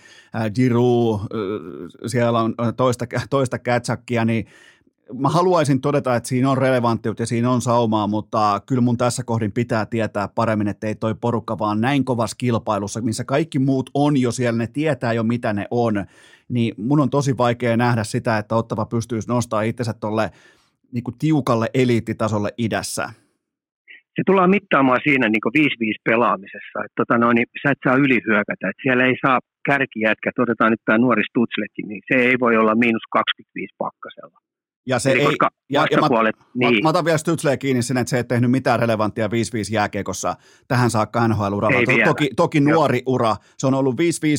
Giroux, 0.55 1.23
siellä 2.07 2.41
on 2.41 2.55
toista, 2.77 3.07
toista 3.31 3.59
Katsakia, 3.59 4.25
niin 4.25 4.47
mä 5.15 5.29
haluaisin 5.29 5.81
todeta, 5.81 6.17
että 6.17 6.29
siinä 6.29 6.51
on 6.51 6.59
relevanttiutta 6.59 7.23
ja 7.23 7.27
siinä 7.27 7.51
on 7.51 7.61
saumaa, 7.61 8.07
mutta 8.07 8.61
kyllä 8.67 8.83
mun 8.83 8.97
tässä 8.97 9.23
kohdin 9.25 9.53
pitää 9.53 9.87
tietää 9.87 10.29
paremmin, 10.35 10.69
että 10.69 10.87
ei 10.87 10.95
toi 10.95 11.15
porukka 11.15 11.59
vaan 11.59 11.81
näin 11.81 12.05
kovassa 12.05 12.37
kilpailussa, 12.39 13.01
missä 13.01 13.25
kaikki 13.25 13.59
muut 13.59 13.91
on 13.95 14.17
jo 14.17 14.33
siellä, 14.33 14.59
ne 14.59 14.67
tietää 14.67 15.13
jo 15.13 15.23
mitä 15.23 15.53
ne 15.53 15.67
on, 15.71 16.07
niin 16.49 16.75
mun 16.77 17.01
on 17.01 17.11
tosi 17.11 17.39
vaikea 17.39 17.77
nähdä 17.77 18.05
sitä, 18.05 18.39
että 18.39 18.57
Ottava 18.57 18.87
pystyisi 18.87 19.29
nostaa 19.29 19.63
itsensä 19.63 19.93
tuolle 19.93 20.31
niin 20.93 21.05
tiukalle 21.19 21.67
eliittitasolle 21.75 22.55
idässä 22.59 23.11
se 24.17 24.23
tullaan 24.27 24.51
mittaamaan 24.51 25.01
siinä 25.07 25.29
niin 25.29 25.59
5-5 25.59 26.09
pelaamisessa. 26.09 26.79
Että 26.85 26.99
tota 27.01 27.19
noin, 27.19 27.35
niin 27.35 27.47
sä 27.63 27.71
et 27.73 27.85
saa 27.85 28.03
ylihyökätä. 28.05 28.69
Että 28.69 28.83
siellä 28.83 29.05
ei 29.07 29.17
saa 29.27 29.39
kärkijätkä, 29.69 30.31
otetaan 30.39 30.71
nyt 30.71 30.85
tämä 30.85 30.99
nuori 30.99 31.25
Stutzlekin, 31.31 31.89
niin 31.89 32.03
se 32.09 32.17
ei 32.29 32.37
voi 32.41 32.57
olla 32.57 32.75
miinus 32.85 33.07
25 33.11 33.75
pakkasella. 33.79 34.39
Ja 34.87 34.99
se 34.99 35.13
Eli 35.13 35.21
ei, 35.21 35.37
ja, 35.71 35.87
ja 35.91 36.01
mä, 36.01 36.09
niin. 36.55 36.75
mä, 36.75 36.81
mä 36.83 36.89
otan 36.89 37.05
vielä 37.05 37.19
Stutzleen 37.19 37.59
kiinni 37.59 37.83
sinne, 37.83 38.01
että 38.01 38.11
se 38.11 38.17
ei 38.17 38.25
tehnyt 38.25 38.51
mitään 38.51 38.81
relevanttia 38.81 39.27
5-5 39.27 39.31
jääkiekossa 39.71 40.37
tähän 40.69 40.91
saakka 40.91 41.29
NHL-uralla. 41.29 41.85
To, 41.87 42.05
toki, 42.05 42.31
toki 42.37 42.61
nuori 42.61 42.99
Joo. 42.99 43.15
ura. 43.15 43.37
Se 43.59 43.67
on 43.67 43.75
ollut 43.75 43.95
5-5 43.95 43.99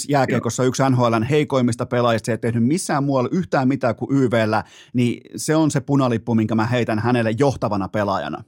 jääkiekossa 0.10 0.64
Joo. 0.64 0.68
yksi 0.68 0.84
NHLn 0.90 1.24
heikoimmista 1.24 1.86
pelaajista. 1.86 2.26
Se 2.26 2.32
ei 2.32 2.38
tehnyt 2.38 2.64
missään 2.64 3.04
muualla 3.04 3.30
yhtään 3.32 3.68
mitään 3.68 3.96
kuin 3.96 4.18
YVllä. 4.18 4.64
Niin 4.94 5.22
se 5.36 5.56
on 5.56 5.72
se 5.72 5.80
punalippu, 5.80 6.36
minkä 6.36 6.56
mä 6.56 6.66
heitän 6.66 7.00
hänelle 7.00 7.34
johtavana 7.40 7.90
pelaajana 7.90 8.44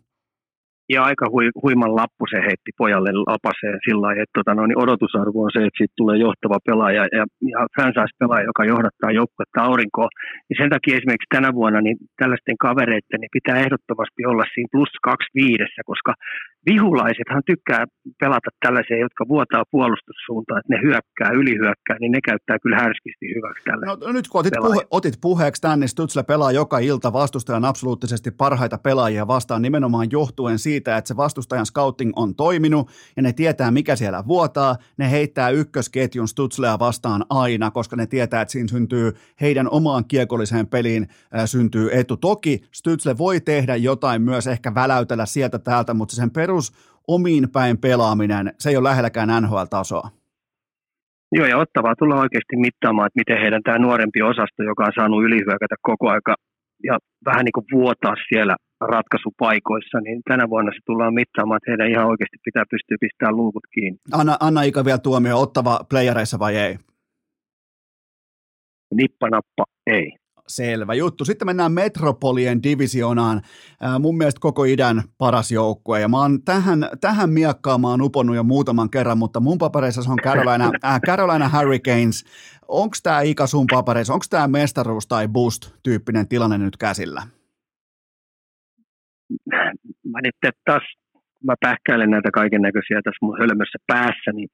ja 0.95 0.99
aika 1.09 1.25
hui, 1.33 1.45
huiman 1.63 1.95
lappu 1.95 2.23
se 2.31 2.39
heitti 2.47 2.71
pojalle 2.81 3.11
lapaseen 3.31 3.79
sillä 3.85 4.01
lailla, 4.05 4.23
että 4.23 4.37
tota, 4.39 4.53
no, 4.55 4.63
niin 4.65 4.83
odotusarvo 4.83 5.39
on 5.43 5.53
se, 5.53 5.59
että 5.59 5.77
siitä 5.79 5.99
tulee 6.01 6.17
johtava 6.27 6.57
pelaaja 6.67 7.03
ja, 7.17 7.23
ja 7.53 7.59
franchise-pelaaja, 7.75 8.49
joka 8.51 8.63
johdattaa 8.73 9.11
joukkuetta 9.19 9.59
aurinkoon. 9.69 10.11
Ja 10.49 10.55
sen 10.59 10.69
takia 10.75 10.97
esimerkiksi 10.97 11.33
tänä 11.35 11.49
vuonna 11.59 11.79
niin 11.81 11.97
tällaisten 12.21 12.57
kavereiden 12.65 13.19
niin 13.21 13.37
pitää 13.37 13.57
ehdottomasti 13.63 14.21
olla 14.31 14.45
siinä 14.53 14.73
plus 14.75 14.91
kaksi 15.09 15.29
viidessä, 15.41 15.81
koska 15.91 16.11
vihulaisethan 16.69 17.43
tykkää 17.51 17.83
pelata 18.19 18.49
tällaisia, 18.65 18.97
jotka 19.05 19.23
vuotaa 19.33 19.63
puolustussuuntaan, 19.71 20.59
että 20.59 20.73
ne 20.73 20.79
hyökkää, 20.87 21.29
ylihyökkää, 21.41 21.97
niin 21.99 22.11
ne 22.11 22.19
käyttää 22.29 22.57
kyllä 22.63 22.77
härskisti 22.83 23.25
hyväksi 23.35 23.63
tällä. 23.63 23.85
No, 23.85 24.11
nyt 24.17 24.27
kun 24.27 24.39
otit, 24.39 24.53
puhe, 24.61 24.81
otit 24.91 25.17
puheeksi 25.21 25.61
tämän, 25.61 25.79
niin 25.79 25.89
Stutzle 25.89 26.23
pelaa 26.23 26.51
joka 26.51 26.79
ilta 26.79 27.13
vastustajan 27.13 27.65
absoluuttisesti 27.65 28.31
parhaita 28.31 28.77
pelaajia 28.77 29.27
vastaan 29.27 29.61
nimenomaan 29.61 30.07
johtuen 30.11 30.59
siitä, 30.59 30.78
että 30.87 31.07
se 31.07 31.17
vastustajan 31.17 31.65
scouting 31.65 32.11
on 32.15 32.35
toiminut 32.35 32.89
ja 33.15 33.21
ne 33.21 33.33
tietää, 33.33 33.71
mikä 33.71 33.95
siellä 33.95 34.23
vuotaa. 34.27 34.75
Ne 34.97 35.11
heittää 35.11 35.49
ykkösketjun 35.49 36.27
Stutzlea 36.27 36.79
vastaan 36.79 37.25
aina, 37.29 37.71
koska 37.71 37.95
ne 37.95 38.07
tietää, 38.07 38.41
että 38.41 38.51
siinä 38.51 38.67
syntyy 38.67 39.11
heidän 39.41 39.69
omaan 39.71 40.05
kiekolliseen 40.05 40.67
peliin 40.67 41.07
äh, 41.35 41.45
syntyy 41.45 41.89
etu. 41.93 42.17
Toki 42.17 42.61
Stutzle 42.71 43.17
voi 43.17 43.41
tehdä 43.41 43.75
jotain 43.75 44.21
myös 44.21 44.47
ehkä 44.47 44.75
väläytellä 44.75 45.25
sieltä 45.25 45.59
täältä, 45.59 45.93
mutta 45.93 46.15
sen 46.15 46.31
per 46.31 46.49
perus 46.49 46.71
omiin 47.07 47.45
päin 47.55 47.77
pelaaminen, 47.77 48.45
se 48.59 48.69
ei 48.69 48.77
ole 48.77 48.89
lähelläkään 48.89 49.43
NHL-tasoa. 49.43 50.07
Joo, 51.31 51.47
ja 51.51 51.57
ottavaa 51.57 51.95
tulla 51.95 52.21
oikeasti 52.23 52.55
mittaamaan, 52.55 53.07
että 53.07 53.19
miten 53.21 53.41
heidän 53.41 53.63
tämä 53.63 53.77
nuorempi 53.77 54.21
osasto, 54.21 54.63
joka 54.63 54.83
on 54.83 54.97
saanut 54.99 55.23
ylihyökätä 55.23 55.75
koko 55.81 56.09
aika 56.09 56.35
ja 56.83 56.95
vähän 57.25 57.45
niin 57.45 57.57
kuin 57.57 57.65
vuotaa 57.73 58.15
siellä 58.29 58.55
ratkaisupaikoissa, 58.81 59.99
niin 59.99 60.21
tänä 60.27 60.49
vuonna 60.49 60.71
se 60.71 60.79
tullaan 60.85 61.13
mittaamaan, 61.13 61.57
että 61.57 61.71
heidän 61.71 61.91
ihan 61.91 62.07
oikeasti 62.07 62.37
pitää 62.45 62.63
pystyä 62.71 62.97
pistämään 63.01 63.37
luukut 63.37 63.63
kiinni. 63.73 63.99
Anna, 64.11 64.37
Anna 64.39 64.61
Ika 64.61 64.85
vielä 64.85 64.97
tuomio, 64.97 65.41
ottava 65.41 65.79
playereissa 65.89 66.39
vai 66.39 66.55
ei? 66.55 66.77
Nippanappa 68.95 69.63
ei. 69.87 70.11
Selvä 70.47 70.93
juttu. 70.93 71.25
Sitten 71.25 71.45
mennään 71.45 71.71
Metropolien 71.71 72.63
divisionaan. 72.63 73.41
Ää, 73.81 73.99
mun 73.99 74.17
mielestä 74.17 74.39
koko 74.39 74.63
idän 74.63 75.03
paras 75.17 75.51
joukkue. 75.51 75.99
Ja 76.01 76.07
mä 76.07 76.17
oon 76.17 76.43
tähän, 76.43 76.89
tähän 77.01 77.29
miakkaan 77.29 77.81
mä 77.81 77.87
oon 77.87 78.01
uponnut 78.01 78.35
jo 78.35 78.43
muutaman 78.43 78.89
kerran, 78.89 79.17
mutta 79.17 79.39
mun 79.39 79.57
papereissa 79.57 80.03
se 80.03 80.11
on 80.11 80.17
Carolina, 80.23 80.71
äh, 80.85 81.01
Carolina 81.01 81.49
Hurricanes. 81.49 82.25
Onko 82.67 82.95
tämä 83.03 83.21
Ika 83.21 83.47
sun 83.47 83.65
papereissa, 83.71 84.13
onko 84.13 84.25
tämä 84.29 84.47
mestaruus 84.47 85.07
tai 85.07 85.27
boost-tyyppinen 85.27 86.27
tilanne 86.27 86.57
nyt 86.57 86.77
käsillä? 86.77 87.21
Mä 90.11 90.19
nyt 90.23 90.35
taas, 90.65 90.83
mä 91.43 91.53
pähkäilen 91.59 92.11
näitä 92.11 92.29
kaiken 92.33 92.61
näköisiä 92.61 93.01
tässä 93.03 93.25
mun 93.25 93.39
hölmössä 93.39 93.77
päässä, 93.87 94.31
niin 94.33 94.49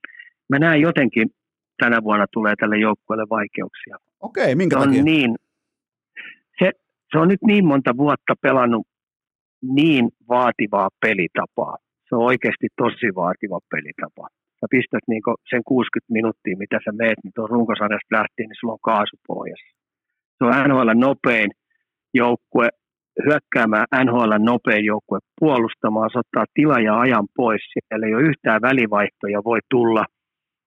mä 0.49 0.59
näen 0.59 0.81
jotenkin 0.81 1.27
tänä 1.77 1.97
vuonna 2.03 2.25
tulee 2.33 2.53
tälle 2.59 2.77
joukkueelle 2.77 3.25
vaikeuksia. 3.29 3.97
Okei, 4.19 4.55
minkä 4.55 4.77
takia? 4.79 4.99
On 4.99 5.05
niin, 5.05 5.35
se, 6.59 6.71
se 7.11 7.17
on 7.17 7.27
nyt 7.27 7.41
niin 7.47 7.65
monta 7.65 7.97
vuotta 7.97 8.33
pelannut 8.41 8.87
niin 9.61 10.09
vaativaa 10.29 10.89
pelitapaa. 11.01 11.77
Se 12.09 12.15
on 12.15 12.21
oikeasti 12.21 12.67
tosi 12.77 13.15
vaativa 13.15 13.59
pelitapa. 13.71 14.27
Sä 14.59 14.65
pistät 14.69 15.03
niinku 15.07 15.35
sen 15.49 15.61
60 15.65 16.13
minuuttia, 16.13 16.57
mitä 16.57 16.79
sä 16.85 16.91
meet, 16.91 17.19
niin 17.23 17.31
tuon 17.35 17.49
runkosarjasta 17.49 18.15
lähtien, 18.15 18.47
niin 18.49 18.59
sulla 18.59 18.73
on 18.73 18.87
kaasupohjassa. 18.89 19.75
Se 20.37 20.41
on 20.45 20.69
NHL 20.69 20.91
nopein 20.93 21.51
joukkue 22.13 22.69
hyökkäämään 23.25 23.85
NHL 24.05 24.33
nopein 24.39 24.85
joukkue 24.85 25.19
puolustamaan, 25.39 26.09
se 26.13 26.19
ottaa 26.19 26.45
tila 26.53 26.79
ja 26.79 26.99
ajan 26.99 27.27
pois. 27.35 27.61
Siellä 27.73 28.07
ei 28.07 28.15
ole 28.15 28.23
yhtään 28.23 28.61
välivaihtoja 28.61 29.43
voi 29.43 29.59
tulla 29.69 30.05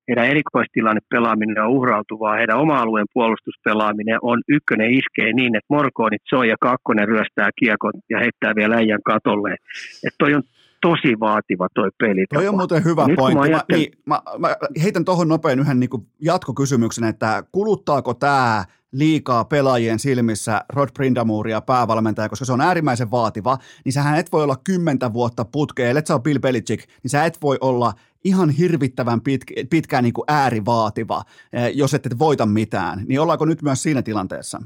heidän 0.08 0.26
erikoistilanne 0.26 1.00
pelaaminen 1.10 1.62
on 1.62 1.70
uhrautuvaa, 1.70 2.36
heidän 2.36 2.58
oma-alueen 2.58 3.06
puolustuspelaaminen 3.14 4.18
on 4.22 4.42
ykkönen 4.48 4.90
iskee 4.90 5.32
niin, 5.32 5.56
että 5.56 5.74
morkoonit 5.74 6.22
soi 6.28 6.48
ja 6.48 6.56
kakkonen 6.60 7.08
ryöstää 7.08 7.50
kiekon 7.58 7.92
ja 8.10 8.18
heittää 8.18 8.54
vielä 8.54 8.76
äijän 8.76 9.02
katolle. 9.04 9.56
Että 10.04 10.18
toi 10.18 10.34
on 10.34 10.42
tosi 10.80 11.20
vaativa 11.20 11.68
toi 11.74 11.90
peli. 11.98 12.24
Toi 12.34 12.48
on 12.48 12.56
muuten 12.56 12.84
hyvä 12.84 13.06
Nyt, 13.06 13.16
pointti. 13.16 13.38
Mä, 13.38 13.42
ajattelin... 13.42 13.92
mä, 14.06 14.14
niin, 14.14 14.40
mä, 14.40 14.48
mä 14.48 14.56
heitän 14.82 15.04
tuohon 15.04 15.28
nopein 15.28 15.58
yhden 15.58 15.80
niin 15.80 16.06
jatkokysymyksen, 16.22 17.04
että 17.04 17.42
kuluttaako 17.52 18.14
tämä 18.14 18.64
liikaa 18.92 19.44
pelaajien 19.44 19.98
silmissä 19.98 20.60
Rod 20.74 20.88
Brindamuria 20.94 21.60
päävalmentaja, 21.60 22.28
koska 22.28 22.44
se 22.44 22.52
on 22.52 22.60
äärimmäisen 22.60 23.10
vaativa, 23.10 23.58
niin 23.84 23.92
sähän 23.92 24.18
et 24.18 24.32
voi 24.32 24.42
olla 24.42 24.56
kymmentä 24.64 25.12
vuotta 25.12 25.44
putkeen, 25.44 25.90
ellei 25.90 26.06
sä 26.06 26.14
ole 26.14 26.22
Bill 26.22 26.38
Belichick, 26.38 26.88
niin 27.02 27.10
sä 27.10 27.24
et 27.24 27.38
voi 27.42 27.56
olla 27.60 27.92
ihan 28.24 28.50
hirvittävän 28.50 29.20
pitkä, 29.20 29.54
pitkään 29.70 30.04
niin 30.04 30.12
kuin 30.12 30.24
äärivaativa, 30.28 31.22
eh, 31.52 31.76
jos 31.76 31.94
et 31.94 32.18
voita 32.18 32.46
mitään. 32.46 32.98
Niin 33.08 33.20
ollaanko 33.20 33.44
nyt 33.44 33.62
myös 33.62 33.82
siinä 33.82 34.02
tilanteessa? 34.02 34.58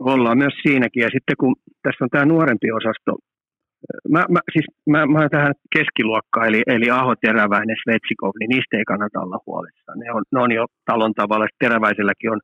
Ollaan 0.00 0.38
myös 0.38 0.54
siinäkin. 0.62 1.00
Ja 1.00 1.08
sitten 1.12 1.36
kun 1.40 1.54
tässä 1.82 2.04
on 2.04 2.10
tämä 2.10 2.24
nuorempi 2.24 2.72
osasto, 2.72 3.12
mä, 4.08 4.24
mä, 4.30 4.40
siis 4.52 4.66
mä, 4.90 5.06
mä 5.06 5.28
tähän 5.28 5.54
keskiluokkaan, 5.76 6.48
eli, 6.48 6.62
eli 6.66 6.90
Aho, 6.90 7.14
Teräväinen, 7.16 7.76
Svetsikov, 7.82 8.32
niin 8.40 8.48
niistä 8.48 8.76
ei 8.76 8.84
kannata 8.84 9.20
olla 9.20 9.38
huolissaan. 9.46 9.98
Ne 9.98 10.12
on, 10.12 10.22
ne 10.32 10.40
on 10.40 10.52
jo 10.52 10.66
talon 10.90 11.14
tavalla. 11.14 11.46
Teräväiselläkin 11.58 12.30
on 12.30 12.40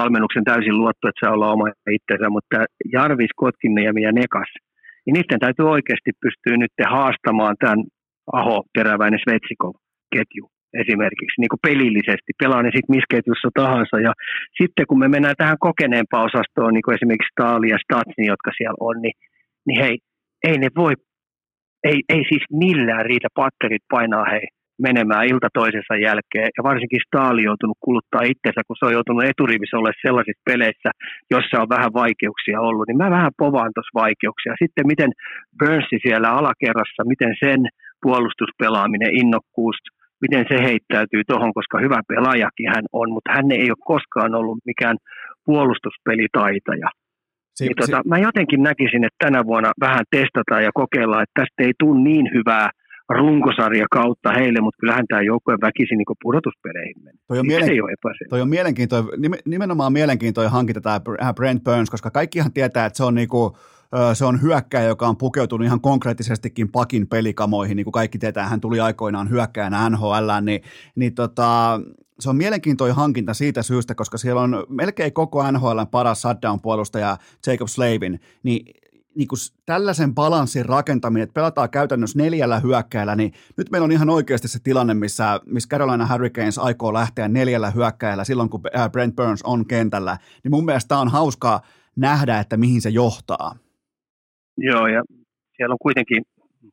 valmennuksen 0.00 0.44
täysin 0.44 0.78
luotto, 0.78 1.08
että 1.08 1.20
saa 1.20 1.34
olla 1.34 1.52
oma 1.52 1.66
itsensä, 1.98 2.28
mutta 2.36 2.56
Jarvis, 2.92 3.32
Kotkiniemi 3.36 4.02
ja 4.02 4.12
Nekas, 4.12 4.50
niin 5.04 5.14
niiden 5.14 5.40
täytyy 5.44 5.66
oikeasti 5.76 6.10
pystyä 6.22 6.56
nyt 6.56 6.74
haastamaan 6.96 7.56
tämän 7.62 7.80
Aho, 8.32 8.64
Teräväinen, 8.74 9.20
Svetsikov 9.24 9.74
ketju 10.14 10.44
esimerkiksi 10.82 11.40
niin 11.40 11.52
kuin 11.52 11.64
pelillisesti, 11.68 12.30
pelaa 12.42 12.62
ne 12.62 12.70
sitten 12.74 12.94
missä 12.94 13.12
ketjussa 13.14 13.50
tahansa. 13.60 13.96
Ja 14.06 14.12
sitten 14.60 14.86
kun 14.88 14.98
me 14.98 15.08
mennään 15.08 15.40
tähän 15.40 15.64
kokeneempaan 15.66 16.28
osastoon, 16.30 16.72
niin 16.74 16.84
kuin 16.84 16.94
esimerkiksi 16.94 17.32
Staali 17.32 17.68
ja 17.74 17.78
Statsni, 17.84 18.26
jotka 18.32 18.50
siellä 18.56 18.80
on, 18.88 18.96
niin, 19.02 19.16
niin 19.66 19.78
hei, 19.84 19.96
ei 20.48 20.56
ne 20.58 20.68
voi, 20.76 20.92
ei, 21.90 21.98
ei 22.08 22.22
siis 22.30 22.44
millään 22.50 23.06
riitä 23.06 23.28
patterit 23.34 23.84
painaa 23.94 24.24
hei 24.34 24.46
menemään 24.78 25.26
ilta 25.32 25.48
toisensa 25.54 25.94
jälkeen. 26.08 26.48
Ja 26.56 26.62
varsinkin 26.70 27.04
Staali 27.06 27.40
on 27.40 27.50
joutunut 27.50 27.78
kuluttaa 27.80 28.28
itsensä, 28.32 28.60
kun 28.66 28.76
se 28.78 28.86
on 28.86 28.96
joutunut 28.98 29.24
eturivissä 29.24 29.78
olla 29.78 30.02
sellaisissa 30.06 30.46
peleissä, 30.50 30.90
jossa 31.30 31.62
on 31.62 31.68
vähän 31.76 31.92
vaikeuksia 32.02 32.60
ollut. 32.60 32.86
Niin 32.86 33.02
mä 33.02 33.16
vähän 33.18 33.32
povaan 33.42 33.72
tuossa 33.74 34.00
vaikeuksia. 34.02 34.60
Sitten 34.62 34.86
miten 34.92 35.10
Burnsi 35.58 35.98
siellä 36.06 36.28
alakerrassa, 36.38 37.10
miten 37.12 37.32
sen 37.44 37.60
puolustuspelaaminen, 38.02 39.16
innokkuus, 39.20 39.76
miten 40.24 40.44
se 40.50 40.56
heittäytyy 40.68 41.22
tuohon, 41.28 41.52
koska 41.58 41.78
hyvä 41.84 42.00
pelaajakin 42.08 42.68
hän 42.74 42.86
on, 42.92 43.08
mutta 43.14 43.32
hän 43.36 43.48
ei 43.52 43.68
ole 43.70 43.88
koskaan 43.92 44.34
ollut 44.34 44.58
mikään 44.70 44.96
puolustuspelitaitaja. 45.46 46.88
Si- 47.54 47.64
niin 47.64 47.76
tota, 47.80 47.98
si- 48.02 48.08
mä 48.08 48.18
jotenkin 48.18 48.62
näkisin, 48.62 49.04
että 49.04 49.24
tänä 49.24 49.40
vuonna 49.50 49.70
vähän 49.80 50.04
testataan 50.10 50.62
ja 50.64 50.70
kokeillaan, 50.74 51.22
että 51.22 51.40
tästä 51.40 51.58
ei 51.66 51.72
tule 51.78 52.00
niin 52.00 52.26
hyvää 52.34 52.68
runkosarja 53.18 53.86
kautta 53.90 54.32
heille, 54.32 54.60
mutta 54.60 54.78
kyllähän 54.80 55.06
tämä 55.08 55.22
joukkue 55.22 55.54
väkisin 55.60 55.98
niin 55.98 56.16
pudotuspeleihin 56.22 56.96
menee. 56.98 57.20
Toi 57.28 57.38
on, 57.38 57.46
mielen... 57.46 57.68
toi 58.28 58.40
on 58.40 58.48
mielenkiintoinen, 58.48 59.10
nimenomaan 59.44 59.92
mielenkiintoinen 59.92 60.52
hankinta 60.52 60.80
tämä 60.80 61.00
Brent 61.34 61.64
Burns, 61.64 61.90
koska 61.90 62.10
kaikkihan 62.10 62.52
tietää, 62.52 62.86
että 62.86 62.96
se 62.96 63.04
on 63.04 63.14
niinku, 63.14 63.56
se 64.14 64.24
on 64.24 64.42
hyökkäjä, 64.42 64.88
joka 64.88 65.08
on 65.08 65.16
pukeutunut 65.16 65.66
ihan 65.66 65.80
konkreettisestikin 65.80 66.72
pakin 66.72 67.06
pelikamoihin, 67.06 67.76
niin 67.76 67.84
kuin 67.84 67.92
kaikki 67.92 68.18
tietää, 68.18 68.48
hän 68.48 68.60
tuli 68.60 68.80
aikoinaan 68.80 69.30
hyökkäjänä 69.30 69.90
NHL, 69.90 70.30
niin, 70.42 70.60
niin 70.94 71.14
tota, 71.14 71.80
se 72.20 72.30
on 72.30 72.36
mielenkiintoinen 72.36 72.96
hankinta 72.96 73.34
siitä 73.34 73.62
syystä, 73.62 73.94
koska 73.94 74.18
siellä 74.18 74.40
on 74.40 74.64
melkein 74.68 75.12
koko 75.12 75.50
NHL 75.50 75.80
paras 75.90 76.22
shutdown-puolustaja 76.22 77.16
Jacob 77.46 77.68
Slavin, 77.68 78.20
niin 78.42 78.74
niin 79.16 79.28
kuin 79.28 79.38
tällaisen 79.66 80.14
balanssin 80.14 80.66
rakentaminen, 80.66 81.22
että 81.22 81.34
pelataan 81.34 81.70
käytännössä 81.70 82.18
neljällä 82.18 82.60
hyökkäillä, 82.60 83.16
niin 83.16 83.32
nyt 83.56 83.70
meillä 83.70 83.84
on 83.84 83.92
ihan 83.92 84.10
oikeasti 84.10 84.48
se 84.48 84.58
tilanne, 84.62 84.94
missä, 84.94 85.40
missä 85.46 85.68
Carolina 85.68 86.06
Hurricanes 86.06 86.58
aikoo 86.58 86.92
lähteä 86.92 87.28
neljällä 87.28 87.70
hyökkäillä 87.70 88.24
silloin, 88.24 88.50
kun 88.50 88.62
Brent 88.92 89.16
Burns 89.16 89.42
on 89.42 89.66
kentällä, 89.66 90.16
niin 90.44 90.50
mun 90.50 90.64
mielestä 90.64 90.98
on 90.98 91.08
hauskaa 91.08 91.60
nähdä, 91.96 92.38
että 92.38 92.56
mihin 92.56 92.80
se 92.80 92.90
johtaa. 92.90 93.56
Joo, 94.56 94.86
ja 94.86 95.02
siellä 95.56 95.72
on 95.72 95.78
kuitenkin 95.82 96.22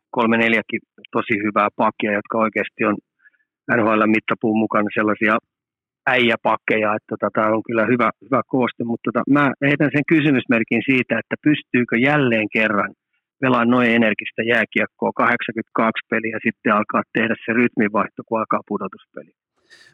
kolme 0.10 0.38
neljäkin 0.38 0.80
tosi 1.12 1.34
hyvää 1.46 1.70
pakkia, 1.76 2.12
jotka 2.12 2.38
oikeasti 2.38 2.86
on 2.86 2.96
NHL 3.78 4.06
mittapuun 4.06 4.58
mukana 4.58 4.88
sellaisia 4.94 5.38
äijäpakkeja, 6.07 6.95
että 6.95 7.07
tota, 7.10 7.30
tämä 7.34 7.48
on 7.56 7.64
kyllä 7.68 7.86
hyvä, 7.86 8.10
hyvä 8.26 8.41
kooste, 8.48 8.84
mutta 8.84 9.06
tota, 9.07 9.22
mä 9.30 9.45
heitän 9.69 9.91
sen 9.95 10.06
kysymysmerkin 10.14 10.82
siitä, 10.90 11.19
että 11.19 11.36
pystyykö 11.48 11.95
jälleen 11.98 12.48
kerran 12.53 12.94
pelaa 13.41 13.65
noin 13.65 13.90
energistä 13.98 14.41
jääkiekkoa 14.53 15.11
82 15.15 16.06
peliä 16.10 16.36
ja 16.36 16.40
sitten 16.45 16.73
alkaa 16.73 17.03
tehdä 17.14 17.36
se 17.45 17.53
rytmivaihto, 17.53 18.22
kun 18.26 18.40
alkaa 18.40 18.68
pudotuspeli. 18.68 19.32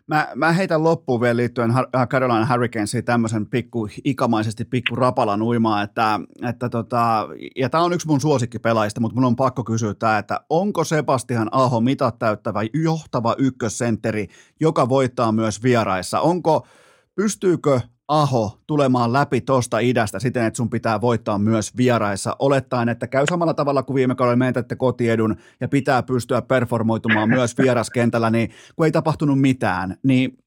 Mä, 0.07 0.27
mä 0.35 0.51
heitän 0.51 0.83
loppuun 0.83 1.21
vielä 1.21 1.37
liittyen 1.37 1.71
äh, 1.71 2.07
Carolina 2.07 2.47
Hurricanesiin 2.51 3.05
tämmöisen 3.05 3.45
pikku 3.45 3.87
ikamaisesti 4.03 4.65
pikku 4.65 4.95
rapalan 4.95 5.41
uimaa, 5.41 5.81
että, 5.81 6.19
että 6.49 6.69
tota, 6.69 7.27
ja 7.55 7.69
tämä 7.69 7.83
on 7.83 7.93
yksi 7.93 8.07
mun 8.07 8.21
suosikkipelaajista, 8.21 9.01
mutta 9.01 9.15
mun 9.15 9.25
on 9.25 9.35
pakko 9.35 9.63
kysyä 9.63 9.93
tämä, 9.93 10.17
että 10.17 10.39
onko 10.49 10.83
Sebastian 10.83 11.49
Aho 11.51 11.81
mitat 11.81 12.19
täyttävä 12.19 12.61
johtava 12.73 13.35
ykkössentteri, 13.37 14.27
joka 14.59 14.89
voittaa 14.89 15.31
myös 15.31 15.63
vieraissa? 15.63 16.19
Onko, 16.19 16.67
pystyykö 17.15 17.81
Aho 18.07 18.57
tulemaan 18.67 19.13
läpi 19.13 19.41
tuosta 19.41 19.79
idästä 19.79 20.19
siten, 20.19 20.45
että 20.45 20.57
sun 20.57 20.69
pitää 20.69 21.01
voittaa 21.01 21.39
myös 21.39 21.77
vieraissa, 21.77 22.35
olettaen, 22.39 22.89
että 22.89 23.07
käy 23.07 23.25
samalla 23.29 23.53
tavalla 23.53 23.83
kuin 23.83 23.95
viime 23.95 24.15
kaudella 24.15 24.35
menetätte 24.35 24.75
kotiedun 24.75 25.35
ja 25.61 25.67
pitää 25.67 26.03
pystyä 26.03 26.41
performoitumaan 26.41 27.29
myös 27.29 27.57
vieraskentällä, 27.57 28.29
niin 28.29 28.49
kun 28.75 28.85
ei 28.85 28.91
tapahtunut 28.91 29.41
mitään, 29.41 29.95
niin 30.03 30.37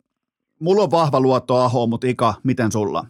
mulla 0.61 0.83
on 0.83 0.91
vahva 0.91 1.21
luotto 1.21 1.57
Aho, 1.57 1.87
mutta 1.87 2.07
Ika, 2.07 2.35
miten 2.45 2.73
sulla? 2.73 3.07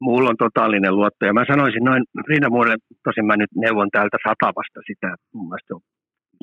Mulla 0.00 0.30
on 0.30 0.36
totaalinen 0.36 0.96
luotto 0.96 1.26
ja 1.26 1.32
mä 1.32 1.44
sanoisin 1.48 1.84
noin 1.84 2.04
Rinnamuudelle, 2.28 2.76
tosin 3.04 3.26
mä 3.26 3.36
nyt 3.36 3.50
neuvon 3.54 3.88
täältä 3.92 4.16
satavasta 4.28 4.80
sitä, 4.86 5.14
mun 5.32 5.48
mielestä 5.48 5.74
on 5.74 5.80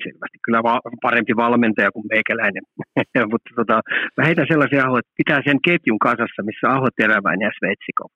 selvästi 0.04 0.38
kyllä 0.46 0.62
va- 0.64 0.82
parempi 1.02 1.34
valmentaja 1.36 1.92
kuin 1.92 2.10
meikäläinen. 2.14 2.64
Mutta 3.34 3.50
tota, 3.60 3.76
mä 4.18 4.26
heitän 4.28 4.52
sellaisia 4.52 4.84
ahoja, 4.86 5.00
että 5.00 5.20
pitää 5.22 5.40
sen 5.48 5.60
ketjun 5.68 6.00
kasassa, 6.08 6.48
missä 6.50 6.66
Aho, 6.74 6.88
Teräväinen 6.96 7.46
ja 7.46 7.52
Svetsikov. 7.60 8.12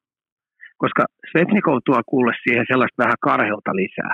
Koska 0.84 1.04
Svetsnikov 1.32 1.78
tuo 1.86 2.02
kuulle 2.12 2.34
siihen 2.44 2.66
sellaista 2.72 3.04
vähän 3.04 3.22
karheutta 3.28 3.74
lisää. 3.82 4.14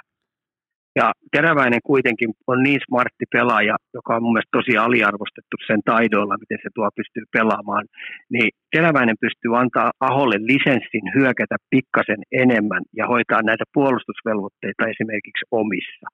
Ja 0.99 1.07
Teräväinen 1.35 1.83
kuitenkin 1.91 2.29
on 2.47 2.63
niin 2.63 2.81
smartti 2.87 3.25
pelaaja, 3.35 3.75
joka 3.93 4.15
on 4.15 4.23
mun 4.23 4.33
mielestä 4.33 4.57
tosi 4.57 4.77
aliarvostettu 4.77 5.55
sen 5.67 5.81
taidoilla, 5.91 6.41
miten 6.43 6.59
se 6.63 6.69
tuo 6.75 6.89
pystyy 6.99 7.23
pelaamaan. 7.37 7.85
Niin 8.33 8.49
Teräväinen 8.75 9.21
pystyy 9.25 9.51
antaa 9.61 9.91
Aholle 9.99 10.37
lisenssin 10.53 11.05
hyökätä 11.15 11.55
pikkasen 11.69 12.21
enemmän 12.43 12.83
ja 12.99 13.07
hoitaa 13.07 13.41
näitä 13.41 13.65
puolustusvelvoitteita 13.73 14.83
esimerkiksi 14.93 15.43
omissa 15.51 16.07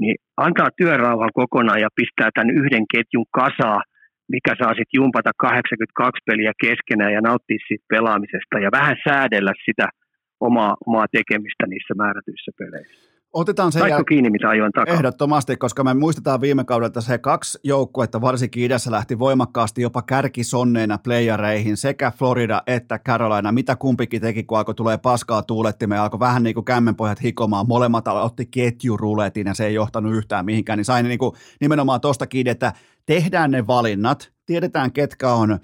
niin 0.00 0.16
antaa 0.36 0.68
työrauhan 0.76 1.30
kokonaan 1.34 1.80
ja 1.80 1.88
pistää 1.96 2.30
tämän 2.34 2.56
yhden 2.58 2.84
ketjun 2.94 3.26
kasaa, 3.40 3.82
mikä 4.28 4.54
saa 4.58 4.74
sitten 4.74 4.98
jumpata 5.00 5.30
82 5.38 6.22
peliä 6.26 6.52
keskenään 6.60 7.12
ja 7.12 7.20
nauttia 7.20 7.66
siitä 7.68 7.84
pelaamisesta 7.88 8.58
ja 8.64 8.70
vähän 8.72 8.96
säädellä 9.08 9.52
sitä 9.64 9.86
omaa, 10.40 10.74
omaa 10.86 11.06
tekemistä 11.12 11.64
niissä 11.66 11.94
määrätyissä 11.94 12.50
peleissä. 12.58 13.13
Otetaan 13.34 13.72
se 13.72 13.88
jäl... 13.88 14.04
kiinni, 14.04 14.30
mitä 14.30 14.48
ajoin 14.48 14.72
takaa. 14.72 14.94
Ehdottomasti, 14.94 15.56
koska 15.56 15.84
me 15.84 15.94
muistetaan 15.94 16.40
viime 16.40 16.64
kaudelta 16.64 17.00
se 17.00 17.18
kaksi 17.18 17.58
joukkuetta, 17.64 18.20
varsinkin 18.20 18.64
idässä 18.64 18.90
lähti 18.90 19.18
voimakkaasti 19.18 19.82
jopa 19.82 20.02
kärkisonneina 20.02 20.98
playereihin, 20.98 21.76
sekä 21.76 22.10
Florida 22.10 22.62
että 22.66 22.98
Carolina. 22.98 23.52
Mitä 23.52 23.76
kumpikin 23.76 24.20
teki, 24.20 24.44
kun 24.44 24.58
alkoi 24.58 24.74
tulee 24.74 24.98
paskaa 24.98 25.42
tuulettimeen, 25.42 26.00
alkoi 26.00 26.20
vähän 26.20 26.42
niin 26.42 26.54
kuin 26.54 26.64
kämmenpojat 26.64 27.22
hikomaan. 27.22 27.68
Molemmat 27.68 28.08
otti 28.08 28.46
ketjuruletin 28.46 29.46
ja 29.46 29.54
se 29.54 29.66
ei 29.66 29.74
johtanut 29.74 30.14
yhtään 30.14 30.44
mihinkään. 30.44 30.76
Niin 30.76 30.84
sain 30.84 31.06
niin 31.06 31.18
kuin 31.18 31.34
nimenomaan 31.60 32.00
tuosta 32.00 32.26
kiinni, 32.26 32.50
että 32.50 32.72
tehdään 33.06 33.50
ne 33.50 33.66
valinnat, 33.66 34.32
tiedetään 34.46 34.92
ketkä 34.92 35.32
on, 35.32 35.58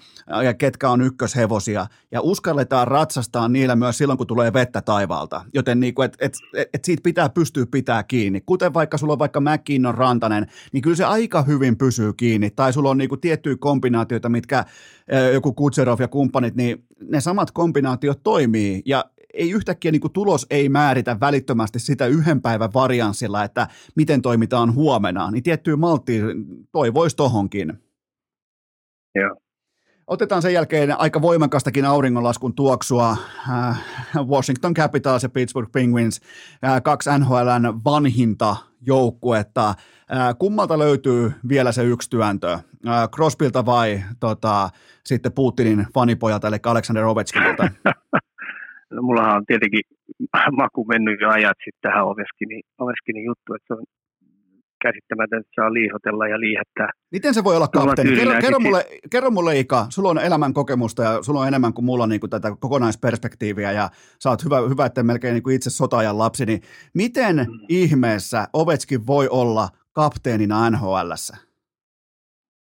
ja 0.45 0.55
ketkä 0.55 0.91
on 0.91 1.01
ykköshevosia, 1.01 1.87
ja 2.13 2.21
uskalletaan 2.21 2.89
ratsastaa 2.89 3.49
niillä 3.49 3.77
myös 3.77 3.99
silloin, 3.99 4.17
kun 4.17 4.27
tulee 4.27 4.53
vettä 4.53 4.83
taivaalta. 4.83 5.45
Joten 5.55 5.81
niin 5.81 5.95
kuin, 5.95 6.05
et, 6.05 6.17
et, 6.21 6.35
et, 6.75 6.85
siitä 6.85 7.01
pitää 7.03 7.29
pystyä 7.29 7.67
pitää 7.71 8.03
kiinni. 8.03 8.41
Kuten 8.41 8.75
vaikka 8.75 8.99
sulla 8.99 9.13
on 9.13 9.19
vaikka 9.19 9.41
McKinnon 9.41 9.95
Rantanen, 9.95 10.47
niin 10.73 10.83
kyllä 10.83 10.97
se 10.97 11.05
aika 11.05 11.43
hyvin 11.43 11.79
pysyy 11.79 12.13
kiinni. 12.13 12.51
Tai 12.51 12.73
sulla 12.73 12.91
on 12.91 12.99
niin 12.99 13.09
kuin 13.09 13.21
tiettyjä 13.21 13.57
kombinaatioita, 13.61 14.29
mitkä 14.29 14.65
joku 15.33 15.53
Kutserov 15.53 16.01
ja 16.01 16.09
kumppanit, 16.09 16.55
niin 16.55 16.85
ne 17.03 17.21
samat 17.21 17.51
kombinaatiot 17.51 18.23
toimii. 18.23 18.83
Ja 18.87 19.05
ei 19.35 19.51
yhtäkkiä 19.51 19.93
niin 19.93 20.01
kuin 20.01 20.13
tulos 20.13 20.47
ei 20.51 20.69
määritä 20.69 21.21
välittömästi 21.21 21.79
sitä 21.79 22.07
yhden 22.07 22.43
päivän 22.43 22.73
varianssilla, 22.75 23.45
että 23.45 23.69
miten 23.97 24.23
toimitaan 24.23 24.75
huomenna, 24.75 25.31
niin 25.31 25.43
tiettyä 25.43 25.77
malttia 25.77 26.25
toivoisi 26.73 27.17
tohonkin. 27.17 27.79
Joo. 29.15 29.37
Otetaan 30.07 30.43
sen 30.43 30.53
jälkeen 30.53 31.01
aika 31.01 31.23
voimakastakin 31.23 31.85
auringonlaskun 31.85 32.55
tuoksua. 32.55 33.17
Äh, 33.51 33.81
Washington 34.27 34.75
Capitals 34.75 35.23
ja 35.23 35.29
Pittsburgh 35.29 35.73
Penguins, 35.73 36.21
äh, 36.65 36.83
kaksi 36.83 37.11
NHLn 37.19 37.81
vanhinta 37.85 38.57
joukkuetta. 38.87 39.75
Kummalta 40.39 40.79
löytyy 40.79 41.33
vielä 41.49 41.73
se 41.73 41.85
yksi 41.85 42.11
työntö? 42.11 42.59
Crosbylta 43.15 43.67
vai 43.67 44.03
tota, 44.21 44.71
sitten 45.05 45.33
Putinin 45.33 45.87
fanipojalta, 45.95 46.49
eli 46.49 46.57
Alexander 46.65 47.05
Ovechkinilta? 47.05 47.69
No, 48.93 49.03
mullahan 49.03 49.37
on 49.37 49.47
tietenkin 49.47 49.83
maku 50.63 50.85
mennyt 50.85 51.21
jo 51.21 51.29
ajat 51.29 51.59
sitten 51.65 51.91
tähän 51.91 52.07
Oveskinin, 52.07 52.63
Oveskinin 52.79 53.25
juttu, 53.25 53.55
että 53.55 53.67
se 53.67 53.75
on 53.75 53.85
käsittämätöntä, 54.85 55.41
että 55.41 55.63
saa 55.63 55.73
liihotella 55.73 56.29
ja 56.29 56.41
liihättää. 56.41 56.91
Miten 57.13 57.35
se 57.35 57.45
voi 57.45 57.57
olla 57.57 57.69
kapteeni? 57.69 58.17
Kerro, 58.17 58.41
kerro, 58.41 58.61
mulle, 58.61 58.85
kerro 59.11 59.31
mulle 59.31 59.59
Ika, 59.59 59.87
sulla 59.89 60.09
on 60.09 60.19
elämän 60.19 60.53
kokemusta 60.53 61.03
ja 61.03 61.23
sulla 61.23 61.41
on 61.41 61.49
enemmän 61.49 61.73
kuin 61.75 61.85
mulla 61.85 62.07
niin 62.07 62.21
kuin 62.21 62.31
tätä 62.31 62.49
kokonaisperspektiiviä 62.61 63.73
ja 63.73 63.89
sä 64.23 64.31
oot 64.31 64.45
hyvä, 64.45 64.57
hyvä 64.69 64.87
että 64.87 65.03
melkein 65.03 65.35
niin 65.35 65.43
kuin 65.43 65.57
itse 65.57 65.71
sotajan 65.71 66.19
lapsi, 66.19 66.47
niin 66.47 66.61
miten 66.95 67.37
mm. 67.37 67.59
ihmeessä 67.69 68.49
Ovetskin 68.53 69.07
voi 69.07 69.29
olla 69.29 69.69
kapteenina 69.93 70.71
NHLssä? 70.71 71.37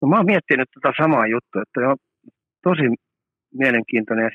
No, 0.01 0.07
mä 0.07 0.15
oon 0.15 0.25
miettinyt 0.25 0.69
tätä 0.69 0.79
tota 0.83 1.03
samaa 1.03 1.27
juttua, 1.27 1.61
että 1.61 1.89
on 1.89 1.97
tosi 2.63 2.81
mielenkiintoinen 3.53 4.23
ja 4.23 4.31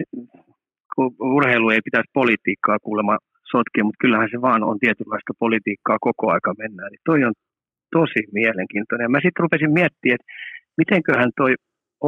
urheilu 1.36 1.70
ei 1.70 1.86
pitäisi 1.88 2.10
politiikkaa 2.20 2.78
kuulemma 2.86 3.16
sotkea, 3.54 3.84
mutta 3.84 4.02
kyllähän 4.02 4.32
se 4.32 4.38
vaan 4.46 4.62
on 4.70 4.78
tietynlaista 4.78 5.32
politiikkaa 5.44 5.98
koko 6.08 6.24
aika 6.34 6.52
mennään. 6.62 6.90
Niin 6.90 7.08
toi 7.10 7.24
on 7.28 7.34
tosi 7.96 8.22
mielenkiintoinen. 8.40 9.10
Mä 9.10 9.24
sitten 9.24 9.44
rupesin 9.44 9.72
miettimään, 9.78 10.16
että 10.18 10.30
mitenköhän 10.80 11.30
toi 11.40 11.52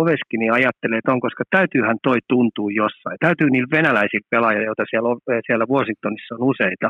Oveskini 0.02 0.48
ajattelee, 0.50 0.98
että 0.98 1.12
on, 1.12 1.26
koska 1.26 1.44
täytyyhän 1.56 1.98
toi 2.02 2.18
tuntuu 2.32 2.68
jossain. 2.82 3.16
Täytyy 3.26 3.48
niillä 3.50 3.76
venäläisillä 3.78 4.30
pelaajilla, 4.30 4.70
joita 4.70 4.84
siellä, 4.90 5.10
siellä 5.46 5.66
Washingtonissa 5.74 6.34
on 6.34 6.48
useita, 6.52 6.88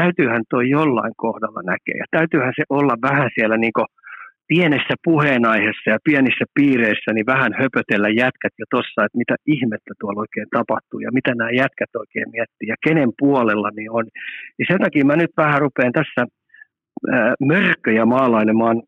täytyyhän 0.00 0.44
toi 0.50 0.64
jollain 0.70 1.14
kohdalla 1.16 1.62
näkee. 1.72 1.96
Ja 2.02 2.06
täytyyhän 2.16 2.52
se 2.56 2.64
olla 2.78 2.94
vähän 3.08 3.30
siellä 3.34 3.56
niin 3.56 3.72
pienessä 4.52 4.94
puheenaiheessa 5.04 5.90
ja 5.94 5.98
pienissä 6.08 6.44
piireissä 6.54 7.10
niin 7.12 7.32
vähän 7.34 7.52
höpötellä 7.60 8.08
jätkät 8.22 8.54
jo 8.58 8.66
tossa, 8.76 9.04
että 9.04 9.20
mitä 9.22 9.34
ihmettä 9.46 9.92
tuolla 10.00 10.24
oikein 10.24 10.50
tapahtuu 10.58 11.00
ja 11.00 11.10
mitä 11.18 11.30
nämä 11.34 11.50
jätkät 11.62 11.92
oikein 12.02 12.30
miettii 12.36 12.68
ja 12.72 12.76
kenen 12.86 13.10
puolella 13.18 13.70
niin 13.76 13.90
on. 13.98 14.04
Ja 14.58 14.64
sen 14.70 14.80
takia 14.84 15.04
mä 15.04 15.16
nyt 15.16 15.34
vähän 15.36 15.60
rupean 15.60 15.92
tässä 15.92 16.22
mörköjä 17.50 18.04
maalailemaan 18.04 18.82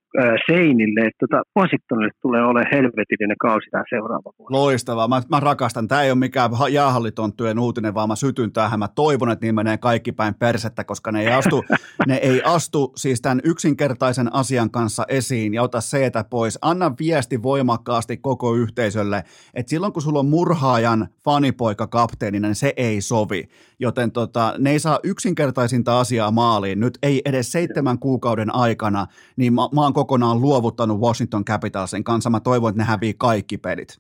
seinille, 0.47 1.01
että 1.01 1.27
tota, 1.27 1.43
Washingtonille 1.59 2.11
tulee 2.23 2.45
olemaan 2.45 2.71
helvetillinen 2.73 3.37
kausi 3.41 3.71
tämä 3.71 3.85
seuraava 3.91 4.33
vuosi. 4.39 4.53
Loistavaa, 4.53 5.09
mä, 5.09 5.23
mä 5.31 5.41
rakastan. 5.41 5.89
Tämä 5.89 6.03
ei 6.03 6.11
ole 6.11 6.19
mikään 6.19 6.51
jäähallitonttujen 6.73 7.59
uutinen, 7.59 7.95
vaan 7.95 8.09
mä 8.09 8.17
sytyn 8.17 8.53
tähän. 8.53 8.79
Mä 8.79 8.89
toivon, 8.89 9.31
että 9.31 9.47
niin 9.47 9.55
menee 9.55 9.79
kaikki 9.79 10.13
päin 10.13 10.35
persettä, 10.35 10.85
koska 10.85 11.13
ne 11.13 11.21
ei 11.23 11.33
astu, 11.33 11.65
ne 12.07 12.15
ei 12.15 12.43
astu 12.45 12.93
siis 12.97 13.21
tämän 13.21 13.41
yksinkertaisen 13.45 14.35
asian 14.35 14.71
kanssa 14.71 15.05
esiin 15.09 15.55
ja 15.55 15.63
ota 15.63 15.81
seetä 15.81 16.25
pois. 16.31 16.59
Anna 16.63 16.93
viesti 16.99 17.43
voimakkaasti 17.43 18.17
koko 18.17 18.55
yhteisölle, 18.55 19.25
että 19.55 19.71
silloin 19.71 19.93
kun 19.93 20.03
sulla 20.03 20.19
on 20.19 20.27
murhaajan 20.27 21.09
fanipoika 21.25 21.87
kapteenina, 21.87 22.49
niin 22.49 22.55
se 22.55 22.73
ei 22.77 23.01
sovi. 23.01 23.49
Joten 23.79 24.13
tota, 24.13 24.55
ne 24.59 24.71
ei 24.71 24.79
saa 24.79 24.99
yksinkertaisinta 25.03 26.01
asiaa 26.01 26.31
maaliin. 26.31 26.81
Nyt 26.81 26.99
ei 27.03 27.23
edes 27.25 27.53
seitsemän 27.53 27.99
kuukauden 27.99 28.55
aikana, 28.55 29.07
niin 29.37 29.53
mä, 29.53 29.63
mä 29.75 29.81
oon 29.81 29.93
kokonaan 30.05 30.41
luovuttanut 30.47 31.01
Washington 31.07 31.45
Capitalsin 31.45 32.05
kanssa. 32.05 32.31
Mä 32.31 32.41
toivon, 32.41 32.71
että 32.71 32.83
ne 32.83 32.87
hävii 32.93 33.15
kaikki 33.27 33.57
pelit. 33.67 33.91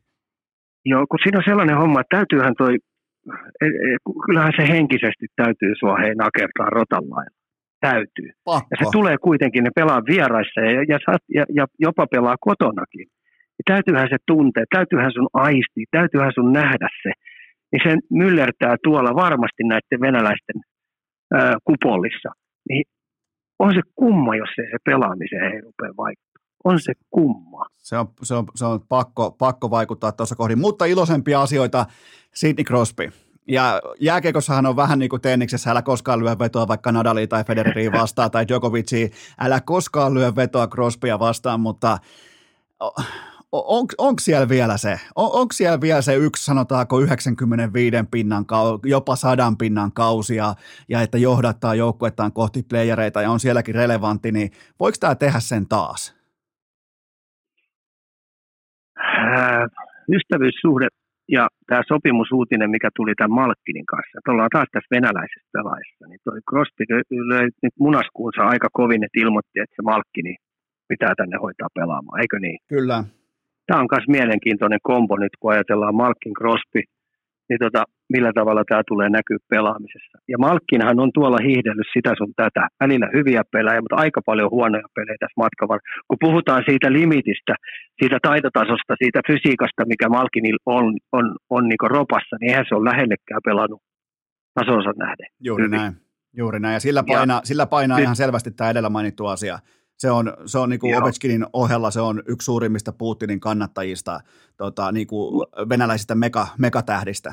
Joo, 0.90 1.02
kun 1.10 1.18
siinä 1.22 1.38
on 1.38 1.48
sellainen 1.50 1.80
homma, 1.82 2.00
että 2.00 2.16
täytyyhän 2.16 2.54
toi, 2.62 2.74
e, 3.62 3.66
e, 3.66 3.90
kyllähän 4.26 4.52
se 4.58 4.64
henkisesti 4.74 5.26
täytyy 5.42 5.72
sua 5.80 5.96
hei 6.02 6.14
nakertaa 6.24 6.70
rotanlailla. 6.78 7.36
Täytyy. 7.80 8.30
Pakko. 8.44 8.68
Ja 8.70 8.76
se 8.80 8.84
tulee 8.92 9.16
kuitenkin, 9.28 9.64
ne 9.64 9.70
pelaa 9.80 10.02
vieraissa 10.12 10.60
ja, 10.60 10.70
ja, 10.92 10.98
ja, 11.36 11.44
ja 11.58 11.64
jopa 11.86 12.06
pelaa 12.14 12.36
kotonakin. 12.40 13.06
Ja 13.58 13.62
täytyyhän 13.70 14.08
se 14.10 14.16
tuntea, 14.26 14.64
täytyyhän 14.76 15.12
sun 15.12 15.28
aisti, 15.32 15.80
täytyyhän 15.90 16.32
sun 16.34 16.52
nähdä 16.52 16.88
se. 17.02 17.12
Niin 17.70 17.82
se 17.86 17.92
myllertää 18.22 18.74
tuolla 18.84 19.12
varmasti 19.24 19.62
näiden 19.72 20.00
venäläisten 20.06 20.58
ää, 21.34 21.54
kupollissa. 21.64 22.30
Niin 22.68 22.84
on 23.58 23.74
se 23.74 23.80
kumma, 23.94 24.36
jos 24.36 24.48
ei 24.58 24.70
se 24.70 24.76
pelaamiseen 24.84 25.52
ei 25.52 25.60
rupea 25.60 25.90
vaikuttaa. 25.96 26.42
On 26.64 26.80
se 26.80 26.92
kumma. 27.10 27.66
Se 27.78 27.98
on, 27.98 28.06
se 28.22 28.34
on, 28.34 28.46
se 28.54 28.64
on 28.64 28.80
pakko, 28.88 29.30
pakko 29.30 29.70
vaikuttaa 29.70 30.12
tuossa 30.12 30.36
kohdin. 30.36 30.58
Mutta 30.58 30.84
iloisempia 30.84 31.42
asioita, 31.42 31.86
Sidney 32.34 32.64
Crosby. 32.64 33.12
Ja 33.48 33.80
jääkiekossahan 34.00 34.66
on 34.66 34.76
vähän 34.76 34.98
niin 34.98 35.08
kuin 35.08 35.22
tenniksessä, 35.22 35.70
älä 35.70 35.82
koskaan 35.82 36.20
lyö 36.20 36.38
vetoa 36.38 36.68
vaikka 36.68 36.92
Nadalia 36.92 37.26
tai 37.26 37.44
Federeriä 37.44 37.92
vastaan 37.92 38.30
tai 38.30 38.48
Djokovicia, 38.48 39.08
älä 39.40 39.60
koskaan 39.60 40.14
lyö 40.14 40.32
vetoa 40.36 40.66
Crosbya 40.66 41.18
vastaan, 41.18 41.60
mutta 41.60 41.98
on, 43.54 43.86
onko 43.98 44.20
siellä 44.20 44.48
vielä 44.48 44.76
se, 44.76 45.00
on, 45.16 45.30
onko 45.32 45.52
siellä 45.52 45.80
vielä 45.80 46.02
se 46.02 46.14
yksi, 46.14 46.44
sanotaanko 46.44 47.00
95 47.00 47.96
pinnan, 48.10 48.44
jopa 48.84 49.16
sadan 49.16 49.56
pinnan 49.56 49.92
kausi 49.92 50.36
ja, 50.36 50.54
ja 50.88 51.00
että 51.00 51.18
johdattaa 51.18 51.74
joukkuettaan 51.74 52.32
kohti 52.32 52.62
playereita 52.62 53.22
ja 53.22 53.30
on 53.30 53.40
sielläkin 53.40 53.74
relevantti, 53.74 54.32
niin 54.32 54.50
voiko 54.80 54.96
tämä 55.00 55.14
tehdä 55.14 55.40
sen 55.40 55.68
taas? 55.68 56.16
Äh, 58.98 59.66
ystävyyssuhde 60.12 60.88
ja 61.28 61.48
tämä 61.66 61.82
sopimusuutinen, 61.88 62.70
mikä 62.70 62.88
tuli 62.96 63.14
tämän 63.14 63.30
Malkkinin 63.30 63.86
kanssa, 63.86 64.18
että 64.18 64.30
ollaan 64.30 64.50
taas 64.52 64.68
tässä 64.72 64.94
venäläisessä 64.96 65.48
pelaajassa, 65.52 66.06
niin 66.08 66.20
toi 66.24 66.38
Crosby 66.50 66.84
löi 67.28 67.48
nyt 67.62 67.74
munaskuunsa 67.78 68.42
aika 68.42 68.68
kovin, 68.72 69.04
että 69.04 69.20
ilmoitti, 69.20 69.60
että 69.60 69.76
se 69.76 69.82
Malkkini 69.82 70.36
pitää 70.88 71.12
tänne 71.16 71.36
hoitaa 71.42 71.68
pelaamaan, 71.74 72.20
eikö 72.20 72.38
niin? 72.38 72.58
Kyllä 72.68 73.04
tämä 73.66 73.80
on 73.80 73.88
myös 73.92 74.06
mielenkiintoinen 74.08 74.78
kombo 74.82 75.16
nyt, 75.16 75.34
kun 75.40 75.52
ajatellaan 75.52 75.94
Malkin 75.94 76.34
Crosby, 76.38 76.82
niin 77.48 77.58
tota, 77.64 77.84
millä 78.12 78.32
tavalla 78.38 78.62
tämä 78.68 78.82
tulee 78.88 79.08
näkyä 79.08 79.38
pelaamisessa. 79.50 80.16
Ja 80.32 80.38
Malkkinhan 80.38 81.00
on 81.00 81.10
tuolla 81.14 81.38
hiihdellyt 81.46 81.90
sitä 81.96 82.12
sun 82.18 82.32
tätä. 82.36 82.68
Välillä 82.80 83.08
hyviä 83.16 83.42
pelejä, 83.52 83.80
mutta 83.80 84.02
aika 84.04 84.20
paljon 84.26 84.50
huonoja 84.50 84.94
pelejä 84.94 85.16
tässä 85.20 85.40
matkan 85.44 85.80
Kun 86.08 86.18
puhutaan 86.20 86.62
siitä 86.68 86.92
limitistä, 86.92 87.54
siitä 88.00 88.18
taitotasosta, 88.28 88.94
siitä 89.02 89.20
fysiikasta, 89.30 89.90
mikä 89.92 90.08
Malkinilla 90.08 90.62
on, 90.66 90.84
on, 91.12 91.36
on 91.50 91.68
niin 91.68 91.90
ropassa, 91.96 92.36
niin 92.40 92.50
eihän 92.50 92.64
se 92.68 92.74
ole 92.74 92.90
lähellekään 92.90 93.40
pelannut 93.44 93.82
tasonsa 94.54 94.92
nähden. 94.96 95.28
Juuri 95.40 95.64
Hyvin. 95.64 95.78
näin. 95.78 95.92
Juuri 96.36 96.60
näin. 96.60 96.74
Ja 96.74 96.80
sillä 96.80 97.02
painaa, 97.02 97.38
ja, 97.38 97.44
sillä 97.44 97.66
painaa 97.66 97.98
ihan 97.98 98.16
selvästi 98.16 98.50
tämä 98.50 98.70
edellä 98.70 98.90
mainittu 98.90 99.26
asia 99.26 99.58
se 99.98 100.10
on, 100.10 100.32
se 100.46 100.58
on 100.58 100.68
niin 100.70 100.80
kuin 100.80 101.02
Ovechkinin 101.02 101.46
ohella 101.52 101.90
se 101.90 102.00
on 102.00 102.22
yksi 102.28 102.44
suurimmista 102.44 102.92
Putinin 102.92 103.40
kannattajista, 103.40 104.20
tota, 104.56 104.92
niin 104.92 105.06
kuin 105.06 105.46
venäläisistä 105.68 106.14
mega, 106.14 106.46
megatähdistä. 106.58 107.32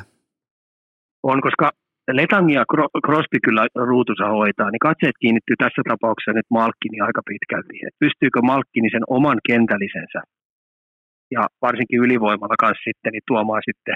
On, 1.23 1.41
koska 1.41 1.69
Letangi 2.11 2.53
ja 2.53 2.65
Crosby 3.05 3.37
kyllä 3.45 3.67
ruutunsa 3.75 4.27
hoitaa, 4.27 4.71
niin 4.71 4.87
katseet 4.89 5.17
kiinnittyy 5.21 5.55
tässä 5.59 5.81
tapauksessa 5.89 6.33
nyt 6.33 6.49
Malkkini 6.49 6.99
aika 7.01 7.21
pitkälti. 7.29 7.75
Et 7.87 7.95
pystyykö 7.99 8.39
Malkkini 8.41 8.89
sen 8.91 9.05
oman 9.07 9.39
kentällisensä 9.47 10.21
ja 11.31 11.43
varsinkin 11.61 11.99
ylivoimalla 11.99 12.55
kanssa 12.63 12.87
sitten 12.87 13.11
niin 13.11 13.27
tuomaan 13.27 13.61
sitten 13.69 13.95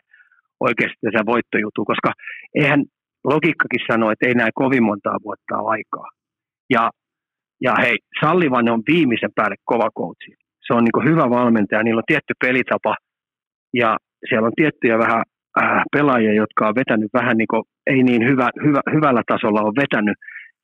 oikeasti 0.60 1.08
se 1.18 1.26
voittojutu, 1.26 1.86
koska 1.86 2.12
eihän 2.60 2.82
logiikkakin 3.24 3.86
sano, 3.88 4.12
että 4.12 4.28
ei 4.28 4.36
näin 4.36 4.60
kovin 4.62 4.84
montaa 4.84 5.18
vuotta 5.24 5.56
aikaa. 5.76 6.10
Ja 6.70 6.92
ja 7.62 7.76
hei, 7.82 7.96
Sallivan 8.20 8.70
on 8.70 8.82
viimeisen 8.88 9.30
päälle 9.36 9.56
kova 9.66 9.90
coachi. 9.98 10.34
Se 10.68 10.74
on 10.74 10.84
niin 10.84 11.10
hyvä 11.10 11.30
valmentaja, 11.30 11.84
niillä 11.84 12.00
on 12.00 12.12
tietty 12.12 12.34
pelitapa 12.46 12.96
ja 13.74 13.98
siellä 14.30 14.48
on 14.48 14.60
tiettyjä 14.62 14.98
vähän 14.98 15.24
äh, 15.62 15.84
pelaajia, 15.96 16.34
jotka 16.34 16.68
on 16.68 16.76
vetänyt 16.76 17.12
vähän 17.14 17.38
niin 17.38 17.52
kuin, 17.52 17.64
ei 17.88 18.04
niin 18.04 18.24
hyvä, 18.30 18.50
hyvä, 18.66 18.82
hyvällä 18.94 19.24
tasolla 19.32 19.62
on 19.62 19.82
vetänyt. 19.84 20.18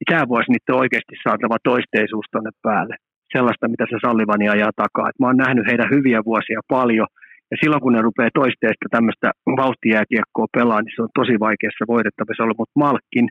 Tämä 0.09 0.29
voisi 0.33 0.51
niiden 0.51 0.81
oikeasti 0.81 1.15
saatava 1.23 1.57
toisteisuus 1.63 2.25
tuonne 2.31 2.51
päälle. 2.61 2.95
Sellaista, 3.35 3.67
mitä 3.67 3.85
se 3.89 3.97
Sallivani 4.01 4.49
ajaa 4.49 4.73
takaa. 4.83 5.09
Et 5.09 5.19
mä 5.19 5.27
oon 5.27 5.43
nähnyt 5.45 5.67
heidän 5.69 5.93
hyviä 5.95 6.19
vuosia 6.25 6.59
paljon, 6.67 7.07
ja 7.51 7.57
silloin 7.61 7.81
kun 7.81 7.93
ne 7.93 8.01
rupeaa 8.01 8.39
toisteesta 8.41 8.85
tämmöistä 8.91 9.27
vauhtijääkiekkoa 9.61 10.47
pelaa, 10.57 10.81
niin 10.81 10.95
se 10.95 11.01
on 11.01 11.17
tosi 11.19 11.35
vaikeassa 11.39 11.85
voidettavissa 11.93 12.43
ollut, 12.43 12.61
mutta 12.61 12.79
Malkin 12.83 13.27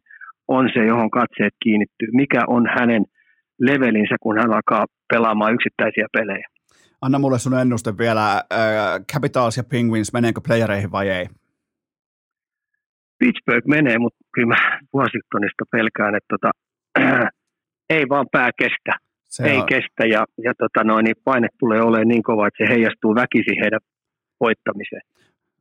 on 0.48 0.70
se, 0.74 0.80
johon 0.92 1.10
katseet 1.10 1.54
kiinnittyy. 1.64 2.08
Mikä 2.12 2.42
on 2.56 2.64
hänen– 2.76 3.04
levelinsä, 3.60 4.16
kun 4.20 4.38
hän 4.38 4.52
alkaa 4.52 4.86
pelaamaan 5.12 5.54
yksittäisiä 5.54 6.06
pelejä. 6.12 6.46
Anna 7.02 7.18
mulle 7.18 7.38
sun 7.38 7.58
ennuste 7.58 7.98
vielä, 7.98 8.32
äh, 8.32 9.04
Capitals 9.12 9.56
ja 9.56 9.64
Penguins, 9.64 10.12
meneekö 10.12 10.40
playereihin 10.46 10.92
vai 10.92 11.08
ei? 11.08 11.26
Pittsburgh 13.18 13.66
menee, 13.66 13.98
mutta 13.98 14.18
kyllä 14.34 14.48
mä 14.48 14.80
Washingtonista 14.96 15.64
pelkään, 15.72 16.14
että 16.14 16.28
tota, 16.34 16.50
äh, 16.98 17.28
ei 17.96 18.08
vaan 18.08 18.26
pää 18.32 18.50
kestä. 18.58 18.92
Se 19.28 19.44
ei 19.44 19.58
on... 19.58 19.66
kestä 19.66 20.02
ja, 20.14 20.24
ja 20.44 20.52
tota 20.58 20.84
noin, 20.84 21.04
niin 21.04 21.16
paine 21.24 21.48
tulee 21.58 21.82
olemaan 21.82 22.08
niin 22.08 22.22
kova, 22.22 22.46
että 22.46 22.64
se 22.64 22.72
heijastuu 22.72 23.14
väkisin 23.14 23.60
heidän 23.62 23.80
voittamiseen. 24.40 25.02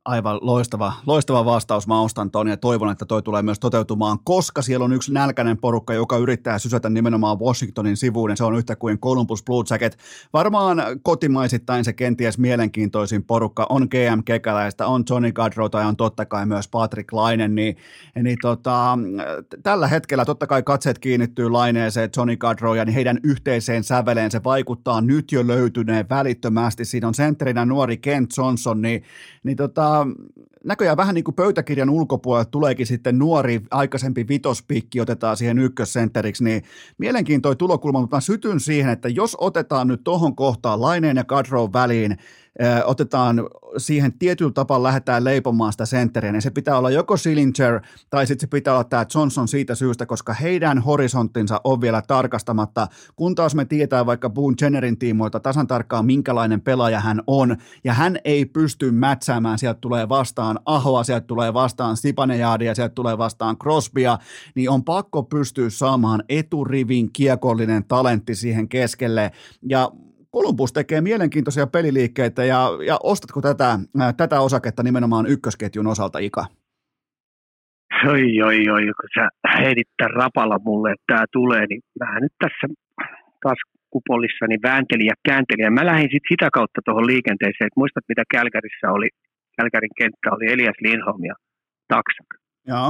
Aivan 0.04 0.38
loistava, 0.42 0.92
loistava 1.06 1.44
vastaus. 1.44 1.86
Mä 1.86 2.00
ostan 2.00 2.30
ton 2.30 2.48
ja 2.48 2.56
toivon, 2.56 2.90
että 2.90 3.04
toi 3.04 3.22
tulee 3.22 3.42
myös 3.42 3.60
toteutumaan, 3.60 4.18
koska 4.24 4.62
siellä 4.62 4.84
on 4.84 4.92
yksi 4.92 5.12
nälkäinen 5.12 5.58
porukka, 5.58 5.94
joka 5.94 6.16
yrittää 6.16 6.58
sysätä 6.58 6.90
nimenomaan 6.90 7.40
Washingtonin 7.40 7.96
sivuun 7.96 8.36
se 8.36 8.44
on 8.44 8.54
yhtä 8.54 8.76
kuin 8.76 8.98
Columbus 8.98 9.44
Blue 9.44 9.64
Jacket. 9.70 9.98
Varmaan 10.32 10.82
kotimaisittain 11.02 11.84
se 11.84 11.92
kenties 11.92 12.38
mielenkiintoisin 12.38 13.24
porukka 13.24 13.66
on 13.68 13.82
GM 13.90 14.22
Kekäläistä, 14.24 14.86
on 14.86 15.04
Johnny 15.10 15.32
Gaudreau 15.32 15.68
tai 15.68 15.84
on 15.84 15.96
totta 15.96 16.26
kai 16.26 16.46
myös 16.46 16.68
Patrick 16.68 17.12
Laine, 17.12 17.48
niin, 17.48 17.76
niin 18.22 18.36
tota, 18.42 18.98
tällä 19.62 19.88
hetkellä 19.88 20.24
totta 20.24 20.46
kai 20.46 20.62
katseet 20.62 20.98
kiinnittyy 20.98 21.50
Laineeseen, 21.50 22.10
Johnny 22.16 22.36
Gaudreau 22.36 22.74
ja 22.74 22.84
niin 22.84 22.94
heidän 22.94 23.18
yhteiseen 23.24 23.84
säveleen 23.84 24.30
se 24.30 24.44
vaikuttaa 24.44 25.00
nyt 25.00 25.32
jo 25.32 25.46
löytyneen 25.46 26.08
välittömästi. 26.08 26.84
Siinä 26.84 27.08
on 27.08 27.14
sentterinä 27.14 27.64
nuori 27.64 27.96
Kent 27.96 28.30
Johnson, 28.36 28.82
niin, 28.82 29.02
niin 29.44 29.56
tota, 29.56 29.89
um, 29.90 30.32
näköjään 30.64 30.96
vähän 30.96 31.14
niin 31.14 31.24
kuin 31.24 31.34
pöytäkirjan 31.34 31.90
ulkopuolella 31.90 32.44
tuleekin 32.44 32.86
sitten 32.86 33.18
nuori 33.18 33.60
aikaisempi 33.70 34.28
vitospikki 34.28 35.00
otetaan 35.00 35.36
siihen 35.36 35.58
ykkössentteriksi, 35.58 36.44
niin 36.44 36.62
mielenkiintoinen 36.98 37.58
tulokulma, 37.58 38.00
mutta 38.00 38.16
mä 38.16 38.20
sytyn 38.20 38.60
siihen, 38.60 38.92
että 38.92 39.08
jos 39.08 39.36
otetaan 39.40 39.88
nyt 39.88 40.00
tohon 40.04 40.36
kohtaan 40.36 40.80
Laineen 40.80 41.16
ja 41.16 41.24
Gadrow 41.24 41.70
väliin 41.72 42.16
otetaan 42.84 43.48
siihen 43.76 44.12
tietyllä 44.12 44.52
tapaa 44.52 44.82
lähdetään 44.82 45.24
leipomaan 45.24 45.72
sitä 45.72 45.86
sentteriä, 45.86 46.32
niin 46.32 46.42
se 46.42 46.50
pitää 46.50 46.78
olla 46.78 46.90
joko 46.90 47.16
Sillinger 47.16 47.80
tai 48.10 48.26
sitten 48.26 48.40
se 48.40 48.46
pitää 48.46 48.74
olla 48.74 48.84
tämä 48.84 49.06
Johnson 49.14 49.48
siitä 49.48 49.74
syystä, 49.74 50.06
koska 50.06 50.32
heidän 50.32 50.78
horisonttinsa 50.78 51.60
on 51.64 51.80
vielä 51.80 52.02
tarkastamatta, 52.02 52.88
kun 53.16 53.34
taas 53.34 53.54
me 53.54 53.64
tietää 53.64 54.06
vaikka 54.06 54.30
Boone 54.30 54.56
Jennerin 54.60 54.98
tiimoilta 54.98 55.40
tasan 55.40 55.66
tarkkaan 55.66 56.06
minkälainen 56.06 56.60
pelaaja 56.60 57.00
hän 57.00 57.22
on, 57.26 57.56
ja 57.84 57.94
hän 57.94 58.18
ei 58.24 58.44
pysty 58.44 58.90
mätsäämään, 58.90 59.58
sieltä 59.58 59.80
tulee 59.80 60.08
vastaan 60.08 60.49
Ahoa, 60.66 61.04
sieltä 61.04 61.26
tulee 61.26 61.54
vastaan 61.54 61.96
Stipanejadia, 61.96 62.74
sieltä 62.74 62.94
tulee 62.94 63.18
vastaan 63.18 63.56
Crosbya, 63.58 64.18
niin 64.54 64.70
on 64.70 64.84
pakko 64.84 65.22
pystyä 65.22 65.70
saamaan 65.70 66.22
eturivin 66.28 67.12
kiekollinen 67.12 67.84
talentti 67.84 68.34
siihen 68.34 68.68
keskelle, 68.68 69.30
ja 69.68 69.90
Columbus 70.34 70.72
tekee 70.72 71.00
mielenkiintoisia 71.00 71.66
peliliikkeitä 71.66 72.44
ja, 72.44 72.68
ja 72.86 72.98
ostatko 73.02 73.40
tätä, 73.40 73.78
ää, 74.00 74.12
tätä 74.12 74.40
osaketta 74.40 74.82
nimenomaan 74.82 75.26
ykkösketjun 75.26 75.86
osalta, 75.86 76.18
Ika? 76.18 76.44
Oi, 78.08 78.42
oi, 78.42 78.68
oi, 78.68 78.82
kun 78.82 79.10
sä 79.14 79.28
tämän 79.96 80.10
rapalla 80.14 80.58
mulle, 80.64 80.92
että 80.92 81.04
tämä 81.06 81.24
tulee, 81.32 81.66
niin 81.66 81.80
mä 82.00 82.20
nyt 82.20 82.32
tässä 82.38 82.66
taas 83.42 83.58
kupolissa 83.90 84.46
niin 84.46 84.62
väänteli 84.62 85.04
ja 85.06 85.14
käänteli. 85.28 85.62
Ja 85.62 85.70
mä 85.70 85.86
lähdin 85.86 86.10
sit 86.12 86.22
sitä 86.28 86.48
kautta 86.52 86.80
tuohon 86.84 87.06
liikenteeseen, 87.06 87.66
että 87.66 87.80
muistat 87.80 88.04
mitä 88.08 88.22
Kälkärissä 88.34 88.86
oli, 88.96 89.08
Kälkärin 89.60 89.98
kenttä 90.00 90.28
oli 90.36 90.52
Elias 90.52 90.78
Lindholm 90.84 91.24
ja 91.24 91.34
Taksak. 91.88 92.30
Joo. 92.66 92.88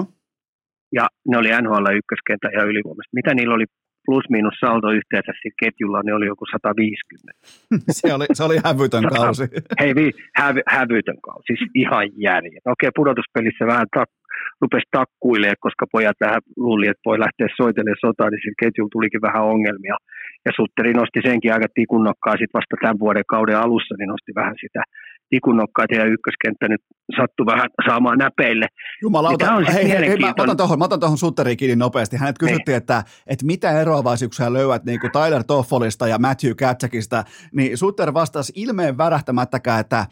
Ja 0.98 1.04
ne 1.28 1.36
oli 1.38 1.48
NHL 1.62 1.86
ykköskenttä 2.00 2.48
ja 2.56 2.62
ylivoimasta. 2.70 3.18
Mitä 3.18 3.34
niillä 3.34 3.54
oli 3.54 3.66
plus-miinus 4.06 4.56
saldo 4.60 4.88
yhteensä 5.00 5.32
siinä 5.40 5.60
ketjulla, 5.62 6.02
niin 6.02 6.14
oli 6.18 6.26
joku 6.26 6.44
150. 6.46 7.32
se, 7.98 8.14
oli, 8.16 8.26
se 8.32 8.42
oli 8.48 8.58
hävytön 8.64 9.06
kausi. 9.16 9.44
Hei, 9.80 9.94
vi, 9.98 10.06
hävy, 10.40 10.60
hävytön 10.76 11.20
kausi, 11.26 11.46
siis 11.46 11.70
ihan 11.74 12.06
järjet. 12.28 12.64
Okei, 12.74 12.90
pudotuspelissä 12.96 13.64
vähän 13.66 13.86
tak, 13.96 14.10
rupesi 14.60 14.86
takkuilemaan, 14.96 15.64
koska 15.66 15.84
pojat 15.92 16.18
vähän 16.24 16.42
luuli, 16.66 16.86
että 16.88 17.06
voi 17.08 17.18
lähteä 17.24 17.48
soitelemaan 17.56 18.04
sotaan, 18.06 18.30
niin 18.30 18.42
sillä 18.42 18.62
ketjulla 18.62 18.94
tulikin 18.96 19.26
vähän 19.28 19.44
ongelmia. 19.52 19.96
Ja 20.46 20.50
Sutteri 20.56 20.92
nosti 20.92 21.20
senkin 21.28 21.52
aika 21.54 21.68
tikunnokkaa 21.74 22.36
sitten 22.40 22.58
vasta 22.58 22.76
tämän 22.82 23.02
vuoden 23.04 23.30
kauden 23.34 23.58
alussa, 23.64 23.94
niin 23.98 24.12
nosti 24.14 24.32
vähän 24.40 24.56
sitä 24.62 24.82
tikunnokkaita 25.30 25.94
ja 25.94 26.04
ykköskenttä 26.04 26.68
nyt 26.68 26.80
sattui 27.16 27.46
vähän 27.46 27.68
saamaan 27.88 28.18
näpeille. 28.18 28.66
Jumalauta, 29.02 29.46
niin 29.46 29.54
on 29.54 29.74
hei, 29.74 29.88
hei, 29.88 30.08
hei, 30.08 30.18
mä 30.18 30.34
otan 30.38 30.56
tuohon, 30.56 30.78
mä 30.78 30.84
otan 30.84 31.00
tuohon 31.00 31.18
Sutteriin 31.18 31.56
kiinni 31.56 31.76
nopeasti. 31.76 32.16
Hänet 32.16 32.36
niin. 32.40 32.48
kysyttiin, 32.48 32.76
että, 32.76 33.04
että 33.26 33.46
mitä 33.46 33.80
eroavaisuuksia 33.80 34.52
löydät 34.52 34.84
niin 34.84 35.00
kuin 35.00 35.10
Tyler 35.12 35.44
Toffolista 35.44 36.08
ja 36.08 36.18
Matthew 36.18 36.52
Katsäkistä, 36.54 37.24
niin 37.52 37.78
Sutter 37.78 38.14
vastasi 38.14 38.52
ilmeen 38.56 38.98
värähtämättäkään, 38.98 39.80
että 39.80 40.06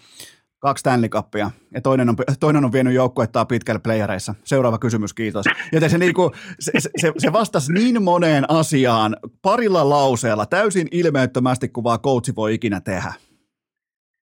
kaksi 0.59 0.81
Stanley 0.81 1.09
Cupia, 1.09 1.51
ja 1.74 1.81
toinen 1.81 2.09
on, 2.09 2.16
toinen 2.40 2.65
on 2.65 2.73
vienyt 2.73 2.95
joukkuettaa 2.95 3.45
pitkälle 3.45 3.81
playereissa. 3.81 4.35
Seuraava 4.45 4.78
kysymys, 4.78 5.15
kiitos. 5.15 5.47
Joten 5.73 5.90
se, 5.90 5.99
niinku, 5.99 6.32
se, 6.61 6.73
se, 6.97 7.12
se 7.19 7.32
vastasi 7.32 7.73
niin 7.73 8.03
moneen 8.03 8.51
asiaan 8.51 9.16
parilla 9.43 9.89
lauseella, 9.89 10.47
täysin 10.47 10.89
ilmeettömästi, 10.90 11.69
kuvaa 11.69 11.99
coachi 11.99 12.32
voi 12.36 12.55
ikinä 12.55 12.81
tehdä. 12.81 13.12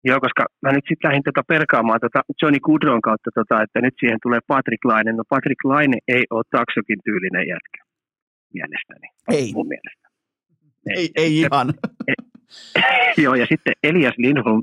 Joo, 0.05 0.21
koska 0.21 0.43
mä 0.63 0.73
nyt 0.73 0.85
sitten 0.89 1.09
lähdin 1.09 1.23
tota 1.23 1.43
perkaamaan 1.49 2.01
tota 2.01 2.21
Johnny 2.43 2.61
Goodron 2.61 3.01
kautta, 3.01 3.31
tota, 3.35 3.63
että 3.63 3.81
nyt 3.81 3.95
siihen 4.01 4.19
tulee 4.23 4.41
Patrick 4.47 4.85
Laine. 4.85 5.13
No 5.13 5.25
Patrick 5.29 5.65
Laine 5.65 5.99
ei 6.09 6.25
ole 6.31 6.45
taksokin 6.51 6.99
tyylinen 7.05 7.49
jätkä, 7.49 7.81
mielestäni. 8.55 9.07
Ei. 9.29 9.53
Mun 9.55 9.69
mielestä. 9.69 10.09
Ei, 10.87 10.97
ei, 10.97 11.11
ei 11.17 11.39
ihan. 11.41 11.69
E, 12.09 12.13
joo, 13.25 13.35
ja 13.35 13.47
sitten 13.47 13.73
Elias 13.83 14.15
Lindholm 14.19 14.63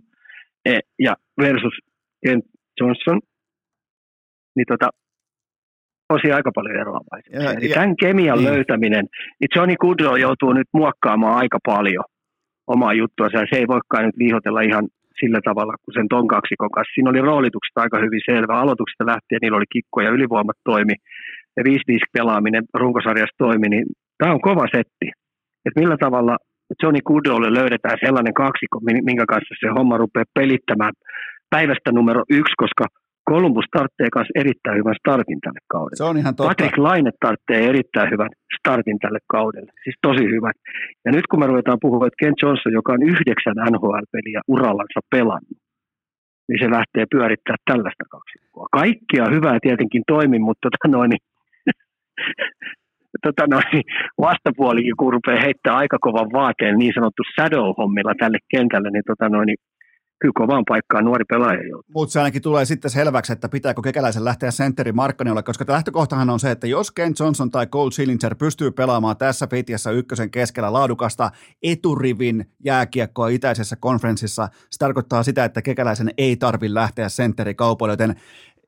e, 0.66 0.80
ja 0.99 1.16
versus 1.41 1.74
Kent 2.26 2.45
Johnson, 2.82 3.20
niin 4.56 4.66
tota, 4.68 4.90
osi 6.10 6.32
aika 6.32 6.52
paljon 6.56 6.76
eroavaisia. 6.76 7.44
Ja, 7.44 7.53
Eli 7.53 7.70
ja, 7.70 7.74
tämän 7.74 7.95
kemian 7.95 8.38
niin. 8.38 8.49
löytäminen, 8.49 9.06
niin 9.40 9.49
Johnny 9.56 9.76
Goodrow 9.76 10.20
joutuu 10.20 10.53
nyt 10.53 10.68
muokkaamaan 10.74 11.38
aika 11.38 11.60
paljon 11.66 12.03
omaa 12.68 12.94
juttua. 12.94 13.30
Se 13.30 13.57
ei 13.57 13.68
voikaan 13.68 14.06
nyt 14.06 14.18
liihotella 14.18 14.61
ihan 14.61 14.88
sillä 15.20 15.41
tavalla 15.50 15.74
kuin 15.84 15.94
sen 15.98 16.08
ton 16.14 16.28
kaksikon 16.36 16.72
kanssa. 16.76 16.94
Siinä 16.94 17.12
oli 17.12 17.22
roolitukset 17.30 17.78
aika 17.84 17.98
hyvin 18.06 18.24
selvä. 18.32 18.54
Aloituksesta 18.60 19.10
lähtien 19.12 19.41
niillä 19.41 19.58
oli 19.58 19.74
kikko 19.76 19.98
ja 20.02 20.10
ylivoimat 20.18 20.60
toimi 20.70 20.96
ja 21.58 21.64
5 21.64 21.84
pelaaminen 22.18 22.64
runkosarjassa 22.82 23.41
toimi, 23.44 23.68
niin 23.70 23.86
tämä 24.18 24.34
on 24.34 24.41
kova 24.50 24.66
setti. 24.78 25.08
Et 25.66 25.76
millä 25.82 25.98
tavalla 26.06 26.38
Johnny 26.84 27.02
Goodallille 27.08 27.60
löydetään 27.60 27.98
sellainen 28.06 28.34
kaksikko, 28.34 28.78
minkä 29.10 29.26
kanssa 29.34 29.56
se 29.60 29.68
homma 29.78 29.98
rupeaa 29.98 30.34
pelittämään 30.40 30.94
päivästä 31.50 31.91
numero 31.91 32.22
yksi, 32.30 32.54
koska 32.64 32.86
Columbus 33.31 33.68
tarvitsee 33.76 34.10
myös 34.15 34.30
erittäin 34.41 34.77
hyvän 34.80 34.99
startin 35.01 35.39
tälle 35.45 35.61
kaudelle. 35.73 35.99
Se 36.01 36.10
on 36.11 36.18
ihan 36.22 36.35
totta. 36.35 36.49
Patrick 36.49 36.77
Laine 36.77 37.11
tarvitsee 37.26 37.61
erittäin 37.72 38.10
hyvän 38.14 38.31
startin 38.60 38.99
tälle 39.03 39.22
kaudelle, 39.35 39.72
siis 39.84 39.97
tosi 40.07 40.26
hyvän. 40.35 40.56
Ja 41.06 41.11
nyt 41.11 41.27
kun 41.27 41.39
me 41.39 41.47
ruvetaan 41.47 41.84
puhua, 41.85 42.07
että 42.07 42.22
Ken 42.22 42.39
Johnson, 42.41 42.73
joka 42.80 42.93
on 42.93 43.03
yhdeksän 43.14 43.57
NHL-peliä 43.72 44.41
urallansa 44.56 45.01
pelannut, 45.14 45.60
niin 46.47 46.60
se 46.61 46.68
lähtee 46.77 47.06
pyörittämään 47.14 47.65
tällaista 47.72 48.06
kaksikkoa. 48.15 48.68
Kaikkia 48.81 49.26
hyvää 49.35 49.57
tietenkin 49.61 50.03
toimi, 50.07 50.39
mutta 50.47 50.68
tota 50.72 50.88
noin, 50.97 51.11
tota 53.26 53.43
noin, 53.53 53.84
vastapuolikin, 54.27 54.97
kun 54.99 55.14
rupeaa 55.14 55.45
heittää 55.45 55.76
aika 55.76 55.97
kovan 56.01 56.30
vaateen 56.39 56.76
niin 56.77 56.93
sanottu 56.97 57.23
shadow-hommilla 57.34 58.14
tälle 58.19 58.39
kentälle, 58.53 58.89
niin, 58.91 59.07
tota 59.11 59.30
noin, 59.30 59.49
kyllä 60.20 60.34
kovaan 60.36 60.64
paikkaan 60.68 61.06
nuori 61.06 61.26
pelaaja 61.26 61.68
joutuu. 61.68 61.91
Mutta 61.94 62.14
se 62.14 62.20
ainakin 62.20 62.41
tulee 62.41 62.66
sitten 62.66 62.91
selväksi, 62.91 63.34
että 63.34 63.50
pitääkö 63.50 63.82
kekäläisen 63.82 64.26
lähteä 64.26 64.52
sentteri 64.52 64.91
Markkaniolle, 64.91 65.44
koska 65.44 65.66
lähtökohtahan 65.68 66.30
on 66.30 66.40
se, 66.40 66.52
että 66.52 66.68
jos 66.68 66.91
Ken 66.91 67.14
Johnson 67.20 67.52
tai 67.52 67.68
Cole 67.68 67.91
Sillinger 67.91 68.36
pystyy 68.36 68.72
pelaamaan 68.72 69.18
tässä 69.18 69.48
fitiassa 69.48 69.91
ykkösen 69.91 70.32
keskellä 70.32 70.74
laadukasta 70.74 71.32
eturivin 71.64 72.46
jääkiekkoa 72.66 73.28
itäisessä 73.28 73.76
konferenssissa, 73.76 74.50
se 74.70 74.78
tarkoittaa 74.80 75.24
sitä, 75.24 75.46
että 75.46 75.62
kekäläisen 75.62 76.12
ei 76.18 76.36
tarvi 76.36 76.74
lähteä 76.74 77.10
sentteri 77.10 77.56
kaupoille, 77.56 77.94
joten 77.94 78.16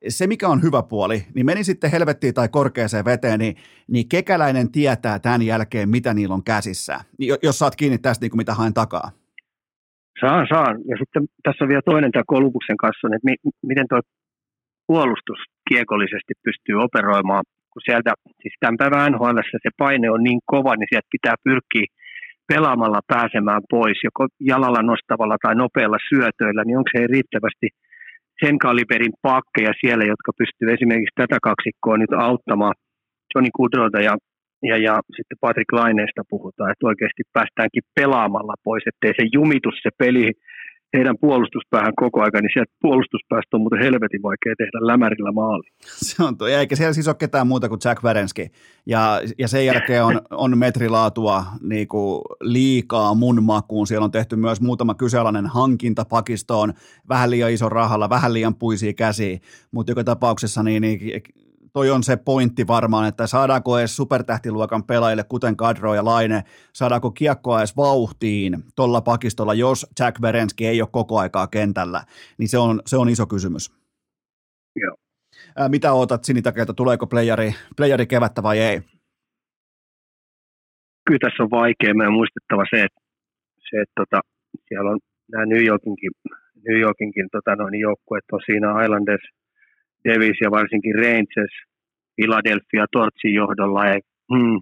se, 0.08 0.26
mikä 0.26 0.48
on 0.48 0.62
hyvä 0.62 0.82
puoli, 0.82 1.26
niin 1.34 1.46
meni 1.46 1.64
sitten 1.64 1.90
helvettiin 1.90 2.34
tai 2.34 2.48
korkeaseen 2.48 3.04
veteen, 3.04 3.38
niin, 3.38 3.56
niin 3.88 4.08
kekäläinen 4.08 4.72
tietää 4.72 5.18
tämän 5.18 5.42
jälkeen, 5.42 5.88
mitä 5.88 6.14
niillä 6.14 6.34
on 6.34 6.44
käsissä, 6.44 7.00
jos 7.42 7.58
saat 7.58 7.76
kiinni 7.76 7.98
tästä, 7.98 8.24
niin 8.24 8.30
kuin 8.30 8.36
mitä 8.36 8.54
haen 8.54 8.74
takaa. 8.74 9.21
Saan, 10.20 10.46
saan. 10.52 10.74
Ja 10.90 10.96
sitten 11.00 11.22
tässä 11.42 11.64
on 11.64 11.68
vielä 11.68 11.90
toinen 11.90 12.12
tämä 12.12 12.32
Kolubuksen 12.34 12.76
kanssa, 12.76 13.08
että 13.08 13.28
mi, 13.28 13.34
miten 13.70 13.86
tuo 13.88 14.00
puolustus 14.86 15.40
kiekollisesti 15.68 16.32
pystyy 16.46 16.76
operoimaan, 16.86 17.44
kun 17.72 17.82
sieltä, 17.84 18.12
siis 18.42 18.54
tämän 18.60 18.80
päivän 18.80 19.12
NHL 19.12 19.38
se 19.64 19.70
paine 19.78 20.10
on 20.10 20.22
niin 20.22 20.40
kova, 20.52 20.72
niin 20.76 20.90
sieltä 20.90 21.14
pitää 21.16 21.36
pyrkiä 21.46 21.86
pelaamalla 22.50 23.00
pääsemään 23.12 23.62
pois, 23.70 23.98
joko 24.08 24.22
jalalla 24.40 24.82
nostavalla 24.82 25.36
tai 25.42 25.54
nopealla 25.54 26.00
syötöillä, 26.10 26.62
niin 26.64 26.78
onko 26.78 26.90
se 26.92 27.06
riittävästi 27.06 27.68
sen 28.44 28.58
kaliberin 28.58 29.14
pakkeja 29.22 29.72
siellä, 29.80 30.04
jotka 30.12 30.30
pystyy 30.40 30.68
esimerkiksi 30.74 31.20
tätä 31.22 31.38
kaksikkoa 31.48 31.96
nyt 31.98 32.12
auttamaan 32.28 32.74
Johnny 33.34 33.50
Kudrota 33.58 34.00
ja 34.08 34.14
ja, 34.62 34.76
ja 34.86 34.94
sitten 35.16 35.38
Patrick 35.40 35.72
Laineesta 35.72 36.22
puhutaan, 36.30 36.70
että 36.70 36.86
oikeasti 36.86 37.22
päästäänkin 37.32 37.82
pelaamalla 37.94 38.54
pois, 38.64 38.82
ettei 38.86 39.12
se 39.16 39.28
jumitus 39.32 39.74
se 39.82 39.90
peli 39.98 40.32
heidän 40.96 41.16
puolustuspäähän 41.20 41.92
koko 41.96 42.20
ajan, 42.20 42.42
niin 42.42 42.50
sieltä 42.52 42.72
puolustuspäästä 42.82 43.56
on 43.56 43.60
muuten 43.60 43.82
helvetin 43.82 44.22
vaikea 44.22 44.54
tehdä 44.58 44.86
lämärillä 44.86 45.32
maali. 45.32 45.68
Se 45.80 46.22
on 46.24 46.38
tuo, 46.38 46.46
eikä 46.46 46.76
siellä 46.76 46.92
siis 46.92 47.08
ole 47.08 47.16
ketään 47.18 47.46
muuta 47.46 47.68
kuin 47.68 47.80
Jack 47.84 48.04
Verenski. 48.04 48.48
Ja, 48.86 49.20
ja 49.38 49.48
sen 49.48 49.66
jälkeen 49.66 50.04
on, 50.04 50.20
on 50.30 50.58
metrilaatua 50.58 51.44
niin 51.62 51.88
kuin 51.88 52.22
liikaa 52.40 53.14
mun 53.14 53.42
makuun. 53.42 53.86
Siellä 53.86 54.04
on 54.04 54.10
tehty 54.10 54.36
myös 54.36 54.60
muutama 54.60 54.94
kyseenalainen 54.94 55.46
hankinta 55.46 56.04
pakistoon, 56.04 56.72
vähän 57.08 57.30
liian 57.30 57.52
iso 57.52 57.68
rahalla, 57.68 58.10
vähän 58.10 58.34
liian 58.34 58.54
puisia 58.54 58.92
käsiä, 58.92 59.38
mutta 59.70 59.90
joka 59.90 60.04
tapauksessa 60.04 60.62
niin, 60.62 60.82
niin 60.82 61.22
toi 61.72 61.90
on 61.90 62.02
se 62.02 62.16
pointti 62.16 62.66
varmaan, 62.66 63.08
että 63.08 63.26
saadaanko 63.26 63.78
edes 63.78 63.96
supertähtiluokan 63.96 64.84
pelaajille, 64.84 65.24
kuten 65.28 65.56
Kadro 65.56 65.94
ja 65.94 66.04
Laine, 66.04 66.42
saadaanko 66.72 67.10
kiekkoa 67.10 67.58
edes 67.58 67.76
vauhtiin 67.76 68.56
tuolla 68.76 69.00
pakistolla, 69.00 69.54
jos 69.54 69.86
Jack 70.00 70.20
Berenski 70.20 70.66
ei 70.66 70.82
ole 70.82 70.88
koko 70.92 71.18
aikaa 71.18 71.46
kentällä, 71.46 72.00
niin 72.38 72.48
se 72.48 72.58
on, 72.58 72.82
se 72.86 72.96
on 72.96 73.08
iso 73.08 73.26
kysymys. 73.26 73.72
Joo. 74.76 74.96
Ää, 75.56 75.68
mitä 75.68 75.92
ootat 75.92 76.24
Sinitakelta, 76.24 76.74
tuleeko 76.74 77.06
playeri, 77.06 77.54
playeri 77.76 78.06
kevättä 78.06 78.42
vai 78.42 78.58
ei? 78.58 78.80
Kyllä 81.06 81.18
tässä 81.20 81.42
on 81.42 81.50
vaikea. 81.50 81.94
Meidän 81.94 82.12
muistettava 82.12 82.64
se, 82.70 82.82
että, 82.82 83.00
se, 83.70 83.80
että 83.82 83.92
tota, 83.96 84.20
siellä 84.68 84.90
on 84.90 84.98
nämä 85.32 85.46
New 85.46 85.64
Yorkinkin, 85.64 86.10
New 86.68 86.80
Yorkinkin 86.80 87.28
tota, 87.32 87.56
noin 87.56 87.80
joukkueet 87.80 88.24
on 88.32 88.40
siinä 88.46 88.84
Islanders– 88.84 89.22
Davis 90.08 90.38
ja 90.40 90.50
varsinkin 90.50 90.94
Rangers 90.94 91.54
Philadelphia 92.16 92.84
Tortsin 92.92 93.34
johdolla. 93.34 93.80
Ei, 93.92 94.00
hmm, 94.32 94.58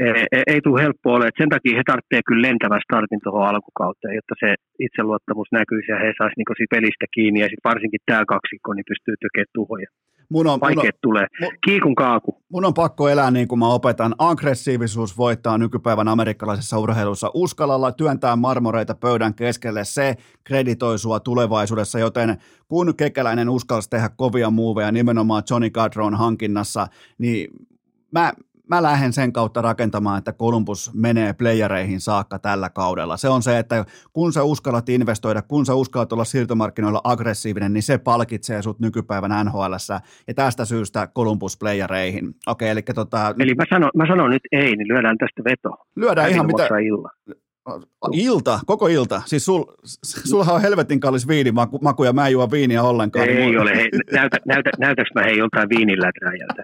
ei, 0.00 0.26
ei, 0.36 0.42
ei 0.52 0.60
tule 0.60 0.82
helppo 0.82 1.08
ole. 1.16 1.28
sen 1.38 1.48
takia 1.54 1.76
he 1.76 1.82
tarvitsevat 1.86 2.26
kyllä 2.28 2.46
lentävän 2.48 2.86
startin 2.86 3.20
tuohon 3.24 3.48
alkukauteen, 3.48 4.14
jotta 4.18 4.34
se 4.42 4.48
itseluottamus 4.86 5.48
näkyisi 5.58 5.92
ja 5.92 5.98
he 6.02 6.08
saisivat 6.18 6.38
niin 6.38 6.72
pelistä 6.74 7.06
kiinni. 7.14 7.40
Ja 7.40 7.48
sitten 7.50 7.70
varsinkin 7.70 8.02
tämä 8.06 8.24
kaksikko 8.34 8.68
niin 8.72 8.90
pystyy 8.90 9.14
tekemään 9.16 9.54
tuhoja 9.58 9.88
mun 10.28 10.46
on, 10.46 10.60
Vaikeet 10.60 10.76
mun 10.84 10.86
on, 10.86 10.98
tulee. 11.02 11.26
Mun, 11.40 11.50
Kiikun 11.64 11.94
kaaku. 11.94 12.42
Mun 12.48 12.64
on 12.64 12.74
pakko 12.74 13.08
elää 13.08 13.30
niin 13.30 13.48
kuin 13.48 13.58
mä 13.58 13.68
opetan. 13.68 14.14
Aggressiivisuus 14.18 15.18
voittaa 15.18 15.58
nykypäivän 15.58 16.08
amerikkalaisessa 16.08 16.78
urheilussa. 16.78 17.30
Uskallalla 17.34 17.92
työntää 17.92 18.36
marmoreita 18.36 18.94
pöydän 18.94 19.34
keskelle. 19.34 19.84
Se 19.84 20.16
kreditoi 20.44 20.98
sua 20.98 21.20
tulevaisuudessa, 21.20 21.98
joten 21.98 22.36
kun 22.68 22.96
kekäläinen 22.96 23.48
uskalsi 23.48 23.90
tehdä 23.90 24.08
kovia 24.16 24.50
muuveja 24.50 24.92
nimenomaan 24.92 25.42
Johnny 25.50 25.70
Gadron 25.70 26.14
hankinnassa, 26.14 26.86
niin 27.18 27.50
mä, 28.12 28.32
mä 28.70 28.82
lähden 28.82 29.12
sen 29.12 29.32
kautta 29.32 29.62
rakentamaan, 29.62 30.18
että 30.18 30.32
Columbus 30.32 30.90
menee 30.94 31.32
playereihin 31.32 32.00
saakka 32.00 32.38
tällä 32.38 32.70
kaudella. 32.70 33.16
Se 33.16 33.28
on 33.28 33.42
se, 33.42 33.58
että 33.58 33.84
kun 34.12 34.32
sä 34.32 34.42
uskallat 34.42 34.88
investoida, 34.88 35.42
kun 35.42 35.66
sä 35.66 35.74
uskallat 35.74 36.12
olla 36.12 36.24
siirtomarkkinoilla 36.24 37.00
aggressiivinen, 37.04 37.72
niin 37.72 37.82
se 37.82 37.98
palkitsee 37.98 38.62
sut 38.62 38.80
nykypäivän 38.80 39.46
nhl 39.46 39.72
ja 40.28 40.34
tästä 40.34 40.64
syystä 40.64 41.08
Columbus 41.16 41.58
playereihin. 41.58 42.34
Okei, 42.46 42.68
eli 42.68 42.82
tota... 42.82 43.34
Eli 43.38 43.54
mä 43.54 43.64
sanon, 43.70 43.90
mä 43.96 44.06
sanon 44.06 44.30
nyt 44.30 44.42
ei, 44.52 44.76
niin 44.76 44.88
lyödään 44.88 45.18
tästä 45.18 45.44
veto. 45.44 45.86
Lyödään 45.96 46.30
ihan 46.30 46.46
mitä... 46.46 46.68
Illa. 46.86 47.10
Ilta, 48.12 48.60
koko 48.66 48.86
ilta. 48.86 49.22
Siis 49.26 49.44
sul, 49.44 49.64
sulla 50.04 50.52
on 50.52 50.62
helvetin 50.62 51.00
kallis 51.00 51.28
viinimaku 51.28 52.04
ja 52.04 52.12
mä 52.12 52.26
en 52.26 52.32
juo 52.32 52.50
viiniä 52.50 52.82
ollenkaan. 52.82 53.28
Ei 53.28 53.34
niin 53.34 53.60
ole. 53.60 53.76
Hei, 53.76 53.90
näytä, 54.12 54.36
näytä, 54.46 54.70
näytäks 54.78 55.10
mä 55.14 55.22
hei 55.22 55.38
joltain 55.38 55.68
viiniläträjältä? 55.68 56.62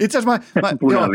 Itse 0.00 0.18
asiassa 0.18 0.44
mä, 0.60 0.62
mä 0.62 0.76
joo, 0.92 1.06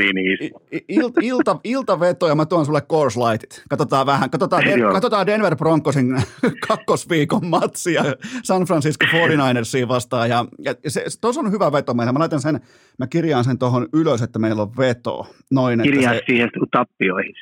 il, 0.90 1.12
ilta, 1.22 1.60
iltaveto 1.64 2.28
ja 2.28 2.36
mä 2.36 2.46
tuon 2.46 2.66
sulle 2.66 2.82
Coors 2.82 3.18
Lightit. 3.18 3.64
Katsotaan 3.70 4.06
vähän, 4.06 4.30
katsotaan, 4.30 4.64
Den, 4.66 4.80
katsotaan 4.94 5.28
Denver 5.28 5.56
Broncosin 5.56 6.22
kakkosviikon 6.68 7.48
matsia 7.48 8.04
San 8.44 8.64
Francisco 8.64 9.06
49ersiin 9.06 9.88
vastaan. 9.88 10.30
Ja, 10.30 10.46
ja 10.60 10.74
se, 10.88 11.06
tuossa 11.22 11.42
on 11.42 11.52
hyvä 11.52 11.72
veto 11.72 11.94
meillä. 11.94 12.14
Mä 12.14 12.20
laitan 12.20 12.42
sen, 12.42 12.60
mä 13.00 13.08
kirjaan 13.08 13.44
sen 13.44 13.58
tuohon 13.58 13.88
ylös, 13.94 14.22
että 14.22 14.40
meillä 14.40 14.62
on 14.62 14.78
veto. 14.78 15.28
Noin, 15.52 15.82
Kirjaa 15.82 16.14
se, 16.14 16.22
siihen 16.26 16.50
tappioihin. 16.72 17.34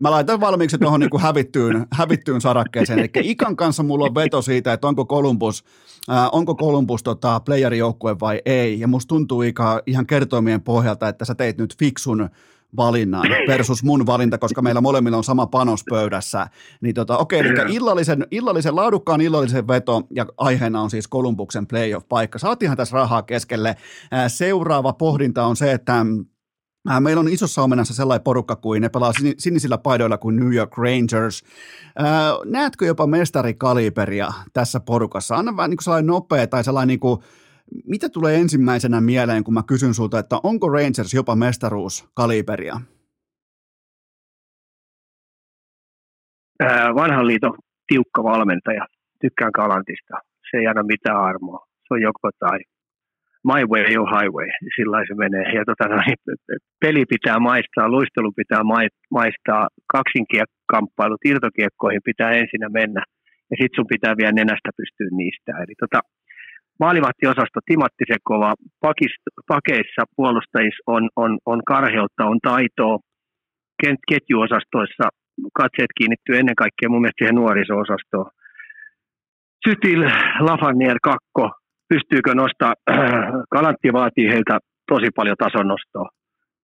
Mä 0.00 0.10
laitan 0.10 0.40
valmiiksi 0.40 0.78
tuohon 0.78 1.00
niin 1.00 1.20
hävittyyn, 1.20 1.86
hävittyyn 1.92 2.40
sarakkeeseen. 2.40 2.98
Eli 2.98 3.08
Ikan 3.14 3.56
kanssa 3.56 3.82
mulla 3.82 4.04
on 4.04 4.14
veto 4.14 4.42
siitä, 4.42 4.72
että 4.72 4.88
onko 4.88 5.06
Columbus, 5.06 5.64
äh, 6.10 6.28
onko 6.32 6.54
Columbus 6.54 7.02
tota, 7.02 7.40
playerijoukkue 7.40 8.16
vai 8.20 8.42
ei. 8.46 8.80
Ja 8.80 8.88
musta 8.88 9.08
tuntuu 9.08 9.42
Ika 9.42 9.82
ihan 9.86 10.06
kertoimien 10.06 10.62
pohjalta, 10.62 11.08
että 11.08 11.24
sä 11.24 11.34
teit 11.34 11.58
nyt 11.58 11.78
fiksun 11.78 12.30
valinnan 12.76 13.24
versus 13.48 13.84
mun 13.84 14.06
valinta, 14.06 14.38
koska 14.38 14.62
meillä 14.62 14.80
molemmilla 14.80 15.16
on 15.16 15.24
sama 15.24 15.46
panos 15.46 15.84
pöydässä. 15.90 16.46
Niin 16.80 16.94
tota, 16.94 17.18
okei, 17.18 17.40
okay, 17.40 17.52
eli 17.52 17.74
illallisen, 17.74 18.26
illallisen, 18.30 18.76
laadukkaan 18.76 19.20
illallisen 19.20 19.68
veto, 19.68 20.02
ja 20.10 20.26
aiheena 20.36 20.82
on 20.82 20.90
siis 20.90 21.08
Columbuksen 21.08 21.66
playoff-paikka. 21.66 22.38
Saatiinhan 22.38 22.76
tässä 22.76 22.96
rahaa 22.96 23.22
keskelle. 23.22 23.76
Seuraava 24.28 24.92
pohdinta 24.92 25.46
on 25.46 25.56
se, 25.56 25.72
että 25.72 26.06
meillä 27.00 27.20
on 27.20 27.28
isossa 27.28 27.62
omenassa 27.62 27.94
sellainen 27.94 28.24
porukka 28.24 28.56
kuin 28.56 28.82
ne 28.82 28.88
pelaa 28.88 29.12
sinisillä 29.38 29.78
paidoilla 29.78 30.18
kuin 30.18 30.36
New 30.36 30.54
York 30.54 30.78
Rangers. 30.78 31.44
Näetkö 32.44 32.86
jopa 32.86 33.06
mestarikaliberia 33.06 34.28
tässä 34.52 34.80
porukassa? 34.80 35.36
Anna 35.36 35.56
vähän 35.56 35.70
niin 35.70 35.82
sellainen 35.82 36.06
nopea 36.06 36.46
tai 36.46 36.64
sellainen 36.64 36.88
niin 36.88 37.00
kuin, 37.00 37.20
mitä 37.84 38.08
tulee 38.08 38.36
ensimmäisenä 38.36 39.00
mieleen, 39.00 39.44
kun 39.44 39.54
mä 39.54 39.62
kysyn 39.62 39.94
sulta, 39.94 40.18
että 40.18 40.36
onko 40.42 40.68
Rangers 40.68 41.14
jopa 41.14 41.36
mestaruuskaliberia? 41.36 42.80
Vanhan 46.94 47.26
liiton 47.26 47.54
tiukka 47.86 48.24
valmentaja. 48.24 48.86
Tykkään 49.20 49.52
Kalantista. 49.52 50.14
Se 50.50 50.56
ei 50.56 50.66
anna 50.66 50.82
mitään 50.82 51.20
armoa. 51.20 51.66
Se 51.88 51.94
on 51.94 52.02
joko 52.02 52.30
tai 52.38 52.58
my 53.44 53.62
way 53.72 53.96
or 53.96 54.08
highway, 54.16 54.48
sillä 54.76 55.04
se 55.08 55.14
menee. 55.14 55.52
Ja 55.52 55.64
tota, 55.64 55.84
peli 56.84 57.04
pitää 57.14 57.38
maistaa, 57.38 57.88
luistelu 57.88 58.32
pitää 58.36 58.62
maistaa, 59.10 59.68
kaksinkiekkamppailut, 59.94 61.24
irtokiekkoihin 61.24 62.00
pitää 62.04 62.30
ensin 62.30 62.64
mennä, 62.72 63.02
ja 63.50 63.56
sitten 63.58 63.76
sun 63.76 63.92
pitää 63.94 64.14
vielä 64.18 64.32
nenästä 64.32 64.70
pystyä 64.76 65.08
niistä. 65.10 65.52
Eli 65.62 65.74
tota, 65.80 66.00
maalivahtiosasto 66.80 67.60
Timatti 67.66 68.04
Sekova, 68.12 68.54
pakist, 68.80 69.22
pakeissa 69.48 70.02
puolustajissa 70.16 70.82
on, 70.86 71.08
on, 71.16 71.38
on 71.46 71.60
karheutta, 71.66 72.24
on 72.32 72.38
taitoa, 72.42 72.98
ketjuosastoissa 74.08 75.04
katseet 75.54 75.92
kiinnittyy 75.98 76.36
ennen 76.36 76.54
kaikkea 76.62 76.88
mun 76.88 77.00
mielestä 77.00 77.20
siihen 77.20 77.34
nuoriso-osastoon. 77.34 78.30
Sytil, 79.68 80.02
Lafanier, 80.40 80.98
Kakko, 81.02 81.50
pystyykö 81.88 82.34
nostaa, 82.34 82.74
Kalantti 83.54 83.92
vaatii 83.92 84.28
heiltä 84.28 84.58
tosi 84.88 85.08
paljon 85.16 85.36
tason 85.38 85.68
nostoa. 85.68 86.08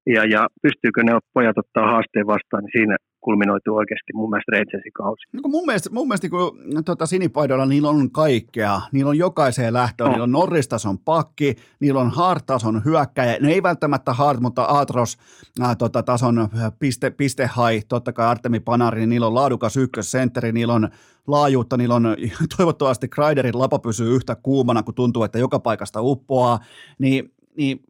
Ja, 0.06 0.24
ja 0.24 0.46
pystyykö 0.62 1.02
ne 1.02 1.12
pojat 1.34 1.58
ottaa 1.58 1.90
haasteen 1.92 2.26
vastaan, 2.26 2.62
niin 2.64 2.72
siinä 2.78 2.96
kulminoituu 3.24 3.76
oikeasti 3.76 4.12
mun 4.14 4.30
mielestä 4.30 4.52
Rangersin 4.52 4.92
kausi. 4.92 5.22
No 5.32 5.40
mun 5.48 5.66
mielestä, 5.66 5.90
mun 5.92 6.08
mielestä 6.08 6.28
kun 6.28 6.58
tuota, 6.84 7.06
sinipaidoilla 7.06 7.66
niillä 7.66 7.88
on 7.88 8.10
kaikkea. 8.10 8.80
Niillä 8.92 9.08
on 9.08 9.18
jokaiseen 9.18 9.72
lähtöön. 9.72 10.06
No. 10.06 10.12
Niillä 10.12 10.24
on 10.24 10.32
Norristason 10.32 10.98
pakki, 10.98 11.54
niillä 11.80 12.00
on 12.00 12.10
hard-tason 12.10 12.84
hyökkäjä. 12.84 13.36
Ne 13.40 13.52
ei 13.52 13.62
välttämättä 13.62 14.12
hard, 14.12 14.40
mutta 14.40 14.66
Atros 14.68 15.18
äh, 15.62 15.76
tota, 15.76 16.02
tason 16.02 16.48
piste, 16.78 17.10
piste 17.10 17.42
high, 17.42 17.86
totta 17.88 18.12
kai 18.12 18.26
Artemi 18.26 18.60
Panari, 18.60 19.00
niin 19.00 19.08
niillä 19.08 19.26
on 19.26 19.34
laadukas 19.34 19.76
ykkössentteri, 19.76 20.52
niillä 20.52 20.74
on 20.74 20.88
laajuutta, 21.26 21.76
niillä 21.76 21.94
on 21.94 22.16
toivottavasti 22.56 23.08
Kreiderin 23.08 23.58
lapa 23.58 23.78
pysyy 23.78 24.14
yhtä 24.14 24.36
kuumana, 24.42 24.82
kun 24.82 24.94
tuntuu, 24.94 25.22
että 25.22 25.38
joka 25.38 25.58
paikasta 25.58 26.02
uppoaa. 26.02 26.58
Niin, 26.98 27.32
niin 27.56 27.80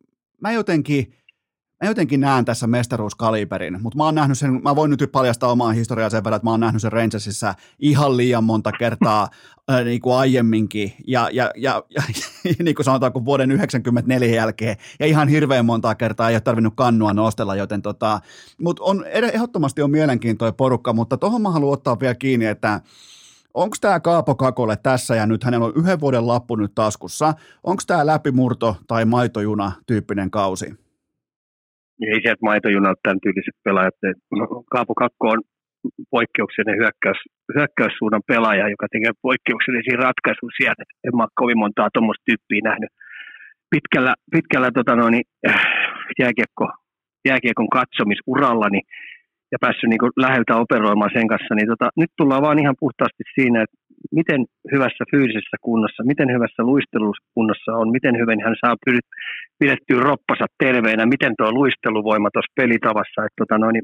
mä 0.41 0.53
jotenkin– 0.53 1.07
mä 1.85 1.91
jotenkin 1.91 2.21
näen 2.21 2.45
tässä 2.45 2.67
mestaruuskaliberin, 2.67 3.83
mutta 3.83 3.97
mä 3.97 4.05
oon 4.05 4.15
nähnyt 4.15 4.39
sen, 4.39 4.63
mä 4.63 4.77
voin 4.77 4.91
nyt 4.91 5.13
paljastaa 5.13 5.51
omaa 5.51 5.73
historiaa 5.73 6.11
sen 6.11 6.25
verran, 6.25 6.37
että 6.37 6.47
mä 6.47 6.51
oon 6.51 6.61
nähnyt 6.61 6.83
sen 6.83 6.93
Rangersissa 6.93 7.55
ihan 7.79 8.17
liian 8.17 8.45
monta 8.45 8.73
kertaa 8.73 9.29
ää, 9.69 9.85
niin 9.85 10.01
kuin 10.01 10.17
aiemminkin, 10.17 10.95
ja, 11.07 11.29
ja, 11.33 11.51
ja, 11.57 11.83
ja 11.91 12.03
niin 12.65 12.75
kuin 12.75 12.85
sanotaan, 12.85 13.25
vuoden 13.25 13.51
94 13.51 14.35
jälkeen, 14.35 14.77
ja 15.01 15.07
ihan 15.07 15.29
hirveän 15.29 15.67
monta 15.67 15.95
kertaa 15.95 16.29
ei 16.29 16.35
ole 16.35 16.41
tarvinnut 16.41 16.75
kannua 16.77 17.13
nostella, 17.13 17.57
joten 17.57 17.83
tota, 17.83 18.21
mutta 18.61 18.83
on, 18.83 19.05
ehdottomasti 19.07 19.83
on 19.83 19.91
mielenkiintoinen 19.91 20.55
porukka, 20.55 20.93
mutta 20.93 21.17
tuohon 21.17 21.43
mä 21.43 21.51
haluan 21.51 21.73
ottaa 21.73 22.01
vielä 22.01 22.15
kiinni, 22.15 22.47
että 22.47 22.81
Onko 23.55 23.77
tämä 23.81 24.01
Kaapo 24.01 24.35
Kakolle 24.35 24.77
tässä 24.77 25.17
ja 25.17 25.27
nyt 25.27 25.45
hänellä 25.45 25.67
on 25.67 25.73
yhden 25.77 26.01
vuoden 26.01 26.27
lappu 26.27 26.57
nyt 26.57 26.75
taskussa? 26.75 27.35
Onko 27.65 27.83
tämä 27.87 28.07
läpimurto 28.07 28.77
tai 28.87 29.05
maitojuna 29.05 29.73
tyyppinen 29.87 30.31
kausi? 30.31 30.84
Ei 32.01 32.21
sieltä 32.23 32.47
maitojunalta 32.49 33.01
tämän 33.03 33.23
tyyliset 33.25 33.57
pelaajat. 33.65 33.99
Kaapo 34.75 34.95
Kakko 35.03 35.25
on 35.35 35.41
poikkeuksellinen 36.15 36.81
hyökkäys, 36.81 37.21
hyökkäyssuunnan 37.57 38.29
pelaaja, 38.33 38.73
joka 38.75 38.87
tekee 38.93 39.13
poikkeuksellisia 39.23 40.03
ratkaisuja 40.07 40.57
sieltä. 40.59 40.83
En 41.07 41.17
mä 41.17 41.23
ole 41.23 41.41
kovin 41.41 41.63
montaa 41.65 41.89
tuommoista 41.95 42.27
tyyppiä 42.29 42.61
nähnyt 42.71 42.93
pitkällä, 43.75 44.15
pitkällä 44.35 44.71
tota 44.79 44.95
noin, 44.97 45.15
äh, 45.49 45.65
jääkiekko, 46.23 46.67
jääkiekon 47.29 47.71
katsomisurallani 47.79 48.81
ja 49.53 49.59
päässyt 49.61 49.91
niin 49.91 50.15
läheltä 50.25 50.57
operoimaan 50.57 51.15
sen 51.17 51.29
kanssa, 51.33 51.55
niin 51.55 51.69
tota, 51.73 51.87
nyt 52.03 52.13
tullaan 52.17 52.43
vaan 52.47 52.63
ihan 52.63 52.81
puhtaasti 52.83 53.25
siinä, 53.35 53.59
että 53.63 53.77
miten 54.13 54.41
hyvässä 54.73 55.05
fyysisessä 55.11 55.57
kunnossa, 55.63 56.05
miten 56.05 56.29
hyvässä 56.35 56.63
luistelukunnossa 56.63 57.73
on, 57.81 57.91
miten 57.91 58.15
hyvin 58.21 58.45
hän 58.45 58.57
saa 58.61 58.77
pidettyä 59.59 60.01
roppansa 60.01 60.47
terveenä, 60.65 61.07
miten 61.07 61.33
tuo 61.39 61.53
luisteluvoima 61.53 62.29
tuossa 62.31 62.57
pelitavassa. 62.61 63.25
Että 63.25 63.39
tota 63.43 63.59
noin, 63.59 63.83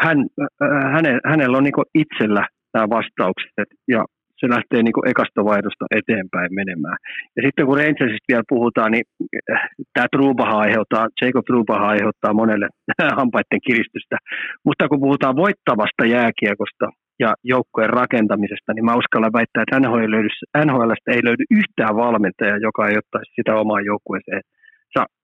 hän, 0.00 0.18
äh, 0.42 0.92
häne, 0.94 1.20
hänellä 1.30 1.56
on 1.58 1.64
niin 1.64 1.90
itsellä 1.94 2.42
nämä 2.74 2.86
vastaukset 2.96 3.70
ja 3.88 4.04
se 4.40 4.46
lähtee 4.54 4.82
niin 4.82 5.10
ekasta 5.12 5.44
vaihdosta 5.44 5.84
eteenpäin 6.00 6.50
menemään. 6.54 6.98
Ja 7.36 7.40
sitten 7.44 7.66
kun 7.66 7.76
Rangersista 7.76 8.30
vielä 8.30 8.52
puhutaan, 8.54 8.90
niin 8.92 9.06
äh, 9.52 9.68
tämä 9.94 10.06
Trubaha 10.12 10.58
aiheuttaa, 10.58 11.08
Jacob 11.20 11.44
Trubaha 11.46 11.86
aiheuttaa 11.94 12.38
monelle 12.40 12.68
hampaiden 13.20 13.60
kiristystä. 13.66 14.16
Mutta 14.64 14.88
kun 14.88 15.00
puhutaan 15.00 15.36
voittavasta 15.36 16.02
jääkiekosta 16.16 16.86
ja 17.20 17.30
joukkojen 17.52 17.90
rakentamisesta, 18.00 18.72
niin 18.72 18.84
mä 18.84 19.00
uskallan 19.02 19.36
väittää, 19.38 19.62
että 19.62 19.80
NHL 19.80 20.02
ei 20.04 20.10
löydy, 20.10 20.28
NHLstä 20.66 21.08
ei 21.14 21.24
löydy 21.24 21.44
yhtään 21.58 21.96
valmentajaa, 21.96 22.66
joka 22.68 22.88
ei 22.88 22.98
ottaisi 23.02 23.32
sitä 23.34 23.52
omaa 23.62 23.80
joukkueeseen 23.90 24.42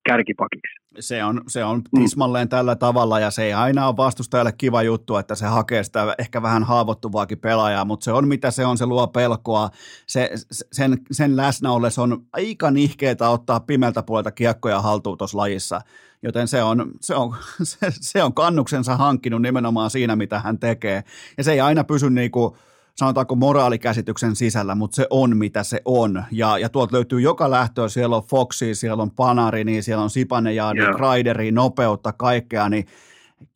kärkipakiksi. 0.06 0.76
Se 1.00 1.24
on, 1.24 1.42
se 1.48 1.64
on 1.64 1.78
mm. 1.78 2.00
tismalleen 2.00 2.46
mm. 2.46 2.48
tällä 2.48 2.76
tavalla 2.76 3.20
ja 3.20 3.30
se 3.30 3.44
ei 3.44 3.52
aina 3.52 3.86
ole 3.86 3.96
vastustajalle 3.96 4.52
kiva 4.52 4.82
juttu, 4.82 5.16
että 5.16 5.34
se 5.34 5.46
hakee 5.46 5.84
sitä 5.84 6.14
ehkä 6.18 6.42
vähän 6.42 6.64
haavoittuvaakin 6.64 7.38
pelaajaa, 7.38 7.84
mutta 7.84 8.04
se 8.04 8.12
on 8.12 8.28
mitä 8.28 8.50
se 8.50 8.66
on, 8.66 8.78
se 8.78 8.86
luo 8.86 9.06
pelkoa. 9.06 9.70
Se, 10.06 10.30
sen, 10.72 10.98
sen 11.10 11.36
läsnä 11.36 11.68
se 11.88 12.00
on 12.00 12.26
aika 12.32 12.70
nihkeetä 12.70 13.28
ottaa 13.28 13.60
pimeltä 13.60 14.02
puolelta 14.02 14.30
kiekkoja 14.30 14.80
haltuun 14.80 15.18
tuossa 15.18 15.38
lajissa, 15.38 15.80
joten 16.22 16.48
se 16.48 16.62
on, 16.62 16.92
se, 17.00 17.14
on, 17.14 17.34
se, 17.62 17.86
se 17.90 18.22
on 18.22 18.34
kannuksensa 18.34 18.96
hankkinut 18.96 19.42
nimenomaan 19.42 19.90
siinä, 19.90 20.16
mitä 20.16 20.40
hän 20.40 20.58
tekee. 20.58 21.04
Ja 21.38 21.44
se 21.44 21.52
ei 21.52 21.60
aina 21.60 21.84
pysy 21.84 22.10
niin 22.10 22.30
kuin, 22.30 22.54
sanotaanko 22.96 23.34
moraalikäsityksen 23.34 24.36
sisällä, 24.36 24.74
mutta 24.74 24.94
se 24.94 25.06
on 25.10 25.36
mitä 25.36 25.62
se 25.62 25.80
on. 25.84 26.24
Ja, 26.32 26.58
ja 26.58 26.68
tuolta 26.68 26.96
löytyy 26.96 27.20
joka 27.20 27.50
lähtöä, 27.50 27.88
siellä 27.88 28.16
on 28.16 28.22
Foxi, 28.22 28.74
siellä 28.74 29.02
on 29.02 29.10
Panari, 29.10 29.64
niin 29.64 29.82
siellä 29.82 30.02
on 30.02 30.10
Sipanejaadi, 30.10 30.80
yeah. 30.80 30.96
Kraideri, 30.96 31.52
nopeutta, 31.52 32.12
kaikkea, 32.12 32.68
niin 32.68 32.84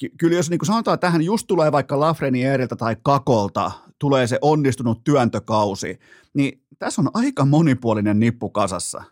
ky- 0.01 0.11
kyllä 0.19 0.37
jos 0.37 0.51
niin 0.51 0.61
sanotaan, 0.63 0.95
että 0.95 1.07
tähän 1.07 1.23
just 1.23 1.47
tulee 1.47 1.73
vaikka 1.73 2.01
Lafrenieriltä 2.01 2.77
tai 2.77 2.97
Kakolta, 3.03 3.71
tulee 3.99 4.27
se 4.27 4.39
onnistunut 4.43 5.05
työntökausi, 5.05 5.99
niin 6.35 6.61
tässä 6.79 7.03
on 7.03 7.09
aika 7.15 7.45
monipuolinen 7.45 8.21
nippu 8.21 8.51
kasassa. 8.51 9.03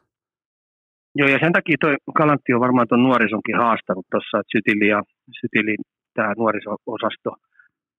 Joo, 1.15 1.29
ja 1.29 1.39
sen 1.43 1.53
takia 1.53 1.77
toi 1.81 1.97
Kalantti 2.15 2.53
on 2.53 2.61
varmaan 2.61 2.89
tuon 2.89 3.03
nuorisonkin 3.03 3.57
haastanut 3.57 4.07
tuossa, 4.11 4.39
että 4.39 4.53
Sytili 4.57 4.89
ja 4.89 5.03
Sytili, 5.41 5.77
tämä 6.15 6.35
nuoriso-osasto– 6.37 7.31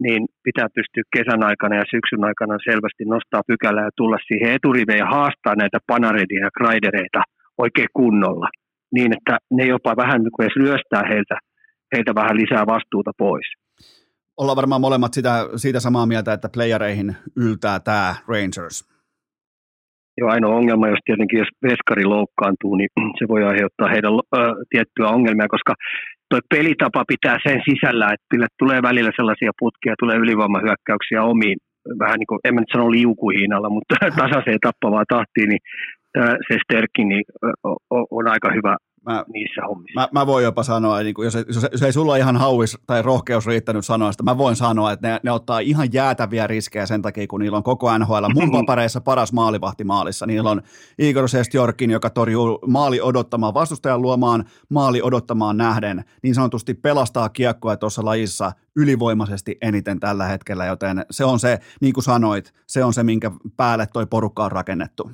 niin 0.05 0.21
pitää 0.43 0.67
pystyä 0.75 1.03
kesän 1.17 1.43
aikana 1.49 1.75
ja 1.75 1.91
syksyn 1.93 2.23
aikana 2.29 2.65
selvästi 2.69 3.03
nostaa 3.05 3.47
pykälää 3.47 3.85
ja 3.89 3.97
tulla 3.97 4.17
siihen 4.27 4.53
eturiveen 4.55 5.03
ja 5.03 5.13
haastaa 5.15 5.55
näitä 5.55 5.79
panaredia 5.87 6.45
ja 6.45 6.55
kraidereita 6.57 7.21
oikein 7.57 7.91
kunnolla. 7.93 8.49
Niin, 8.95 9.13
että 9.17 9.37
ne 9.57 9.65
jopa 9.65 9.95
vähän 10.03 10.21
niin 10.21 10.31
kuin 10.31 10.43
edes 10.43 10.55
ryöstää 10.63 11.03
heiltä, 11.11 11.35
heiltä 11.93 12.15
vähän 12.15 12.37
lisää 12.41 12.65
vastuuta 12.73 13.11
pois. 13.17 13.47
Ollaan 14.37 14.55
varmaan 14.55 14.81
molemmat 14.81 15.13
sitä, 15.13 15.33
siitä 15.55 15.79
samaa 15.79 16.05
mieltä, 16.05 16.33
että 16.33 16.49
playereihin 16.53 17.15
yltää 17.35 17.79
tämä 17.79 18.15
Rangers. 18.27 18.77
Joo, 20.17 20.29
ainoa 20.29 20.55
ongelma, 20.55 20.87
jos 20.87 21.03
tietenkin 21.05 21.39
jos 21.39 21.51
veskari 21.63 22.05
loukkaantuu, 22.05 22.75
niin 22.75 22.89
se 23.19 23.27
voi 23.27 23.43
aiheuttaa 23.43 23.93
heidän 23.93 24.13
äh, 24.13 24.53
tiettyä 24.69 25.07
ongelmia, 25.07 25.47
koska 25.55 25.73
tuo 26.29 26.39
pelitapa 26.55 27.03
pitää 27.07 27.37
sen 27.47 27.61
sisällä, 27.69 28.07
että 28.13 28.47
tulee 28.59 28.81
välillä 28.81 29.11
sellaisia 29.15 29.51
putkia, 29.59 29.99
tulee 29.99 30.17
ylivoimahyökkäyksiä 30.17 31.23
omiin, 31.23 31.57
vähän 31.99 32.19
niin 32.19 32.27
kuin, 32.27 32.39
en 32.43 32.53
mä 32.53 32.61
nyt 32.61 32.73
sano 32.73 32.91
liukuhiinalla, 32.91 33.69
mutta 33.69 33.95
tasaiseen 34.23 34.59
tappavaa 34.67 35.03
tahtiin, 35.09 35.49
niin 35.49 35.63
se 36.47 36.57
Sterkki 36.63 37.03
niin 37.05 37.23
on 38.11 38.27
aika 38.27 38.49
hyvä 38.57 38.75
mä, 39.05 39.25
niissä 39.33 39.61
hommissa. 39.67 39.99
Mä, 39.99 40.07
mä 40.11 40.27
voin 40.27 40.43
jopa 40.43 40.63
sanoa, 40.63 40.99
niin 40.99 41.15
jos, 41.23 41.35
jos, 41.35 41.67
jos 41.71 41.81
ei 41.81 41.93
sulla 41.93 42.15
ihan 42.15 42.37
hauis 42.37 42.77
tai 42.87 43.01
rohkeus 43.01 43.45
riittänyt 43.45 43.85
sanoa 43.85 44.11
sitä, 44.11 44.23
mä 44.23 44.37
voin 44.37 44.55
sanoa, 44.55 44.91
että 44.91 45.07
ne, 45.07 45.19
ne 45.23 45.31
ottaa 45.31 45.59
ihan 45.59 45.93
jäätäviä 45.93 46.47
riskejä 46.47 46.85
sen 46.85 47.01
takia, 47.01 47.27
kun 47.27 47.39
niillä 47.39 47.57
on 47.57 47.63
koko 47.63 47.97
NHL 47.97 48.25
mun 48.33 48.51
papereissa 48.51 49.01
paras 49.01 49.33
maalivahti 49.33 49.83
maalissa. 49.83 50.25
Niillä 50.25 50.49
on 50.49 50.61
Igor 50.99 51.29
Sestjorkin, 51.29 51.91
joka 51.91 52.09
torjuu 52.09 52.59
maali 52.67 53.01
odottamaan 53.01 53.53
vastustajan 53.53 54.01
luomaan 54.01 54.45
maali 54.69 55.01
odottamaan 55.01 55.57
nähden, 55.57 56.03
niin 56.23 56.35
sanotusti 56.35 56.73
pelastaa 56.73 57.29
kiekkoa 57.29 57.77
tuossa 57.77 58.05
lajissa 58.05 58.51
ylivoimaisesti 58.75 59.57
eniten 59.61 59.99
tällä 59.99 60.25
hetkellä, 60.25 60.65
joten 60.65 61.05
se 61.11 61.25
on 61.25 61.39
se, 61.39 61.59
niin 61.81 61.93
kuin 61.93 62.03
sanoit, 62.03 62.53
se 62.67 62.83
on 62.83 62.93
se, 62.93 63.03
minkä 63.03 63.31
päälle 63.57 63.87
toi 63.93 64.05
porukka 64.05 64.45
on 64.45 64.51
rakennettu. 64.51 65.11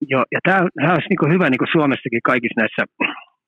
Joo, 0.00 0.24
ja 0.32 0.40
tämä, 0.46 0.92
olisi 0.92 1.08
niin 1.10 1.32
hyvä 1.34 1.50
niin 1.50 1.72
Suomessakin 1.72 2.20
kaikissa 2.24 2.60
näissä 2.60 2.82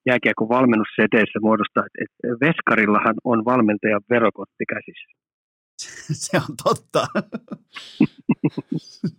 jääkiekon 0.06 0.48
valmennusseteissä 0.48 1.39
muodostaa, 1.43 1.85
että 2.05 2.28
Veskarillahan 2.47 3.16
on 3.24 3.44
valmentajan 3.44 4.01
verokotti 4.10 4.64
käsissä. 4.74 5.09
Se 6.12 6.36
on 6.36 6.57
totta. 6.65 7.07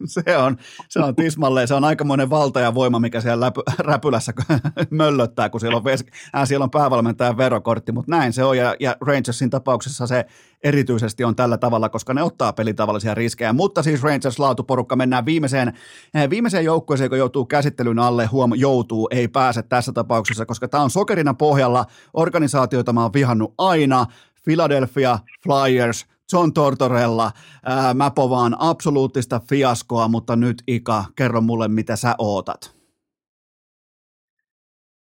se, 0.05 0.37
on, 0.37 0.57
se 0.89 0.99
on 0.99 1.15
tismalleen, 1.15 1.67
se 1.67 1.73
on 1.73 1.83
aikamoinen 1.83 2.29
valta 2.29 2.59
ja 2.59 2.73
voima, 2.73 2.99
mikä 2.99 3.21
siellä 3.21 3.45
läpy, 3.45 3.61
räpylässä 3.77 4.33
möllöttää, 4.89 5.49
kun 5.49 5.59
siellä 5.59 5.77
on, 5.77 5.83
ves, 5.83 6.05
äh, 6.35 6.47
siellä 6.47 6.63
on 6.63 6.71
päävalmentajan 6.71 7.37
verokortti, 7.37 7.91
mutta 7.91 8.11
näin 8.11 8.33
se 8.33 8.43
on, 8.43 8.57
ja, 8.57 8.75
ja 8.79 8.95
Rangersin 9.01 9.49
tapauksessa 9.49 10.07
se 10.07 10.25
erityisesti 10.63 11.23
on 11.23 11.35
tällä 11.35 11.57
tavalla, 11.57 11.89
koska 11.89 12.13
ne 12.13 12.23
ottaa 12.23 12.53
pelitavallisia 12.53 13.15
riskejä, 13.15 13.53
mutta 13.53 13.83
siis 13.83 14.03
Rangers 14.03 14.39
laatuporukka 14.39 14.95
mennään 14.95 15.25
viimeiseen, 15.25 15.67
äh, 16.15 16.29
viimeiseen 16.29 16.65
joukkueeseen, 16.65 17.09
kun 17.09 17.19
joutuu 17.19 17.45
käsittelyn 17.45 17.99
alle, 17.99 18.25
huom, 18.25 18.51
joutuu, 18.55 19.07
ei 19.11 19.27
pääse 19.27 19.63
tässä 19.63 19.91
tapauksessa, 19.91 20.45
koska 20.45 20.67
tämä 20.67 20.83
on 20.83 20.89
sokerina 20.89 21.33
pohjalla, 21.33 21.85
organisaatioita 22.13 22.93
mä 22.93 23.01
oon 23.01 23.13
vihannut 23.13 23.53
aina, 23.57 24.05
Philadelphia 24.43 25.19
Flyers, 25.43 26.05
John 26.33 26.53
Tortorella. 26.53 27.31
Ää, 27.65 27.93
mä 27.93 28.11
povaan 28.15 28.55
absoluuttista 28.59 29.41
fiaskoa, 29.49 30.07
mutta 30.07 30.35
nyt 30.35 30.57
Ika, 30.67 31.03
kerro 31.15 31.41
mulle, 31.41 31.67
mitä 31.67 31.95
sä 31.95 32.15
ootat. 32.17 32.81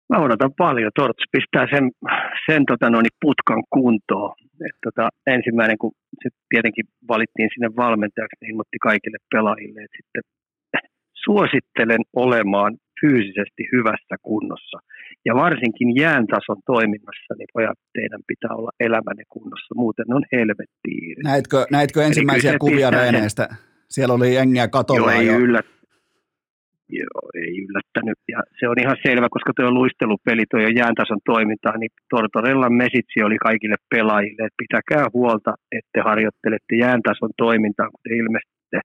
Mä 0.10 0.24
odotan 0.26 0.54
paljon. 0.58 0.92
Torts 0.96 1.24
pistää 1.32 1.68
sen, 1.74 1.92
sen 2.46 2.66
tota, 2.66 2.90
noin, 2.90 3.06
putkan 3.22 3.64
kuntoon. 3.70 4.36
Et, 4.68 4.78
tota, 4.84 5.10
ensimmäinen, 5.28 5.78
kun 5.78 5.92
se 6.24 6.30
tietenkin 6.50 6.86
valittiin 7.08 7.50
sinne 7.54 7.70
valmentajaksi, 7.78 8.38
niin 8.42 8.52
ilmoitti 8.52 8.78
kaikille 8.82 9.18
pelaajille, 9.32 9.82
että 9.82 9.98
sitten 10.00 10.24
suosittelen 11.26 12.04
olemaan 12.14 12.78
fyysisesti 13.02 13.64
hyvässä 13.72 14.16
kunnossa. 14.22 14.78
Ja 15.26 15.36
varsinkin 15.36 15.96
jään 15.96 16.28
tason 16.28 16.62
toiminnassa, 16.66 17.34
niin 17.38 17.48
pojat, 17.54 17.80
teidän 17.94 18.22
pitää 18.28 18.54
olla 18.60 18.72
elämänne 18.80 19.24
kunnossa, 19.30 19.76
muuten 19.76 20.14
on 20.14 20.24
helvettiin. 20.32 21.16
Näitkö, 21.24 21.66
näitkö 21.72 22.04
ensimmäisiä 22.04 22.58
kuvia 22.60 22.90
reeneistä? 22.92 23.48
Siellä 23.90 24.14
oli 24.14 24.36
jengiä 24.36 24.68
katolla. 24.68 25.12
Joo, 25.12 25.22
ei, 25.22 25.28
jo. 25.28 25.40
yllät, 25.40 25.66
joo, 26.90 27.24
ei 27.44 27.54
yllättänyt. 27.66 28.20
Ja 28.34 28.40
se 28.60 28.68
on 28.68 28.80
ihan 28.80 28.98
selvä, 29.08 29.28
koska 29.36 29.52
tuo 29.54 29.72
luistelupeli, 29.72 30.44
tuo 30.52 30.60
jääntason 30.60 31.22
toimintaa, 31.26 31.78
niin 31.78 31.92
Tortorella 32.10 32.70
mesitsi 32.70 33.18
oli 33.28 33.38
kaikille 33.38 33.76
pelaajille, 33.90 34.44
että 34.46 34.64
pitäkää 34.64 35.06
huolta, 35.14 35.52
että 35.72 36.04
harjoittelette 36.10 36.74
jääntason 36.86 37.32
toimintaa, 37.38 37.90
kun 37.90 38.04
te 38.04 38.16
ilmestytte 38.16 38.80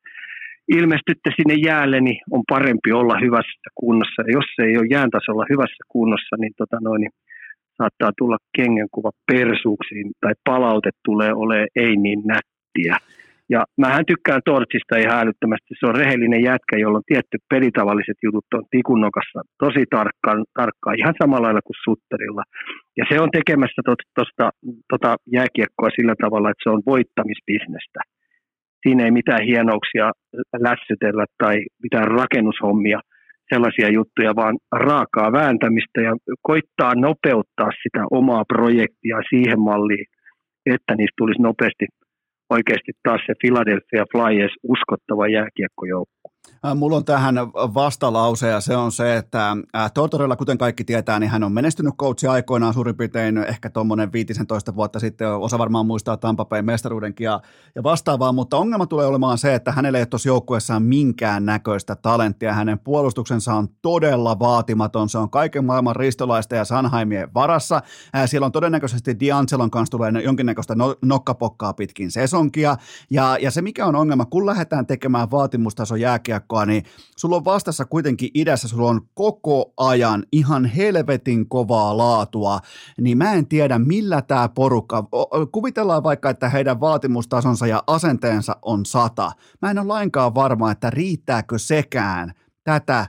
ilmestytte 0.78 1.30
sinne 1.36 1.54
jäälle, 1.68 2.00
niin 2.00 2.20
on 2.30 2.42
parempi 2.48 2.92
olla 2.92 3.16
hyvässä 3.24 3.68
kunnossa. 3.74 4.22
Ja 4.22 4.32
jos 4.38 4.48
se 4.56 4.62
ei 4.62 4.76
ole 4.78 4.86
jään 4.90 5.10
tasolla 5.10 5.44
hyvässä 5.50 5.84
kunnossa, 5.88 6.36
niin, 6.40 6.52
tota 6.58 6.76
noin, 6.80 7.00
niin 7.00 7.14
saattaa 7.78 8.10
tulla 8.18 8.38
kengänkuva 8.56 9.10
persuuksiin 9.32 10.10
tai 10.20 10.32
palaute 10.44 10.90
tulee 11.04 11.32
ole 11.34 11.66
ei 11.76 11.96
niin 11.96 12.22
nättiä. 12.32 12.96
Ja 13.54 13.60
mähän 13.82 14.06
tykkään 14.06 14.42
Tortsista 14.44 14.96
ihan 14.96 15.20
älyttömästi. 15.22 15.74
Se 15.80 15.86
on 15.86 16.00
rehellinen 16.02 16.42
jätkä, 16.42 16.74
jolla 16.78 16.98
on 16.98 17.10
tietty 17.12 17.36
pelitavalliset 17.50 18.18
jutut 18.22 18.44
on 18.54 18.64
tikunnokassa 18.70 19.40
tosi 19.64 19.82
tarkkaan, 19.96 20.44
tarkkaan, 20.60 20.98
ihan 20.98 21.14
samalla 21.22 21.46
lailla 21.46 21.66
kuin 21.66 21.82
Sutterilla. 21.84 22.42
Ja 22.98 23.04
se 23.10 23.20
on 23.20 23.30
tekemässä 23.38 23.80
tuosta 24.16 24.44
tota 24.92 25.10
jääkiekkoa 25.36 25.90
sillä 25.96 26.14
tavalla, 26.22 26.50
että 26.50 26.64
se 26.64 26.70
on 26.70 26.82
voittamisbisnestä 26.86 28.00
siinä 28.82 29.04
ei 29.04 29.10
mitään 29.10 29.44
hienouksia 29.44 30.12
lässytellä 30.58 31.24
tai 31.38 31.56
mitään 31.82 32.08
rakennushommia, 32.08 33.00
sellaisia 33.54 33.88
juttuja, 33.88 34.36
vaan 34.36 34.58
raakaa 34.72 35.32
vääntämistä 35.32 36.00
ja 36.00 36.12
koittaa 36.42 36.94
nopeuttaa 36.94 37.70
sitä 37.82 38.04
omaa 38.10 38.44
projektia 38.44 39.16
siihen 39.30 39.60
malliin, 39.60 40.06
että 40.66 40.94
niistä 40.96 41.14
tulisi 41.18 41.42
nopeasti 41.42 41.86
oikeasti 42.50 42.92
taas 43.02 43.20
se 43.26 43.34
Philadelphia 43.40 44.04
Flyers 44.12 44.54
uskottava 44.62 45.28
jääkiekkojoukko. 45.28 46.29
Mulla 46.74 46.96
on 46.96 47.04
tähän 47.04 47.34
vastalause 47.54 48.48
ja 48.48 48.60
se 48.60 48.76
on 48.76 48.92
se, 48.92 49.16
että 49.16 49.56
Tortorella, 49.94 50.36
kuten 50.36 50.58
kaikki 50.58 50.84
tietää, 50.84 51.18
niin 51.18 51.30
hän 51.30 51.42
on 51.42 51.52
menestynyt 51.52 51.94
coachi 51.94 52.26
aikoinaan 52.26 52.74
suurin 52.74 52.96
piirtein 52.96 53.38
ehkä 53.38 53.70
tuommoinen 53.70 54.12
15 54.12 54.76
vuotta 54.76 55.00
sitten. 55.00 55.34
Osa 55.34 55.58
varmaan 55.58 55.86
muistaa 55.86 56.16
Tampa 56.16 56.44
Bay 56.44 56.62
mestaruudenkin 56.62 57.24
ja, 57.24 57.40
ja 57.74 57.82
vastaavaa, 57.82 58.32
mutta 58.32 58.56
ongelma 58.56 58.86
tulee 58.86 59.06
olemaan 59.06 59.38
se, 59.38 59.54
että 59.54 59.72
hänellä 59.72 59.98
ei 59.98 60.00
ole 60.00 60.06
tuossa 60.06 60.28
joukkueessaan 60.28 60.82
minkään 60.82 61.46
näköistä 61.46 61.96
talenttia. 61.96 62.52
Hänen 62.52 62.78
puolustuksensa 62.78 63.54
on 63.54 63.68
todella 63.82 64.38
vaatimaton. 64.38 65.08
Se 65.08 65.18
on 65.18 65.30
kaiken 65.30 65.64
maailman 65.64 65.96
ristolaista 65.96 66.54
ja 66.54 66.64
Sanhaimien 66.64 67.34
varassa. 67.34 67.82
Siellä 68.26 68.46
on 68.46 68.52
todennäköisesti 68.52 69.12
D'Angelon 69.12 69.70
kanssa 69.70 69.90
tulee 69.90 70.12
jonkinnäköistä 70.24 70.74
no, 70.74 70.96
nokkapokkaa 71.02 71.72
pitkin 71.72 72.10
sesonkia. 72.10 72.76
Ja, 73.10 73.38
ja 73.40 73.50
se 73.50 73.62
mikä 73.62 73.86
on 73.86 73.96
ongelma, 73.96 74.24
kun 74.24 74.46
lähdetään 74.46 74.86
tekemään 74.86 75.30
vaatimustason 75.30 76.00
jääkiekkoa, 76.00 76.29
joukkoa, 76.30 76.66
niin 76.66 76.84
sulla 77.16 77.36
on 77.36 77.44
vastassa 77.44 77.84
kuitenkin 77.84 78.30
idässä, 78.34 78.68
sulla 78.68 78.90
on 78.90 79.00
koko 79.14 79.72
ajan 79.76 80.24
ihan 80.32 80.64
helvetin 80.64 81.48
kovaa 81.48 81.96
laatua, 81.96 82.60
niin 83.00 83.18
mä 83.18 83.32
en 83.32 83.46
tiedä 83.46 83.78
millä 83.78 84.22
tämä 84.22 84.48
porukka, 84.48 85.08
kuvitellaan 85.52 86.02
vaikka, 86.02 86.30
että 86.30 86.48
heidän 86.48 86.80
vaatimustasonsa 86.80 87.66
ja 87.66 87.82
asenteensa 87.86 88.56
on 88.62 88.86
sata. 88.86 89.32
Mä 89.62 89.70
en 89.70 89.78
ole 89.78 89.86
lainkaan 89.86 90.34
varma, 90.34 90.70
että 90.70 90.90
riittääkö 90.90 91.58
sekään 91.58 92.32
tätä 92.64 93.06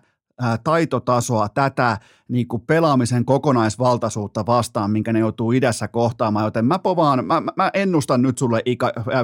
taitotasoa, 0.64 1.49
tätä 1.49 1.98
niin 2.27 2.48
kuin 2.48 2.61
pelaamisen 2.61 3.26
kokonaisvaltaisuutta 3.26 4.45
vastaan, 4.45 4.91
minkä 4.91 5.14
ne 5.14 5.19
joutuu 5.19 5.52
idässä 5.52 5.88
kohtaamaan, 5.88 6.45
joten 6.45 6.65
mä 6.65 6.80
povaan, 6.80 7.26
mä, 7.26 7.41
mä 7.56 7.72
ennustan 7.73 8.22
nyt 8.22 8.38
sulle 8.38 8.64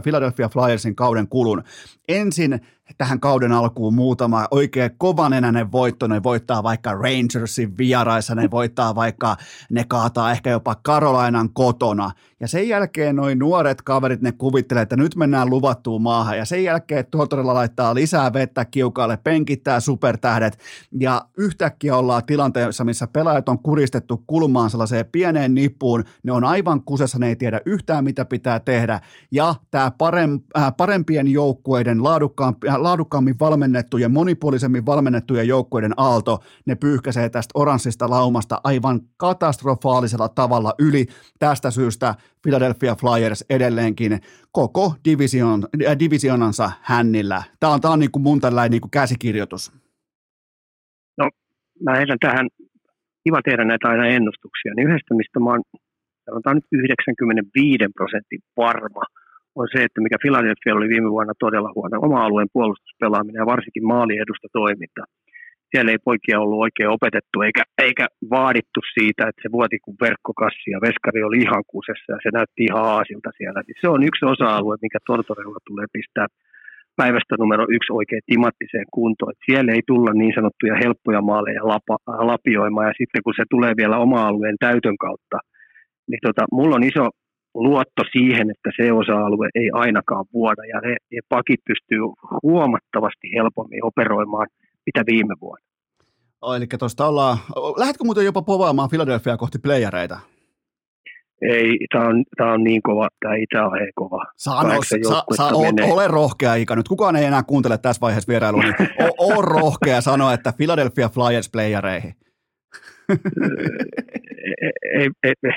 Philadelphia 0.03 0.49
Flyersin 0.49 0.95
kauden 0.95 1.28
kulun. 1.28 1.64
Ensin 2.07 2.61
tähän 2.97 3.19
kauden 3.19 3.51
alkuun 3.51 3.93
muutama 3.93 4.47
oikein 4.51 4.91
kovanenäinen 4.97 5.72
voitto, 5.72 6.07
ne 6.07 6.23
voittaa 6.23 6.64
vaikka 6.64 6.93
Rangersin 6.93 7.77
vieraissa, 7.77 8.35
ne 8.35 8.51
voittaa 8.51 8.95
vaikka, 8.95 9.35
ne 9.72 9.84
kaataa 9.84 10.31
ehkä 10.31 10.49
jopa 10.49 10.76
Karolainan 10.76 11.49
kotona, 11.53 12.11
ja 12.39 12.47
sen 12.47 12.69
jälkeen 12.69 13.15
noin 13.15 13.39
nuoret 13.39 13.81
kaverit, 13.81 14.22
ne 14.22 14.31
kuvittelee, 14.31 14.84
että 14.84 14.95
nyt 14.95 15.15
mennään 15.15 15.49
luvattuun 15.49 16.01
maahan, 16.01 16.38
ja 16.38 16.45
sen 16.45 16.64
jälkeen 16.64 17.05
Tuotorilla 17.11 17.53
laittaa 17.53 17.95
lisää 17.95 18.34
vettä 18.34 18.65
kiukaalle, 18.65 19.18
penkittää 19.18 19.80
supertähdet, 19.80 20.59
ja 20.99 21.26
yhtäkkiä 21.38 21.97
ollaan 21.97 22.26
tilanteessa, 22.26 22.84
missä 22.84 23.07
pelaajat 23.07 23.49
on 23.49 23.59
kuristettu 23.59 24.23
kulmaan 24.27 24.69
sellaiseen 24.69 25.05
pieneen 25.11 25.55
nippuun, 25.55 26.03
ne 26.23 26.31
on 26.31 26.43
aivan 26.43 26.84
kusessa, 26.84 27.19
ne 27.19 27.27
ei 27.27 27.35
tiedä 27.35 27.61
yhtään 27.65 28.03
mitä 28.03 28.26
pitää 28.26 28.59
tehdä, 28.59 28.99
ja 29.31 29.55
tämä 29.72 29.91
äh, 30.57 30.73
parempien 30.77 31.27
joukkueiden, 31.27 32.03
laadukkaammin 32.84 33.36
valmennettujen, 33.40 34.12
monipuolisemmin 34.12 34.86
valmennettujen 34.86 35.48
joukkueiden 35.48 35.94
aalto, 35.98 36.40
ne 36.66 36.76
pyyhkäisee 36.76 37.30
tästä 37.30 37.52
oranssista 37.54 38.10
laumasta 38.10 38.62
aivan 38.64 38.99
katastrofaalisella 39.18 40.30
tavalla 40.30 40.74
yli. 40.80 41.06
Tästä 41.40 41.72
syystä 41.72 42.16
Philadelphia 42.44 42.95
Flyers 42.95 43.45
edelleenkin 43.49 44.20
koko 44.52 44.94
division, 45.06 45.64
äh, 45.88 45.99
divisionansa 45.99 46.72
hännillä. 46.82 47.44
Tämä 47.60 47.74
on, 47.74 47.82
tämä 47.82 47.94
on 47.94 47.99
niin 47.99 48.12
kuin 48.12 48.24
mun 48.24 48.41
tällainen 48.41 48.72
niin 48.72 48.82
kuin 48.82 48.91
käsikirjoitus. 48.91 49.72
No, 51.18 51.30
mä 51.84 51.95
heitän 51.95 52.18
tähän, 52.20 52.48
kiva 53.24 53.41
tehdä 53.41 53.66
näitä 53.66 53.88
aina 53.88 54.08
ennustuksia, 54.08 54.74
niin 54.76 54.88
yhdestä, 54.88 55.14
mistä 55.16 55.40
mä 55.40 55.49
oon 55.49 55.62
sanotaan 56.30 56.56
nyt 56.56 56.68
95 56.72 57.86
prosentin 57.98 58.41
varma, 58.58 59.04
on 59.59 59.67
se, 59.73 59.79
että 59.84 60.01
mikä 60.05 60.17
Philadelphia 60.23 60.77
oli 60.77 60.89
viime 60.93 61.09
vuonna 61.15 61.34
todella 61.45 61.71
huono, 61.75 61.95
oma 62.07 62.19
alueen 62.25 62.53
puolustuspelaaminen 62.53 63.41
ja 63.41 63.51
varsinkin 63.53 63.88
maaliedusta 63.93 64.47
toiminta. 64.59 65.01
Siellä 65.71 65.91
ei 65.91 66.05
poikia 66.09 66.39
ollut 66.43 66.63
oikein 66.65 66.89
opetettu 66.97 67.38
eikä, 67.47 67.63
eikä 67.85 68.05
vaadittu 68.35 68.79
siitä, 68.95 69.21
että 69.29 69.41
se 69.43 69.49
vuoti 69.57 69.77
kuin 69.84 69.97
verkkokassi 70.05 70.67
ja 70.75 70.79
veskari 70.88 71.21
oli 71.23 71.38
ihan 71.45 71.63
kusessa 71.73 72.09
ja 72.13 72.19
se 72.23 72.29
näytti 72.38 72.61
ihan 72.67 72.85
aasilta 72.95 73.29
siellä. 73.38 73.59
Niin 73.67 73.81
se 73.81 73.88
on 73.95 74.01
yksi 74.09 74.25
osa-alue, 74.34 74.75
mikä 74.81 74.99
Tortorella 75.07 75.59
tulee 75.69 75.88
pistää 75.97 76.27
päivästä 77.01 77.34
numero 77.39 77.63
yksi 77.75 77.91
oikein 77.99 78.23
timattiseen 78.31 78.88
kuntoon. 78.97 79.31
Et 79.31 79.45
siellä 79.49 79.71
ei 79.73 79.84
tulla 79.88 80.11
niin 80.13 80.34
sanottuja 80.38 80.75
helppoja 80.84 81.21
maaleja 81.29 81.67
lapioimaan 82.31 82.88
ja 82.88 82.99
sitten 82.99 83.23
kun 83.23 83.38
se 83.38 83.43
tulee 83.49 83.73
vielä 83.81 83.97
oma 84.05 84.27
alueen 84.27 84.57
täytön 84.59 84.97
kautta, 85.05 85.38
niin 86.09 86.21
tota, 86.27 86.43
mulla 86.57 86.75
on 86.75 86.89
iso 86.91 87.05
luotto 87.63 88.03
siihen, 88.11 88.49
että 88.49 88.69
se 88.77 88.91
osa-alue 88.91 89.47
ei 89.55 89.69
ainakaan 89.73 90.25
vuoda 90.34 90.63
ja 90.65 90.79
ne, 90.79 90.95
ne 91.11 91.19
pakit 91.29 91.61
pystyy 91.67 91.99
huomattavasti 92.43 93.27
helpommin 93.38 93.85
operoimaan 93.85 94.47
mitä 94.85 95.03
viime 95.05 95.35
vuonna. 95.41 95.65
Oh, 96.41 96.55
eli 96.55 96.67
tuosta 96.79 97.07
ollaan, 97.07 97.38
lähdetkö 97.77 98.03
muuten 98.03 98.25
jopa 98.25 98.41
povaamaan 98.41 98.89
Philadelphia 98.89 99.38
kohti 99.38 99.59
playereita? 99.59 100.19
Ei, 101.41 101.77
tämä 101.91 102.07
on, 102.07 102.23
tää 102.38 102.51
on 102.53 102.63
niin 102.63 102.81
kova, 102.81 103.07
tämä 103.19 103.35
Itä 103.35 103.65
on 103.65 103.71
kova. 103.95 104.25
Sano, 104.38 104.81
sa, 104.84 105.23
sa, 105.35 105.47
o, 105.53 105.93
ole 105.93 106.07
rohkea 106.07 106.55
Ika 106.55 106.75
nyt. 106.75 106.88
Kukaan 106.88 107.15
ei 107.15 107.25
enää 107.25 107.43
kuuntele 107.43 107.77
tässä 107.77 108.01
vaiheessa 108.01 108.31
vierailua, 108.31 108.61
niin 108.61 108.75
o, 109.03 109.35
o 109.38 109.41
rohkea 109.41 110.01
sanoa, 110.01 110.34
että 110.34 110.53
Philadelphia 110.57 111.09
Flyers 111.09 111.49
playereihin. 111.51 112.13
ei, 114.99 115.09
ei, 115.23 115.34
ei, 115.43 115.51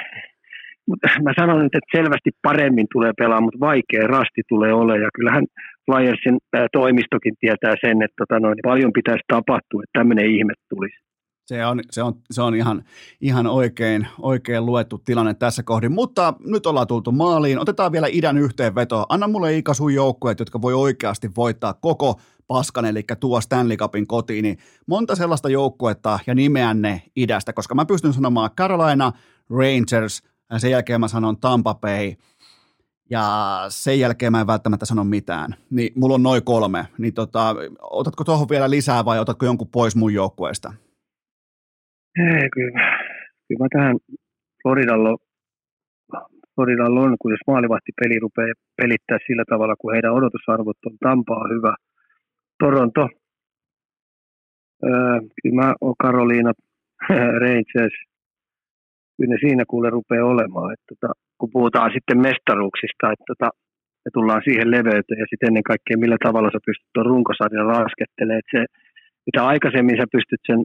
mutta 0.88 1.08
mä 1.24 1.32
sanon 1.40 1.58
nyt, 1.62 1.74
että 1.74 1.96
selvästi 1.98 2.30
paremmin 2.42 2.86
tulee 2.92 3.12
pelaamaan, 3.18 3.44
mutta 3.44 3.66
vaikea 3.70 4.06
rasti 4.06 4.42
tulee 4.48 4.72
ole. 4.72 4.98
Ja 4.98 5.08
kyllähän 5.14 5.44
Flyersin 5.84 6.38
toimistokin 6.72 7.34
tietää 7.40 7.74
sen, 7.80 8.02
että 8.02 8.14
tota 8.18 8.40
noin, 8.40 8.56
paljon 8.62 8.92
pitäisi 8.92 9.24
tapahtua, 9.28 9.82
että 9.82 9.98
tämmöinen 9.98 10.26
ihme 10.26 10.52
tulisi. 10.68 10.96
Se 11.46 11.66
on, 11.66 11.80
se 11.90 12.02
on, 12.02 12.14
se 12.30 12.42
on 12.42 12.54
ihan, 12.54 12.82
ihan 13.20 13.46
oikein, 13.46 14.06
oikein 14.18 14.66
luettu 14.66 14.98
tilanne 14.98 15.34
tässä 15.34 15.62
kohdin, 15.62 15.92
mutta 15.92 16.34
nyt 16.46 16.66
ollaan 16.66 16.86
tultu 16.86 17.12
maaliin. 17.12 17.58
Otetaan 17.58 17.92
vielä 17.92 18.06
idän 18.10 18.38
yhteenveto. 18.38 19.06
Anna 19.08 19.28
mulle 19.28 19.56
Ika 19.56 19.74
sun 19.74 19.94
joukkueet, 19.94 20.38
jotka 20.38 20.62
voi 20.62 20.74
oikeasti 20.74 21.30
voittaa 21.36 21.74
koko 21.74 22.20
paskan, 22.46 22.84
eli 22.84 23.02
tuo 23.20 23.40
Stanley 23.40 23.76
Cupin 23.76 24.06
kotiin, 24.06 24.42
niin 24.42 24.58
monta 24.86 25.16
sellaista 25.16 25.48
joukkuetta 25.48 26.18
ja 26.26 26.34
nimeänne 26.34 27.02
idästä, 27.16 27.52
koska 27.52 27.74
mä 27.74 27.84
pystyn 27.84 28.12
sanomaan 28.12 28.50
Carolina, 28.56 29.12
Rangers, 29.50 30.22
ja 30.50 30.58
sen 30.58 30.70
jälkeen 30.70 31.00
mä 31.00 31.08
sanon 31.08 31.36
Tampa 31.36 31.74
Bay, 31.74 32.12
ja 33.10 33.24
sen 33.68 34.00
jälkeen 34.00 34.32
mä 34.32 34.40
en 34.40 34.46
välttämättä 34.46 34.86
sano 34.86 35.04
mitään. 35.04 35.54
Niin 35.70 35.92
mulla 35.96 36.14
on 36.14 36.22
noin 36.22 36.44
kolme. 36.44 36.86
Niin 36.98 37.14
tota, 37.14 37.54
otatko 37.80 38.24
tuohon 38.24 38.48
vielä 38.50 38.70
lisää 38.70 39.04
vai 39.04 39.18
otatko 39.18 39.46
jonkun 39.46 39.68
pois 39.68 39.96
mun 39.96 40.14
joukkueesta? 40.14 40.72
Ei, 42.18 42.48
kyllä, 42.52 42.80
kyllä 43.48 43.64
mä 43.64 43.66
tähän 43.72 43.96
Floridalla, 44.62 45.16
Floridalla 46.54 47.00
on, 47.00 47.16
kun 47.20 47.30
jos 47.30 47.40
maalivahtipeli 47.46 48.18
rupeaa 48.18 48.54
pelittää 48.76 49.18
sillä 49.26 49.44
tavalla, 49.50 49.74
kun 49.78 49.92
heidän 49.92 50.14
odotusarvot 50.14 50.76
on 50.86 50.96
Tampaa 51.00 51.44
hyvä. 51.54 51.74
Toronto, 52.58 53.08
öö, 54.84 55.20
kyllä 55.42 55.56
mä 55.62 55.74
oon 55.80 55.94
Carolina, 56.02 56.52
Rangers, 57.42 57.94
kyllä 59.20 59.34
ne 59.34 59.38
siinä 59.46 59.64
kuule 59.72 59.90
rupeaa 59.90 60.32
olemaan. 60.34 60.72
Että 60.72 60.86
tota, 60.92 61.10
kun 61.38 61.50
puhutaan 61.56 61.90
sitten 61.96 62.18
mestaruuksista, 62.28 63.12
että 63.12 63.26
tota, 63.32 63.48
me 64.04 64.08
tullaan 64.16 64.42
siihen 64.44 64.70
leveyteen 64.76 65.20
ja 65.22 65.26
sitten 65.30 65.48
ennen 65.50 65.70
kaikkea 65.70 66.02
millä 66.04 66.18
tavalla 66.26 66.48
sä 66.52 66.66
pystyt 66.68 66.90
tuon 66.94 67.10
runkosarjan 67.12 67.68
laskettelemaan. 67.72 68.42
Että 68.42 68.54
se, 68.56 68.62
mitä 69.26 69.40
aikaisemmin 69.52 70.00
sä 70.00 70.14
pystyt 70.16 70.42
sen 70.48 70.60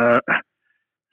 öö, 0.00 0.18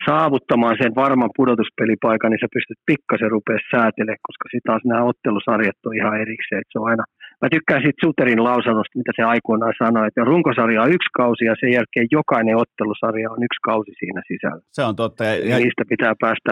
saavuttamaan 0.07 0.77
sen 0.81 0.93
varman 1.03 1.35
pudotuspelipaikan, 1.37 2.29
niin 2.31 2.43
sä 2.43 2.55
pystyt 2.57 2.79
pikkasen 2.89 3.31
rupea 3.35 3.59
säätelemään, 3.71 4.27
koska 4.27 4.45
sitten 4.47 4.69
taas 4.69 4.83
nämä 4.85 5.09
ottelusarjat 5.11 5.79
on 5.87 5.95
ihan 6.01 6.15
erikseen. 6.23 6.59
Että 6.61 6.73
se 6.73 6.79
on 6.79 6.89
aina, 6.91 7.03
mä 7.43 7.47
tykkään 7.55 7.81
siitä 7.81 8.01
Suterin 8.03 8.43
lausunnosta, 8.43 8.99
mitä 9.01 9.11
se 9.15 9.23
aikoinaan 9.33 9.73
sanoi, 9.83 10.07
että 10.07 10.21
runkosarja 10.31 10.81
on 10.81 10.93
yksi 10.97 11.09
kausi 11.21 11.43
ja 11.45 11.55
sen 11.59 11.71
jälkeen 11.77 12.07
jokainen 12.11 12.57
ottelusarja 12.57 13.31
on 13.31 13.43
yksi 13.47 13.61
kausi 13.69 13.91
siinä 13.99 14.21
sisällä. 14.27 14.61
Se 14.71 14.83
on 14.83 14.95
totta. 14.95 15.23
Ja, 15.23 15.33
ja 15.49 15.57
niistä 15.57 15.83
pitää 15.89 16.13
päästä 16.19 16.51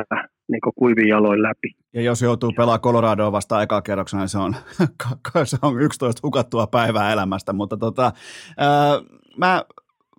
niin 0.52 0.62
kuivin 0.76 1.08
jaloin 1.08 1.42
läpi. 1.42 1.70
Ja 1.94 2.02
jos 2.02 2.22
joutuu 2.22 2.52
pelaamaan 2.58 2.82
Coloradoa 2.82 3.32
vastaan 3.32 3.64
eka 3.64 3.82
kerroksena, 3.82 4.22
niin 4.22 4.30
se 4.30 4.38
on, 4.38 4.56
se 5.52 5.58
on 5.62 5.82
11 5.82 6.20
hukattua 6.24 6.68
päivää 6.68 7.14
elämästä, 7.14 7.54
mutta 7.54 7.78
tota, 7.78 8.12
ää, 8.58 9.00
mä 9.38 9.64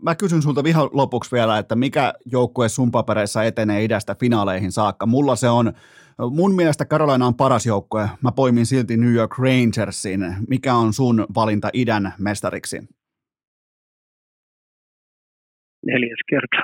mä 0.03 0.15
kysyn 0.15 0.43
sulta 0.43 0.65
vihan 0.65 0.89
lopuksi 0.93 1.33
vielä, 1.33 1.59
että 1.59 1.77
mikä 1.77 2.15
joukkue 2.27 2.69
sun 2.69 2.91
papereissa 2.91 3.45
etenee 3.45 3.85
idästä 3.85 4.15
finaaleihin 4.21 4.73
saakka. 4.73 5.07
Mulla 5.07 5.37
se 5.37 5.49
on, 5.49 5.73
mun 6.31 6.55
mielestä 6.55 6.85
Carolina 6.85 7.27
on 7.27 7.35
paras 7.35 7.67
joukkue. 7.67 8.09
Mä 8.23 8.33
poimin 8.33 8.67
silti 8.67 8.97
New 8.97 9.13
York 9.13 9.39
Rangersin. 9.39 10.21
Mikä 10.49 10.75
on 10.75 10.93
sun 10.93 11.27
valinta 11.35 11.71
idän 11.73 12.13
mestariksi? 12.19 12.77
Neljäs 15.87 16.19
kerta. 16.29 16.57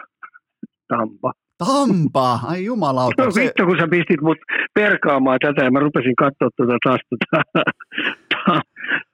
Tampa. 0.88 1.32
Tampa, 1.58 2.40
ai 2.44 2.64
jumalauta. 2.64 3.24
No, 3.24 3.30
se... 3.30 3.40
vittu, 3.40 3.66
kun 3.66 3.76
sä 3.80 3.88
pistit 3.90 4.20
mut 4.20 4.38
perkaamaan 4.74 5.38
tätä 5.42 5.64
ja 5.64 5.70
mä 5.70 5.80
rupesin 5.80 6.16
katsoa 6.16 6.48
tuota 6.56 6.76
taas 6.84 7.00
tuota, 7.08 7.42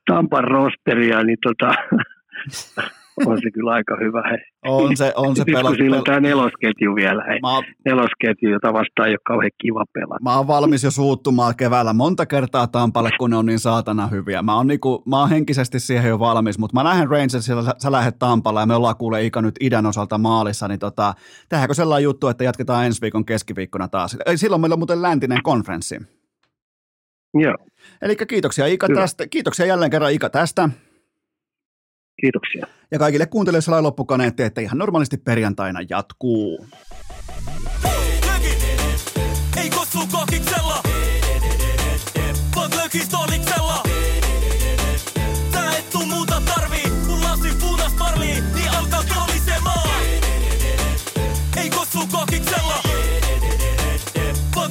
Tampan 0.07 0.45
rosteria, 0.45 1.23
niin 1.23 1.39
tota, 1.43 1.75
on 3.27 3.39
se 3.43 3.51
kyllä 3.51 3.71
aika 3.73 3.97
hyvä. 4.01 4.23
Hei. 4.31 4.39
On 4.67 4.97
se, 4.97 5.13
on 5.17 5.37
se 5.37 5.43
Nyt 5.47 5.55
pela. 5.57 5.69
kun 5.69 5.77
siinä 5.77 5.97
on 5.97 6.01
pel- 6.01 6.05
tämä 6.05 6.21
nelosketju 6.21 6.95
vielä, 6.95 7.25
hei. 7.29 7.41
mä, 7.41 7.55
oon- 7.55 7.65
nelosketju, 7.85 8.51
jota 8.51 8.73
vastaan 8.73 9.09
ei 9.09 9.13
ole 9.13 9.19
kauhean 9.27 9.51
kiva 9.63 9.85
pelata. 9.95 10.23
mä 10.23 10.37
oon 10.37 10.47
valmis 10.47 10.85
jo 10.85 10.91
suuttumaan 10.91 11.57
keväällä 11.57 11.93
monta 11.93 12.27
kertaa 12.27 12.67
Tampalle, 12.67 13.11
kun 13.19 13.31
ne 13.31 13.37
on 13.37 13.47
niin 13.47 13.59
saatana 13.59 14.07
hyviä. 14.07 14.43
Mä 14.43 14.57
oon, 14.57 14.67
niinku, 14.67 15.03
mä 15.07 15.21
oon 15.21 15.31
henkisesti 15.31 15.81
siihen 15.81 16.09
jo 16.09 16.19
valmis, 16.19 16.59
mutta 16.59 16.75
mä 16.75 16.85
lähden 16.85 17.09
Rangersilla, 17.11 17.63
sä, 17.63 17.75
sä 17.79 17.93
lähdet 17.93 18.19
Tampalle 18.19 18.61
ja 18.61 18.67
me 18.67 18.75
ollaan 18.75 18.97
kuule 18.97 19.25
Ika 19.25 19.43
nyt 19.43 19.55
idän 19.61 19.87
osalta 19.87 20.19
maalissa, 20.19 20.69
niin 20.69 20.81
tota, 20.81 21.15
tehdäänkö 21.49 21.75
sellainen 21.75 22.05
juttu, 22.05 22.29
että 22.29 22.45
jatketaan 22.45 22.87
ensi 22.87 23.01
viikon 23.03 23.25
keskiviikkona 23.25 23.89
taas. 23.89 24.17
Ei, 24.27 24.39
silloin 24.39 24.61
meillä 24.61 24.75
on 24.75 24.79
muuten 24.79 25.03
läntinen 25.03 25.43
konferenssi. 25.43 26.01
Joo, 27.35 27.55
Eli 28.03 28.17
kiitoksia 28.17 28.67
Ika 28.67 28.89
tästä, 28.95 29.27
kiitoksia 29.29 29.67
jälleen 29.67 29.91
kerran 29.91 30.13
Ika 30.13 30.31
tästä. 30.31 30.69
Kiitoksia. 32.21 32.67
Ja 32.91 32.99
kaikille 32.99 33.27
kuuntelijoille 33.27 33.65
sellainen 33.65 33.85
loppukaneetti, 33.85 34.43
että 34.43 34.61
ihan 34.61 34.79
normaalisti 34.79 35.17
perjantaina 35.17 35.81
jatkuu. 35.89 36.67
Ei 39.57 39.71
kossu 39.71 39.99
kokiksella! 40.13 40.83
Vaan! 42.55 43.83
Tää 45.53 45.77
et 45.79 45.91
tuu 45.91 46.07
muuta 46.07 46.43
tarvii, 46.55 46.91
kun 47.07 47.21
punas 47.61 47.93
parlii, 47.99 48.41
niin 48.55 48.71
alkaa 48.79 49.05
kolisemaan! 49.15 49.89
Ei 51.57 51.71
kossu 51.71 51.99
kokiksella! 52.13 52.83
Vaan 54.57 54.71